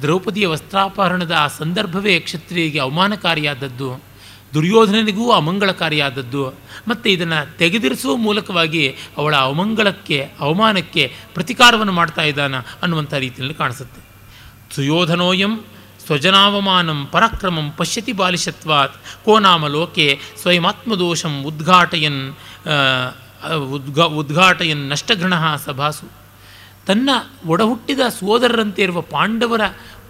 ದ್ರೌಪದಿಯ 0.01 0.47
ವಸ್ತ್ರಾಪಹರಣದ 0.47 1.31
ಆ 1.31 1.47
ಸಂದರ್ಭವೇ 1.47 2.19
ಕ್ಷತ್ರಿಯರಿಗೆ 2.19 2.79
ಅವಮಾನಕಾರಿಯಾದದ್ದು 2.79 4.12
ದುರ್ಯೋಧನನಿಗೂ 4.53 5.31
ಅಮಂಗಳಕಾರಿಯಾದದ್ದು. 5.31 6.41
ಮತ್ತು 6.87 7.09
ಇದನ್ನು 7.09 7.57
ತೆಗೆದಿರಿಸುವ 7.57 8.15
ಮೂಲಕವಾಗಿ 8.15 8.95
ಅವಳ 9.17 9.35
ಅವಮಂಗಳಕ್ಕೆ 9.35 10.31
ಅವಮಾನಕ್ಕೆ 10.39 11.13
ಪ್ರತಿಕಾರವನ್ನು 11.33 11.93
ಮಾಡ್ತಾ 11.93 12.21
ಇದ್ದಾನ 12.21 12.59
ಅನ್ನುವಂಥ 12.59 13.13
ರೀತಿಯಲ್ಲಿ 13.13 13.53
ಕಾಣಿಸುತ್ತೆ. 13.53 14.01
ಸುಯೋಧನೋಯಂ 14.75 15.63
ಸ್ವಜನಾವಮಾನಂ 16.05 17.05
ಪರಾಕ್ರಮಂ 17.11 17.71
ಪಶ್ಯತಿ 17.71 18.13
ಬಾಲಿಶತ್ವಾತ್ 18.13 18.95
ಕೋ 19.25 19.39
ನಾಮ 19.39 19.67
ಲೋಕೆ 19.67 20.19
ಸ್ವಯಮಾತ್ಮದೋಷಂ 20.41 21.43
ಉದ್ಘಾಟಯನ್ 21.43 22.35
ಉದ್ಘಾ, 23.71 24.03
ಉದ್ಘಾಟಯನ್ 24.03 24.89
ನಷ್ಟಘೃಣ 24.89 25.33
ಸಭಾಸು. 25.65 26.07
ತನ್ನ 26.87 27.09
ಒಡಹುಟ್ಟಿದ 27.47 27.99
ಸೋದರರಂತೆ 27.99 28.81
ಇರುವ 28.81 29.01
ಪಾಂಡವರ 29.01 29.61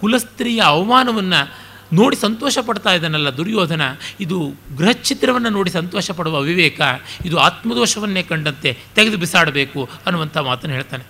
ಕುಲಸ್ತ್ರೀಯ 0.02 0.61
ಅವಮಾನವನ್ನು 0.61 1.62
ನೋಡಿ 1.98 2.18
ಸಂತೋಷ 2.26 2.57
ಪಡ್ತಾ 2.68 2.91
ಇದ್ದಾನಲ್ಲ 2.98 3.30
ದುರ್ಯೋಧನ, 3.40 3.84
ಇದು 4.26 4.38
ಗೃಹಚ್ಛಿದ್ರವನ್ನು 4.78 5.49
ನೋಡಿ 5.49 5.72
ಸಂತೋಷ 5.80 6.11
ಪಡುವ 6.18 6.40
ವಿವೇಕ 6.49 6.82
ಇದು 7.28 7.38
ಆತ್ಮದೋಷವನ್ನೇ 7.48 8.24
ಕಂಡಂತೆ 8.32 8.70
ತೆಗೆದು 8.95 9.18
ಬಿಸಾಡಬೇಕು 9.24 9.82
ಅನ್ನುವಂಥ 10.06 10.38
ಮಾತನ್ನು 10.49 10.76
ಹೇಳ್ತಾನೆ. 10.76 11.06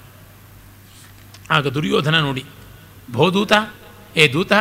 ಆಗ 1.55 1.67
ದುರ್ಯೋಧನ 1.77 2.15
ನೋಡಿ 2.27 2.43
ಭೋದೂತ 3.11 3.53
ಏ 4.17 4.25
ದೂತ, 4.33 4.53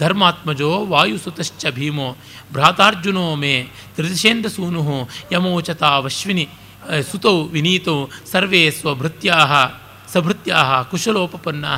ಧರ್ಮಾತ್ಮಜೋ 0.00 0.70
ವಾಯುಸುತಶ್ಚ 0.92 1.66
ಭೀಮೋ, 1.76 2.08
ಭ್ರಾತಾರ್ಜುನೋ 2.52 3.26
ಮೇ 3.42 3.54
ತ್ರಿದಿಶೇಂದ್ರ 3.96 4.50
ಸೂನು 4.56 4.82
ಯಮೋಚತಾ 5.32 5.90
ವಶ್ವಿನಿ 6.04 6.46
ಸುತೌ 7.10 7.36
ವಿನೀತೌ 7.54 7.96
ಸರ್ವೇ 8.32 8.62
ಸ್ವಭೃತ್ಯಾ 8.78 9.36
ಸಭೃತ್ಯಾ 10.12 10.60
ಕುಶಲೋಪಪನ್ನಾ 10.90 11.72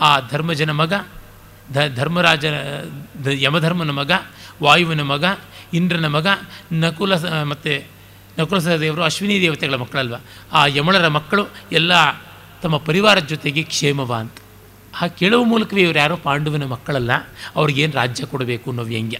ಆ 0.00 0.10
ಧರ್ಮಜನ 0.32 0.70
ಮಗ 0.80 0.92
ಧ 1.74 1.78
ಧರ್ಮರಾಜ 1.94 2.44
ಯಮಧರ್ಮನ 3.30 3.90
ಮಗ, 3.90 4.12
ವಾಯುವಿನ 4.62 5.02
ಮಗ, 5.02 5.24
ಇಂದ್ರನ 5.74 6.06
ಮಗ, 6.06 6.26
ನಕುಲ 6.72 7.14
ಮತ್ತು 7.42 7.88
ನಕುಲ 8.38 8.58
ದೇವರು 8.58 9.02
ಅಶ್ವಿನಿ 9.02 9.40
ದೇವತೆಗಳ 9.40 9.74
ಮಕ್ಕಳಲ್ವ? 9.74 10.14
ಆ 10.52 10.66
ಯಮಳರ 10.66 11.08
ಮಕ್ಕಳು 11.08 11.46
ಎಲ್ಲ 11.72 11.92
ತಮ್ಮ 12.62 12.76
ಪರಿವಾರದ 12.76 13.26
ಜೊತೆಗೆ 13.26 13.62
ಕ್ಷೇಮವ 13.62 14.14
ಅಂತ. 14.14 14.36
ಆ 15.00 15.06
ಕೇಳುವ 15.06 15.44
ಮೂಲಕವೇ 15.44 15.82
ಇವರು 15.82 15.98
ಯಾರೋ 15.98 16.16
ಪಾಂಡುವಿನ 16.16 16.64
ಮಕ್ಕಳಲ್ಲ 16.64 17.10
ಅವ್ರಿಗೇನು 17.56 17.92
ರಾಜ್ಯ 17.92 18.26
ಕೊಡಬೇಕು 18.26 18.70
ಅನ್ನೋ 18.70 18.82
ವ್ಯಂಗ್ಯ. 18.82 19.18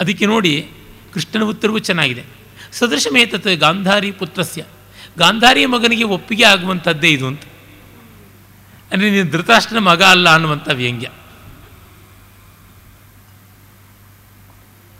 ಅದಕ್ಕೆ 0.00 0.26
ನೋಡಿ 0.26 0.68
ಕೃಷ್ಣನ 1.12 1.42
ಉತ್ತರವೂ 1.42 1.78
ಚೆನ್ನಾಗಿದೆ. 1.78 2.24
ಸದೃಶಮೇತತ್ 2.72 3.56
ಗಾಂಧಾರಿ 3.56 4.10
ಪುತ್ರಸ್ಯ. 4.10 4.64
ಗಾಂಧಾರಿಯ 5.18 5.66
ಮಗನಿಗೆ 5.66 6.04
ಒಪ್ಪಿಗೆ 6.04 6.44
ಆಗುವಂಥದ್ದೇ 6.44 7.08
ಇದು 7.08 7.26
ಅಂತ. 7.26 7.42
ಅಂದರೆ 8.92 9.10
ನೀನು 9.10 9.30
ಧೃತಾಷ್ಟ್ರನ 9.30 9.78
ಮಗ 9.78 10.02
ಅಲ್ಲ 10.02 10.28
ಅನ್ನುವಂಥ 10.28 10.68
ವ್ಯಂಗ್ಯ. 10.72 11.08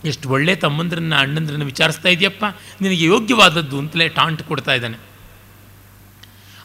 ಎಷ್ಟು 0.04 0.28
ಒಳ್ಳೆ 0.28 0.54
ತಮ್ಮಂದ್ರನ್ನ 0.56 1.14
ಅಣ್ಣಂದ್ರನ್ನ 1.18 1.64
ವಿಚಾರಿಸ್ತಾ 1.64 2.08
ಇದೆಯಪ್ಪ? 2.08 2.44
ನಿನಗೆ 2.80 3.04
ಯೋಗ್ಯವಾದದ್ದು 3.04 3.78
ಅಂತಲೇ 3.78 4.08
ಟಾಂಟ್ 4.08 4.42
ಕೊಡ್ತಾ 4.42 4.72
ಇದ್ದಾನೆ. 4.72 4.98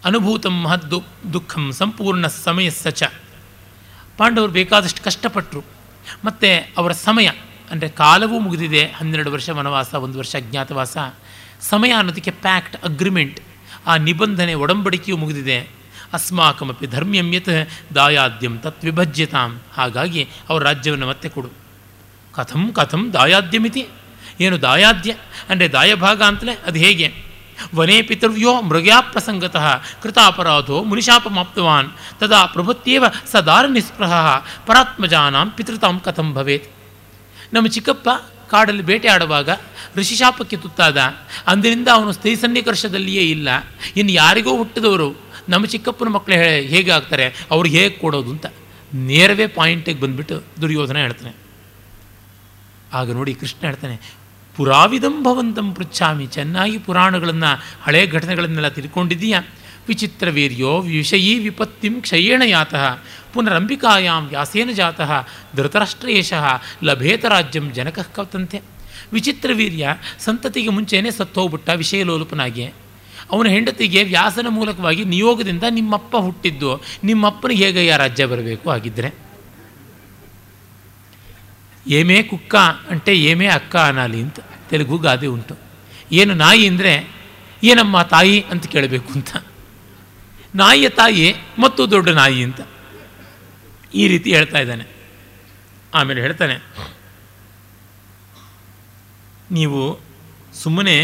ಅನುಭೂತಂ 0.06 0.62
ಮಹದ್ದು 0.62 1.04
ದುಃಖಂ 1.34 1.72
ಸಂಪೂರ್ಣ 1.72 2.28
ಸಮಯ 2.28 2.70
ಸಚ. 2.70 3.04
ಪಾಂಡವರು 4.18 4.52
ಬೇಕಾದಷ್ಟು 4.52 5.04
ಕಷ್ಟಪಟ್ಟರು 5.04 5.62
ಮತ್ತು 6.26 6.74
ಅವರ 6.78 6.91
ಸಮಯ, 6.91 7.30
ಅಂದರೆ 7.72 7.90
ಕಾಲವೂ 7.90 8.40
ಮುಗಿದಿದೆ, 8.40 8.86
ಹನ್ನೆರಡು 8.86 9.32
ವರ್ಷ 9.32 9.50
ವನವಾಸ, 9.50 9.94
ಒಂದು 9.94 10.18
ವರ್ಷ 10.18 10.36
ಅಜ್ಞಾತವಾಸ. 10.36 10.98
ಸಮಯ 11.62 11.91
ಅನ್ನೋದಕ್ಕೆ 11.91 12.32
ಪ್ಯಾಕ್ಟ್ 12.32 12.76
ಅಗ್ರಿಮೆಂಟ್ 12.84 13.40
ಆ 13.88 13.98
ನಿಬಂಧನೆ, 13.98 14.54
ಒಡಂಬಡಿಕೆಯೂ 14.54 15.18
ಮುಗಿದಿದೆ. 15.18 15.78
ಅಸ್ಮಾಕಮಪಿ 16.14 16.88
ಧರ್ಮ್ಯಂ 16.88 17.34
ಯತ್ 17.34 17.69
ದಾಯಾದ್ಯಂ 17.95 18.57
ತತ್ 18.57 18.86
ವಿಭಜ್ಯತಾಂ. 18.86 19.61
ಹಾಗಾಗಿ 19.73 20.30
ಅವ್ರ 20.49 20.64
ರಾಜ್ಯವನ್ನು 20.64 21.07
ಮತ್ತೆ 21.07 21.30
ಕೊಡು. 21.30 21.49
ಕಥಂ 22.31 22.73
ಕಥಂ 22.73 23.14
ದಾಯಾದ್ಯಮಿತಿ. 23.14 23.88
ಏನು 24.41 24.61
ದಾಯಾದ್ಯ? 24.61 25.15
ಅಂದರೆ 25.49 25.68
ದಾಯಭಾಗ 25.68 26.22
ಅಂತಲೇ 26.23 26.53
ಅದು 26.65 26.80
ಹೇಗೆ? 26.80 27.30
ವನೇ 27.76 28.02
ಪಿತೃವ್ಯೋ 28.02 28.61
ಮೃಗ್ಯಾಪ್ರಸಂಗತಃ 28.61 29.84
ಕೃತಾಪರಾಧೋ 30.03 30.84
ಮುನಿಶಾಪಮಾಪ್ತವಾನ್ 30.84 31.90
ತದಾ 32.19 32.45
ಪ್ರಭುತ್ಯೇವ 32.45 33.06
ಸದಾರ 33.31 33.45
ದಾರ 33.45 33.65
ನಿಸ್ಪೃಹ 33.65 34.11
ಪರಾತ್ಮಜಾನಾಂ 34.65 35.52
ಪಿತೃತಾಂ 35.52 35.99
ಕಥಂ 35.99 36.34
ಭವೇತ್. 36.34 36.68
ನಮ್ಮ 37.53 37.68
ಚಿಕ್ಕಪ್ಪ 37.68 38.10
ಕಾಡಲ್ಲಿ 38.49 38.81
ಬೇಟೆ 38.81 39.07
ಆಡುವಾಗ 39.07 39.49
ಋಷಿಶಾಪಕ್ಕೆ 39.95 40.57
ತುತ್ತಾದ. 40.57 40.98
ಅಂದಿನಿಂದ 41.48 41.88
ಅವನು 41.94 42.11
ಸ್ತ್ರೀ 42.11 42.36
ಸನ್ನಿಕರ್ಷದಲ್ಲಿಯೇ 42.36 43.22
ಇಲ್ಲ. 43.22 43.49
ಇನ್ನು 43.95 44.11
ಯಾರಿಗೋ 44.11 44.57
ಹುಟ್ಟಿದವರು 44.57 45.28
ನಮ್ಮ 45.50 45.66
ಚಿಕ್ಕಪ್ಪನ 45.66 46.08
ಮಕ್ಕಳು 46.08 46.36
ಹೇಗೆ 46.74 46.92
ಆಗ್ತಾರೆ 46.92 47.26
ಅವ್ರಿಗೆ 47.52 47.76
ಹೇಗೆ 47.80 47.96
ಕೊಡೋದು 47.96 48.32
ಅಂತ 48.32 48.48
ನೇರವೇ 49.10 49.48
ಪಾಯಿಂಟಿಗೆ 49.48 50.00
ಬಂದುಬಿಟ್ಟು 50.00 50.36
ದುರ್ಯೋಧನ 50.62 50.98
ಹೇಳ್ತಾನೆ. 50.98 51.34
ಆಗ 52.94 53.12
ನೋಡಿ 53.12 53.34
ಕೃಷ್ಣ 53.34 53.62
ಹೇಳ್ತಾನೆ, 53.66 53.96
ಪುರಾವಿದಂ 54.56 55.16
ಭವಂತಂ 55.24 55.68
ಪೃಚ್ಛಾಮಿ, 55.74 56.26
ಚೆನ್ನಾಗಿ 56.28 56.78
ಪುರಾಣಗಳನ್ನು 56.78 57.52
ಹಳೆಯ 57.82 58.06
ಘಟನೆಗಳನ್ನೆಲ್ಲ 58.08 58.70
ತಿಳ್ಕೊಂಡಿದ್ದೀಯಾ? 58.70 59.40
ವಿಚಿತ್ರ 59.88 60.30
ವೀರ್ಯೋ 60.30 60.72
ವಿಷಯೀ 60.80 61.34
ವಿಪತ್ತಿಂ 61.40 61.94
ಕ್ಷಯೇಣ 62.02 62.42
ಯಾತಃ, 62.46 62.84
ಪುನರಂಬಿಕಾಯಾಂ 63.34 64.24
ವ್ಯಾಸೇನ 64.28 64.70
ಜಾತಃ, 64.72 65.12
ಧೃತರಾಷ್ಟ್ರೇಶಃ, 65.56 66.46
ಲಭೇತ 66.84 67.26
ರಾಜ್ಯಂ 67.26 67.66
ಜನಕಃ 67.74 68.08
ಕವತಂತೆ. 68.16 68.60
ವಿಚಿತ್ರ 69.14 69.52
ವೀರ್ಯ 69.54 69.96
ಸಂತತಿಗೆ 70.20 70.70
ಮುಂಚೆನೇ 70.70 71.12
ಸತ್ತೋಗ್ಬಿಟ್ಟ 71.12 71.70
ವಿಷಯಲೋಲುಪನಾಗಿ 71.76 72.66
ಅವನ 73.34 73.47
ಹೆಂಡತಿಗೆ 73.56 74.01
ವ್ಯಾಸನ 74.14 74.47
ಮೂಲಕವಾಗಿ 74.57 75.03
ನಿಯೋಗದಿಂದ 75.14 75.65
ನಿಮ್ಮಪ್ಪ 75.77 76.14
ಹುಟ್ಟಿದ್ದು, 76.27 76.72
ನಿಮ್ಮಪ್ಪನಿಗೆ 77.10 77.64
ಹೇಗೆ 77.65 77.81
ಆ 77.95 77.97
ರಾಜ್ಯ 78.03 78.26
ಬರಬೇಕು 78.31 78.68
ಆಗಿದ್ದರೆ 78.76 79.10
ಏಮೇ 81.85 82.18
ಕುಕ್ಕ 82.30 82.56
ಅಂಟೆ, 82.93 83.14
ಏಮೇ 83.30 83.47
ಅಕ್ಕ 83.60 83.76
ಅನಾಲಿ 83.91 84.19
ಅಂತ 84.26 84.39
ತೆಲುಗು 84.69 84.97
ಗಾದೆ 85.06 85.27
ಉಂಟು. 85.35 85.56
ಏನು 86.19 86.34
ನಾಯಿ 86.43 86.65
ಅಂದರೆ 86.72 86.93
ಏನಮ್ಮ 87.69 88.01
ತಾಯಿ 88.14 88.38
ಅಂತ 88.51 88.65
ಕೇಳಬೇಕು 88.73 89.10
ಅಂತ. 89.18 89.31
ನಾಯಿಯ 90.53 90.88
ತಾಯಿ 90.99 91.26
ಮತ್ತು 91.64 91.81
ದೊಡ್ಡ 91.93 92.10
ನಾಯಿ 92.19 92.41
ಅಂತ 92.47 92.61
ಈ 94.01 94.03
ರೀತಿ 94.11 94.30
ಹೇಳ್ತಾ 94.38 94.60
ಇದ್ದಾನೆ. 94.64 94.85
ಆಮೇಲೆ 95.99 96.19
ಹೇಳ್ತಾನೆ, 96.26 96.56
ನೀವು 99.57 99.81
ಸುಮ್ಮನೆ 100.61 100.95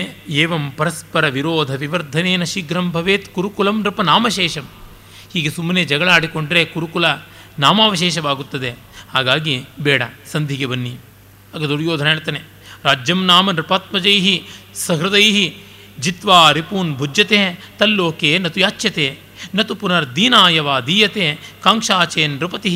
ಏವಂ 0.41 0.64
ಪರಸ್ಪರ 0.77 1.26
ವಿರೋಧ 1.36 1.72
ವಿವರ್ಧನೇನ 1.84 2.44
ಶೀಘ್ರಂ 2.44 2.88
ಭವೇತ್ 2.91 3.27
ಕುರುಕುಲಂ 3.36 3.77
ನೃಪ 3.84 4.02
ನಾಮಶೇಷಂ. 4.02 4.65
ಹೀಗೆ 5.34 5.49
ಸುಮ್ಮನೆ 5.57 5.82
ಜಗಳ 5.91 6.10
ಆಡಿಕೊಂಡ್ರೆ 6.15 6.61
ಕುರುಕುಲ 6.73 7.06
ನಾಮಾವಶೇಷವಾಗುತ್ತದೆ. 7.60 8.72
ಹಾಗಾಗಿ 9.14 9.56
ಬೇಡ, 9.80 10.02
ಸಂಧಿಗೆ 10.32 10.65
ಬನ್ನಿ. 10.65 10.94
ಆಗ 11.53 11.64
ದುರ್ಯೋಧನ 11.72 12.07
ಹೇಳ್ತಾನೆ, 12.07 12.41
ರಾಜ್ಯಂ 12.84 13.22
ನಾಮ 13.26 13.52
ನೃಪಾತ್ಮಜೈ 13.52 14.18
ಸಹೃದೈ 14.86 15.27
ಜಿತ್ವಾ 15.99 16.40
ರಿಪೂನ್ 16.52 16.91
ಭುಜ್ಯತೆ, 16.98 17.40
ತಲ್ಲೋಕೆ 17.80 18.32
ನತು 18.44 18.60
ಯಾಚ್ಯತೆ 18.60 19.07
ನತು 19.56 19.73
ಪುನರ್ದೀನಾಯವ 19.76 20.69
ದೀಯತೆ, 20.88 21.26
ಕಾಂಕ್ಷಾಚೇನ್ 21.64 22.36
ನೃಪತಿ 22.40 22.73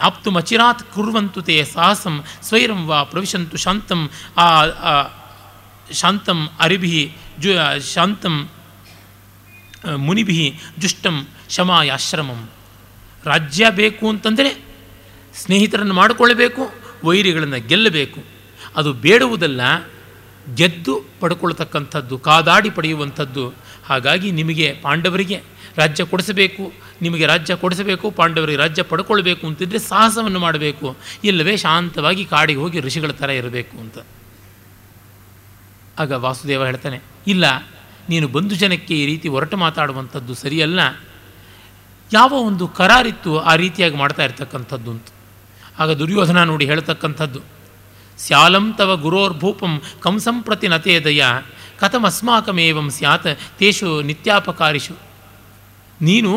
ಆಪ್ತುಮಚಿರಾತ್ 0.00 0.82
ಕುರ್ವಂತು 0.94 1.40
ತೇ 1.42 1.56
ಸಾಹಸಂ, 1.74 2.16
ಸ್ವೈರಂ 2.48 2.80
ವಾ 2.88 2.98
ಪ್ರವಿಶಂತು 3.12 3.56
ಶಾಂತಂ 3.56 4.00
ಆ 4.36 4.46
ಶಾಂತಂ 5.92 6.48
ಅರಿಭಿ 6.60 7.12
ಜು 7.38 7.48
ಶಾಂತಂ 7.94 8.48
ಮುನಿಭಿ 9.96 10.54
ಜುಷ್ಟಂ 10.78 11.26
ಶಮಾಯಾಶ್ರಮಂ 11.48 12.50
ರಾಜ್ಯ 13.26 13.70
ಬೇಕು 13.70 14.08
ಅಂತಂದರೆ 14.08 14.64
ಸ್ನೇಹಿತರನ್ನು 15.34 15.94
ಮಾಡಿಕೊಳ್ಳಬೇಕು, 15.94 16.72
ವೈರಿಗಳನ್ನು 17.04 17.68
ಗೆಲ್ಲಬೇಕು. 17.68 18.20
ಅದು 18.76 18.92
ಬೇಡುವುದಲ್ಲ, 18.92 19.60
ಗೆದ್ದು 20.54 21.02
ಪಡ್ಕೊಳ್ತಕ್ಕಂಥದ್ದು, 21.20 22.18
ಕಾದಾಡಿ 22.18 22.70
ಪಡೆಯುವಂಥದ್ದು. 22.70 23.54
ಹಾಗಾಗಿ 23.86 24.30
ನಿಮಗೆ 24.30 24.78
ಪಾಂಡವರಿಗೆ 24.82 25.42
ರಾಜ್ಯ 25.76 26.04
ಕೊಡಿಸಬೇಕು, 26.04 26.72
ನಿಮಗೆ 27.02 27.26
ರಾಜ್ಯ 27.26 27.54
ಕೊಡಿಸಬೇಕು, 27.54 28.10
ಪಾಂಡವರಿಗೆ 28.10 28.58
ರಾಜ್ಯ 28.58 28.82
ಪಡ್ಕೊಳ್ಬೇಕು 28.82 29.46
ಅಂತಿದ್ರೆ 29.46 29.78
ಸಾಹಸವನ್ನು 29.78 30.38
ಮಾಡಬೇಕು. 30.38 30.96
ಇಲ್ಲವೇ 31.24 31.56
ಶಾಂತವಾಗಿ 31.56 32.24
ಕಾಡಿಗೆ 32.24 32.58
ಹೋಗಿ 32.58 32.80
ಋಷಿಗಳ 32.80 33.10
ಥರ 33.10 33.30
ಇರಬೇಕು 33.30 33.78
ಅಂತ. 33.78 33.98
ಆಗ 35.98 36.12
ವಾಸುದೇವ 36.24 36.64
ಹೇಳ್ತಾನೆ, 36.64 36.98
ಇಲ್ಲ, 37.26 37.44
ನೀನು 38.08 38.26
ಬಂಧು 38.28 38.54
ಜನಕ್ಕೆ 38.54 38.94
ಈ 38.94 39.04
ರೀತಿ 39.06 39.28
ಒರಟು 39.28 39.56
ಮಾತಾಡುವಂಥದ್ದು 39.56 40.34
ಸರಿಯಲ್ಲ. 40.34 40.80
ಯಾವ 42.10 42.32
ಒಂದು 42.48 42.64
ಕರಾರಿತ್ತು 42.68 43.32
ಆ 43.40 43.52
ರೀತಿಯಾಗಿ 43.54 43.96
ಮಾಡ್ತಾ 43.96 44.24
ಇರ್ತಕ್ಕಂಥದ್ದು 44.24 44.90
ಅಂತ. 44.90 45.08
ಆಗ 45.78 45.90
ದುರ್ಯೋಧನ 45.92 46.42
ನೋಡಿ 46.42 46.64
ಹೇಳ್ತಕ್ಕಂಥದ್ದು, 46.66 47.40
ಸ್ಯಾಲಂ 48.18 48.66
ತವ 48.72 48.90
ಗುರೋರ್ಭೂಪಂ 48.96 49.72
ಕಂಸಂ 50.00 50.36
ಪ್ರತಿ 50.42 50.68
ನತೇದಯ 50.68 51.22
ಕಥಮಸ್ಮಾಕಮೇವಂ 51.80 52.86
ಸ್ಯಾತ್, 52.90 53.26
ತೇಷು 53.58 53.90
ನಿತ್ಯಾಪಕಾರಿಷು. 54.02 54.94
ನೀನು 56.02 56.32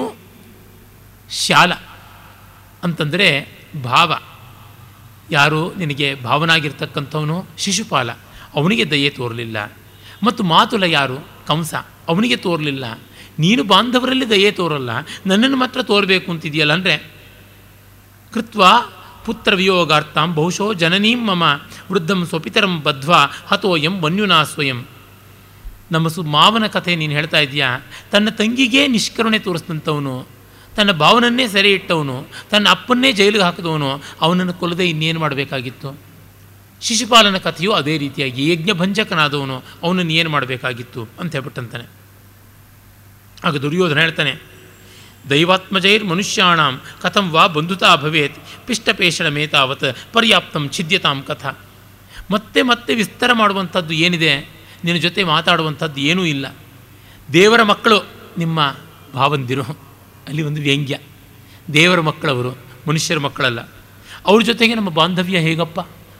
ಶಾಲ 1.29 1.71
ಅಂತಂದರೆ 2.83 3.29
ಭಾವ. 3.83 4.11
ಯಾರು 5.31 5.61
ನಿನಗೆ 5.75 6.07
ಭಾವನಾಗಿರ್ತಕ್ಕಂಥವನು? 6.23 7.37
ಶಿಶುಪಾಲ. 7.57 8.09
ಅವನಿಗೆ 8.55 8.91
ದಯೆ 8.91 9.09
ತೋರಲಿಲ್ಲ. 9.09 9.77
ಮತ್ತು 10.23 10.43
ಮಾತುಲ 10.43 10.83
ಯಾರು? 10.83 11.27
ಕಂಸ. 11.47 11.73
ಅವನಿಗೆ 12.07 12.35
ತೋರಲಿಲ್ಲ. 12.35 12.99
ನೀನು 13.39 13.63
ಬಾಂಧವರಲ್ಲಿ 13.63 14.29
ದಯೆ 14.29 14.51
ತೋರಲ್ಲ. 14.51 14.89
ನನ್ನನ್ನು 15.25 15.57
ಮಾತ್ರ 15.57 15.83
ತೋರಬೇಕು 15.83 16.31
ಅಂತಿದೆಯಲ್ಲ 16.31 16.73
ಅಂದರೆ? 16.73 17.11
ಕೃತ್ವ 18.33 18.63
ಪುತ್ರ 19.25 19.55
ವಿಯೋಗಾರ್ಥಂ 19.55 20.35
ಬಹುಶೋ 20.35 20.73
ಜನನೀಂ 20.73 21.27
ಮಮ. 21.27 21.43
ವೃದ್ಧಂ 21.91 22.25
ಸ್ವಪಿತರಂ 22.25 22.83
ಬದ್ಧ್ವಾ 22.83 23.27
ಹತೋಯಂ 23.47 24.01
ವನ್ಯುನಾ 24.01 24.43
ಸ್ವಯಂ 24.43 24.85
ನಮ್ಮ 25.91 26.07
ಸು 26.07 26.23
ಮಾವನ 26.23 26.67
ಕಥೆ 26.67 26.95
ನೀನು 26.95 27.13
ಹೇಳ್ತಾ 27.13 27.39
ಇದೆಯಾ 27.39 27.79
ತನ್ನ 28.11 28.29
ತಂಗಿಗೆ 28.29 28.87
ನಿಷ್ಕರುಣೆ 28.87 29.39
ತೋರಿಸಿದಂಥವನು, 29.39 30.27
ತನ್ನ 30.75 30.91
ಭಾವನನ್ನೇ 30.91 31.47
ಸೆರೆ 31.47 31.71
ಇಟ್ಟವನು, 31.71 32.25
ತನ್ನ 32.49 32.69
ಅಪ್ಪನ್ನೇ 32.69 33.11
ಜೈಲಿಗೆ 33.11 33.43
ಹಾಕಿದವನು, 33.43 34.01
ಅವನನ್ನು 34.21 34.53
ಕೊಲ್ಲದೆ 34.53 34.89
ಇನ್ನೇನು 34.89 35.19
ಮಾಡಬೇಕಾಗಿತ್ತು? 35.19 36.08
ಶಿಶುಪಾಲನ 36.81 37.37
ಕಥೆಯು 37.37 37.71
ಅದೇ 37.71 37.97
ರೀತಿಯಾಗಿ 37.97 38.49
ಯಜ್ಞಭಂಜಕನಾದವನು, 38.49 39.63
ಅವನನ್ನು 39.83 40.13
ಏನು 40.13 40.29
ಮಾಡಬೇಕಾಗಿತ್ತು 40.29 41.09
ಅಂತ 41.19 41.31
ಹೇಳ್ಬಿಟ್ಟಂತಾನೆ. 41.31 41.85
ಆಗ 43.43 43.57
ದುರ್ಯೋಧನ 43.57 43.99
ಹೇಳ್ತಾನೆ, 43.99 44.33
ದೈವಾತ್ಮಜೈರ್ 45.29 46.03
ಮನುಷ್ಯಾಣಂ 46.03 46.81
ಕಥಂ 47.01 47.29
ವಾ 47.31 47.47
ಬಂಧುತಾ 47.47 47.95
ಭವೇತ್ 47.95 48.37
ಪಿಷ್ಟಪೇಷಣ 48.67 49.27
ಮೇತಾವತ್ 49.27 50.13
ಪರ್ಯಾಪ್ತಂ 50.13 50.69
ಛಿದ್ಯತಾಂ 50.69 51.23
ಕಥಾ. 51.27 51.51
ಮತ್ತೆ 52.31 52.61
ಮತ್ತೆ 52.61 52.95
ವಿಸ್ತಾರ 52.95 53.31
ಮಾಡುವಂಥದ್ದು 53.33 53.93
ಏನಿದೆ? 53.93 54.33
ನಿನ್ನ 54.83 54.99
ಜೊತೆ 54.99 55.23
ಮಾತಾಡುವಂಥದ್ದು 55.23 56.01
ಏನೂ 56.01 56.25
ಇಲ್ಲ. 56.25 56.55
ದೇವರ 57.33 57.63
ಮಕ್ಕಳು 57.63 57.99
ನಿಮ್ಮ 58.37 58.75
ಭಾವಂದಿರು, 59.13 59.63
ಅಲ್ಲಿ 60.27 60.41
ಒಂದು 60.41 60.61
ವ್ಯಂಗ್ಯ. 60.61 60.97
ದೇವರ 61.73 61.99
ಮಕ್ಕಳವರು, 61.99 62.51
ಮನುಷ್ಯರ 62.87 63.19
ಮಕ್ಕಳಲ್ಲ. 63.19 63.61
ಅವ್ರ 64.25 64.41
ಜೊತೆಗೆ 64.41 64.75
ನಮ್ಮ 64.75 64.89
ಬಾಂಧವ್ಯ 64.89 65.39
ಹೇಗಪ್ಪ? 65.39 65.79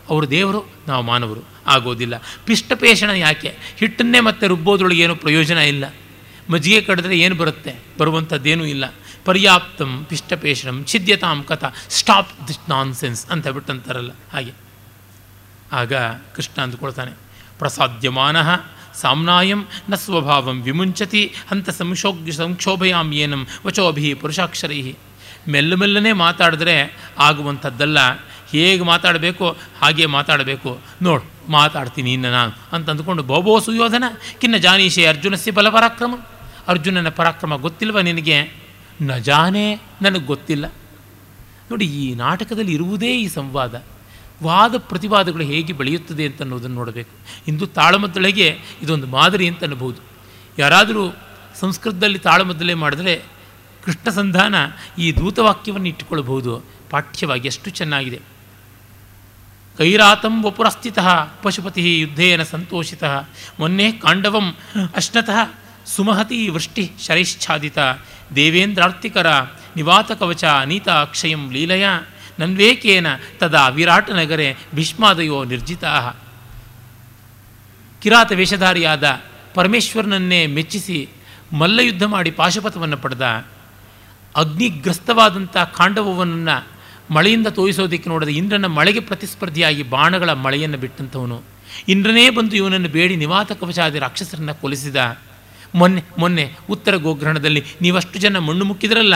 ಅವರು 0.10 0.30
ದೇವರು, 0.30 0.62
ನಾವು 0.88 1.04
ಮಾನವರು. 1.04 1.44
ಆಗೋದಿಲ್ಲ. 1.68 2.16
ಪಿಷ್ಟಪೇಷಣ 2.46 3.10
ಯಾಕೆ? 3.10 3.58
ಹಿಟ್ಟನ್ನೇ 3.78 4.20
ಮತ್ತೆ 4.20 4.48
ರುಬ್ಬೋದ್ರೊಳಗೆ 4.48 5.04
ಏನು 5.04 5.16
ಪ್ರಯೋಜನ 5.16 5.58
ಇಲ್ಲ. 5.58 5.86
ಮಜ್ಜಿಗೆ 6.50 6.82
ಕಡಿದ್ರೆ 6.82 7.20
ಏನು 7.20 7.36
ಬರುತ್ತೆ? 7.36 7.74
ಬರುವಂಥದ್ದೇನೂ 8.00 8.66
ಇಲ್ಲ. 8.66 8.86
ಪರ್ಯಾಪ್ತಂ 9.26 10.06
ಪಿಷ್ಟಪೇಷಣಂ 10.10 10.86
ಛಿದ್ಯತಾಂ 10.86 11.44
ಕಥ. 11.44 11.64
ಸ್ಟಾಪ್ 11.90 12.32
ದಿಸ್ 12.48 12.60
ನಾನ್ 12.70 12.94
ಸೆನ್ಸ್ 12.94 13.26
ಅಂತ 13.26 13.48
ಬಿಟ್ಟಂತಾರಲ್ಲ 13.48 14.12
ಹಾಗೆ. 14.34 14.54
ಆಗ 15.72 15.94
ಕೃಷ್ಣ 16.36 16.62
ಅಂದುಕೊಳ್ತಾನೆ, 16.62 17.12
ಪ್ರಸಾದ್ಯಮಾನ 17.60 18.38
ಸಾಮ್ನಾಯಂ 18.94 19.62
ನ 19.90 19.96
ಸ್ವಭಾವಂ 19.96 20.62
ವಿಮುಂಚತಿ 20.62 21.24
ಅಂತ 21.52 21.70
ಸಂಶೋಗ್ 21.70 22.32
ಸಂಕ್ಷೋಭಯಾಂ 22.32 23.14
ಏನಂ 23.14 23.48
ವಚೋಭಿ 23.66 24.14
ಪುರುಷಾಕ್ಷರೈ. 24.14 24.94
ಮೆಲ್ಲ 25.48 25.76
ಮೆಲ್ಲನೆ 25.76 26.12
ಮಾತಾಡಿದ್ರೆ 26.14 26.76
ಆಗುವಂಥದ್ದಲ್ಲ. 27.20 28.00
ಹೇಗೆ 28.52 28.84
ಮಾತಾಡಬೇಕು, 28.84 29.58
ಹಾಗೆ 29.82 30.06
ಮಾತಾಡಬೇಕು. 30.06 30.80
ನೋಡು, 31.02 31.52
ಮಾತಾಡ್ತೀನಿ 31.52 32.14
ಇನ್ನು 32.14 32.32
ನಾನು 32.32 32.52
ಅಂತಂದುಕೊಂಡು 32.72 33.24
ಬೋಬೋ 33.24 33.60
ಸುಯೋಧನ, 33.60 34.04
ಕಿನ್ನ 34.42 34.58
ಜಾನೀಶೆ 34.58 35.06
ಅರ್ಜುನಸ್ಯ 35.06 35.52
ಬಲಪರಾಕ್ರಮ 35.52 36.16
ಅರ್ಜುನನ 36.68 37.10
ಪರಾಕ್ರಮ 37.10 37.56
ಗೊತ್ತಿಲ್ವ 37.56 38.00
ನಿನಗೆ? 38.00 38.38
ನ 39.02 39.18
ಜಾನೆ, 39.18 39.76
ನನಗೆ 40.02 40.26
ಗೊತ್ತಿಲ್ಲ. 40.26 40.66
ನೋಡಿ, 41.72 41.86
ಈ 41.86 42.16
ನಾಟಕದಲ್ಲಿ 42.16 42.74
ಇರುವುದೇ 42.74 43.12
ಈ 43.20 43.28
ಸಂವಾದ. 43.28 43.84
ವಾದ 44.44 44.76
ಪ್ರತಿವಾದಗಳು 44.78 45.44
ಹೇಗೆ 45.44 45.74
ಬೆಳೆಯುತ್ತದೆ 45.74 46.26
ಅಂತ 46.26 46.42
ಅನ್ನೋದನ್ನು 46.42 46.76
ನೋಡಬೇಕು. 46.76 47.14
ಇಂದು 47.48 47.68
ತಾಳಮದ್ದಳೆಗೆ 47.68 48.48
ಇದೊಂದು 48.82 49.08
ಮಾದರಿ 49.08 49.48
ಅಂತ 49.48 49.64
ಅನ್ನಬಹುದು 49.64 50.00
ಯಾರಾದರೂ 50.58 51.04
ಸಂಸ್ಕೃತದಲ್ಲಿ 51.60 52.20
ತಾಳಮದ್ದಲೆ 52.20 52.74
ಮಾಡಿದ್ರೆ 52.74 53.14
ಕೃಷ್ಣ 53.86 54.10
ಸಂಧಾನ 54.10 54.56
ಈ 54.98 55.12
ದೂತವಾಕ್ಯವನ್ನು 55.12 55.88
ಇಟ್ಟುಕೊಳ್ಳಬಹುದು 55.88 56.66
ಪಾಠ್ಯವಾಗಿ 56.90 57.48
ಎಷ್ಟು 57.48 57.70
ಚೆನ್ನಾಗಿದೆ. 57.70 58.20
ಕೈರಾತಂ 59.80 60.44
ವಪುರಸ್ಥಿತ 60.44 61.00
ಪಶುಪತಿ 61.44 62.00
ಯುದ್ಧೇನ 62.00 62.44
ಸಂತೋಷಿತ. 62.44 63.04
ಮೊನ್ನೆ 63.60 63.92
ಕಾಂಡವಂ 63.92 64.56
ಅಶ್ನತಃ 64.96 65.40
ಸುಮಹತಿ 65.86 66.50
ವೃಷ್ಟಿ 66.50 66.92
ಶರೈಶ್ಛಾದಿತ. 67.06 67.78
ದೇವೇಂದ್ರಾರ್ತಿಕರ 68.36 69.28
ನಿವಾತ 69.76 70.12
ಕವಚ 70.12 70.44
ಅನೀತ 70.44 70.90
ಅಕ್ಷಯಂ 70.90 71.52
ಲೀಲಯ. 71.52 71.86
ನನ್ವೇಕೇನ 72.40 73.08
ತದಾ 73.38 73.68
ವಿರಾಟನಗರೆ 73.68 74.58
ಭೀಷ್ಮಾದಯೋ 74.76 75.44
ನಿರ್ಜಿತಾ. 75.44 76.14
ಕಿರಾತ 78.02 78.32
ವೇಷಧಾರಿಯಾದ 78.32 79.20
ಪರಮೇಶ್ವರನನ್ನೇ 79.54 80.46
ಮೆಚ್ಚಿಸಿ 80.48 81.10
ಮಲ್ಲಯುದ್ಧ 81.54 82.04
ಮಾಡಿ 82.04 82.32
ಪಾಶುಪಥವನ್ನು 82.32 82.98
ಪಡೆದ. 82.98 83.46
ಅಗ್ನಿಗ್ರಸ್ತವಾದಂಥ 84.36 85.58
ಕಾಂಡವವನ್ನು 85.58 86.79
ಮಳೆಯಿಂದ 87.12 87.48
ತೋಯಿಸೋದಕ್ಕೆ 87.48 88.10
ನೋಡಿದ 88.10 88.30
ಇಂದ್ರನ 88.30 88.66
ಮಳೆಗೆ 88.66 89.00
ಪ್ರತಿಸ್ಪರ್ಧಿಯಾಗಿ 89.00 89.84
ಬಾಣಗಳ 89.84 90.32
ಮಳೆಯನ್ನು 90.34 90.78
ಬಿಟ್ಟಂಥವನು. 90.78 91.42
ಇಂದ್ರನೇ 91.88 92.30
ಬಂದು 92.30 92.56
ಇವನನ್ನು 92.56 92.90
ಬೇಡಿ 92.90 93.16
ನಿವಾತ 93.16 93.52
ಕವಚಾದಿ 93.52 94.00
ರಾಕ್ಷಸರನ್ನು 94.00 94.56
ಕೊಲಿಸಿದ. 94.56 94.96
ಮೊನ್ನೆ 95.76 96.02
ಮೊನ್ನೆ 96.18 96.46
ಉತ್ತರ 96.70 96.96
ಗೋಗ್ರಹಣದಲ್ಲಿ 96.96 97.64
ನೀವಷ್ಟು 97.82 98.20
ಜನ 98.20 98.38
ಮಣ್ಣು 98.38 98.66
ಮುಕ್ಕಿದ್ರಲ್ಲ, 98.66 99.16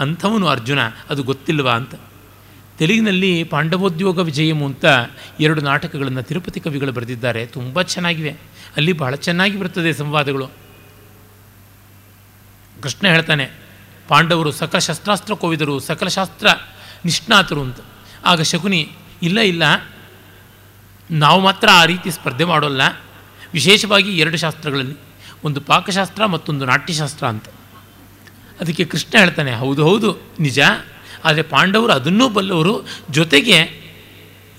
ಅಂಥವನು 0.00 0.46
ಅರ್ಜುನ, 0.46 0.80
ಅದು 1.10 1.22
ಗೊತ್ತಿಲ್ವಾ 1.22 1.72
ಅಂತ. 1.72 1.94
ತೆಲುಗಿನಲ್ಲಿ 2.78 3.44
ಪಾಂಡವೋದ್ಯೋಗ 3.44 4.18
ವಿಜಯಮು 4.18 4.66
ಅಂತ 4.66 4.84
ಎರಡು 5.40 5.60
ನಾಟಕಗಳನ್ನು 5.60 6.22
ತಿರುಪತಿ 6.22 6.60
ಕವಿಗಳು 6.60 6.92
ಬರೆದಿದ್ದಾರೆ. 6.92 7.46
ತುಂಬ 7.46 7.82
ಚೆನ್ನಾಗಿವೆ. 7.84 8.32
ಅಲ್ಲಿ 8.76 8.92
ಬಹಳ 8.92 9.14
ಚೆನ್ನಾಗಿ 9.14 9.58
ಬರುತ್ತದೆ 9.58 9.92
ಸಂವಾದಗಳು. 9.92 10.46
ಕೃಷ್ಣ 12.82 13.06
ಹೇಳ್ತಾನೆ, 13.08 13.46
ಪಾಂಡವರು 14.08 14.52
ಸಕಲ 14.52 14.78
ಶಸ್ತ್ರಾಸ್ತ್ರ 14.78 15.34
ಕೋವಿದರು, 15.34 15.80
ಸಕಲ 15.80 16.08
ಶಾಸ್ತ್ರ 16.08 16.46
ನಿಷ್ಣಾತರು 17.04 17.60
ಅಂತ. 17.60 17.76
ಆಗ 18.24 18.42
ಶಕುನಿ, 18.42 18.92
ಇಲ್ಲ 19.22 19.40
ಇಲ್ಲ. 19.40 19.62
ನಾವು 21.10 21.40
ಮಾತ್ರ 21.40 21.68
ಆ 21.72 21.84
ರೀತಿ 21.84 22.10
ಸ್ಪರ್ಧೆ 22.10 22.44
ಮಾಡೋಲ್ಲ. 22.44 22.82
ವಿಶೇಷವಾಗಿ 23.52 24.18
ಎರಡು 24.18 24.36
ಶಾಸ್ತ್ರಗಳಲ್ಲಿ. 24.36 24.96
ಒಂದು 25.44 25.60
ಪಾಕಶಾಸ್ತ್ರ 25.60 26.26
ಮತ್ತೊಂದು 26.26 26.64
ನಾಟ್ಯಶಾಸ್ತ್ರ 26.64 27.26
ಅಂತ. 27.26 27.48
ಅದಕ್ಕೆ 28.60 28.84
ಕೃಷ್ಣ 28.84 29.18
ಹೇಳ್ತಾನೆ, 29.18 29.54
ಹೌದು 29.54 29.84
ಹೌದು, 29.84 30.18
ನಿಜ. 30.40 30.60
ಆದರೆ 31.24 31.42
ಪಾಂಡವರು 31.42 31.92
ಅದನ್ನೂ 31.92 32.28
ಬಲ್ಲವರು 32.28 32.86
ಜೊತೆಗೆ 33.10 33.82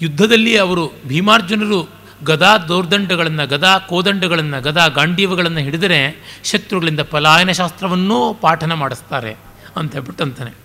ಯುದ್ಧದಲ್ಲಿ 0.01 0.57
ಅವರು 0.57 0.91
ಭೀಮಾರ್ಜುನರು 1.07 1.89
ಗದಾ 2.23 2.57
ದೌರ್ದಂಡಗಳನ್ನು, 2.57 3.47
ಗದಾ 3.47 3.77
ಕೋದಂಡಗಳನ್ನು, 3.77 4.61
ಗದಾ 4.61 4.87
ಗಾಂಡೀವಗಳನ್ನು 4.87 5.59
ಹಿಡಿದರೆ 5.59 5.99
ಶತ್ರುಗಳಿಂದ 6.43 6.99
ಪಲಾಯನ 6.99 7.51
ಶಾಸ್ತ್ರವನ್ನೂ 7.51 8.33
ಪಾಠನ 8.33 8.73
ಮಾಡಿಸ್ತಾರೆ 8.73 9.33
ಅಂತ 9.75 9.93
ಹೇಳ್ಬಿಟ್ಟು 9.93 10.23
ಅಂತಾನೆ. 10.23 10.62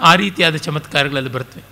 ಆ 0.00 0.14
ರೀತಿಯಾದ 0.14 0.56
ಚಮತ್ಕಾರಗಳಲ್ಲಿ 0.56 1.32
ಬರ್ತವೆ 1.32 1.62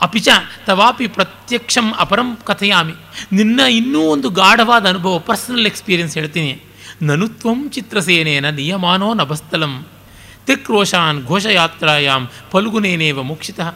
ಅಪಿಚ 0.00 0.28
ತವಾಪಿ 0.66 1.06
ಪ್ರತ್ಯಕ್ಷಂ 1.06 1.94
ಅಪರಂ 1.98 2.38
ಕಥೆಯಾಮಿ. 2.44 2.92
ನಿನ್ನ 3.32 3.60
ಇನ್ನೂ 3.60 4.00
ಒಂದು 4.00 4.30
ಗಾಢವಾದ 4.30 4.86
ಅನುಭವ 4.86 5.18
ಪರ್ಸನಲ್ 5.18 5.66
ಎಕ್ಸ್ಪೀರಿಯೆನ್ಸ್ 5.66 6.14
ಹೇಳ್ತೀನಿ. 6.18 6.62
ನನುತ್ವಂ 7.02 7.70
ಚಿತ್ರಸೇನೇನ 7.70 8.48
ನಿಯಮಾನೋ 8.48 9.14
ನಭಸ್ಥಲಂ. 9.14 9.86
ತಿಕ್ರೋಶಾನ್ 10.46 11.24
ಘೋಷಯಾತ್ರಾಯಾಂ 11.26 12.28
ಫಲ್ಗುನೇನೇವ 12.50 13.22
ಮೋಕ್ಷಿತಃ. 13.22 13.74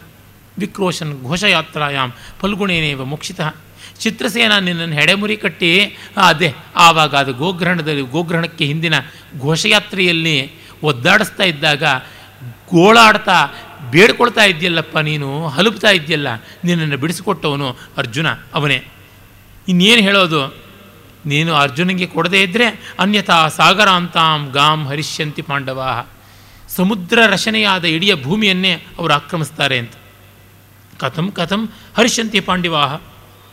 ವಿಕ್ರೋಶನ್ 0.59 1.23
ಘೋಷಯಾತ್ರಾಯಾಂ 1.23 2.13
ಫಲ್ಗುಣೇನೇವ 2.41 3.05
ಮೋಕ್ಷಿತಃ. 3.05 3.55
ಚಿತ್ರಸೇನ 4.01 4.59
ನಿನ್ನನ್ನು 4.59 4.95
ಹೆಡೆಮುರಿ 4.95 5.37
ಕಟ್ಟಿ, 5.37 5.99
ಅದೇ 6.17 6.55
ಆವಾಗ 6.77 7.15
ಅದು 7.15 7.33
ಗೋಗ್ರಹಣದಲ್ಲಿ, 7.33 8.03
ಗೋಗ್ರಹಣಕ್ಕೆ 8.03 8.65
ಹಿಂದಿನ 8.65 8.95
ಘೋಷಯಾತ್ರೆಯಲ್ಲಿ 9.41 10.53
ಒದ್ದಾಡಿಸ್ತಾ 10.83 11.45
ಇದ್ದಾಗ 11.45 11.83
ಗೋಳಾಡ್ತಾ 12.71 13.39
ಬೇಡ್ಕೊಳ್ತಾ 13.91 14.45
ಇದ್ದೀಯಲ್ಲಪ್ಪ 14.45 14.99
ನೀನು 14.99 15.29
ಹಲುಪ್ತಾ 15.49 15.91
ಇದ್ದೀಯಲ್ಲ, 15.91 16.29
ನಿನ್ನನ್ನು 16.65 16.97
ಬಿಡಿಸಿಕೊಟ್ಟವನು 16.97 17.69
ಅರ್ಜುನ, 17.97 18.29
ಅವನೇ. 18.55 18.79
ಇನ್ನೇನು 19.69 20.03
ಹೇಳೋದು? 20.03 20.41
ನೀನು 21.27 21.53
ಅರ್ಜುನಿಗೆ 21.55 22.07
ಕೊಡದೇ 22.07 22.41
ಇದ್ದರೆ 22.43 22.67
ಅನ್ಯಥಾ 22.99 23.39
ಸಾಗರಾಂತಾಂ 23.49 24.41
ಗಾಂ 24.51 24.81
ಹರಿಷ್ಯಂತಿ 24.89 25.43
ಪಾಂಡವ. 25.43 25.81
ಸಮುದ್ರ 26.69 27.19
ರಚನೆಯಾದ 27.27 27.85
ಇಡೀ 27.85 28.09
ಭೂಮಿಯನ್ನೇ 28.23 28.73
ಅವರು 28.99 29.13
ಆಕ್ರಮಿಸ್ತಾರೆ 29.13 29.79
ಅಂತ. 29.79 29.95
ಕಥಂ 31.01 31.27
ಕಥಂ 31.31 31.63
ಹರಿಷ್ಯಂತಿ 31.97 32.41
ಪಾಂಡವಾಹ 32.41 33.01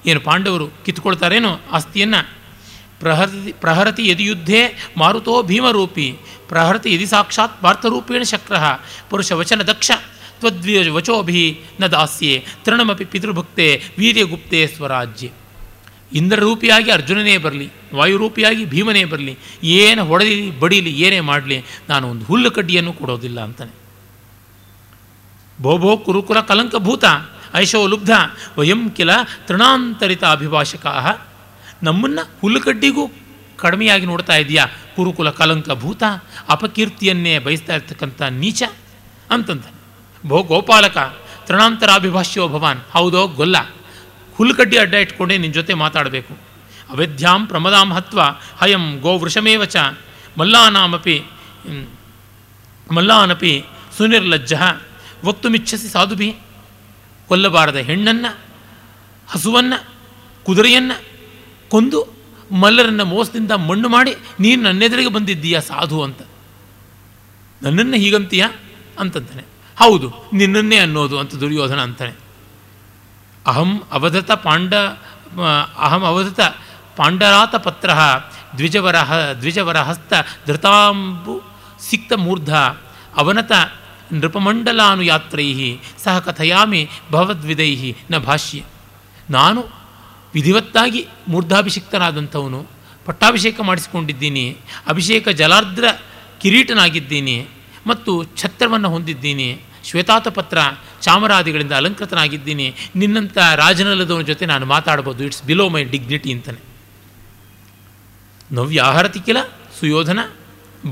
ಏನು 0.06 0.19
ಪಾಂಡವರು 0.19 0.68
ಕಿತ್ಕೊಳ್ತಾರೇನೋ 0.85 1.52
ಆಸ್ತಿಯನ್ನು 1.72 2.22
ಪ್ರಹರತಿ 2.99 3.53
ಪ್ರಹರತಿ 3.53 4.07
ಯದಿ 4.07 4.23
ಯುದ್ಧೇ 4.23 4.91
ಮಾರುತೋ 4.97 5.43
ಭೀಮರೂಪಿ. 5.43 6.15
ಪ್ರಹರತಿ 6.47 6.93
ಯದಿ 6.93 7.05
ಸಾಕ್ಷಾತ್ 7.05 7.61
ಪಾರ್ಥರೂಪೇಣ 7.61 8.21
ಶಕ್ರ. 8.21 8.55
ಪುರುಷವಚನ 9.09 9.61
ದಕ್ಷ 9.61 9.91
ತ್ವದ್ವಿ 10.39 10.87
ವಚೋಭಿ 10.87 11.61
ನ 11.79 11.87
ದಾಸ್ಯೆ. 11.87 12.45
ತೃಣಮಪಿ 12.63 13.05
ಪಿತೃಭುಕ್ತೆ 13.05 13.83
ವೀರ್ಯಗುಪ್ತೆ 13.97 14.67
ಸ್ವರಾಜ್ಯ. 14.67 15.29
ಇಂದ್ರರೂಪಿಯಾಗಿ 16.13 16.91
ಅರ್ಜುನನೇ 16.91 17.37
ಬರಲಿ, 17.37 17.69
ವಾಯುರೂಪಿಯಾಗಿ 17.95 18.65
ಭೀಮನೇ 18.65 19.05
ಬರಲಿ, 19.05 19.37
ಏನು 19.63 20.05
ಹೊಡೆದಿಲಿ 20.05 20.59
ಬಡೀಲಿ, 20.59 20.89
ಏನೇ 20.89 21.19
ಮಾಡಲಿ, 21.19 21.65
ನಾನು 21.89 22.09
ಒಂದು 22.09 22.25
ಹುಲ್ಲು 22.25 22.51
ಕಡ್ಡಿಯನ್ನು 22.51 22.93
ಕೊಡೋದಿಲ್ಲ 22.93 23.41
ಅಂತಾನೆ. 23.41 23.71
ಭೋಭೋ 25.61 25.97
ಕುರುಕುಲ 25.97 26.39
ಕಲಂಕಭೂತ, 26.39 27.03
ಐಶೋ 27.55 27.87
ಲುಬ್ಧ, 27.87 28.11
ವಯಂ 28.57 28.89
ಕಿಲ 28.89 29.09
ತೃಣಾಂತರಿತ 29.47 30.23
ಅಭಿಭಾಷಕ. 30.23 30.85
ನಮ್ಮನ್ನು 31.83 32.31
ಹುಲ್ಲುಕಡ್ಡಿಗೂ 32.41 33.11
ಕಡಿಮೆಯಾಗಿ 33.57 34.05
ನೋಡ್ತಾ 34.05 34.35
ಇದೆಯಾ? 34.35 34.65
ಕುರುಕುಲ 34.95 35.29
ಕಲಂಕ 35.29 35.71
ಭೂತ, 35.71 36.03
ಅಪಕೀರ್ತಿಯನ್ನೇ 36.49 37.39
ಬಯಸ್ತಾ 37.39 37.75
ಇರ್ತಕ್ಕಂಥ 37.75 38.21
ನೀಚ 38.21 38.63
ಅಂತಂದ. 39.31 39.63
ಭೋ 40.25 40.43
ಗೋಪಾಲಕ 40.43 40.97
ತೃಣಾಂತರಾಭಿಭಾಷ್ಯೋ 41.45 42.47
ಭವಾನ್. 42.47 42.79
ಹೌದೋ 42.91 43.27
ಗೊಲ್ಲ. 43.27 43.57
ಹುಲ್ಲುಕಡ್ಡಿ 44.35 44.77
ಅಡ್ಡ 44.77 44.93
ಇಟ್ಕೊಂಡೇ 44.93 45.37
ನಿನ್ನ 45.37 45.53
ಜೊತೆ 45.53 45.73
ಮಾತಾಡಬೇಕು. 45.73 46.37
ಅವೇದ್ಯಾಂ 46.89 47.47
ಪ್ರಮದಾಂ 47.47 47.93
ಹತ್ವ, 47.93 48.21
ಹಯಂ 48.57 48.99
ಗೋವೃಷಮೇವ 48.99 49.65
ಚ. 49.65 49.75
ಮಲ್ಲಾನಾಮಪಿ 50.37 51.23
ಮಲ್ಲಾನಪಿ 52.91 53.65
ಸುನಿರ್ಲಜ್ಜ. 53.97 54.53
ವಕ್ತುಮಿಚ್ಛಸಿ 55.25 55.87
ಸಾಧುಬಿ 55.87 56.35
ಕೊಲ್ಲಬಾರದ 57.27 57.75
ಹೆಣ್ಣನ್ನು, 57.75 58.37
ಹಸುವನ್ನು, 59.27 59.83
ಕುದುರೆಯನ್ನು 60.43 61.06
ಕೊಂದು 61.69 61.99
ಮಲ್ಲರನ್ನು 62.52 63.06
ಮೋಸದಿಂದ 63.06 63.53
ಮಣ್ಣು 63.69 63.88
ಮಾಡಿ, 63.89 64.14
ನೀನು 64.39 64.60
ನನ್ನೆದುರಿಗೆ 64.61 65.10
ಬಂದಿದ್ದೀಯಾ 65.10 65.60
ಸಾಧು 65.69 65.98
ಅಂತ. 66.03 66.22
ನನ್ನನ್ನು 67.61 67.98
ಹೀಗಂತೀಯ 68.03 68.44
ಅಂತಂತಾನೆ. 68.99 69.44
ಹೌದು, 69.77 70.07
ನಿನ್ನನ್ನೇ 70.34 70.77
ಅನ್ನೋದು 70.77 71.15
ಅಂತ 71.19 71.35
ದುರ್ಯೋಧನ 71.35 71.80
ಅಂತಾನೆ. 71.80 72.14
ಅಹಂ 73.45 73.72
ಅವಧತ 73.91 74.31
ಪಾಂಡ, 74.45 74.73
ಅಹಂ 75.85 76.03
ಅವಧತ 76.03 76.41
ಪಾಂಡರಾತ 76.98 77.56
ಪತ್ರ 77.65 77.89
ದ್ವಿಜವರಹ 78.57 79.11
ದ್ವಿಜವರ 79.41 79.77
ಹಸ್ತ 79.80 80.14
ಧೃತಾಂಬು 80.48 81.35
ಸಿಕ್ತ 81.89 82.14
ಮೂರ್ಧ 82.14 82.52
ಅವನತ 83.18 83.52
ನೃಪಮಂಡಲಾನುಯಾತ್ರೈ 84.11 85.52
ಸಹ 86.03 86.15
ಕಥಯಾಮಿ 86.19 86.81
ಭವದ್ವಿದೈ 87.11 87.73
ನ 88.11 88.18
ಭಾಷ್ಯ. 88.27 88.60
ನಾನು 89.30 89.61
ವಿಧಿವತ್ತಾಗಿ 90.38 91.01
ಮೂರ್ಧಾಭಿಷಿಕ್ತನಾದಂಥವನು, 91.34 92.59
ಪಟ್ಟಾಭಿಷೇಕ 93.07 93.57
ಮಾಡಿಸಿಕೊಂಡಿದ್ದೀನಿ, 93.69 94.45
ಅಭಿಷೇಕ 94.91 95.27
ಜಲಾರ್ದ್ರ 95.41 95.85
ಕಿರೀಟನಾಗಿದ್ದೀನಿ 96.41 97.38
ಮತ್ತು 97.89 98.11
ಛತ್ರವನ್ನು 98.41 98.89
ಹೊಂದಿದ್ದೀನಿ, 98.95 99.49
ಶ್ವೇತಾತಪತ್ರ 99.88 100.57
ಚಾಮರಾದಿಗಳಿಂದ 101.05 101.73
ಅಲಂಕೃತನಾಗಿದ್ದೀನಿ, 101.81 102.68
ನಿನ್ನಂಥ 103.01 103.38
ರಾಜನಲ್ಲದವನ 103.61 104.26
ಜೊತೆ 104.31 104.45
ನಾನು 104.53 104.65
ಮಾತಾಡ್ಬೋದು, 104.65 105.22
ಇಟ್ಸ್ 105.23 105.43
ಬಿಲೋ 105.49 105.65
ಮೈ 105.76 105.84
ಡಿಗ್ನಿಟಿ 105.93 106.31
ಅಂತಾನೆ. 106.31 106.61
ನವ್ಯಾಹರತಿ 108.51 109.22
ಕಿಲ, 109.27 109.38
ಸುಯೋಧನ, 109.80 110.19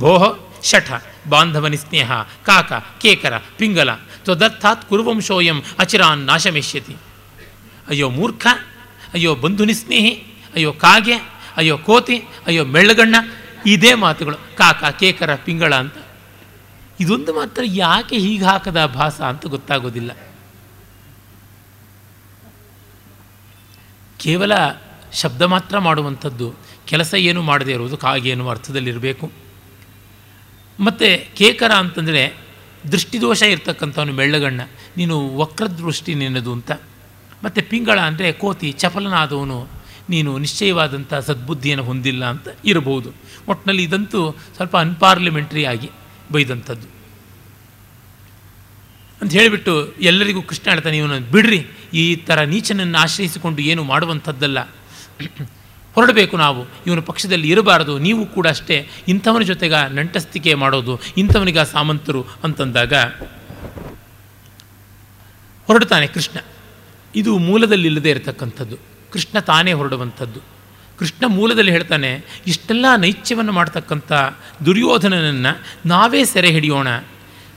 ಭೋಹ, 0.02 0.24
ಶಠ, 0.70 0.90
ಬಾಂಧವನಿ 1.30 1.78
ಸ್ನೇಹ, 1.78 2.12
ಕಾಕ, 2.48 2.74
ಕೇಕರ, 3.02 3.34
ಪಿಂಗಲ, 3.60 3.92
ತ್ವದರ್ಥಾತ್ 4.26 4.86
ಕುರುವಂಶೋಯಂ 4.90 5.60
ಅಚಿರಾನ್ 5.80 6.24
ನಾಶಮಿಷ್ಯತಿ. 6.32 6.96
ಅಯ್ಯೋ 7.90 8.10
ಮೂರ್ಖ! 8.10 8.46
ಅಯ್ಯೋ 9.16 9.36
ಬಂಧುನಿ 9.36 9.74
ಸ್ನೇಹಿ, 9.74 10.24
ಅಯ್ಯೋ 10.56 10.74
ಕಾಗೆ, 10.74 11.14
ಅಯ್ಯೋ 11.58 11.78
ಕೋತಿ, 11.78 12.24
ಅಯ್ಯೋ 12.48 12.66
ಮೆಳ್ಳಗಣ್ಣ, 12.66 13.16
ಇದೇ 13.66 13.94
ಮಾತುಗಳು. 13.94 14.36
ಕಾಕ, 14.36 14.84
ಕೇಕರ, 14.84 15.36
ಪಿಂಗಳ 15.36 15.76
ಅಂತ. 15.76 15.94
ಇದೊಂದು 17.00 17.34
ಮಾತ್ರ 17.34 17.62
ಯಾಕೆ 17.66 18.18
ಹೀಗೆ 18.18 18.44
ಹಾಕದ 18.44 18.86
ಭಾಸ 18.86 19.22
ಅಂತ 19.22 19.46
ಗೊತ್ತಾಗೋದಿಲ್ಲ. 19.46 20.12
ಕೇವಲ 24.18 24.52
ಶಬ್ದ 25.14 25.42
ಮಾತ್ರ 25.42 25.78
ಮಾಡುವಂಥದ್ದು, 25.78 26.56
ಕೆಲಸ 26.86 27.14
ಏನು 27.14 27.42
ಮಾಡದೇ 27.42 27.72
ಇರುವುದು, 27.72 27.98
ಕಾಗೆ 27.98 28.30
ಎನ್ನುವ 28.30 28.50
ಅರ್ಥದಲ್ಲಿರಬೇಕು. 28.50 29.32
ಮತ್ತು 30.80 31.36
ಕೇಕರ 31.36 31.72
ಅಂತಂದರೆ 31.72 32.38
ದೃಷ್ಟಿದೋಷ 32.92 33.42
ಇರ್ತಕ್ಕಂಥವನು 33.42 34.14
ಮೆಳ್ಳಗಣ್ಣ. 34.14 34.62
ನೀನು 34.98 35.38
ವಕ್ರದೃಷ್ಟಿ 35.38 36.16
ನಿನ್ನದು 36.16 36.54
ಅಂತ. 36.54 36.72
ಮತ್ತು 37.44 37.62
ಪಿಂಗಳ 37.72 37.98
ಅಂದರೆ 38.10 38.30
ಕೋತಿ, 38.44 38.70
ಚಪಲನಾದವನು, 38.82 39.60
ನೀನು 40.14 40.32
ನಿಶ್ಚಯವಾದಂಥ 40.44 41.12
ಸದ್ಬುದ್ಧಿಯನ್ನು 41.28 41.84
ಹೊಂದಿಲ್ಲ 41.84 42.24
ಅಂತ 42.34 42.48
ಇರಬಹುದು. 42.72 43.10
ಒಟ್ಟಿನಲ್ಲಿ 43.52 43.84
ಇದಂತೂ 43.84 44.20
ಸ್ವಲ್ಪ 44.58 44.76
ಅನ್ಪಾರ್ಲಿಮೆಂಟ್ರಿ 44.86 45.64
ಆಗಿ 45.72 45.90
ಬೈದಂಥದ್ದು. 46.34 46.88
ಅಂತ 49.22 49.32
ಹೇಳಿಬಿಟ್ಟು 49.38 49.74
ಎಲ್ಲರಿಗೂ 50.10 50.42
ಕೃಷ್ಣ 50.50 50.66
ಹೇಳ್ತಾನೆ 50.72 50.98
ಇವನು 50.98 51.18
ಬಿಡ್ರಿ, 51.34 51.60
ಈ 52.02 52.04
ಥರ 52.28 52.40
ನೀಚನನ್ನು 52.54 52.98
ಆಶ್ರಯಿಸಿಕೊಂಡು 53.04 53.62
ಏನು 53.72 53.84
ಮಾಡುವಂಥದ್ದಲ್ಲ. 53.84 54.60
ಹೊರಡಬೇಕು 55.96 56.36
ನಾವು, 56.38 56.62
ಇವನ 56.88 57.02
ಪಕ್ಷದಲ್ಲಿ 57.10 57.48
ಇರಬಾರದು, 57.50 57.94
ನೀವು 58.00 58.22
ಕೂಡ 58.36 58.48
ಅಷ್ಟೇ, 58.56 58.78
ಇಂಥವನ 59.08 59.44
ಜೊತೆಗ 59.52 59.74
ನಂಟಸ್ತಿಕೆ 59.98 60.54
ಮಾಡೋದು, 60.64 60.94
ಇಂಥವನಿಗ 61.18 61.60
ಸಾಮಂತರು 61.76 62.22
ಅಂತಂದಾಗ 62.44 62.94
ಹೊರಡ್ತಾನೆ 65.68 66.08
ಕೃಷ್ಣ. 66.08 66.38
ಇದು 67.16 67.38
ಮೂಲದಲ್ಲಿಲ್ಲದೆ 67.38 68.10
ಇರತಕ್ಕಂಥದ್ದು. 68.10 68.78
ಕೃಷ್ಣ 69.14 69.40
ತಾನೇ 69.40 69.74
ಹೊರಡುವಂಥದ್ದು. 69.74 70.40
ಕೃಷ್ಣ 71.00 71.26
ಮೂಲದಲ್ಲಿ 71.26 71.72
ಹೇಳ್ತಾನೆ, 71.72 72.26
ಇಷ್ಟೆಲ್ಲ 72.48 72.86
ನೈಚ್ಯವನ್ನು 72.98 73.52
ಮಾಡ್ತಕ್ಕಂಥ 73.52 74.12
ದುರ್ಯೋಧನನನ್ನು 74.66 75.62
ನಾವೇ 75.86 76.26
ಸೆರೆ 76.26 76.50
ಹಿಡಿಯೋಣ. 76.50 76.88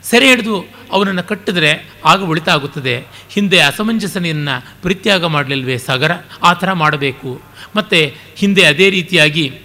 ಸೆರೆ 0.02 0.28
ಹಿಡಿದು 0.28 0.64
ಅವನನ್ನು 0.92 1.22
ಕಟ್ಟಿದ್ರೆ 1.22 1.90
ಆಗ 2.04 2.22
ಉಳಿತಾಗುತ್ತದೆ 2.22 3.04
ಹಿಂದೆ 3.30 3.58
ಅಸಮಂಜಸನೆಯನ್ನು 3.58 4.82
ಪರಿತ್ಯಾಗ 4.82 5.24
ಮಾಡಲಿಲ್ವೇ 5.24 5.78
ಸಾಗರ? 5.78 6.10
ಆ 6.42 6.52
ಥರ 6.52 6.72
ಮಾಡಬೇಕು. 6.72 7.42
ಮತ್ತು 7.76 8.16
ಹಿಂದೆ 8.36 8.64
ಅದೇ 8.64 8.90
ರೀತಿಯಾಗಿ 8.90 9.60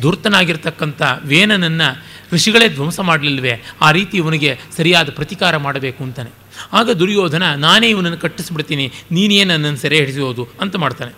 ಧೂರ್ತನಾಗಿರ್ತಕ್ಕಂಥ 0.00 1.02
ವೇನನನ್ನು 1.22 2.04
ಋಷಿಗಳೇ 2.32 2.68
ಧ್ವಂಸ 2.68 3.00
ಮಾಡಲಿಲ್ವೇ? 3.00 3.62
ಆ 3.82 3.90
ರೀತಿ 3.90 4.16
ಇವನಿಗೆ 4.16 4.58
ಸರಿಯಾದ 4.76 5.10
ಪ್ರತಿಕಾರ 5.10 5.56
ಮಾಡಬೇಕು 5.56 6.04
ಅಂತಾನೆ. 6.04 6.30
ಆಗ 6.72 6.90
ದುರ್ಯೋಧನ, 6.90 7.44
ನಾನೇ 7.56 7.88
ಇವನನ್ನು 7.88 8.18
ಕಟ್ಟಿಸ್ಬಿಡ್ತೀನಿ, 8.18 8.86
ನೀನೇ 9.12 9.44
ನನ್ನನ್ನು 9.44 9.76
ಸೆರೆ 9.76 9.98
ಹಿಡಿಸೋದು 9.98 10.44
ಅಂತ 10.60 10.76
ಮಾಡ್ತಾನೆ. 10.76 11.12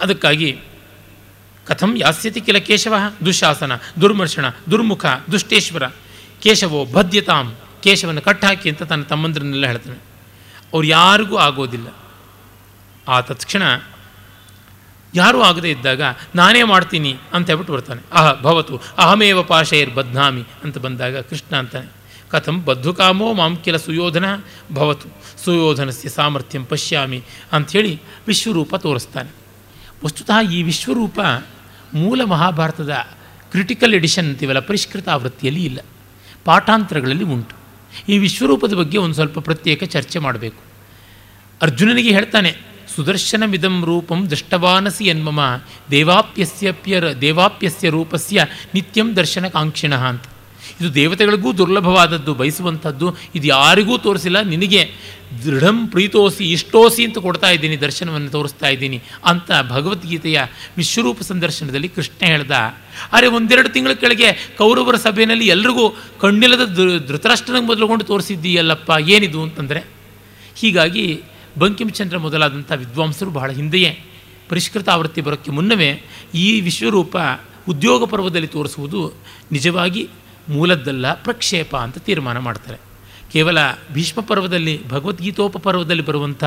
ಅದಕ್ಕಾಗಿ 0.00 0.50
ಕಥಂ 1.66 1.90
ಯಾಸ್ಯತಿ 1.96 2.40
ಕಿಲ 2.40 2.58
ಕೇಶವ? 2.58 2.94
ದುಶಾಸನ 3.24 3.72
ದುರ್ಮರ್ಷಣ 4.00 4.46
ದುರ್ಮುಖ, 4.70 5.06
ದುಷ್ಟೇಶ್ವರ, 5.32 5.86
ಕೇಶವೋ 6.40 6.80
ಭದ್ಯತಾಂ 6.84 7.46
ಕೇಶವನ್ನು 7.82 8.22
ಕಟ್ಟಾಕಿ 8.22 8.68
ಅಂತ 8.68 8.82
ತನ್ನ 8.82 9.02
ತಮ್ಮಂದ್ರನ್ನೆಲ್ಲ 9.02 9.66
ಹೇಳ್ತಾನೆ. 9.66 9.98
ಅವ್ರು 10.72 10.86
ಯಾರಿಗೂ 10.86 11.36
ಆಗೋದಿಲ್ಲ. 11.36 11.88
ಆ 13.08 13.20
ತತ್ಕ್ಷಣ 13.20 13.62
ಯಾರೂ 15.14 15.38
ಆಗದೇ 15.40 15.70
ಇದ್ದಾಗ 15.70 16.02
ನಾನೇ 16.34 16.62
ಮಾಡ್ತೀನಿ 16.62 17.12
ಅಂತ 17.32 17.46
ಹೇಳ್ಬಿಟ್ಟು 17.46 17.72
ಬರ್ತಾನೆ. 17.72 18.00
ಅಹ 18.12 18.32
ಭವತು, 18.42 18.74
ಅಹಮೇವ 18.98 19.42
ಪಾಶೈರ್ 19.42 19.90
ಬದ್ನಾಮಿ 19.90 20.42
ಅಂತ 20.64 20.78
ಬಂದಾಗ 20.78 21.20
ಕೃಷ್ಣ 21.20 21.56
ಅಂತಾನೆ. 21.56 21.97
ಕಥಂ 22.32 22.56
ಬದ್ಧುಕಾಮೋ 22.64 23.28
ಮಾಂ 23.32 23.52
ಕೆಲ 23.64 23.76
ಸುಯೋಧನ 23.76 24.26
ಭವತು 24.72 25.08
ಸುಯೋಧನಸ್ಯ 25.44 26.08
ಸಾಮರ್ಥ್ಯಂ 26.08 26.64
ಪಶ್ಯಾಮಿ 26.64 27.20
ಅಂಥೇಳಿ 27.52 27.94
ವಿಶ್ವರೂಪ 28.28 28.74
ತೋರಿಸ್ತಾನೆ 28.76 29.30
ವಸ್ತುತಃ 30.04 30.50
ಈ 30.56 30.58
ವಿಶ್ವರೂಪ 30.62 31.18
ಮೂಲ 31.94 32.20
ಮಹಾಭಾರತದ 32.24 32.94
ಕ್ರಿಟಿಕಲ್ 33.52 33.94
ಎಡಿಷನ್ 33.94 34.28
ಅಂತೀವಲ್ಲ 34.28 34.60
ಪರಿಷ್ಕೃತ 34.60 35.08
ಆವೃತ್ತಿಯಲ್ಲಿ 35.08 35.62
ಇಲ್ಲ, 35.64 35.80
ಪಾಠಾಂತರಗಳಲ್ಲಿ 36.44 37.26
ಉಂಟು. 37.34 37.54
ಈ 38.08 38.18
ವಿಶ್ವರೂಪದ 38.18 38.74
ಬಗ್ಗೆ 38.74 38.98
ಒಂದು 38.98 39.14
ಸ್ವಲ್ಪ 39.14 39.38
ಪ್ರತ್ಯೇಕ 39.38 39.84
ಚರ್ಚೆ 39.84 40.18
ಮಾಡಬೇಕು. 40.18 40.60
ಅರ್ಜುನನಿಗೆ 41.62 42.10
ಹೇಳ್ತಾನೆ, 42.10 42.50
ಸುದರ್ಶನಮಿದಂ 42.94 43.76
ರೂಪಂ 43.84 44.20
ದೃಷ್ಟವಾನಸಿ 44.30 45.04
ಎನ್ಮಮ 45.04 45.40
ದೇವಾಪ್ಯಸ್ಯಪ್ಯರ 45.90 47.04
ದೇವಾಪ್ಯಸ್ಯ 47.20 47.88
ರೂಪಸ್ಯ 47.88 48.46
ನಿತ್ಯಂ 48.74 49.08
ದರ್ಶನ 49.16 49.46
ಕಾಂಕ್ಷಿಣ 49.48 49.94
ಅಂತ. 50.10 50.24
ಇದು 50.80 50.94
ದೇವತೆಗಳಿಗೂ 50.94 51.52
ದುರ್ಲಭವಾದದ್ದು, 51.52 52.34
ಬಯಸುವಂಥದ್ದು, 52.34 53.16
ಇದು 53.34 53.46
ಯಾರಿಗೂ 53.46 53.98
ತೋರಿಸಿಲ್ಲ, 53.98 54.42
ನಿನಗೆ 54.42 54.82
ದೃಢಂ 55.44 55.78
ಪ್ರೀತೋಸಿ, 55.86 56.44
ಇಷ್ಟೋಸಿ 56.52 57.04
ಅಂತ 57.04 57.18
ಕೊಡ್ತಾ 57.18 57.50
ಇದ್ದೀನಿ, 57.50 57.76
ದರ್ಶನವನ್ನು 57.76 58.30
ತೋರಿಸ್ತಾ 58.30 58.68
ಇದ್ದೀನಿ 58.68 58.98
ಅಂತ 59.24 59.50
ಭಗವದ್ಗೀತೆಯ 59.70 60.40
ವಿಶ್ವರೂಪ 60.76 61.22
ಸಂದರ್ಶನದಲ್ಲಿ 61.22 61.88
ಕೃಷ್ಣ 61.88 62.26
ಹೇಳ್ದ. 62.26 62.50
ಆದರೆ 63.12 63.26
ಒಂದೆರಡು 63.26 63.68
ತಿಂಗಳ 63.68 63.92
ಕೆಳಗೆ 63.92 64.28
ಕೌರವರ 64.58 64.96
ಸಭೆಯಲ್ಲಿ 64.96 65.46
ಎಲ್ರಿಗೂ 65.46 65.90
ಕಣ್ಣಿಲ್ಲದ 66.20 66.64
ಧೃತರಾಷ್ಟ್ರನಿಗೆ 67.08 67.66
ಮೊದಲುಗೊಂಡು 67.66 68.04
ತೋರಿಸಿದ್ದೀಯಲ್ಲಪ್ಪ, 68.04 68.90
ಏನಿದು 69.08 69.42
ಅಂತಂದರೆ, 69.42 69.82
ಹೀಗಾಗಿ 70.56 71.06
ಬಂಕಿಂಚಂದ್ರ 71.58 72.18
ಮೊದಲಾದಂಥ 72.18 72.72
ವಿದ್ವಾಂಸರು 72.72 73.30
ಬಹಳ 73.30 73.50
ಹಿಂದೆಯೇ, 73.50 73.90
ಪರಿಷ್ಕೃತ 74.48 74.88
ಆವೃತ್ತಿ 74.88 75.20
ಬರೋಕ್ಕೆ 75.20 75.50
ಮುನ್ನವೇ 75.50 75.88
ಈ 76.34 76.60
ವಿಶ್ವರೂಪ 76.60 77.16
ಉದ್ಯೋಗ 77.68 78.04
ಪರ್ವದಲ್ಲಿ 78.04 78.46
ತೋರಿಸುವುದು 78.46 79.00
ನಿಜವಾಗಿ 79.52 80.08
ಮೂಲದ್ದಲ್ಲ 80.48 81.14
ಪ್ರಕ್ಷೇಪ 81.14 81.76
ಅಂತ 81.76 81.98
ತೀರ್ಮಾನ 81.98 82.38
ಮಾಡ್ತಾರೆ. 82.38 82.78
ಕೇವಲ 83.32 83.58
ಭೀಷ್ಮ 83.92 84.20
ಪರ್ವದಲ್ಲಿ 84.20 84.88
ಭಗವದ್ಗೀತೋಪ 84.88 85.56
ಪರ್ವದಲ್ಲಿ 85.56 86.04
ಬರುವಂಥ 86.04 86.44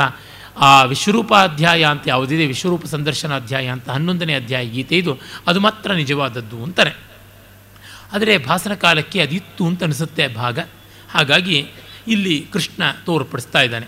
ಆ 0.57 0.83
ವಿಶ್ವರೂಪಾಧ್ಯಾಯ 0.83 1.83
ಅಂತ 1.83 2.03
ಯಾವುದಿದೆ, 2.07 2.45
ವಿಶ್ವರೂಪ 2.45 2.85
ಸಂದರ್ಶನ 2.85 3.35
ಅಧ್ಯಾಯ 3.35 3.67
ಅಂತ 3.67 3.89
ಹನ್ನೊಂದನೇ 3.89 4.33
ಅಧ್ಯಾಯ 4.33 4.65
ಗೀತೆ 4.67 4.97
ಇದು, 4.97 5.19
ಅದು 5.47 5.59
ಮಾತ್ರ 5.59 5.93
ನಿಜವಾದದ್ದು 5.93 6.63
ಅಂತಾರೆ. 6.63 6.91
ಆದರೆ 8.13 8.37
ಭಾಸನ 8.37 8.73
ಕಾಲಕ್ಕೆ 8.73 9.21
ಅದಿತ್ತು 9.21 9.67
ಅಂತ 9.67 9.83
ಅನಿಸುತ್ತೆ 9.83 10.27
ಭಾಗ. 10.27 10.59
ಹಾಗಾಗಿ 11.09 11.67
ಇಲ್ಲಿ 12.07 12.47
ಕೃಷ್ಣ 12.53 12.83
ತೋರ್ಪಡಿಸ್ತಾ 13.05 13.61
ಇದ್ದಾನೆ. 13.61 13.87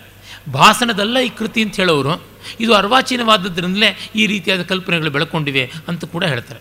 ಭಾಸನದಲ್ಲ 0.52 1.18
ಈ 1.18 1.28
ಕೃತಿ 1.28 1.62
ಅಂತ 1.62 1.76
ಹೇಳೋರು, 1.76 2.22
ಇದು 2.60 2.74
ಅರ್ವಾಚೀನವಾದದ್ರಿಂದಲೇ 2.74 4.10
ಈ 4.16 4.26
ರೀತಿಯಾದ 4.26 4.62
ಕಲ್ಪನೆಗಳು 4.62 5.10
ಬೆಳ್ಕೊಂಡಿವೆ 5.10 5.72
ಅಂತ 5.88 6.04
ಕೂಡ 6.04 6.24
ಹೇಳ್ತಾರೆ. 6.24 6.60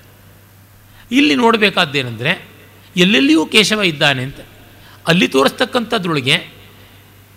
ಇಲ್ಲಿ 1.11 1.35
ನೋಡಬೇಕಾದ್ದೇನೆಂದರೆ 1.35 2.52
ಎಲ್ಲೆಲ್ಲಿಯೂ 2.97 3.45
ಕೇಶವ 3.45 3.81
ಇದ್ದಾನೆ 3.81 4.23
ಅಂತ. 4.23 4.35
ಅಲ್ಲಿ 5.07 5.27
ತೋರಿಸ್ತಕ್ಕಂಥದ್ರೊಳಗೆ 5.27 6.63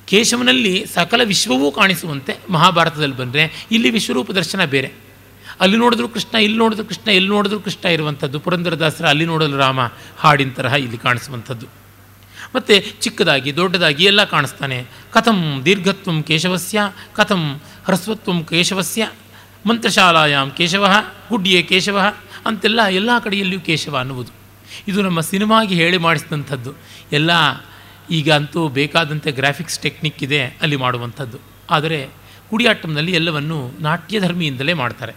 ಕೇಶವನಲ್ಲಿ 0.04 0.86
ಸಕಲ 0.94 1.20
ವಿಶ್ವವೂ 1.24 1.72
ಕಾಣಿಸುವಂತೆ 1.72 2.34
ಮಹಾಭಾರತದಲ್ಲಿ 2.50 3.16
ಬಂದರೆ 3.16 3.66
ಇಲ್ಲಿ 3.72 3.90
ವಿಶ್ವರೂಪ 3.90 4.30
ದರ್ಶನ 4.30 4.64
ಬೇರೆ. 4.64 4.92
ಅಲ್ಲಿ 5.60 5.76
ನೋಡಿದ್ರು 5.76 6.08
ಕೃಷ್ಣ, 6.08 6.38
ಇಲ್ಲಿ 6.38 6.58
ನೋಡಿದ್ರು 6.58 6.84
ಕೃಷ್ಣ, 6.84 7.10
ಇಲ್ಲಿ 7.10 7.30
ನೋಡಿದ್ರು 7.30 7.60
ಕೃಷ್ಣ 7.60 7.88
ಇರುವಂಥದ್ದು. 7.88 8.40
ಪುರಂದರದಾಸರ 8.40 9.06
ಅಲ್ಲಿ 9.06 9.24
ನೋಡಲು 9.24 9.56
ರಾಮ, 9.56 9.78
ಹಾಡಿನ 10.18 10.50
ತರಹ 10.50 10.72
ಇಲ್ಲಿ 10.72 10.98
ಕಾಣಿಸುವಂಥದ್ದು. 10.98 11.66
ಮತ್ತು 12.56 13.00
ಚಿಕ್ಕದಾಗಿ, 13.00 13.56
ದೊಡ್ಡದಾಗಿ 13.56 14.04
ಎಲ್ಲ 14.04 14.24
ಕಾಣಿಸ್ತಾನೆ. 14.24 14.86
ಕಥಂ 15.12 15.62
ದೀರ್ಘತ್ವಂ 15.64 16.22
ಕೇಶವಸ್ಯ, 16.22 16.80
ಕಥಂ 17.12 17.60
ಹ್ರಸ್ವತ್ವ 17.84 18.42
ಕೇಶವಸ್ಯ 18.42 19.10
ಮಂತ್ರಶಾಲಾಯಾಮ್ 19.66 20.52
ಕೇಶವ 20.52 20.94
ಗುಡ್ಡಿಯೇ 21.28 21.62
ಕೇಶವ 21.62 22.14
ಅಂತೆಲ್ಲ 22.46 22.86
ಎಲ್ಲ 22.86 23.10
ಕಡೆಯಲ್ಲಿಯೂ 23.24 23.60
ಕೇಶವ 23.60 23.96
ಅನ್ನುವುದು. 23.96 24.35
ಇದು 24.88 25.02
ನಮ್ಮ 25.02 25.20
ಸಿನಿಮಾಗೆ 25.20 25.74
ಹೇಳಿ 25.74 25.98
ಮಾಡಿಸಿದಂಥದ್ದು. 25.98 26.72
ಎಲ್ಲ 27.12 27.30
ಈಗ 28.10 28.28
ಅಂತೂ 28.32 28.68
ಬೇಕಾದಂತೆ 28.68 29.30
ಗ್ರಾಫಿಕ್ಸ್ 29.32 29.78
ಟೆಕ್ನಿಕ್ 29.78 30.22
ಇದೆ 30.22 30.40
ಅಲ್ಲಿ 30.62 30.76
ಮಾಡುವಂಥದ್ದು. 30.76 31.38
ಆದರೆ 31.70 31.98
ಕುಡಿಯಾಟಂನಲ್ಲಿ 32.50 33.12
ಎಲ್ಲವನ್ನು 33.12 33.58
ನಾಟ್ಯಧರ್ಮಿಯಿಂದಲೇ 33.80 34.72
ಮಾಡ್ತಾರೆ. 34.72 35.14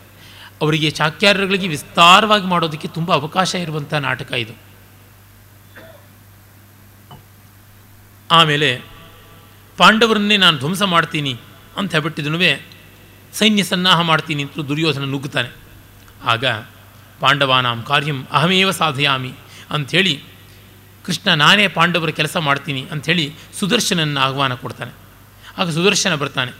ಅವರಿಗೆ 0.62 0.90
ಚಾಕ್ಯಾರಗಳಿಗೆ 0.92 1.68
ವಿಸ್ತಾರವಾಗಿ 1.68 2.48
ಮಾಡೋದಕ್ಕೆ 2.48 2.88
ತುಂಬ 2.88 3.14
ಅವಕಾಶ 3.14 3.56
ಇರುವಂಥ 3.56 3.94
ನಾಟಕ 3.94 4.32
ಇದು. 4.34 4.56
ಆಮೇಲೆ 8.32 8.82
ಪಾಂಡವರನ್ನೇ 9.78 10.38
ನಾನು 10.38 10.58
ಧ್ವಂಸ 10.58 10.84
ಮಾಡ್ತೀನಿ 10.96 11.34
ಅಂತ 11.78 11.92
ಹೇಳ್ಬಿಟ್ಟಿದನು 11.92 12.40
ಸೈನ್ಯ 13.34 13.64
ಸನ್ನಾಹ 13.64 14.02
ಮಾಡ್ತೀನಿ 14.02 14.44
ಅಂತ 14.44 14.60
ದುರ್ಯೋಧನ 14.60 15.06
ನುಗ್ಗುತ್ತಾನೆ. 15.06 15.50
ಆಗ 16.24 16.46
ಪಾಂಡವಾನಾಂ 17.20 17.84
ಕಾರ್ಯಂ 17.84 18.28
ಅಹಮೇವ 18.32 18.72
ಸಾಧಯಾಮಿ 18.72 19.34
ಅಂಥೇಳಿ, 19.70 20.24
ಕೃಷ್ಣ 21.06 21.34
ನಾನೇ 21.34 21.68
ಪಾಂಡವರ 21.68 22.10
ಕೆಲಸ 22.10 22.38
ಮಾಡ್ತೀನಿ 22.38 22.88
ಅಂಥೇಳಿ 22.92 23.34
ಸುದರ್ಶನನ್ನ 23.60 24.18
ಆಹ್ವಾನ 24.18 24.54
ಕೊಡ್ತಾನೆ. 24.54 24.92
ಆಗ 25.58 25.70
ಸುದರ್ಶನ 25.70 26.16
ಬರ್ತಾನೆ. 26.16 26.52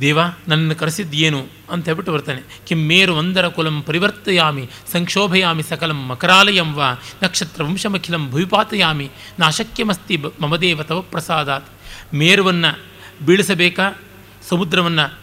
ದೇವ, 0.00 0.22
ನನ್ನನ್ನು 0.22 0.74
ಕರೆಸಿದ್ದೇನು 0.74 1.46
ಅಂತ 1.70 1.84
ಹೇಳ್ಬಿಟ್ಟು 1.84 2.12
ಬರ್ತಾನೆ. 2.12 2.42
ಕಿಮ್ಮೇರು 2.66 3.14
ಒಂದರ 3.14 3.48
ಕುಲಂ 3.48 3.82
ಪರಿವರ್ತಯಾಮಿ, 3.82 4.70
ಸಂಕ್ಷೋಭಯಾಮಿ 4.92 5.62
ಸಕಲಂ 5.62 6.08
ಮಕರಾಲಯಂ 6.08 6.74
ವಾ 6.74 6.92
ನಕ್ಷತ್ರ 7.22 7.62
ವಂಶಮಖಿಲಂ 7.62 8.30
ಭೂಪಾತಯಾಮಿ, 8.30 9.10
ನಾಶಕ್ಯಮಸ್ತಿ 9.38 10.16
ಮಮದೇವ 10.16 10.82
ತವ 10.82 11.00
ಪ್ರಸಾದಾತ್. 11.00 11.66
ಮೇರುವನ್ನು 12.14 12.78
ಬೀಳಿಸಬೇಕಾ? 13.26 14.02
ಸಮುದ್ರವನ್ನು 14.48 15.18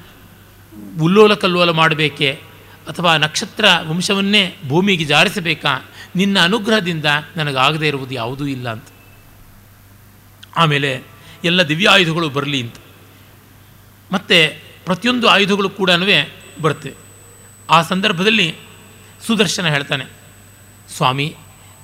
ಉಲ್ಲೋಲ 1.03 1.33
ಕಲ್ಲೋಲ 1.33 1.69
ಮಾಡಬೇಕೇ? 1.69 2.41
ಅಥವಾ 2.87 3.17
ನಕ್ಷತ್ರ 3.17 3.65
ವಂಶವನ್ನೇ 3.83 4.57
ಭೂಮಿಗೆ 4.67 5.03
ಜಾರಿಸಬೇಕಾ? 5.03 5.89
ನಿನ್ನ 6.15 6.39
ಅನುಗ್ರಹದಿಂದ 6.39 7.05
ನನಗಾಗದೇ 7.37 7.87
ಇರುವುದು 7.87 8.13
ಯಾವುದೂ 8.13 8.45
ಇಲ್ಲ 8.45 8.71
ಅಂತ. 8.71 8.87
ಆಮೇಲೆ 10.57 11.03
ಎಲ್ಲ 11.43 11.67
ದಿವ್ಯಾಯುಧಗಳು 11.67 12.29
ಬರಲಿ 12.29 12.61
ಅಂತ. 12.61 12.75
ಮತ್ತು 14.11 14.61
ಪ್ರತಿಯೊಂದು 14.85 15.27
ಆಯುಧಗಳು 15.27 15.69
ಕೂಡ 15.69 15.89
ಬರ್ತವೆ 16.61 16.93
ಆ 17.69 17.81
ಸಂದರ್ಭದಲ್ಲಿ 17.81 18.55
ಸುದರ್ಶನ 19.27 19.67
ಹೇಳ್ತಾನೆ, 19.67 20.05
ಸ್ವಾಮಿ, 20.97 21.35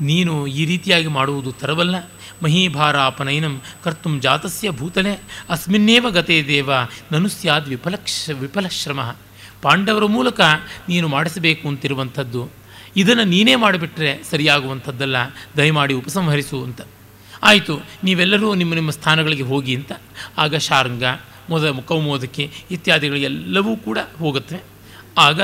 ನೀನು 0.01 0.47
ಈ 0.47 0.65
ರೀತಿಯಾಗಿ 0.65 1.07
ಮಾಡುವುದು 1.07 1.51
ತರವಲ್ಲ. 1.51 1.95
ಮಹೀಭಾರಾಪನಯನಂ 2.43 3.61
ಕರ್ತು 3.83 4.19
ಜಾತಸ್ಯ 4.19 4.69
ಭೂತಲೆ. 4.69 5.13
ಅಸ್ಮಿನ್ನೇವ 5.49 6.09
ಗತೇ 6.09 6.43
ದೇವ. 6.47 6.69
ನನು 7.11 7.29
ಸ್ಯಾದ್ 7.29 7.69
ವಿಫಲಕ್ಷ 7.69 8.29
ವಿಫಲಶ್ರಮ. 8.39 9.15
ಪಾಂಡವರ 9.61 10.05
ಮೂಲಕ 10.05 10.41
ನೀನು 10.89 11.07
ಮಾಡಿಸಬೇಕು 11.07 11.67
ಅಂತಿರುವಂಥದ್ದು. 11.67 12.49
ಇದನ್ನು 12.95 13.23
ನೀನೇ 13.23 13.55
ಮಾಡಿಬಿಟ್ರೆ 13.55 14.23
ಸರಿಯಾಗುವಂಥದ್ದಲ್ಲ. 14.31 15.15
ದಯಮಾಡಿ 15.57 15.93
ಉಪಸಂಹರಿಸು 15.93 16.63
ಅಂತ. 16.63 16.81
ಆಯಿತು, 17.43 17.79
ನೀವೆಲ್ಲರೂ 18.03 18.55
ನಿಮ್ಮ 18.55 18.73
ನಿಮ್ಮ 18.73 18.89
ಸ್ಥಾನಗಳಿಗೆ 18.89 19.43
ಹೋಗಿ 19.43 19.75
ಅಂತ. 19.75 19.91
ಆಗ 20.37 20.55
ಶಾರಂಗ, 20.55 21.03
ಮೊದ 21.49 21.79
ಕೌಮೋದಕ್ಕೆ 21.79 22.51
ಇತ್ಯಾದಿಗಳಿಗೆಲ್ಲವೂ 22.71 23.75
ಕೂಡ 23.75 23.97
ಹೋಗುತ್ತವೆ 24.19 24.59
ಆಗ 25.17 25.41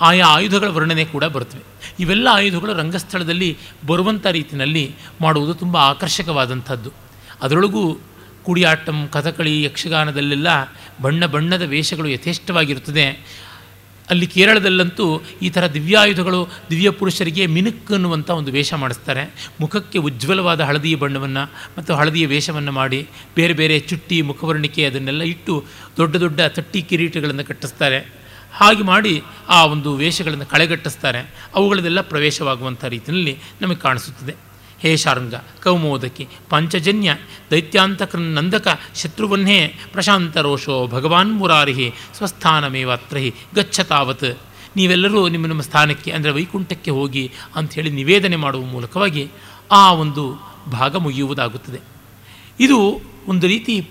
ಆಯಾ 0.00 0.26
ಆಯುಧಗಳ 0.26 0.68
ವರ್ಣನೆ 0.68 1.04
ಕೂಡ 1.04 1.24
ಬರ್ತವೆ. 1.24 1.62
ಇವೆಲ್ಲ 2.00 2.28
ಆಯುಧಗಳು 2.30 2.74
ರಂಗಸ್ಥಳದಲ್ಲಿ 2.74 3.58
ಬರುವಂಥ 3.86 4.26
ರೀತಿಯಲ್ಲಿ 4.26 4.94
ಮಾಡುವುದು 5.20 5.54
ತುಂಬ 5.54 5.76
ಆಕರ್ಷಕವಾದಂಥದ್ದು. 5.76 6.90
ಅದರೊಳಗೂ 7.42 7.98
ಕುಡಿಯಾಟಂ 8.44 9.08
ಕಥಕಳಿ 9.12 9.62
ಯಕ್ಷಗಾನದಲ್ಲೆಲ್ಲ 9.62 10.48
ಬಣ್ಣ 11.02 11.26
ಬಣ್ಣದ 11.26 11.62
ವೇಷಗಳು 11.62 12.08
ಯಥೇಷ್ಟವಾಗಿರುತ್ತದೆ. 12.08 13.40
ಅಲ್ಲಿ 14.10 14.26
ಕೇರಳದಲ್ಲಂತೂ 14.26 15.22
ಈ 15.42 15.48
ಥರ 15.48 15.66
ದಿವ್ಯಾಯುಧಗಳು 15.66 16.48
ದಿವ್ಯ 16.70 16.90
ಪುರುಷರಿಗೆ 16.90 17.46
ಮಿನುಕ್ 17.46 17.92
ಅನ್ನುವಂಥ 17.92 18.30
ಒಂದು 18.30 18.52
ವೇಷ 18.52 18.74
ಮಾಡಿಸ್ತಾರೆ. 18.74 19.34
ಮುಖಕ್ಕೆ 19.60 19.98
ಉಜ್ವಲವಾದ 19.98 20.60
ಹಳದಿಯ 20.60 20.94
ಬಣ್ಣವನ್ನು 20.94 21.52
ಮತ್ತು 21.78 21.94
ಹಳದಿಯ 21.94 22.26
ವೇಷವನ್ನು 22.26 22.72
ಮಾಡಿ 22.72 23.08
ಬೇರೆ 23.36 23.52
ಬೇರೆ 23.52 23.80
ಚುಟ್ಟಿ, 23.80 24.22
ಮುಖವರ್ಣಿಕೆ 24.22 24.84
ಅದನ್ನೆಲ್ಲ 24.84 25.22
ಇಟ್ಟು 25.22 25.64
ದೊಡ್ಡ 25.96 26.16
ದೊಡ್ಡ 26.16 26.40
ತಟ್ಟಿ 26.40 26.82
ಕಿರೀಟಗಳನ್ನು 26.82 27.44
ಕಟ್ಟಿಸ್ತಾರೆ. 27.44 28.20
ಹಾಗೆ 28.52 28.82
ಮಾಡಿ 28.82 29.22
ಆ 29.48 29.64
ಒಂದು 29.64 29.96
ವೇಷಗಳನ್ನು 29.96 30.46
ಕಳೆಗಟ್ಟಿಸ್ತಾರೆ. 30.46 31.34
ಅವುಗಳದೆಲ್ಲ 31.54 32.00
ಪ್ರವೇಶವಾಗುವಂಥ 32.00 32.84
ರೀತಿಯಲ್ಲಿ 32.84 33.38
ನಮಗೆ 33.60 33.76
ಕಾಣಿಸುತ್ತದೆ. 33.76 34.49
ಹೇ 34.82 34.96
ಶಾರ್ಂಗ, 34.96 35.34
ಕೌಮೋದಕಿ, 35.62 36.28
ಪಂಚಜನ್ಯ, 36.48 37.14
ದೈತ್ಯಾಂತಕೃನ್ನಂದಕ 37.50 38.80
ಶತ್ರುವನ್ನೇ 38.94 39.74
ಪ್ರಶಾಂತ 39.92 40.36
ರೋಷೋ 40.36 40.86
ಭಗವಾನ್ 40.86 41.32
ಮುರಾರಿಹಿ 41.32 41.92
ಸ್ವಸ್ಥಾನಮೇವತ್ರಹಿ 42.16 43.34
ಗಚ್ಚ 43.54 43.80
ತಾವತ್ 43.80 44.38
ನೀವೆಲ್ಲರೂ 44.76 45.28
ನಿಮ್ಮ 45.28 45.46
ನಿಮ್ಮ 45.46 45.62
ಸ್ಥಾನಕ್ಕೆ, 45.62 46.10
ಅಂದರೆ 46.10 46.30
ವೈಕುಂಠಕ್ಕೆ 46.30 46.90
ಹೋಗಿ 46.90 47.32
ಅಂಥೇಳಿ 47.56 47.90
ನಿವೇದನೆ 47.90 48.36
ಮಾಡುವ 48.36 48.64
ಮೂಲಕವಾಗಿ 48.64 49.28
ಆ 49.70 49.92
ಒಂದು 49.92 50.24
ಭಾಗ 50.70 50.96
ಮುಗಿಯುವುದಾಗುತ್ತದೆ. 50.96 51.80
ಇದು 52.60 52.78
ಒಂದು 53.28 53.46
ರೀತಿ 53.46 53.88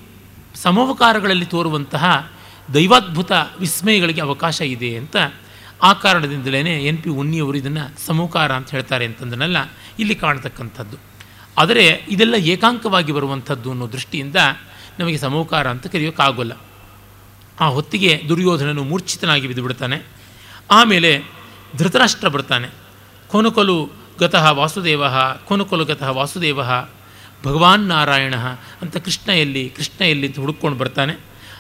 ಸಮವಕಾರಗಳಲ್ಲಿ 0.56 1.46
ತೋರುವಂತಹ 1.46 2.32
ದೈವಾದ್ಭುತ 2.74 3.32
ವಿಸ್ಮಯಗಳಿಗೆ 3.60 4.22
ಅವಕಾಶ 4.22 4.62
ಇದೆ 4.62 4.96
ಅಂತ 4.96 5.16
ಆ 5.82 5.94
ಕಾರಣದಿಂದಲೇ 5.94 6.60
ಎನ್ 6.60 6.98
ಪಿ 6.98 7.10
ಉನ್ನಿಯವರು 7.10 7.58
ಇದನ್ನು 7.58 8.06
ಸಮೂಕಾರ 8.06 8.52
ಅಂತ 8.52 8.70
ಹೇಳ್ತಾರೆ 8.70 9.06
ಅಂತಂದನೆಲ್ಲ, 9.06 9.58
ಇಲ್ಲಿ 10.00 10.16
ಕಾಣತಕ್ಕಂಥದ್ದು. 10.16 10.98
ಆದರೆ 11.58 12.06
ಇದೆಲ್ಲ 12.10 12.36
ಏಕಾಂಕವಾಗಿ 12.36 13.12
ಬರುವಂಥದ್ದು 13.12 13.72
ಅನ್ನೋ 13.72 13.92
ದೃಷ್ಟಿಯಿಂದ 13.92 14.36
ನಮಗೆ 15.00 15.18
ಸಮೂಕಾರ 15.18 15.70
ಅಂತ 15.70 15.88
ಕರೆಯೋಕ್ಕಾಗೋಲ್ಲ 15.88 16.52
ಆ 17.60 17.66
ಹೊತ್ತಿಗೆ 17.66 18.24
ದುರ್ಯೋಧನನು 18.30 18.84
ಮೂರ್ಛಿತನಾಗಿ 18.84 19.48
ಬಿದ್ದುಬಿಡ್ತಾನೆ. 19.48 20.02
ಆಮೇಲೆ 20.72 21.24
ಧೃತರಾಷ್ಟ್ರ 21.78 22.28
ಬರ್ತಾನೆ. 22.28 22.68
ಕೊನುಕೊಲು 23.28 23.90
ಗತಃ 24.20 24.52
ವಾಸುದೇವ, 24.52 25.04
ಕೊನುಕೊಲು 25.46 25.86
ಗತಃ 25.86 26.10
ವಾಸುದೇವ, 26.10 26.60
ಭಗವಾನ್ 27.44 27.88
ನಾರಾಯಣ 27.88 28.36
ಅಂತ 28.82 28.98
ಕೃಷ್ಣ 28.98 29.32
ಎಲ್ಲಿ 29.32 29.70
ಕೃಷ್ಣ 29.70 30.04
ಎಲ್ಲಿ 30.04 30.28
ಹುಡುಕೊಂಡು 30.28 30.78
ಬರ್ತಾನೆ. 30.78 31.20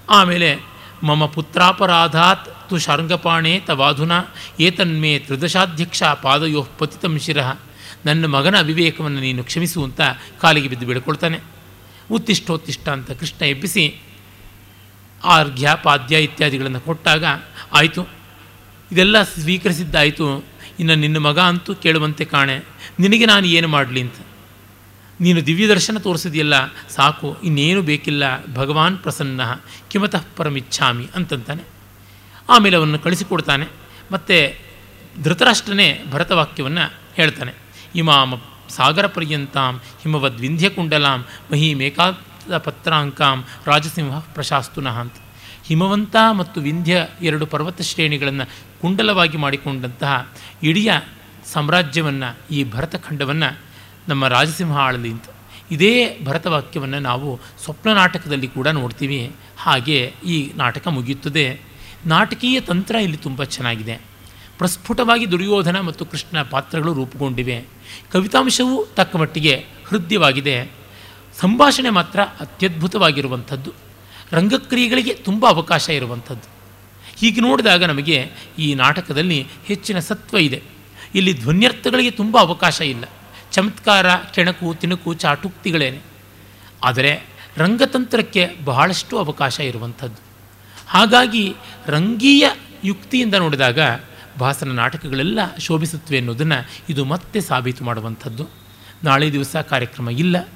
ಆಮೇಲೆ 0.10 0.79
ಮಮ 1.04 1.26
ಪುತ್ರಾಪರಾಧಾತ್ 1.26 2.70
ತು 2.70 2.78
ಶಾರ್ಂಗಪಾಣೆ 2.78 3.60
ತವಾಧುನಾ 3.60 4.24
ಏತನ್ಮೇ 4.60 5.20
ತ್ರಿದಶಾಧ್ಯಕ್ಷ 5.20 6.04
ಪಾದಯೋ 6.04 6.68
ಪತಿತಂ 6.78 7.20
ಶಿರಃ 7.20 7.60
ನನ್ನ 8.06 8.26
ಮಗನ 8.26 8.58
ಅವಿವೇಕವನ್ನು 8.58 9.20
ನೀನು 9.20 9.44
ಕ್ಷಮಿಸು 9.44 9.84
ಅಂತ 9.84 10.02
ಕಾಲಿಗೆ 10.42 10.68
ಬಿದ್ದು 10.68 10.86
ಬಿಡ್ಕೊಳ್ತಾನೆ 10.86 11.40
ಉತ್ತಿಷ್ಟೋತ್ತಿಷ್ಟ 12.12 12.90
ಅಂತ 12.90 13.12
ಕೃಷ್ಣ 13.12 13.46
ಎಬ್ಬಿಸಿ 13.46 13.96
ಆರ್ಘ್ಯ, 15.24 15.70
ಪಾದ್ಯ 15.84 16.24
ಇತ್ಯಾದಿಗಳನ್ನು 16.24 16.80
ಕೊಟ್ಟಾಗ 16.80 17.26
ಆಯಿತು. 17.74 18.08
ಇದೆಲ್ಲ 18.92 19.24
ಸ್ವೀಕರಿಸಿದ್ದಾಯಿತು. 19.24 20.46
ಇನ್ನು 20.80 20.96
ನಿನ್ನ 20.96 21.18
ಮಗ 21.18 21.40
ಅಂತೂ 21.40 21.76
ಕೇಳುವಂತೆ 21.76 22.26
ಕಾಣೆ. 22.26 22.60
ನಿನಗೆ 23.00 23.26
ನಾನು 23.26 23.48
ಏನು 23.48 23.68
ಮಾಡಲಿ 23.68 24.02
ಅಂತ. 24.02 24.14
ನೀನು 25.20 25.46
ದಿವ್ಯ 25.46 25.68
ದರ್ಶನ 25.68 25.98
ತೋರಿಸಿದೆಯಲ್ಲ, 25.98 26.56
ಸಾಕು, 26.96 27.38
ಇನ್ನೇನು 27.44 27.82
ಬೇಕಿಲ್ಲ, 27.82 28.24
ಭಗವಾನ್ 28.54 28.98
ಪ್ರಸನ್ನ, 28.98 29.42
ಕಿಮತಃ 29.92 30.24
ಪರಮಿಚ್ಛಾಮಿ 30.38 31.06
ಅಂತಂತಾನೆ. 31.16 31.64
ಆಮೇಲೆ 32.50 32.78
ಅವನ್ನು 32.78 33.00
ಕಳಿಸಿಕೊಡ್ತಾನೆ, 33.00 33.68
ಮತ್ತು 34.12 34.38
ಧೃತರಾಷ್ಟ್ರನೇ 35.24 35.88
ಭರತವಾಕ್ಯವನ್ನು 36.12 36.86
ಹೇಳ್ತಾನೆ. 37.16 37.54
ಇಮಾಮ 37.96 38.36
ಸಾಗರ 38.70 39.06
ಪರ್ಯಂತಾಂ 39.08 39.82
ಹಿಮವದ್ 40.02 40.40
ವಿಂಧ್ಯಕುಂಡಲಾಂ 40.40 41.26
ಮಹೀಮೇಕಾದ 41.52 42.58
ಪತ್ರಾಂಕಾಂ, 42.58 43.46
ರಾಜಸಿಂಹ 43.66 44.20
ಪ್ರಶಾಸ್ತುನಃ 44.20 44.98
ಅಂತ. 45.00 45.18
ಹಿಮವಂತ 45.66 46.16
ಮತ್ತು 46.32 46.62
ವಿಂಧ್ಯ 46.62 47.08
ಎರಡು 47.22 47.46
ಪರ್ವತ 47.46 47.82
ಶ್ರೇಣಿಗಳನ್ನು 47.82 48.46
ಕುಂಡಲವಾಗಿ 48.82 49.38
ಮಾಡಿಕೊಂಡಂತಹ 49.38 50.14
ಇಡೀ 50.64 50.88
ಸಾಮ್ರಾಜ್ಯವನ್ನು 51.54 52.30
ಈ 52.56 52.60
ಭರತಖಂಡವನ್ನು 52.64 53.50
ನಮ್ಮ 54.10 54.28
ರಾಜಸಿಂಹ 54.28 54.78
ಆಳಲಿ 54.78 55.10
ಅಂತ 55.10 55.24
ಇದೇ 55.72 56.20
ಭರತವಾಕ್ಯವನ್ನು 56.24 57.00
ನಾವು 57.00 57.40
ಸ್ವಪ್ನ 57.64 57.94
ನಾಟಕದಲ್ಲಿ 57.94 58.48
ಕೂಡ 58.48 58.68
ನೋಡ್ತೀವಿ. 58.68 59.32
ಹಾಗೆ 59.58 60.14
ಈ 60.26 60.52
ನಾಟಕ 60.56 60.88
ಮುಗಿಯುತ್ತದೆ. 60.88 61.62
ನಾಟಕೀಯ 62.06 62.60
ತಂತ್ರ 62.60 62.96
ಇಲ್ಲಿ 62.96 63.18
ತುಂಬ 63.18 63.44
ಚೆನ್ನಾಗಿದೆ. 63.44 64.02
ಪ್ರಸ್ಫುಟವಾಗಿ 64.58 65.32
ದುರ್ಯೋಧನ 65.32 65.80
ಮತ್ತು 65.80 66.06
ಕೃಷ್ಣ 66.06 66.42
ಪಾತ್ರಗಳು 66.42 66.94
ರೂಪುಗೊಂಡಿವೆ. 66.94 67.66
ಕವಿತಾಂಶವೂ 68.12 68.86
ತಕ್ಕ 68.86 69.16
ಮಟ್ಟಿಗೆ 69.16 69.66
ಹೃದಯವಾಗಿದೆ. 69.88 70.72
ಸಂಭಾಷಣೆ 71.40 71.90
ಮಾತ್ರ 71.90 72.20
ಅತ್ಯದ್ಭುತವಾಗಿರುವಂಥದ್ದು. 72.22 73.74
ರಂಗಕ್ರಿಯೆಗಳಿಗೆ 74.32 75.14
ತುಂಬ 75.14 75.48
ಅವಕಾಶ 75.48 75.90
ಇರುವಂಥದ್ದು. 75.90 76.50
ಹೀಗೆ 77.18 77.42
ನೋಡಿದಾಗ 77.42 77.84
ನಮಗೆ 77.84 78.32
ಈ 78.60 78.74
ನಾಟಕದಲ್ಲಿ 78.74 79.48
ಹೆಚ್ಚಿನ 79.66 80.00
ಸತ್ವ 80.00 80.38
ಇದೆ. 80.38 80.64
ಇಲ್ಲಿ 81.16 81.34
ಧ್ವನ್ಯರ್ಥಗಳಿಗೆ 81.34 82.12
ತುಂಬ 82.12 82.40
ಅವಕಾಶ 82.40 82.82
ಇಲ್ಲ. 82.82 83.04
ಚಮತ್ಕಾರ, 83.52 84.16
ಕೆಣಕು, 84.16 84.74
ತಿಣುಕು, 84.74 85.14
ಚಾಟುಕ್ತಿಗಳೇನೆ. 85.14 86.00
ಆದರೆ 86.84 87.24
ರಂಗತಂತ್ರಕ್ಕೆ 87.58 88.56
ಬಹಳಷ್ಟು 88.66 89.18
ಅವಕಾಶ 89.18 89.60
ಇರುವಂಥದ್ದು. 89.60 90.22
ಹಾಗಾಗಿ 90.88 91.56
ರಂಗೀಯ 91.88 92.50
ಯುಕ್ತಿಯಿಂದ 92.84 93.34
ನೋಡಿದಾಗ 93.34 93.80
ಭಾಸನ 94.40 94.72
ನಾಟಕಗಳೆಲ್ಲ 94.72 95.40
ಶೋಭಿಸುತ್ತವೆ 95.58 96.18
ಅನ್ನೋದನ್ನು 96.18 96.70
ಇದು 96.90 97.06
ಮತ್ತೆ 97.06 97.42
ಸಾಬೀತು 97.42 97.84
ಮಾಡುವಂಥದ್ದು. 97.84 98.48
ನಾಳೆ 99.04 99.32
ದಿವಸ 99.32 99.56
ಕಾರ್ಯಕ್ರಮ 99.56 100.10
ಇಲ್ಲ. 100.10 100.48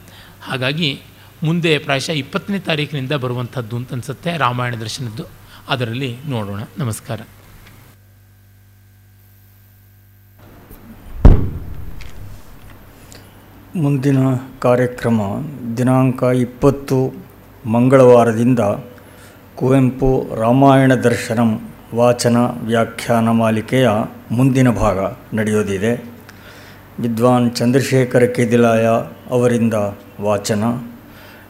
ಹಾಗಾಗಿ 0.42 1.02
ಮುಂದೆ 1.44 1.78
ಪ್ರಾಯಶಃ 1.78 2.12
ಇಪ್ಪತ್ತನೇ 2.12 2.60
ತಾರೀಕಿನಿಂದ 2.60 3.12
ಬರುವಂಥದ್ದು 3.12 3.76
ಅಂತ 3.76 3.94
ಅನಿಸುತ್ತೆ 3.94 4.38
ರಾಮಾಯಣ 4.38 4.76
ದರ್ಶನದ್ದು. 4.76 5.26
ಅದರಲ್ಲಿ 5.70 6.18
ನೋಡೋಣ. 6.26 6.64
ನಮಸ್ಕಾರ. 6.78 7.22
ಮುಂದಿನ 13.76 14.18
ಕಾರ್ಯಕ್ರಮ 14.62 15.22
ದಿನಾಂಕ 15.78 16.24
ಇಪ್ಪತ್ತು 16.24 17.14
ಮಂಗಳವಾರದಿಂದ 17.66 18.60
ಕುವೆಂಪು 19.56 20.36
ರಾಮಾಯಣ 20.36 20.94
ದರ್ಶನಂ 20.94 21.72
ವಾಚನ 21.96 22.38
ವ್ಯಾಖ್ಯಾನ 22.66 23.30
ಮಾಲಿಕೆಯ 23.30 23.90
ಮುಂದಿನ 24.32 24.70
ಭಾಗ 24.70 25.00
ನಡೆಯೋದಿದೆ. 25.34 26.04
ವಿದ್ವಾನ್ 27.00 27.56
ಚಂದ್ರಶೇಖರ 27.56 28.24
ಕೆದಿಲಾಯ 28.24 28.88
ಅವರಿಂದ 29.30 29.74
ವಾಚನ, 30.22 30.64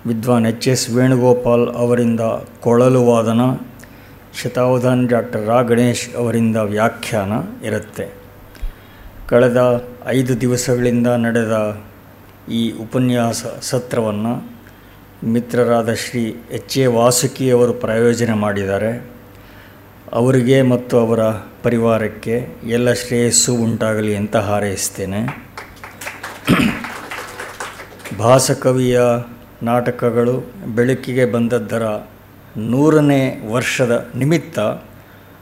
ವಿದ್ವಾನ್ 0.05 0.45
ಎಚ್ 0.45 0.67
ಎಸ್ 0.67 0.89
ವೇಣುಗೋಪಾಲ್ 0.89 1.67
ಅವರಿಂದ 1.75 2.19
ಕೊಳಲು 2.61 3.05
ವಾದನ, 3.05 3.41
ಶತಾವಧಾನ್ 4.43 5.09
ಡಾಕ್ಟರ್ 5.09 5.47
ರಾ 5.47 5.61
ಗಣೇಶ್ 5.61 6.15
ಅವರಿಂದ 6.15 6.55
ವ್ಯಾಖ್ಯಾನ 6.55 7.31
ಇರುತ್ತೆ. 7.65 8.13
ಕಳೆದ 9.29 9.83
ಐದು 10.07 10.41
ದಿವಸಗಳಿಂದ 10.41 11.07
ನಡೆದ 11.07 11.83
ಈ 12.49 12.72
ಉಪನ್ಯಾಸ 12.72 13.45
ಸತ್ರವನ್ನು 13.61 14.53
ಮಿತ್ರರಾದ 15.28 15.94
ಶ್ರೀ 15.94 16.41
ಎಚ್ 16.52 16.78
ಎ 16.78 16.86
ವಾಸುಕಿ 16.86 17.52
ಅವರು 17.52 17.74
ಪ್ರಾಯೋಜನೆ 17.74 18.34
ಮಾಡಿದ್ದಾರೆ. 18.34 19.11
ಅವರಿಗೆ 20.14 20.61
ಮತ್ತು 20.61 20.99
ಅವರ 20.99 21.20
ಪರಿವಾರಕ್ಕೆ 21.64 22.48
ಎಲ್ಲ 22.64 22.94
ಶ್ರೇಯಸ್ಸು 22.94 23.53
ಉಂಟಾಗಲಿ 23.53 24.15
ಅಂತ 24.15 24.36
ಹಾರೈಸ್ತೇನೆ. 24.36 25.52
ಭಾಸಕವಿಯ 28.20 29.02
ನಾಟಕಗಳು 29.64 30.53
ಬೆಳಕಿಗೆ 30.76 31.26
ಬಂದದ್ದರ 31.26 31.84
ನೂರನೇ 32.57 33.41
ವರ್ಷದ 33.52 34.11
ನಿಮಿತ್ತ 34.15 34.60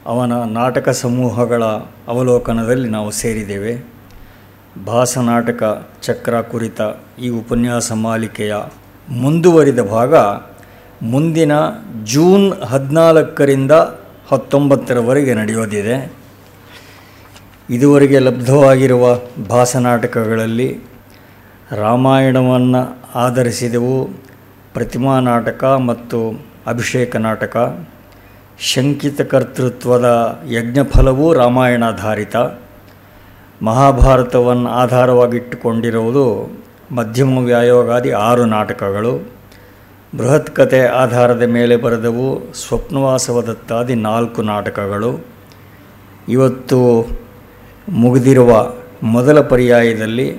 ಅವನ 0.06 0.32
ನಾಟಕ 0.32 0.88
ಸಮೂಹಗಳ 0.88 1.64
ಅವಲೋಕನದಲ್ಲಿ 2.08 2.88
ನಾವು 2.88 3.10
ಸೇರಿದ್ದೇವೆ. 3.10 3.91
ಭಾಸ 4.86 5.18
ನಾಟಕ 5.18 5.88
ಚಕ್ರ 6.02 6.40
ಕುರಿತ 6.40 6.80
ಈ 7.18 7.28
ಉಪನ್ಯಾಸ 7.28 7.92
ಮಾಲಿಕೆಯ 7.92 8.54
ಮುಂದುವರಿದ 9.08 9.80
ಭಾಗ 9.80 10.14
ಮುಂದಿನ 11.02 11.52
ಜೂನ್ 12.04 12.52
ಹದಿನಾಲ್ಕರಿಂದ 12.62 13.72
ಹತ್ತೊಂಬತ್ತರವರೆಗೆ 14.32 15.34
ನಡೆಯೋದಿದೆ. 15.34 16.12
ಇದುವರೆಗೆ 17.70 18.18
ಲಬ್ಧವಾಗಿರುವ 18.18 19.18
ಭಾಸನಾಟಕಗಳಲ್ಲಿ 19.48 20.80
ರಾಮಾಯಣವನ್ನು 21.72 22.98
ಆಧರಿಸಿದವು 23.14 24.04
ಪ್ರತಿಮಾ 24.74 25.20
ನಾಟಕ 25.20 25.64
ಮತ್ತು 25.64 26.44
ಅಭಿಷೇಕ 26.66 27.16
ನಾಟಕ. 27.16 27.86
ಶಂಕಿತ 28.58 29.20
ಕರ್ತೃತ್ವದ 29.20 30.38
ಯಜ್ಞಫಲವೂ 30.50 31.32
ರಾಮಾಯಣಾಧಾರಿತ. 31.32 32.36
ಮಹಾಭಾರತವನ್ನು 33.62 34.70
ಆಧಾರವಾಗಿಟ್ಟುಕೊಂಡಿರುವುದು 34.70 36.50
ಮಧ್ಯಮ 36.94 37.38
ವ್ಯಾಯೋಗಾದಿ 37.38 38.10
ಆರು 38.10 38.44
ನಾಟಕಗಳು. 38.44 39.32
ಬೃಹತ್ 40.16 40.50
ಕಥೆ 40.50 40.86
ಆಧಾರದ 40.86 41.42
ಮೇಲೆ 41.42 41.76
ಬರೆದವು 41.76 42.54
ಸ್ವಪ್ನವಾಸವದತ್ತಾದಿ 42.54 43.94
ನಾಲ್ಕು 43.94 44.42
ನಾಟಕಗಳು. 44.42 45.26
ಇವತ್ತು 46.28 47.06
ಮುಗಿದಿರುವ 47.88 48.72
ಮೊದಲ 49.02 49.40
ಪರ್ಯಾಯದಲ್ಲಿ 49.40 50.38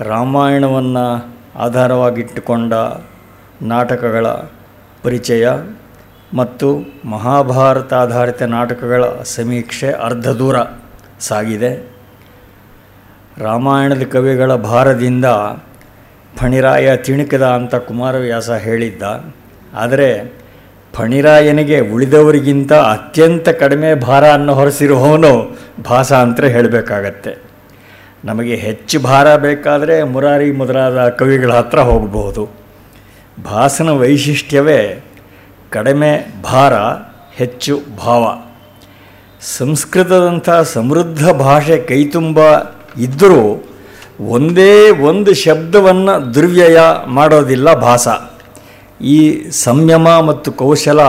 ರಾಮಾಯಣವನ್ನು 0.00 1.34
ಆಧಾರವಾಗಿಟ್ಟುಕೊಂಡ 1.56 2.72
ನಾಟಕಗಳ 3.62 4.26
ಪರಿಚಯ 5.02 5.48
ಮತ್ತು 6.34 6.78
ಮಹಾಭಾರತ 7.04 7.94
ಆಧಾರಿತ 7.94 8.42
ನಾಟಕಗಳ 8.42 9.04
ಸಮೀಕ್ಷೆ 9.22 9.90
ಅರ್ಧ 9.90 10.28
ದೂರ 10.28 10.56
ಸಾಗಿದೆ. 11.20 11.97
ರಾಮಾಯಣದ 13.38 14.02
ಕವಿಗಳ 14.02 14.54
ಭಾರದಿಂದ 14.54 15.24
ಫಣಿರಾಯ 16.36 16.96
ತಿಣುಕದ 16.96 17.46
ಅಂತ 17.46 17.74
ಕುಮಾರವ್ಯಾಸ 17.74 18.50
ಹೇಳಿದ್ದ. 18.50 19.02
ಆದರೆ 19.74 20.38
ಫಣಿರಾಯನಿಗೆ 20.94 21.80
ಉಳಿದವರಿಗಿಂತ 21.80 22.72
ಅತ್ಯಂತ 22.72 23.48
ಕಡಿಮೆ 23.48 23.94
ಭಾರ 23.94 24.28
ಅನ್ನು 24.28 24.54
ಹೊರಸಿರುವವನು 24.54 25.58
ಭಾಸ 25.84 26.12
ಅಂತ 26.12 26.40
ಹೇಳಬೇಕಾಗತ್ತೆ. 26.40 27.42
ನಮಗೆ 28.24 28.54
ಹೆಚ್ಚು 28.54 29.00
ಭಾರ 29.00 29.36
ಬೇಕಾದರೆ 29.36 30.02
ಮುರಾರಿ 30.02 30.52
ಮೊದಲಾದ 30.52 31.08
ಕವಿಗಳ 31.08 31.52
ಹತ್ರ 31.52 31.78
ಹೋಗಬಹುದು. 31.78 32.48
ಭಾಸನ 33.44 33.90
ವೈಶಿಷ್ಟ್ಯವೇ 33.90 35.04
ಕಡಿಮೆ 35.70 36.34
ಭಾರ, 36.42 36.74
ಹೆಚ್ಚು 37.34 37.80
ಭಾವ. 38.04 38.42
ಸಂಸ್ಕೃತದಂಥ 39.40 40.50
ಸಮೃದ್ಧ 40.50 41.30
ಭಾಷೆ 41.30 41.78
ಕೈತುಂಬ 41.78 42.38
ಇದ್ದರೂ 42.98 43.64
ಒಂದೇ 44.20 44.90
ಒಂದು 44.90 45.34
ಶಬ್ದವನ್ನು 45.34 46.34
ದುರ್ವ್ಯಯ 46.34 46.78
ಮಾಡೋದಿಲ್ಲ 47.06 47.74
ಭಾಸ. 47.74 48.08
ಈ 49.02 49.44
ಸಂಯಮ 49.50 50.08
ಮತ್ತು 50.08 50.52
ಕೌಶಲ 50.52 51.00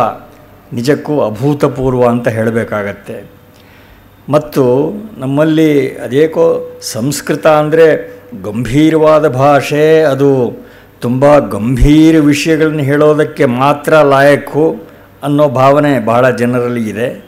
ನಿಜಕ್ಕೂ 0.74 1.22
ಅಭೂತಪೂರ್ವ 1.22 2.08
ಅಂತ 2.08 2.28
ಹೇಳಬೇಕಾಗತ್ತೆ. 2.28 3.32
ಮತ್ತು 4.30 4.94
ನಮ್ಮಲ್ಲಿ 5.18 5.98
ಅದೇಕೋ 5.98 6.72
ಸಂಸ್ಕೃತ 6.82 7.48
ಅಂದರೆ 7.48 8.20
ಗಂಭೀರವಾದ 8.44 9.28
ಭಾಷೆ 9.28 10.02
ಅದು. 10.02 10.52
ತುಂಬ 11.02 11.38
ಗಂಭೀರ 11.38 12.20
ವಿಷಯಗಳನ್ನು 12.20 12.80
ಹೇಳೋದಕ್ಕೆ 12.80 13.46
ಮಾತ್ರ 13.46 13.94
ಲಾಯಕ್ಕು 13.94 14.84
ಅನ್ನೋ 15.24 15.50
ಭಾವನೆ 15.50 16.06
ಬಹಳ 16.06 16.30
ಜನರಲ್ಲಿ 16.30 16.90
ಇದೆ. 16.90 17.26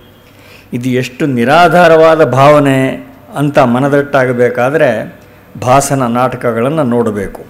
ಇದು 0.74 0.90
ಎಷ್ಟು 0.90 1.26
ನಿರಾಧಾರವಾದ 1.26 2.24
ಭಾವನೆ 2.24 3.11
ಅಂತ 3.36 3.60
ಮನದಟ್ಟಾಗಬೇಕಾದರೆ 3.60 5.20
ಭಾಸನ 5.62 6.04
ನಾಟಕಗಳನ್ನು 6.04 6.84
ನೋಡಬೇಕು. 6.84 7.42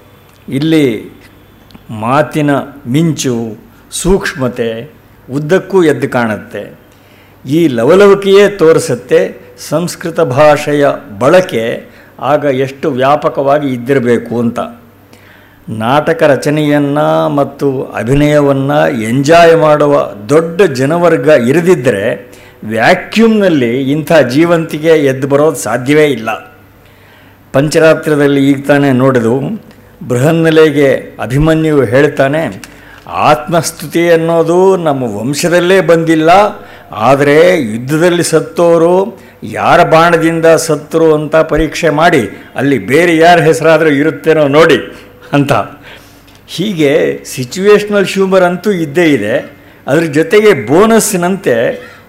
ಇಲ್ಲಿ 0.50 1.10
ಮಾತಿನ 1.90 2.52
ಮಿಂಚು, 2.88 3.58
ಸೂಕ್ಷ್ಮತೆ, 3.92 4.92
ಉದ್ದಕ್ಕೂ 5.32 5.84
ಎದ್ದು 5.84 6.10
ಕಾಣುತ್ತೆ. 6.10 6.80
ಈ 7.46 7.68
ಲವಲವಿಕೆಯೇ 7.68 8.50
ತೋರಿಸುತ್ತೆ 8.50 9.38
ಸಂಸ್ಕೃತ 9.70 10.20
ಭಾಷೆಯ 10.20 10.88
ಬಳಕೆ 11.20 11.86
ಆಗ 12.20 12.46
ಎಷ್ಟು 12.46 12.92
ವ್ಯಾಪಕವಾಗಿ 12.92 13.68
ಇದ್ದಿರಬೇಕು 13.68 14.40
ಅಂತ. 14.40 14.60
ನಾಟಕ 15.70 16.24
ರಚನೆಯನ್ನು 16.24 17.30
ಮತ್ತು 17.30 17.84
ಅಭಿನಯವನ್ನು 17.84 19.02
ಎಂಜಾಯ್ 19.02 19.58
ಮಾಡುವ 19.58 20.12
ದೊಡ್ಡ 20.30 20.62
ಜನವರ್ಗ 20.62 21.28
ಇರದಿದ್ದರೆ 21.28 22.31
ವ್ಯಾಕ್ಯೂಮ್ನಲ್ಲಿ 22.64 23.92
ಇಂಥ 23.92 24.12
ಜೀವಂತಿಗೆ 24.14 24.90
ಎದ್ದು 24.90 25.28
ಬರೋದು 25.28 25.56
ಸಾಧ್ಯವೇ 25.56 26.06
ಇಲ್ಲ. 26.06 26.30
ಪಂಚರಾತ್ರದಲ್ಲಿ 27.54 28.52
ಈಗ 28.52 28.68
ತಾನೇ 28.68 28.92
ನೋಡಿದು, 28.92 29.40
ಬೃಹನ್ನಲೆಗೆ 30.08 31.18
ಅಭಿಮನ್ಯು 31.20 31.84
ಹೇಳ್ತಾನೆ, 31.84 32.64
ಆತ್ಮಸ್ತುತಿ 33.08 34.12
ಅನ್ನೋದು 34.12 34.78
ನಮ್ಮ 34.78 35.04
ವಂಶದಲ್ಲೇ 35.04 35.82
ಬಂದಿಲ್ಲ, 35.82 36.30
ಆದರೆ 36.92 37.62
ಯುದ್ಧದಲ್ಲಿ 37.62 38.24
ಸತ್ತೋರು, 38.24 39.22
ಯಾರ 39.44 39.84
ಬಾಣದಿಂದ 39.84 40.46
ಸತ್ತರು 40.46 41.14
ಅಂತ 41.14 41.36
ಪರೀಕ್ಷೆ 41.36 41.90
ಮಾಡಿ, 41.90 42.30
ಅಲ್ಲಿ 42.56 42.80
ಬೇರೆ 42.80 43.18
ಯಾರ 43.18 43.40
ಹೆಸರಾದರೂ 43.40 43.90
ಇರುತ್ತೇನೋ 43.90 44.48
ನೋಡಿ, 44.48 44.78
ಅಂತ. 45.34 45.54
ಹೀಗೆ 46.48 47.24
ಸಿಚುವೇಶ್ನಲ್ 47.26 48.06
ಹ್ಯೂಮರ್ 48.06 48.44
ಅಂತೂ 48.44 48.72
ಇದ್ದೇ 48.72 49.04
ಇದೆ. 49.04 49.62
ಅದ್ರ 49.88 50.04
ಜೊತೆಗೆ 50.04 50.54
ಬೋನಸ್ಸಿನಂತೆ 50.54 51.56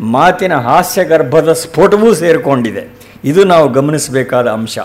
ಮಾತಿನ 0.01 0.55
ಹಾಸ್ಯಗರ್ಭದ 0.55 1.52
ಸ್ಫೋಟವೂ 1.52 2.14
ಸೇರಿಕೊಂಡಿದೆ. 2.14 3.12
ಇದು 3.24 3.44
ನಾವು 3.44 3.69
ಗಮನಿಸಬೇಕಾದ 3.69 4.48
ಅಂಶ. 4.48 4.78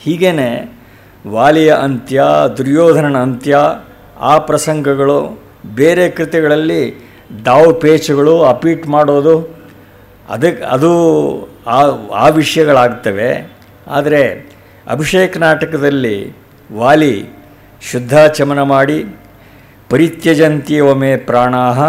ಹೀಗೇ 0.00 0.74
ವಾಲಿಯ 1.28 1.72
ಅಂತ್ಯ, 1.72 2.22
ದುರ್ಯೋಧನನ 2.56 3.18
ಅಂತ್ಯ, 3.18 3.58
ಆ 4.20 4.38
ಪ್ರಸಂಗಗಳು, 4.38 5.42
ಬೇರೆ 5.74 6.10
ಕೃತಿಗಳಲ್ಲಿ 6.10 7.08
ಡಾವ್ 7.44 7.80
ಪೇಚುಗಳು 7.80 8.42
ಅಪೀಟ್ 8.42 8.86
ಮಾಡೋದು 8.86 9.58
ಅದಕ್ಕೆ 10.28 10.64
ಅದು 10.64 10.92
ಆ 11.66 11.82
ಆ 12.14 12.28
ವಿಷಯಗಳಾಗ್ತವೆ. 12.28 13.56
ಆದರೆ 13.86 14.50
ಅಭಿಷೇಕ್ 14.90 15.38
ನಾಟಕದಲ್ಲಿ 15.38 16.36
ವಾಲಿ 16.76 17.28
ಶುದ್ಧಾಚಮನ 17.90 18.62
ಮಾಡಿ, 18.62 19.16
ಪರಿತ್ಯಜಂತಿ 19.90 20.80
ಒಮೆ 20.80 21.16
ಪ್ರಾಣಾಹ 21.16 21.82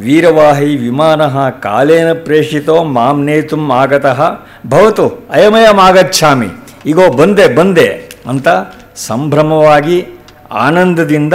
ವೀರವಾಹಿ 0.00 0.76
ವಿಮಾನ 0.76 1.48
ಕಾಲೇನ 1.48 2.12
ಪ್ರೇಷಿತೋ 2.12 2.84
ಮಾಂ 2.84 3.24
ನೇತುಂ 3.24 3.72
ಆಗತಃ. 3.72 4.20
ಭವತು 4.66 5.08
ಅಯಮಯಮಾಗಚ್ಛಾಮಿ 5.30 6.46
ಈಗೋ 6.86 7.10
ಬಂದೆ 7.10 7.54
ಬಂದೆ 7.54 7.88
ಅಂತ 8.28 8.48
ಸಂಭ್ರಮವಾಗಿ 8.96 10.06
ಆನಂದದಿಂದ 10.52 11.34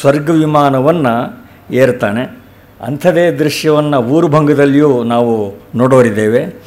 ಸ್ವರ್ಗ 0.00 0.30
ವಿಮಾನವನ್ನು 0.30 1.46
ಏರ್ತಾನೆ. 1.74 2.38
ಅಂಥದೇ 2.86 3.30
ದೃಶ್ಯವನ್ನು 3.30 3.98
ಊರುಭಂಗದಲ್ಲಿಯೂ 3.98 5.02
ನಾವು 5.02 5.54
ನೋಡೋರಿದ್ದೇವೆ. 5.74 6.62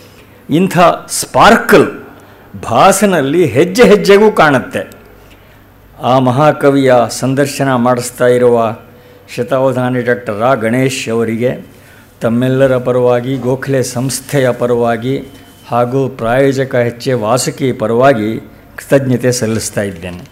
ಇಂಥ 0.50 0.78
ಸ್ಪಾರ್ಕಲ್ 1.10 1.88
ಭಾಸನಲ್ಲಿ 2.64 3.46
ಹೆಜ್ಜೆ 3.46 3.84
ಹೆಜ್ಜೆಗೂ 3.84 4.32
ಕಾಣುತ್ತೆ. 4.32 4.92
ಆ 6.04 6.20
ಮಹಾಕವಿಯ 6.20 6.94
ಸಂದರ್ಶನ 7.10 7.76
ಮಾಡಿಸ್ತಾ 7.76 8.28
ಇರುವ 8.28 8.76
ಶತಾವಧಾನಿ 9.30 10.02
ಡಾಕ್ಟರ್ 10.02 10.40
ರಾ 10.40 10.54
ಗಣೇಶ್ 10.54 11.10
ಅವರಿಗೆ, 11.10 11.58
ತಮ್ಮೆಲ್ಲರ 12.22 12.78
ಪರವಾಗಿ, 12.78 13.36
ಗೋಖಲೆ 13.38 13.84
ಸಂಸ್ಥೆಯ 13.84 14.52
ಪರವಾಗಿ 14.52 15.28
ಹಾಗೂ 15.68 16.10
ಪ್ರಾಯೋಜಕ 16.10 16.76
ಹೆಚ್ಚೆ 16.76 17.14
ವಾಸುಕಿ 17.14 17.72
ಪರವಾಗಿ 17.72 18.40
ಕೃತಜ್ಞತೆ 18.76 19.32
ಸಲ್ಲಿಸ್ತಾ 19.32 19.82
ಇದ್ದೇನೆ. 19.82 20.30